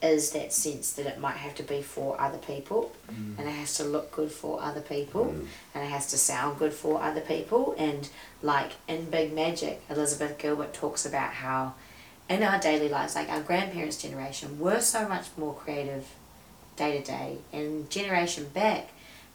is 0.00 0.30
that 0.30 0.52
sense 0.52 0.92
that 0.92 1.06
it 1.06 1.18
might 1.18 1.36
have 1.36 1.56
to 1.56 1.62
be 1.64 1.82
for 1.82 2.20
other 2.20 2.38
people 2.38 2.92
and 3.08 3.40
it 3.40 3.50
has 3.50 3.74
to 3.78 3.82
look 3.84 4.12
good 4.12 4.30
for 4.30 4.62
other 4.62 4.80
people 4.80 5.24
Mm. 5.26 5.46
and 5.74 5.84
it 5.84 5.88
has 5.90 6.06
to 6.10 6.16
sound 6.18 6.56
good 6.60 6.72
for 6.72 7.02
other 7.02 7.20
people 7.20 7.74
and 7.76 8.08
like 8.40 8.72
in 8.86 9.10
Big 9.10 9.32
Magic 9.34 9.82
Elizabeth 9.90 10.38
Gilbert 10.38 10.72
talks 10.72 11.04
about 11.04 11.32
how 11.32 11.74
in 12.28 12.42
our 12.42 12.58
daily 12.58 12.88
lives 12.88 13.14
like 13.14 13.28
our 13.30 13.40
grandparents 13.40 14.00
generation 14.00 14.58
were 14.58 14.80
so 14.80 15.08
much 15.08 15.26
more 15.36 15.54
creative 15.54 16.06
day 16.76 16.98
to 16.98 17.04
day 17.04 17.38
and 17.52 17.90
generation 17.90 18.46
back 18.54 18.90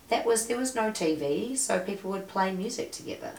that 0.09 0.25
was 0.25 0.47
there 0.47 0.57
was 0.57 0.75
no 0.75 0.91
TV 0.91 1.57
so 1.57 1.79
people 1.79 2.11
would 2.11 2.27
play 2.27 2.51
music 2.51 2.91
together. 2.91 3.33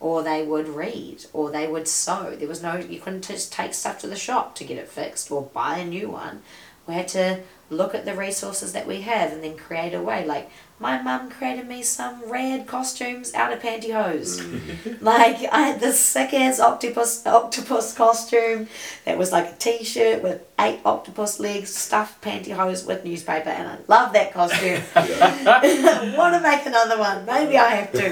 Or 0.00 0.22
they 0.22 0.44
would 0.44 0.68
read 0.68 1.24
or 1.32 1.50
they 1.50 1.66
would 1.66 1.88
sew. 1.88 2.36
There 2.36 2.48
was 2.48 2.62
no 2.62 2.76
you 2.76 3.00
couldn't 3.00 3.26
just 3.26 3.52
take 3.52 3.74
stuff 3.74 3.98
to 4.00 4.06
the 4.06 4.16
shop 4.16 4.54
to 4.56 4.64
get 4.64 4.78
it 4.78 4.88
fixed 4.88 5.30
or 5.30 5.42
buy 5.42 5.78
a 5.78 5.84
new 5.84 6.10
one. 6.10 6.42
We 6.86 6.94
had 6.94 7.08
to 7.08 7.40
look 7.70 7.94
at 7.94 8.04
the 8.04 8.14
resources 8.14 8.72
that 8.72 8.86
we 8.86 9.02
have 9.02 9.32
and 9.32 9.42
then 9.42 9.56
create 9.56 9.92
a 9.94 10.00
way 10.00 10.24
like 10.24 10.50
my 10.80 11.00
mum 11.02 11.28
created 11.28 11.66
me 11.66 11.82
some 11.82 12.22
rad 12.30 12.66
costumes 12.66 13.34
out 13.34 13.52
of 13.52 13.60
pantyhose 13.60 14.40
like 15.02 15.36
I 15.52 15.62
had 15.62 15.80
this 15.80 16.00
sick 16.00 16.32
ass 16.32 16.60
octopus 16.60 17.26
octopus 17.26 17.94
costume 17.94 18.68
that 19.04 19.18
was 19.18 19.32
like 19.32 19.46
a 19.46 19.56
t-shirt 19.56 20.22
with 20.22 20.42
eight 20.58 20.80
octopus 20.84 21.38
legs, 21.40 21.74
stuffed 21.74 22.22
pantyhose 22.22 22.86
with 22.86 23.04
newspaper, 23.04 23.48
and 23.48 23.68
I 23.68 23.78
love 23.86 24.12
that 24.12 24.32
costume. 24.32 24.82
Yeah. 24.98 26.16
Want 26.16 26.34
to 26.34 26.40
make 26.40 26.66
another 26.66 26.98
one? 26.98 27.24
Maybe 27.24 27.56
I 27.56 27.68
have 27.70 27.92
to. 27.92 28.10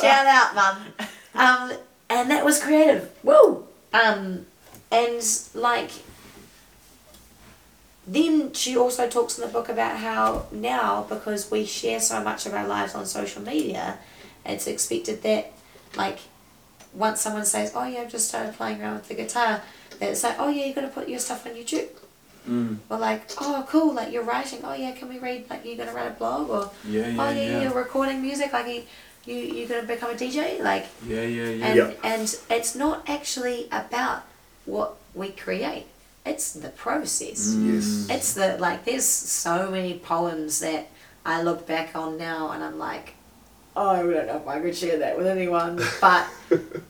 Shout 0.00 0.26
out, 0.26 0.54
mum. 0.54 1.08
Um, 1.34 1.78
and 2.08 2.30
that 2.30 2.44
was 2.44 2.62
creative. 2.62 3.10
Woo. 3.22 3.66
Um, 3.92 4.46
and 4.90 5.22
like. 5.54 5.90
Then 8.06 8.52
she 8.52 8.76
also 8.76 9.08
talks 9.08 9.38
in 9.38 9.46
the 9.46 9.52
book 9.52 9.68
about 9.68 9.96
how 9.98 10.46
now, 10.52 11.06
because 11.08 11.50
we 11.50 11.64
share 11.64 12.00
so 12.00 12.22
much 12.22 12.44
of 12.46 12.52
our 12.54 12.66
lives 12.66 12.94
on 12.94 13.06
social 13.06 13.42
media, 13.42 13.98
it's 14.44 14.66
expected 14.66 15.22
that, 15.22 15.52
like, 15.96 16.18
once 16.92 17.20
someone 17.22 17.46
says, 17.46 17.72
"Oh 17.74 17.84
yeah, 17.84 18.02
I've 18.02 18.10
just 18.10 18.28
started 18.28 18.54
playing 18.56 18.80
around 18.82 18.94
with 18.96 19.08
the 19.08 19.14
guitar," 19.14 19.62
that 19.98 20.10
it's 20.10 20.22
like, 20.22 20.36
"Oh 20.38 20.48
yeah, 20.48 20.66
you're 20.66 20.74
gonna 20.74 20.88
put 20.88 21.08
your 21.08 21.18
stuff 21.18 21.46
on 21.46 21.52
YouTube." 21.54 21.88
Mm. 22.48 22.76
Or 22.90 22.98
like, 22.98 23.22
"Oh 23.40 23.64
cool, 23.68 23.94
like 23.94 24.12
you're 24.12 24.22
writing. 24.22 24.60
Oh 24.64 24.74
yeah, 24.74 24.92
can 24.92 25.08
we 25.08 25.18
read? 25.18 25.48
Like 25.48 25.64
you're 25.64 25.76
gonna 25.76 25.94
write 25.94 26.08
a 26.08 26.10
blog 26.10 26.50
or 26.50 26.70
Yeah, 26.86 27.08
yeah, 27.08 27.26
oh 27.26 27.30
yeah, 27.30 27.40
yeah. 27.40 27.62
you're 27.62 27.72
recording 27.72 28.20
music. 28.20 28.52
Like 28.52 28.66
you, 28.66 28.82
you 29.24 29.34
you're 29.54 29.68
gonna 29.68 29.86
become 29.88 30.10
a 30.10 30.14
DJ. 30.14 30.60
Like 30.62 30.86
Yeah, 31.08 31.22
yeah, 31.22 31.48
yeah. 31.48 31.66
and 31.66 31.76
Yeah. 31.76 31.90
and 32.04 32.36
it's 32.50 32.74
not 32.74 33.08
actually 33.08 33.66
about 33.72 34.22
what 34.66 34.96
we 35.14 35.30
create. 35.30 35.86
It's 36.26 36.52
the 36.52 36.70
process. 36.70 37.54
Yes. 37.54 38.06
It's 38.10 38.34
the 38.34 38.56
like 38.58 38.84
there's 38.84 39.04
so 39.04 39.70
many 39.70 39.98
poems 39.98 40.60
that 40.60 40.88
I 41.24 41.42
look 41.42 41.66
back 41.66 41.94
on 41.94 42.16
now 42.18 42.50
and 42.52 42.64
I'm 42.64 42.78
like, 42.78 43.14
oh, 43.76 43.90
I 43.90 44.02
don't 44.02 44.26
know 44.26 44.36
if 44.36 44.48
I 44.48 44.60
could 44.60 44.74
share 44.76 44.98
that 44.98 45.16
with 45.18 45.26
anyone. 45.26 45.80
But 46.00 46.26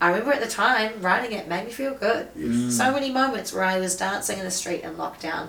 I 0.00 0.08
remember 0.10 0.32
at 0.32 0.40
the 0.40 0.48
time 0.48 1.00
writing 1.00 1.36
it 1.36 1.48
made 1.48 1.64
me 1.66 1.72
feel 1.72 1.94
good. 1.94 2.28
Yes. 2.36 2.76
So 2.76 2.92
many 2.92 3.10
moments 3.10 3.52
where 3.52 3.64
I 3.64 3.78
was 3.80 3.96
dancing 3.96 4.38
in 4.38 4.44
the 4.44 4.50
street 4.50 4.82
in 4.82 4.94
lockdown, 4.96 5.48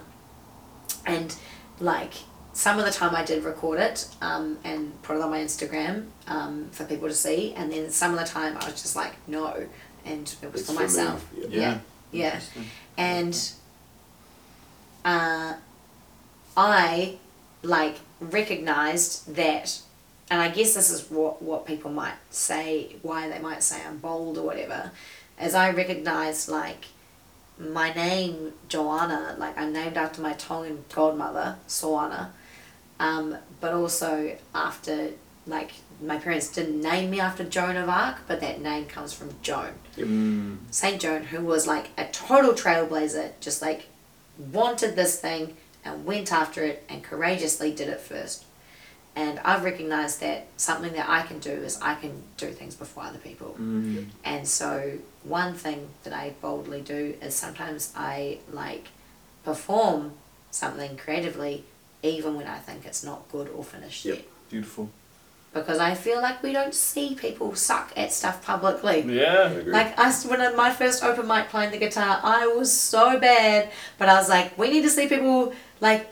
and 1.06 1.36
like 1.80 2.14
some 2.54 2.80
of 2.80 2.86
the 2.86 2.92
time 2.92 3.14
I 3.16 3.24
did 3.24 3.44
record 3.44 3.80
it 3.80 4.08
um, 4.22 4.58
and 4.64 5.00
put 5.04 5.18
it 5.18 5.22
on 5.22 5.30
my 5.30 5.40
Instagram 5.40 6.06
um, 6.28 6.70
for 6.72 6.86
people 6.86 7.08
to 7.08 7.14
see, 7.14 7.54
and 7.54 7.72
then 7.72 7.92
some 7.92 8.14
of 8.14 8.20
the 8.20 8.26
time 8.26 8.58
I 8.58 8.66
was 8.66 8.82
just 8.82 8.96
like, 8.96 9.14
no, 9.28 9.68
and 10.06 10.36
it 10.42 10.52
was 10.52 10.62
It's 10.62 10.70
for 10.72 10.74
for 10.76 10.80
me, 10.80 10.86
myself. 10.86 11.30
yeah. 11.38 11.48
yeah. 11.50 11.78
yeah. 12.12 12.26
Interesting. 12.28 12.66
And 12.98 13.52
uh, 15.06 15.54
I 16.58 17.18
like 17.62 17.98
recognized 18.20 19.36
that, 19.36 19.80
and 20.30 20.42
I 20.42 20.50
guess 20.50 20.74
this 20.74 20.90
is 20.90 21.10
what 21.10 21.42
what 21.42 21.66
people 21.66 21.92
might 21.92 22.16
say, 22.32 22.96
why 23.04 23.30
they 23.30 23.40
might 23.40 23.64
say 23.64 23.78
I'm 23.88 23.98
bold 24.00 24.38
or 24.38 24.46
whatever, 24.46 24.92
as 25.38 25.54
I 25.54 25.70
recognized 25.72 26.50
like 26.50 26.86
my 27.58 27.94
name 27.94 28.54
Joanna, 28.68 29.36
like 29.38 29.58
I'm 29.58 29.72
named 29.72 29.96
after 29.96 30.22
my 30.22 30.34
Tongan 30.34 30.84
godmother 30.94 31.58
Soana, 31.68 32.30
um, 33.00 33.38
but 33.62 33.74
also 33.74 34.36
after 34.54 35.12
like 35.48 35.72
my 36.02 36.18
parents 36.18 36.50
didn't 36.50 36.82
name 36.82 37.12
me 37.12 37.20
after 37.20 37.44
Joan 37.44 37.78
of 37.78 37.88
Arc, 37.90 38.18
but 38.28 38.42
that 38.42 38.60
name 38.60 38.86
comes 38.86 39.14
from 39.14 39.30
Joan. 39.42 39.74
Mm. 39.96 40.58
Saint 40.72 41.00
Joan, 41.00 41.24
who 41.26 41.46
was 41.46 41.68
like 41.68 41.90
a 41.98 42.06
total 42.08 42.54
trailblazer, 42.54 43.32
just 43.40 43.62
like 43.62 43.88
wanted 44.52 44.96
this 44.96 45.20
thing 45.20 45.56
and 45.84 46.06
went 46.06 46.32
after 46.32 46.64
it 46.64 46.84
and 46.90 47.04
courageously 47.04 47.72
did 47.74 47.88
it 47.90 48.00
first. 48.02 48.44
And 49.16 49.40
I've 49.46 49.64
recognized 49.64 50.20
that 50.20 50.48
something 50.58 50.92
that 50.94 51.08
I 51.08 51.22
can 51.22 51.40
do 51.40 51.52
is 51.52 51.80
I 51.82 51.96
can 51.96 52.24
do 52.36 52.48
things 52.48 52.76
before 52.76 53.04
other 53.04 53.18
people. 53.20 53.56
Mm. 53.60 54.08
And 54.26 54.46
so 54.48 54.98
one 55.24 55.54
thing 55.54 55.88
that 56.04 56.12
I 56.12 56.34
boldly 56.42 56.82
do 56.82 57.16
is 57.22 57.34
sometimes 57.34 57.94
I 57.96 58.40
like 58.52 58.90
perform 59.46 60.14
something 60.52 60.98
creatively 60.98 61.64
even 62.04 62.36
when 62.36 62.46
I 62.48 62.60
think 62.60 62.86
it's 62.86 63.04
not 63.04 63.30
good 63.32 63.48
or 63.50 63.64
finished 63.64 64.04
Yep. 64.06 64.16
yet. 64.18 64.26
Beautiful. 64.50 64.90
Because 65.56 65.80
I 65.80 65.96
feel 65.96 66.22
like 66.22 66.44
we 66.44 66.52
don't 66.52 66.74
see 66.76 67.16
people 67.16 67.56
suck 67.56 67.92
at 67.98 68.12
stuff 68.12 68.46
publicly. 68.46 69.02
Yeah. 69.02 69.50
agree. 69.50 69.72
Like 69.72 69.98
us, 69.98 70.26
when 70.26 70.42
I- 70.42 70.52
my 70.52 70.70
first 70.72 71.04
open 71.04 71.26
mic 71.28 71.50
playing 71.50 71.72
the 71.72 71.78
guitar, 71.78 72.20
I 72.22 72.46
was 72.48 72.72
so 72.72 73.20
bad, 73.20 73.70
but 73.98 74.10
I 74.10 74.16
was 74.20 74.30
like, 74.30 74.56
we 74.58 74.70
need 74.70 74.82
to 74.84 74.90
see 74.90 75.08
people 75.08 75.54
like 75.80 76.12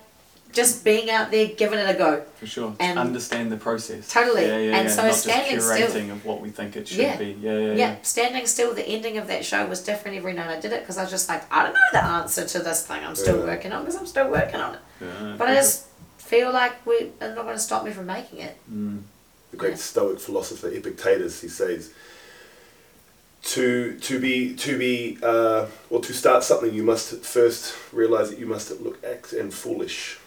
just 0.54 0.86
being 0.86 1.10
out 1.10 1.30
there 1.32 1.48
giving 1.48 1.80
it 1.80 1.90
a 1.90 1.98
go. 1.98 2.24
For 2.40 2.46
sure. 2.48 2.74
And- 2.80 2.98
Understand 2.98 3.52
the 3.52 3.58
process. 3.58 4.08
Totally. 4.14 4.46
Yeah, 4.46 4.58
yeah, 4.60 4.78
And 4.78 4.88
yeah. 4.88 4.96
so 4.96 5.02
Not 5.08 5.16
standing 5.16 5.56
just 5.56 5.74
still- 5.74 5.88
curating 5.90 6.12
of 6.12 6.24
what 6.26 6.40
we 6.42 6.50
think 6.50 6.76
it 6.78 6.88
should 6.88 7.00
Yeah. 7.00 7.18
be. 7.18 7.36
Yeah, 7.42 7.52
yeah, 7.52 7.60
Yeah, 7.60 7.74
yeah. 7.74 7.96
standing 8.04 8.46
still. 8.48 8.74
The 8.74 8.88
ending 8.88 9.18
of 9.18 9.28
that 9.28 9.44
show 9.44 9.66
was 9.66 9.82
different 9.82 10.16
every 10.18 10.34
night 10.34 10.50
I 10.50 10.60
did 10.62 10.72
it 10.72 10.82
because 10.82 10.98
I 10.98 11.02
was 11.02 11.12
just 11.12 11.28
like, 11.28 11.44
I 11.52 11.64
don't 11.64 11.74
know 11.74 11.90
the 11.92 12.04
answer 12.04 12.46
to 12.46 12.60
this 12.60 12.86
thing. 12.86 13.04
I'm 13.04 13.16
still 13.16 13.40
Yeah. 13.40 13.46
working 13.46 13.72
on 13.74 13.82
because 13.84 13.98
I'm 14.00 14.08
still 14.08 14.30
working 14.30 14.60
on 14.62 14.76
it. 14.76 14.80
Yeah, 15.02 15.36
But 15.38 15.50
I 15.50 15.56
just 15.56 15.86
feel 16.18 16.52
like 16.54 16.86
we 16.86 17.12
are 17.20 17.34
not 17.36 17.44
going 17.46 17.58
to 17.58 17.60
stop 17.70 17.84
me 17.84 17.92
from 17.92 18.06
making 18.06 18.40
it. 18.40 18.56
Mm. 18.72 19.02
The 19.54 19.58
great 19.58 19.74
Yeah. 19.78 19.78
Stoic 19.92 20.20
philosopher 20.20 20.68
Epictetus, 20.70 21.42
he 21.42 21.48
says, 21.48 21.92
to 23.44 23.98
to 24.00 24.20
be 24.20 24.56
to 24.56 24.78
be 24.78 25.18
uh, 25.22 25.68
or 25.90 26.02
to 26.02 26.14
start 26.14 26.44
something, 26.44 26.74
you 26.74 26.84
must 26.84 27.24
first 27.24 27.76
realize 27.92 28.30
that 28.32 28.40
you 28.40 28.48
must 28.48 28.72
look 28.82 28.98
act 29.06 29.32
and 29.34 29.54
foolish. 29.54 30.18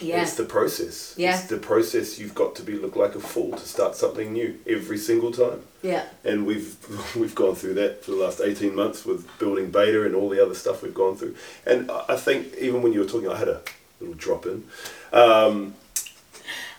Yeah. 0.00 0.22
It's 0.22 0.34
the 0.34 0.44
process. 0.44 1.14
Yeah. 1.16 1.34
It's 1.34 1.48
the 1.48 1.56
process. 1.56 2.18
You've 2.20 2.34
got 2.34 2.54
to 2.56 2.62
be 2.62 2.74
look 2.74 2.94
like 2.94 3.14
a 3.16 3.20
fool 3.20 3.50
to 3.52 3.66
start 3.66 3.96
something 3.96 4.32
new 4.32 4.56
every 4.64 4.98
single 4.98 5.32
time. 5.32 5.62
Yeah. 5.82 6.04
And 6.24 6.46
we've 6.46 6.76
we've 7.16 7.34
gone 7.34 7.54
through 7.54 7.74
that 7.74 8.04
for 8.04 8.10
the 8.10 8.18
last 8.18 8.40
eighteen 8.40 8.74
months 8.74 9.06
with 9.06 9.26
building 9.38 9.70
beta 9.70 10.04
and 10.04 10.14
all 10.14 10.28
the 10.28 10.42
other 10.44 10.54
stuff 10.54 10.82
we've 10.82 10.94
gone 11.04 11.16
through. 11.16 11.34
And 11.66 11.90
I 11.90 12.04
I 12.10 12.16
think 12.16 12.56
even 12.60 12.82
when 12.82 12.92
you 12.92 13.00
were 13.00 13.06
talking, 13.08 13.30
I 13.30 13.38
had 13.38 13.48
a 13.48 13.60
little 14.00 14.16
drop 14.16 14.44
in. 14.44 14.64
Um, 15.12 15.74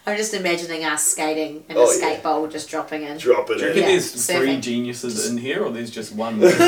I'm 0.08 0.18
just 0.18 0.34
imagining 0.34 0.84
us 0.86 1.04
skating 1.04 1.64
in 1.70 1.76
a 1.78 1.80
Oh, 1.80 1.92
yeah. 1.92 1.98
skate 1.98 2.24
bowl 2.24 2.48
just 2.48 2.68
dropping 2.70 3.04
in. 3.04 3.18
drop 3.18 3.46
Do 3.48 3.54
you 3.54 3.60
it 3.60 3.64
reckon 3.64 3.78
in. 3.78 3.84
Yeah, 3.84 3.92
there's 3.92 4.26
three 4.26 4.36
surfing. 4.56 4.62
geniuses 4.62 5.30
in 5.30 5.38
here, 5.38 5.64
or 5.64 5.70
there's 5.72 5.92
just 5.92 6.14
one? 6.16 6.40
He's 6.40 6.60
like 6.60 6.66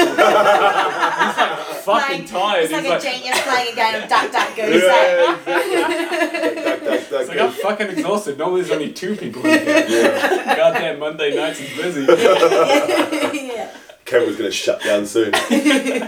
fucking 1.84 2.20
Like- 2.20 2.28
tired. 2.28 2.64
It's 2.66 2.72
like 2.74 2.82
He's 2.84 2.92
a 2.92 2.94
like, 2.94 3.02
genius 3.02 3.42
playing 3.42 3.74
a 3.74 3.76
game 3.76 4.04
of 4.04 4.10
duck, 4.10 4.32
duck, 4.32 4.50
goose. 4.56 4.84
Yeah, 4.84 5.38
eh? 5.48 5.54
exactly. 5.58 6.62
Duck, 6.62 6.80
duck, 6.82 6.84
duck, 6.84 7.00
it's 7.00 7.10
duck, 7.10 7.28
like 7.30 7.40
I'm 7.40 7.52
fucking 7.52 7.90
exhausted. 7.90 8.38
No, 8.38 8.56
there's 8.56 8.70
only 8.72 8.92
two 8.94 9.16
people 9.16 9.44
in 9.46 9.60
here. 9.66 9.86
Yeah. 9.88 10.56
Goddamn 10.56 11.00
Monday 11.00 11.36
nights 11.36 11.60
is 11.62 11.76
busy. 11.78 12.02
yeah. 12.04 13.72
camera's 14.06 14.36
going 14.36 14.50
to 14.50 14.52
shut 14.52 14.82
down 14.84 15.06
soon. 15.06 15.34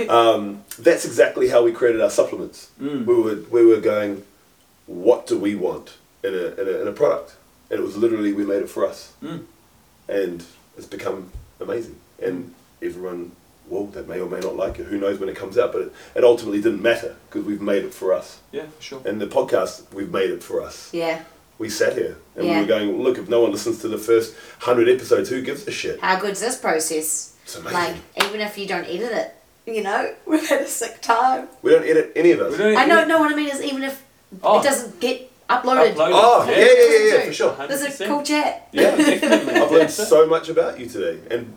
um, 0.09 0.63
that's 0.77 1.05
exactly 1.05 1.47
how 1.49 1.63
we 1.63 1.71
created 1.71 2.01
our 2.01 2.09
supplements. 2.09 2.69
Mm. 2.81 3.05
We 3.05 3.15
were 3.15 3.39
we 3.49 3.65
were 3.65 3.79
going, 3.81 4.23
what 4.85 5.25
do 5.27 5.37
we 5.39 5.55
want 5.55 5.97
in 6.23 6.33
a, 6.33 6.61
in 6.61 6.67
a 6.67 6.81
in 6.81 6.87
a 6.87 6.91
product? 6.91 7.35
And 7.69 7.79
it 7.79 7.83
was 7.83 7.97
literally 7.97 8.33
we 8.33 8.45
made 8.45 8.61
it 8.61 8.69
for 8.69 8.85
us, 8.85 9.13
Mm. 9.23 9.45
and 10.07 10.43
it's 10.77 10.87
become 10.87 11.31
amazing. 11.59 11.95
And 12.21 12.53
everyone, 12.81 13.31
well, 13.67 13.85
they 13.87 14.01
may 14.03 14.19
or 14.19 14.29
may 14.29 14.39
not 14.39 14.55
like 14.55 14.79
it. 14.79 14.85
Who 14.87 14.97
knows 14.99 15.19
when 15.19 15.29
it 15.29 15.35
comes 15.35 15.57
out? 15.57 15.71
But 15.71 15.81
it, 15.83 15.93
it 16.15 16.23
ultimately 16.23 16.61
didn't 16.61 16.81
matter 16.81 17.15
because 17.29 17.45
we've 17.45 17.61
made 17.61 17.83
it 17.83 17.93
for 17.93 18.13
us. 18.13 18.39
Yeah, 18.51 18.65
for 18.67 18.81
sure. 18.81 19.01
And 19.05 19.19
the 19.21 19.27
podcast, 19.27 19.91
we've 19.93 20.11
made 20.11 20.29
it 20.29 20.43
for 20.43 20.61
us. 20.61 20.93
Yeah. 20.93 21.21
We 21.59 21.69
sat 21.69 21.93
here 21.97 22.17
and 22.35 22.45
Yeah. 22.45 22.55
we 22.55 22.61
were 22.61 22.67
going, 22.67 23.01
look, 23.03 23.17
if 23.17 23.29
no 23.29 23.41
one 23.41 23.51
listens 23.51 23.79
to 23.79 23.87
the 23.87 23.97
first 23.97 24.35
hundred 24.59 24.89
episodes, 24.89 25.29
who 25.29 25.41
gives 25.41 25.67
a 25.67 25.71
shit? 25.71 25.99
How 26.01 26.19
good's 26.19 26.39
this 26.41 26.57
process? 26.57 27.35
It's 27.43 27.55
amazing. 27.55 27.73
Like, 27.79 27.95
even 28.25 28.41
if 28.41 28.57
you 28.57 28.67
don't 28.67 28.85
edit 28.85 29.11
it, 29.11 29.35
you 29.65 29.81
know, 29.83 30.13
we've 30.25 30.47
had 30.47 30.61
a 30.61 30.67
sick 30.67 31.01
time. 31.01 31.47
we 31.61 31.71
don't 31.71 31.85
edit 31.85 32.11
any 32.15 32.31
of 32.31 32.39
us. 32.41 32.59
I 32.59 32.85
know, 32.85 33.05
no, 33.05 33.19
what 33.19 33.31
I 33.31 33.35
mean 33.35 33.49
is 33.49 33.61
even 33.61 33.83
if 33.83 34.03
Oh. 34.43 34.59
it 34.59 34.63
doesn't 34.63 34.99
get 34.99 35.29
uploaded. 35.61 35.93
Uploaded. 35.95 36.11
Oh, 36.13 36.45
yeah, 36.49 36.57
yeah, 36.57 36.65
yeah, 36.65 37.19
yeah, 37.19 37.25
for 37.27 37.33
sure. 37.33 37.67
This 37.67 37.81
is 37.81 38.01
a 38.01 38.07
cool 38.07 38.23
chat. 38.23 38.67
Yeah, 38.71 38.95
definitely. 38.95 39.53
I've 39.55 39.71
learned 39.71 39.91
so 39.91 40.25
much 40.27 40.49
about 40.49 40.79
you 40.79 40.87
today, 40.87 41.19
and 41.29 41.53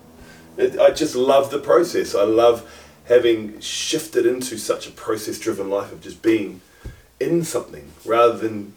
it, 0.56 0.78
I 0.78 0.90
just 0.90 1.14
love 1.14 1.51
the 1.51 1.59
process. 1.59 2.14
I 2.14 2.23
love 2.24 2.68
having 3.06 3.60
shifted 3.60 4.27
into 4.27 4.59
such 4.59 4.86
a 4.89 4.90
process-driven 4.90 5.70
life 5.70 5.93
of 5.93 6.01
just 6.01 6.23
being 6.23 6.60
in 7.20 7.44
something 7.44 7.90
rather 8.05 8.36
than 8.36 8.74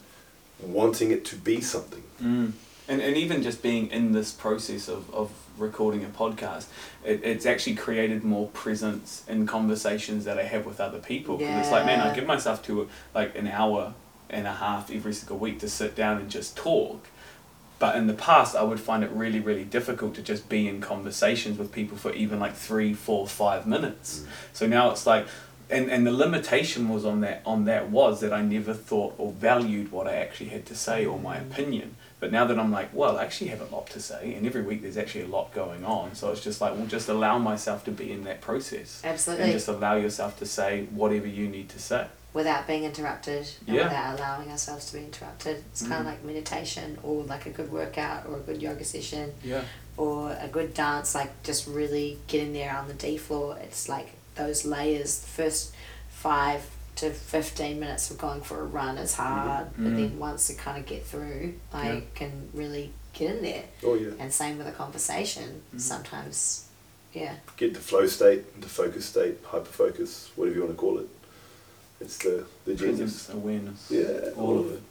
wanting 0.61 1.11
it 1.11 1.25
to 1.25 1.35
be 1.35 1.61
something. 1.61 2.03
Mm. 2.21 2.51
And, 2.87 3.01
and 3.01 3.17
even 3.17 3.41
just 3.43 3.61
being 3.63 3.87
in 3.87 4.11
this 4.11 4.31
process 4.31 4.87
of, 4.87 5.13
of 5.13 5.31
recording 5.57 6.03
a 6.03 6.07
podcast, 6.09 6.65
it, 7.03 7.21
it's 7.23 7.45
actually 7.45 7.75
created 7.75 8.23
more 8.23 8.47
presence 8.49 9.23
in 9.27 9.45
conversations 9.47 10.25
that 10.25 10.37
I 10.39 10.43
have 10.43 10.65
with 10.65 10.79
other 10.79 10.99
people. 10.99 11.37
'Cause 11.37 11.47
it's 11.47 11.71
like, 11.71 11.85
man, 11.85 11.99
I 11.99 12.13
give 12.15 12.25
myself 12.25 12.61
to 12.63 12.89
like 13.15 13.35
an 13.37 13.47
hour 13.47 13.93
and 14.29 14.47
a 14.47 14.53
half 14.53 14.91
every 14.91 15.13
single 15.13 15.37
week 15.37 15.59
to 15.59 15.69
sit 15.69 15.95
down 15.95 16.17
and 16.17 16.29
just 16.29 16.55
talk. 16.55 17.07
But 17.79 17.95
in 17.95 18.07
the 18.07 18.13
past, 18.13 18.55
I 18.55 18.63
would 18.63 18.79
find 18.79 19.03
it 19.03 19.11
really, 19.11 19.39
really 19.39 19.63
difficult 19.63 20.13
to 20.15 20.21
just 20.21 20.49
be 20.49 20.67
in 20.67 20.81
conversations 20.81 21.57
with 21.57 21.71
people 21.71 21.97
for 21.97 22.11
even 22.11 22.39
like 22.39 22.53
three, 22.53 22.93
four, 22.93 23.25
five 23.25 23.65
minutes. 23.65 24.19
Mm. 24.19 24.27
So 24.53 24.67
now 24.67 24.91
it's 24.91 25.07
like, 25.07 25.27
and, 25.69 25.89
and 25.89 26.05
the 26.05 26.11
limitation 26.11 26.89
was 26.89 27.05
on 27.05 27.21
that 27.21 27.41
on 27.45 27.65
that 27.65 27.89
was 27.89 28.21
that 28.21 28.33
I 28.33 28.41
never 28.41 28.73
thought 28.73 29.13
or 29.17 29.31
valued 29.31 29.91
what 29.91 30.07
I 30.07 30.15
actually 30.15 30.49
had 30.49 30.65
to 30.65 30.75
say 30.75 31.05
or 31.05 31.19
my 31.19 31.37
mm. 31.37 31.49
opinion. 31.49 31.95
But 32.19 32.33
now 32.33 32.43
that 32.45 32.59
I'm 32.59 32.71
like, 32.71 32.93
well, 32.93 33.17
I 33.17 33.23
actually 33.23 33.51
have 33.51 33.61
a 33.61 33.73
lot 33.73 33.89
to 33.91 34.01
say, 34.01 34.33
and 34.33 34.45
every 34.45 34.61
week 34.61 34.81
there's 34.81 34.97
actually 34.97 35.23
a 35.23 35.27
lot 35.27 35.53
going 35.53 35.85
on. 35.85 36.15
So 36.15 36.31
it's 36.31 36.43
just 36.43 36.59
like, 36.59 36.73
well, 36.75 36.85
just 36.85 37.07
allow 37.07 37.37
myself 37.37 37.85
to 37.85 37.91
be 37.91 38.11
in 38.11 38.25
that 38.25 38.41
process, 38.41 39.01
Absolutely. 39.05 39.45
and 39.45 39.53
just 39.53 39.69
allow 39.69 39.95
yourself 39.95 40.37
to 40.39 40.45
say 40.45 40.87
whatever 40.91 41.27
you 41.27 41.47
need 41.47 41.69
to 41.69 41.79
say. 41.79 42.07
Without 42.33 42.67
being 42.67 42.83
interrupted 42.83 43.47
and 43.67 43.75
Yeah. 43.75 43.83
without 43.85 44.17
allowing 44.19 44.49
ourselves 44.51 44.85
to 44.87 44.93
be 44.97 45.03
interrupted. 45.03 45.63
It's 45.71 45.81
kind 45.81 45.93
of 45.95 46.01
Mm. 46.01 46.05
like 46.05 46.23
meditation 46.23 46.97
or 47.03 47.23
like 47.23 47.45
a 47.45 47.49
good 47.49 47.71
workout 47.71 48.27
or 48.27 48.37
a 48.37 48.39
good 48.39 48.61
yoga 48.61 48.83
session 48.85 49.33
Yeah. 49.43 49.63
or 49.97 50.31
a 50.39 50.47
good 50.47 50.73
dance, 50.73 51.15
like 51.15 51.41
just 51.43 51.65
really 51.67 52.19
getting 52.27 52.53
there 52.53 52.75
on 52.75 52.87
the 52.87 52.93
D 52.93 53.17
floor. 53.17 53.57
It's 53.61 53.89
like 53.89 54.09
those 54.35 54.63
layers, 54.63 55.19
the 55.19 55.27
first 55.27 55.71
five 56.09 56.61
to 56.97 57.11
15 57.11 57.79
minutes 57.79 58.11
of 58.11 58.17
going 58.17 58.41
for 58.41 58.59
a 58.59 58.63
run 58.65 58.97
is 58.97 59.13
hard, 59.15 59.67
but 59.77 59.85
Mm. 59.87 59.95
then 59.95 60.19
once 60.19 60.49
you 60.49 60.55
kind 60.55 60.77
of 60.77 60.85
get 60.85 61.05
through, 61.05 61.53
I 61.73 61.91
Yeah. 61.93 61.99
can 62.13 62.49
really 62.53 62.91
get 63.13 63.37
in 63.37 63.41
there. 63.41 63.63
Oh 63.83 63.95
yeah, 63.95 64.11
And 64.19 64.31
same 64.33 64.57
with 64.57 64.67
a 64.67 64.71
conversation. 64.71 65.63
Mhm. 65.73 65.79
Sometimes, 65.81 66.65
yeah. 67.13 67.35
get 67.57 67.73
the 67.73 67.79
flow 67.79 68.05
state, 68.05 68.61
the 68.61 68.67
focus 68.69 69.05
state, 69.05 69.37
hyper 69.45 69.65
focus, 69.65 70.29
whatever 70.35 70.55
you 70.57 70.63
want 70.65 70.75
to 70.75 70.79
call 70.79 70.99
it. 70.99 71.07
It's 72.01 72.17
the 72.17 72.45
the 72.65 72.75
genius. 72.75 72.97
Presence, 73.25 73.29
awareness. 73.29 73.87
Yeah, 73.91 74.31
All 74.37 74.59
of 74.59 74.71
it. 74.73 74.81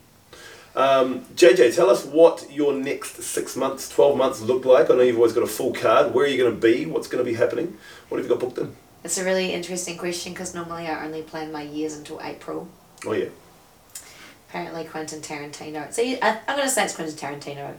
Um, 0.76 1.24
JJ, 1.34 1.74
tell 1.74 1.90
us 1.90 2.04
what 2.04 2.46
your 2.52 2.72
next 2.74 3.22
six 3.22 3.56
months, 3.56 3.88
twelve 3.88 4.16
months 4.16 4.40
look 4.42 4.64
like. 4.64 4.90
I 4.90 4.94
know 4.94 5.00
you've 5.02 5.16
always 5.16 5.32
got 5.32 5.42
a 5.42 5.46
full 5.48 5.72
card. 5.72 6.14
Where 6.14 6.24
are 6.24 6.28
you 6.28 6.36
going 6.38 6.54
to 6.54 6.60
be? 6.60 6.86
What's 6.86 7.08
going 7.08 7.24
to 7.24 7.28
be 7.28 7.36
happening? 7.36 7.76
What 8.08 8.18
have 8.18 8.26
you 8.26 8.30
got 8.30 8.40
booked 8.40 8.58
in? 8.58 8.76
It's 9.02 9.18
a 9.18 9.24
really 9.24 9.52
interesting 9.52 9.96
question 9.96 10.32
because 10.32 10.54
normally 10.54 10.86
I 10.86 11.04
only 11.04 11.22
plan 11.22 11.50
my 11.50 11.62
years 11.62 11.96
until 11.96 12.20
April. 12.22 12.68
Oh 13.06 13.12
yeah, 13.12 13.28
Apparently, 14.48 14.84
Quentin 14.84 15.20
Tarantino. 15.20 15.92
So 15.92 16.02
you- 16.02 16.18
I, 16.22 16.38
I'm 16.46 16.56
going 16.56 16.68
to 16.68 16.74
say 16.74 16.84
it's 16.84 16.94
Quentin 16.96 17.16
Tarantino, 17.16 17.74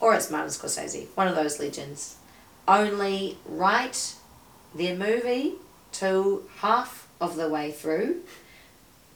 or 0.00 0.14
it's 0.14 0.30
Martin 0.30 0.50
Scorsese, 0.50 1.06
one 1.14 1.28
of 1.28 1.34
those 1.36 1.58
legends. 1.58 2.16
Only 2.66 3.38
write 3.46 4.14
their 4.74 4.96
movie 4.96 5.54
to 5.92 6.44
half 6.58 7.03
of 7.20 7.36
the 7.36 7.48
way 7.48 7.70
through. 7.70 8.22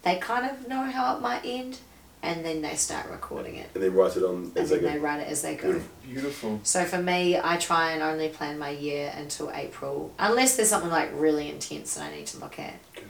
They 0.02 0.16
kind 0.16 0.48
of 0.50 0.68
know 0.68 0.84
how 0.84 1.16
it 1.16 1.20
might 1.20 1.44
end, 1.44 1.78
and 2.22 2.44
then 2.44 2.62
they 2.62 2.74
start 2.76 3.10
recording 3.10 3.56
it, 3.56 3.68
and 3.74 3.82
then 3.82 3.92
write 3.94 4.16
it 4.16 4.22
on 4.22 4.34
and 4.36 4.56
as 4.56 4.70
they 4.70 4.78
then 4.78 4.92
they 4.92 4.98
go. 4.98 5.04
write 5.04 5.20
it 5.20 5.28
as 5.28 5.42
they 5.42 5.54
go. 5.56 5.72
Beautiful. 5.72 5.90
Beautiful. 6.08 6.60
So 6.62 6.84
for 6.84 7.02
me, 7.02 7.38
I 7.38 7.56
try 7.56 7.92
and 7.92 8.02
only 8.02 8.28
plan 8.28 8.58
my 8.58 8.70
year 8.70 9.12
until 9.16 9.50
April, 9.52 10.12
unless 10.18 10.56
there's 10.56 10.68
something 10.68 10.90
like 10.90 11.10
really 11.14 11.48
intense 11.50 11.94
that 11.94 12.04
I 12.04 12.14
need 12.14 12.26
to 12.28 12.38
look 12.38 12.58
at. 12.58 12.74
Okay. 12.96 13.06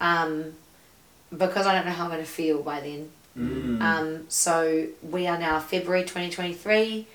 Um, 0.00 0.52
because 1.36 1.66
I 1.66 1.74
don't 1.74 1.86
know 1.86 1.92
how 1.92 2.04
I'm 2.04 2.10
going 2.10 2.22
to 2.22 2.30
feel 2.30 2.62
by 2.62 2.80
then. 2.80 3.10
Mm. 3.36 3.80
Um, 3.82 4.24
so 4.28 4.86
we 5.02 5.26
are 5.26 5.38
now 5.38 5.58
February 5.60 6.02
2023. 6.02 7.06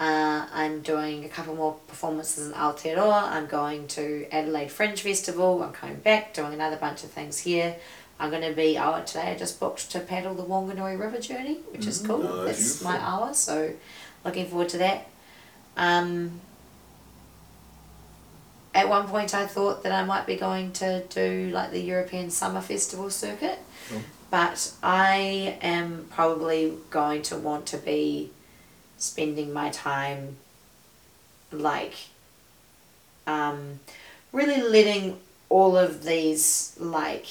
Uh, 0.00 0.46
I'm 0.54 0.80
doing 0.80 1.26
a 1.26 1.28
couple 1.28 1.54
more 1.54 1.74
performances 1.86 2.46
in 2.48 2.54
Aotearoa. 2.54 3.24
I'm 3.32 3.46
going 3.46 3.86
to 3.88 4.26
Adelaide 4.32 4.72
Fringe 4.72 4.98
Festival. 5.00 5.62
I'm 5.62 5.72
coming 5.72 5.96
back, 5.96 6.32
doing 6.32 6.54
another 6.54 6.76
bunch 6.76 7.04
of 7.04 7.10
things 7.10 7.38
here. 7.40 7.76
I'm 8.18 8.30
going 8.30 8.42
to 8.48 8.54
be, 8.54 8.78
oh, 8.78 9.02
today 9.04 9.32
I 9.32 9.34
just 9.36 9.60
booked 9.60 9.90
to 9.92 10.00
paddle 10.00 10.34
the 10.34 10.42
Wanganui 10.42 10.98
River 10.98 11.18
journey, 11.20 11.56
which 11.70 11.86
is 11.86 12.02
Mm, 12.02 12.06
cool. 12.06 12.18
nice. 12.22 12.56
That's 12.56 12.82
my 12.82 12.96
hour, 12.98 13.34
so 13.34 13.72
looking 14.24 14.46
forward 14.46 14.70
to 14.70 14.78
that. 14.78 15.06
Um, 15.76 16.40
at 18.74 18.88
one 18.88 19.06
point, 19.06 19.34
I 19.34 19.46
thought 19.46 19.82
that 19.82 19.92
I 19.92 20.02
might 20.04 20.26
be 20.26 20.36
going 20.36 20.72
to 20.72 21.02
do 21.10 21.50
like 21.52 21.72
the 21.72 21.80
European 21.80 22.30
Summer 22.30 22.60
Festival 22.62 23.10
circuit, 23.10 23.58
Cool. 23.90 24.00
but 24.30 24.72
I 24.82 25.58
am 25.60 26.06
probably 26.10 26.74
going 26.90 27.20
to 27.22 27.36
want 27.36 27.66
to 27.66 27.76
be 27.78 28.30
spending 29.00 29.52
my 29.52 29.70
time 29.70 30.36
like 31.50 31.94
um, 33.26 33.80
really 34.32 34.62
letting 34.62 35.18
all 35.48 35.76
of 35.76 36.04
these 36.04 36.76
like 36.78 37.26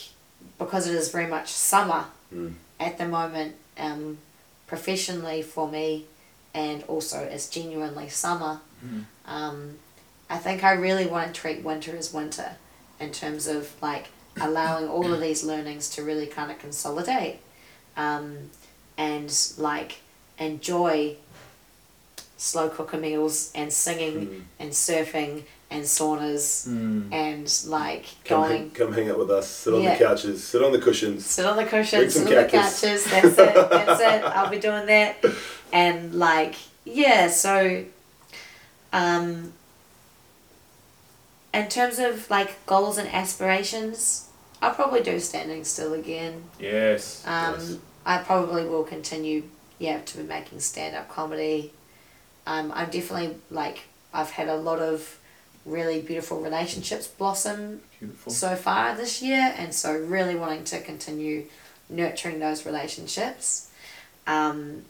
because 0.57 0.87
it 0.87 0.95
is 0.95 1.09
very 1.11 1.27
much 1.27 1.47
summer 1.49 2.05
Mm. 2.33 2.53
at 2.79 2.99
the 2.99 3.07
moment 3.07 3.55
um, 3.79 4.19
professionally 4.67 5.41
for 5.41 5.67
me 5.67 6.05
and 6.53 6.83
also 6.83 7.17
it's 7.23 7.49
genuinely 7.49 8.07
summer. 8.07 8.59
Mm. 8.85 9.05
Um, 9.25 9.77
I 10.29 10.37
think 10.37 10.63
I 10.63 10.73
really 10.73 11.07
want 11.07 11.33
to 11.33 11.41
treat 11.41 11.63
winter 11.63 11.95
as 11.97 12.13
winter 12.13 12.51
in 12.99 13.11
terms 13.11 13.47
of 13.47 13.71
like 13.81 14.09
allowing 14.39 14.87
all 14.87 15.11
of 15.11 15.19
these 15.19 15.43
learnings 15.43 15.89
to 15.95 16.03
really 16.03 16.27
kind 16.27 16.51
of 16.51 16.59
consolidate 16.59 17.39
um, 17.97 18.51
and 18.95 19.35
like 19.57 20.01
enjoy 20.37 21.15
slow 22.39 22.69
cooker 22.69 22.97
meals 22.97 23.51
and 23.53 23.71
singing 23.71 24.15
Mm. 24.27 24.41
and 24.59 24.71
surfing 24.71 25.43
and 25.69 25.83
saunas 25.83 26.65
Mm. 26.67 27.11
and 27.13 27.69
like 27.69 28.05
Come, 28.23 28.41
going 28.41 28.51
hang, 28.57 28.71
come 28.71 28.93
hang 28.93 29.09
out 29.11 29.19
with 29.19 29.29
us. 29.29 29.47
Sit 29.49 29.73
on 29.73 29.81
Yeah. 29.83 29.97
the 29.97 30.05
couches. 30.05 30.41
Sit 30.47 30.63
on 30.63 30.71
the 30.71 30.79
cushions. 30.79 31.25
sit 31.25 31.45
on 31.45 31.57
the 31.57 31.65
cushions, 31.65 32.13
sit 32.13 32.27
on 32.27 32.33
the 32.43 32.49
couches. 32.49 33.03
That's 33.03 33.25
it. 33.25 33.35
That's 33.69 34.01
it. 34.01 34.23
I'll 34.23 34.49
be 34.49 34.57
doing 34.57 34.85
that, 34.85 35.17
and 35.73 36.15
like 36.15 36.55
yeah. 36.85 37.27
So, 37.29 37.83
um, 38.93 39.51
in 41.53 41.67
terms 41.67 41.99
of 41.99 42.29
like 42.29 42.65
goals 42.65 42.97
and 42.97 43.07
aspirations, 43.09 44.27
I'll 44.61 44.73
probably 44.73 45.01
do 45.01 45.19
standing 45.19 45.63
still 45.65 45.93
again. 45.93 46.43
Yes. 46.59 47.21
Um, 47.25 47.55
Yes. 47.59 47.75
I 48.05 48.17
probably 48.19 48.63
will 48.65 48.83
continue, 48.85 49.43
yeah, 49.77 49.99
to 49.99 50.17
be 50.17 50.23
making 50.23 50.61
stand 50.61 50.95
up 50.95 51.09
comedy. 51.09 51.73
Um, 52.49 52.71
I'm 52.75 52.89
definitely 52.89 53.35
like 53.51 53.77
I've 54.11 54.31
had 54.31 54.47
a 54.49 54.55
lot 54.55 54.79
of 54.79 55.17
really 55.65 56.01
beautiful 56.01 56.41
relationships 56.41 57.05
blossom 57.07 57.81
Beautiful. 57.99 58.31
so 58.33 58.55
far 58.55 58.95
this 58.97 59.21
year, 59.21 59.53
and 59.55 59.73
so 59.73 59.95
really 59.95 60.35
wanting 60.35 60.63
to 60.65 60.81
continue 60.81 61.45
nurturing 61.89 62.39
those 62.39 62.65
relationships, 62.65 63.69
um, 64.25 64.83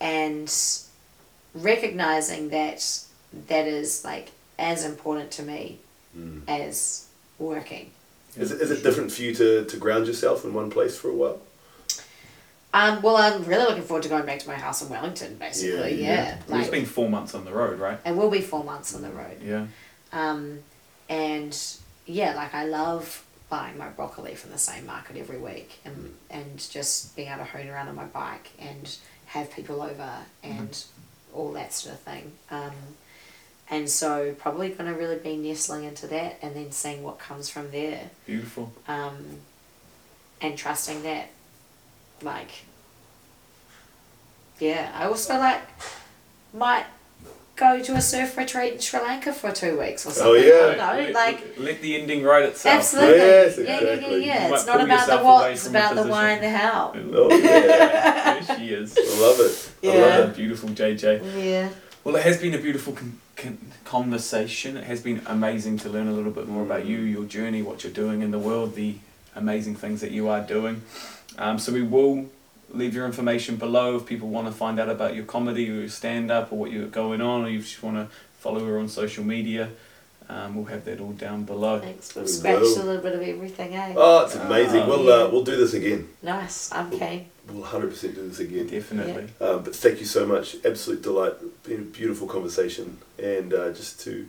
and 0.00 0.48
recognizing 1.54 2.48
that 2.50 2.80
that 3.48 3.66
is 3.66 4.04
like 4.04 4.30
as 4.58 4.84
important 4.84 5.30
to 5.32 5.42
me 5.42 5.78
Mm. 6.16 6.42
as 6.46 7.06
working. 7.40 7.90
Is, 8.36 8.52
it, 8.52 8.60
is 8.60 8.70
it 8.70 8.84
different 8.84 9.10
for 9.10 9.22
you 9.22 9.34
to, 9.34 9.64
to 9.64 9.76
ground 9.78 10.06
yourself 10.06 10.44
in 10.44 10.54
one 10.54 10.70
place 10.70 10.96
for 10.96 11.08
a 11.10 11.12
while? 11.12 11.40
Um, 12.74 13.02
well, 13.02 13.16
I'm 13.16 13.44
really 13.44 13.64
looking 13.64 13.84
forward 13.84 14.02
to 14.02 14.08
going 14.08 14.26
back 14.26 14.40
to 14.40 14.48
my 14.48 14.56
house 14.56 14.82
in 14.82 14.88
Wellington. 14.88 15.36
Basically, 15.36 15.94
Yeah, 16.02 16.08
yeah, 16.08 16.24
yeah. 16.24 16.38
Well, 16.48 16.58
it's 16.58 16.68
like 16.68 16.70
been 16.72 16.84
four 16.86 17.08
months 17.08 17.32
on 17.34 17.44
the 17.44 17.52
road, 17.52 17.78
right? 17.78 17.98
it 18.04 18.16
will 18.16 18.30
be 18.30 18.40
four 18.40 18.64
months 18.64 18.94
on 18.96 19.02
the 19.02 19.10
road. 19.10 19.40
Yeah. 19.40 19.66
Um, 20.12 20.58
and 21.08 21.56
yeah, 22.04 22.34
like 22.34 22.52
I 22.52 22.64
love 22.64 23.24
buying 23.48 23.78
my 23.78 23.88
broccoli 23.90 24.34
from 24.34 24.50
the 24.50 24.58
same 24.58 24.86
market 24.86 25.16
every 25.16 25.38
week 25.38 25.78
and, 25.84 26.14
and 26.30 26.58
just 26.70 27.14
being 27.14 27.28
able 27.28 27.38
to 27.38 27.44
hone 27.44 27.68
around 27.68 27.86
on 27.88 27.94
my 27.94 28.06
bike 28.06 28.50
and 28.58 28.96
have 29.26 29.52
people 29.52 29.80
over 29.80 30.10
and 30.42 30.84
all 31.32 31.52
that 31.52 31.72
sort 31.72 31.94
of 31.94 32.00
thing. 32.00 32.32
Um, 32.50 32.72
and 33.70 33.88
so 33.88 34.34
probably 34.36 34.70
going 34.70 34.92
to 34.92 34.98
really 34.98 35.16
be 35.18 35.36
nestling 35.36 35.84
into 35.84 36.08
that 36.08 36.38
and 36.42 36.56
then 36.56 36.72
seeing 36.72 37.04
what 37.04 37.20
comes 37.20 37.48
from 37.48 37.70
there. 37.70 38.10
Beautiful. 38.26 38.72
Um, 38.88 39.24
and 40.40 40.58
trusting 40.58 41.04
that, 41.04 41.28
like, 42.22 42.50
yeah, 44.58 44.92
I 44.94 45.06
also 45.06 45.38
like 45.38 45.62
might 46.52 46.86
go 47.56 47.80
to 47.80 47.94
a 47.94 48.00
surf 48.00 48.36
retreat 48.36 48.74
in 48.74 48.80
Sri 48.80 49.00
Lanka 49.00 49.32
for 49.32 49.52
two 49.52 49.78
weeks 49.78 50.04
or 50.06 50.10
oh, 50.10 50.12
something. 50.12 50.32
Oh, 50.32 50.34
yeah. 50.34 50.54
I 50.54 50.58
don't 50.58 50.78
know, 50.78 51.04
let, 51.04 51.14
like 51.14 51.58
let 51.58 51.80
the 51.82 52.00
ending 52.00 52.22
write 52.22 52.44
itself. 52.44 52.76
absolutely. 52.76 53.16
Yes, 53.18 53.58
yeah, 53.58 53.80
yeah, 53.80 53.94
yeah, 53.94 54.16
yeah. 54.16 54.54
It's 54.54 54.66
not 54.66 54.80
about 54.80 55.06
the 55.06 55.18
what, 55.18 55.50
it's 55.50 55.66
about 55.66 55.94
the 55.94 56.04
the 56.04 56.10
why 56.10 56.30
and 56.30 56.42
the 56.42 56.50
how. 56.50 56.92
Oh, 56.94 57.30
yeah. 57.30 58.40
there 58.44 58.56
she 58.56 58.68
is. 58.74 58.96
I 58.98 59.20
love 59.20 59.40
it. 59.40 59.72
I 59.84 59.98
love 59.98 60.30
it. 60.30 60.36
Beautiful 60.36 60.70
JJ. 60.70 61.44
Yeah. 61.44 61.68
Well, 62.02 62.16
it 62.16 62.22
has 62.22 62.38
been 62.38 62.54
a 62.54 62.58
beautiful 62.58 62.92
con- 62.92 63.18
con- 63.36 63.58
conversation. 63.84 64.76
It 64.76 64.84
has 64.84 65.00
been 65.00 65.22
amazing 65.26 65.78
to 65.78 65.88
learn 65.88 66.08
a 66.08 66.12
little 66.12 66.32
bit 66.32 66.48
more 66.48 66.62
about 66.62 66.82
mm. 66.82 66.88
you, 66.88 66.98
your 66.98 67.24
journey, 67.24 67.62
what 67.62 67.84
you're 67.84 67.92
doing 67.92 68.20
in 68.22 68.30
the 68.30 68.38
world, 68.38 68.74
the 68.74 68.96
amazing 69.34 69.76
things 69.76 70.00
that 70.00 70.10
you 70.10 70.28
are 70.28 70.40
doing. 70.40 70.82
Um, 71.38 71.58
so 71.58 71.72
we 71.72 71.82
will 71.82 72.26
leave 72.70 72.94
your 72.94 73.06
information 73.06 73.56
below 73.56 73.96
if 73.96 74.06
people 74.06 74.28
want 74.28 74.46
to 74.46 74.52
find 74.52 74.80
out 74.80 74.88
about 74.88 75.14
your 75.14 75.24
comedy 75.24 75.70
or 75.70 75.74
your 75.74 75.88
stand 75.88 76.30
up 76.30 76.52
or 76.52 76.58
what 76.58 76.70
you're 76.72 76.86
going 76.88 77.20
on, 77.20 77.44
or 77.44 77.48
you 77.48 77.60
just 77.60 77.82
want 77.82 77.96
to 77.96 78.14
follow 78.38 78.64
her 78.66 78.78
on 78.78 78.88
social 78.88 79.24
media. 79.24 79.70
Um, 80.26 80.54
we'll 80.54 80.64
have 80.66 80.86
that 80.86 81.00
all 81.00 81.12
down 81.12 81.44
below. 81.44 81.80
Thanks. 81.80 82.14
We've 82.14 82.24
We 82.24 82.30
scratched 82.30 82.60
will. 82.60 82.82
a 82.82 82.84
little 82.84 83.02
bit 83.02 83.14
of 83.14 83.20
everything, 83.22 83.74
eh? 83.74 83.92
Oh, 83.94 84.24
it's 84.24 84.34
amazing. 84.34 84.82
Oh, 84.84 84.88
we'll, 84.88 85.04
yeah. 85.04 85.24
uh, 85.26 85.28
we'll 85.30 85.44
do 85.44 85.54
this 85.56 85.74
again. 85.74 86.08
Nice. 86.22 86.72
I'm 86.72 86.90
keen. 86.90 87.26
We'll 87.46 87.62
100% 87.62 88.00
do 88.14 88.28
this 88.28 88.38
again. 88.40 88.66
Definitely. 88.66 89.28
Um, 89.38 89.62
but 89.62 89.76
thank 89.76 90.00
you 90.00 90.06
so 90.06 90.24
much. 90.24 90.56
Absolute 90.64 91.02
delight. 91.02 91.34
Been 91.64 91.80
a 91.80 91.82
beautiful 91.82 92.26
conversation. 92.26 92.96
And 93.22 93.52
uh, 93.52 93.72
just 93.72 94.00
to 94.02 94.26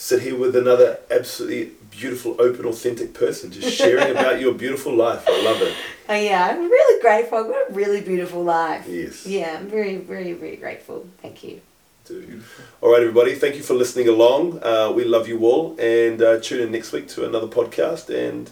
sit 0.00 0.22
here 0.22 0.34
with 0.34 0.56
another 0.56 0.98
absolutely 1.10 1.72
beautiful, 1.90 2.34
open, 2.40 2.64
authentic 2.64 3.12
person, 3.12 3.52
just 3.52 3.76
sharing 3.76 4.10
about 4.10 4.40
your 4.40 4.54
beautiful 4.54 4.94
life. 4.94 5.22
I 5.28 5.42
love 5.42 5.60
it. 5.60 5.76
Oh 6.08 6.14
yeah, 6.14 6.46
I'm 6.46 6.58
really 6.58 7.02
grateful. 7.02 7.38
I've 7.38 7.48
got 7.48 7.70
a 7.70 7.72
really 7.74 8.00
beautiful 8.00 8.42
life. 8.42 8.86
Yes. 8.88 9.26
Yeah, 9.26 9.58
I'm 9.58 9.68
very, 9.68 9.98
very, 9.98 10.32
very 10.32 10.56
grateful. 10.56 11.06
Thank 11.20 11.44
you. 11.44 11.60
Beautiful. 12.08 12.64
All 12.80 12.90
right, 12.90 13.02
everybody. 13.02 13.34
Thank 13.34 13.56
you 13.56 13.62
for 13.62 13.74
listening 13.74 14.08
along. 14.08 14.60
Uh, 14.62 14.90
we 14.90 15.04
love 15.04 15.28
you 15.28 15.44
all. 15.44 15.76
And 15.78 16.20
uh, 16.20 16.40
tune 16.40 16.62
in 16.62 16.72
next 16.72 16.92
week 16.92 17.06
to 17.08 17.26
another 17.26 17.46
podcast. 17.46 18.08
And 18.08 18.50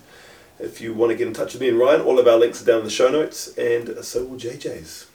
if 0.60 0.80
you 0.82 0.92
want 0.92 1.10
to 1.10 1.16
get 1.16 1.26
in 1.26 1.32
touch 1.32 1.54
with 1.54 1.62
me 1.62 1.70
and 1.70 1.78
Ryan, 1.78 2.02
all 2.02 2.18
of 2.18 2.28
our 2.28 2.38
links 2.38 2.62
are 2.62 2.66
down 2.66 2.80
in 2.80 2.84
the 2.84 2.90
show 2.90 3.10
notes. 3.10 3.56
And 3.56 4.04
so 4.04 4.22
will 4.24 4.36
JJ's. 4.36 5.06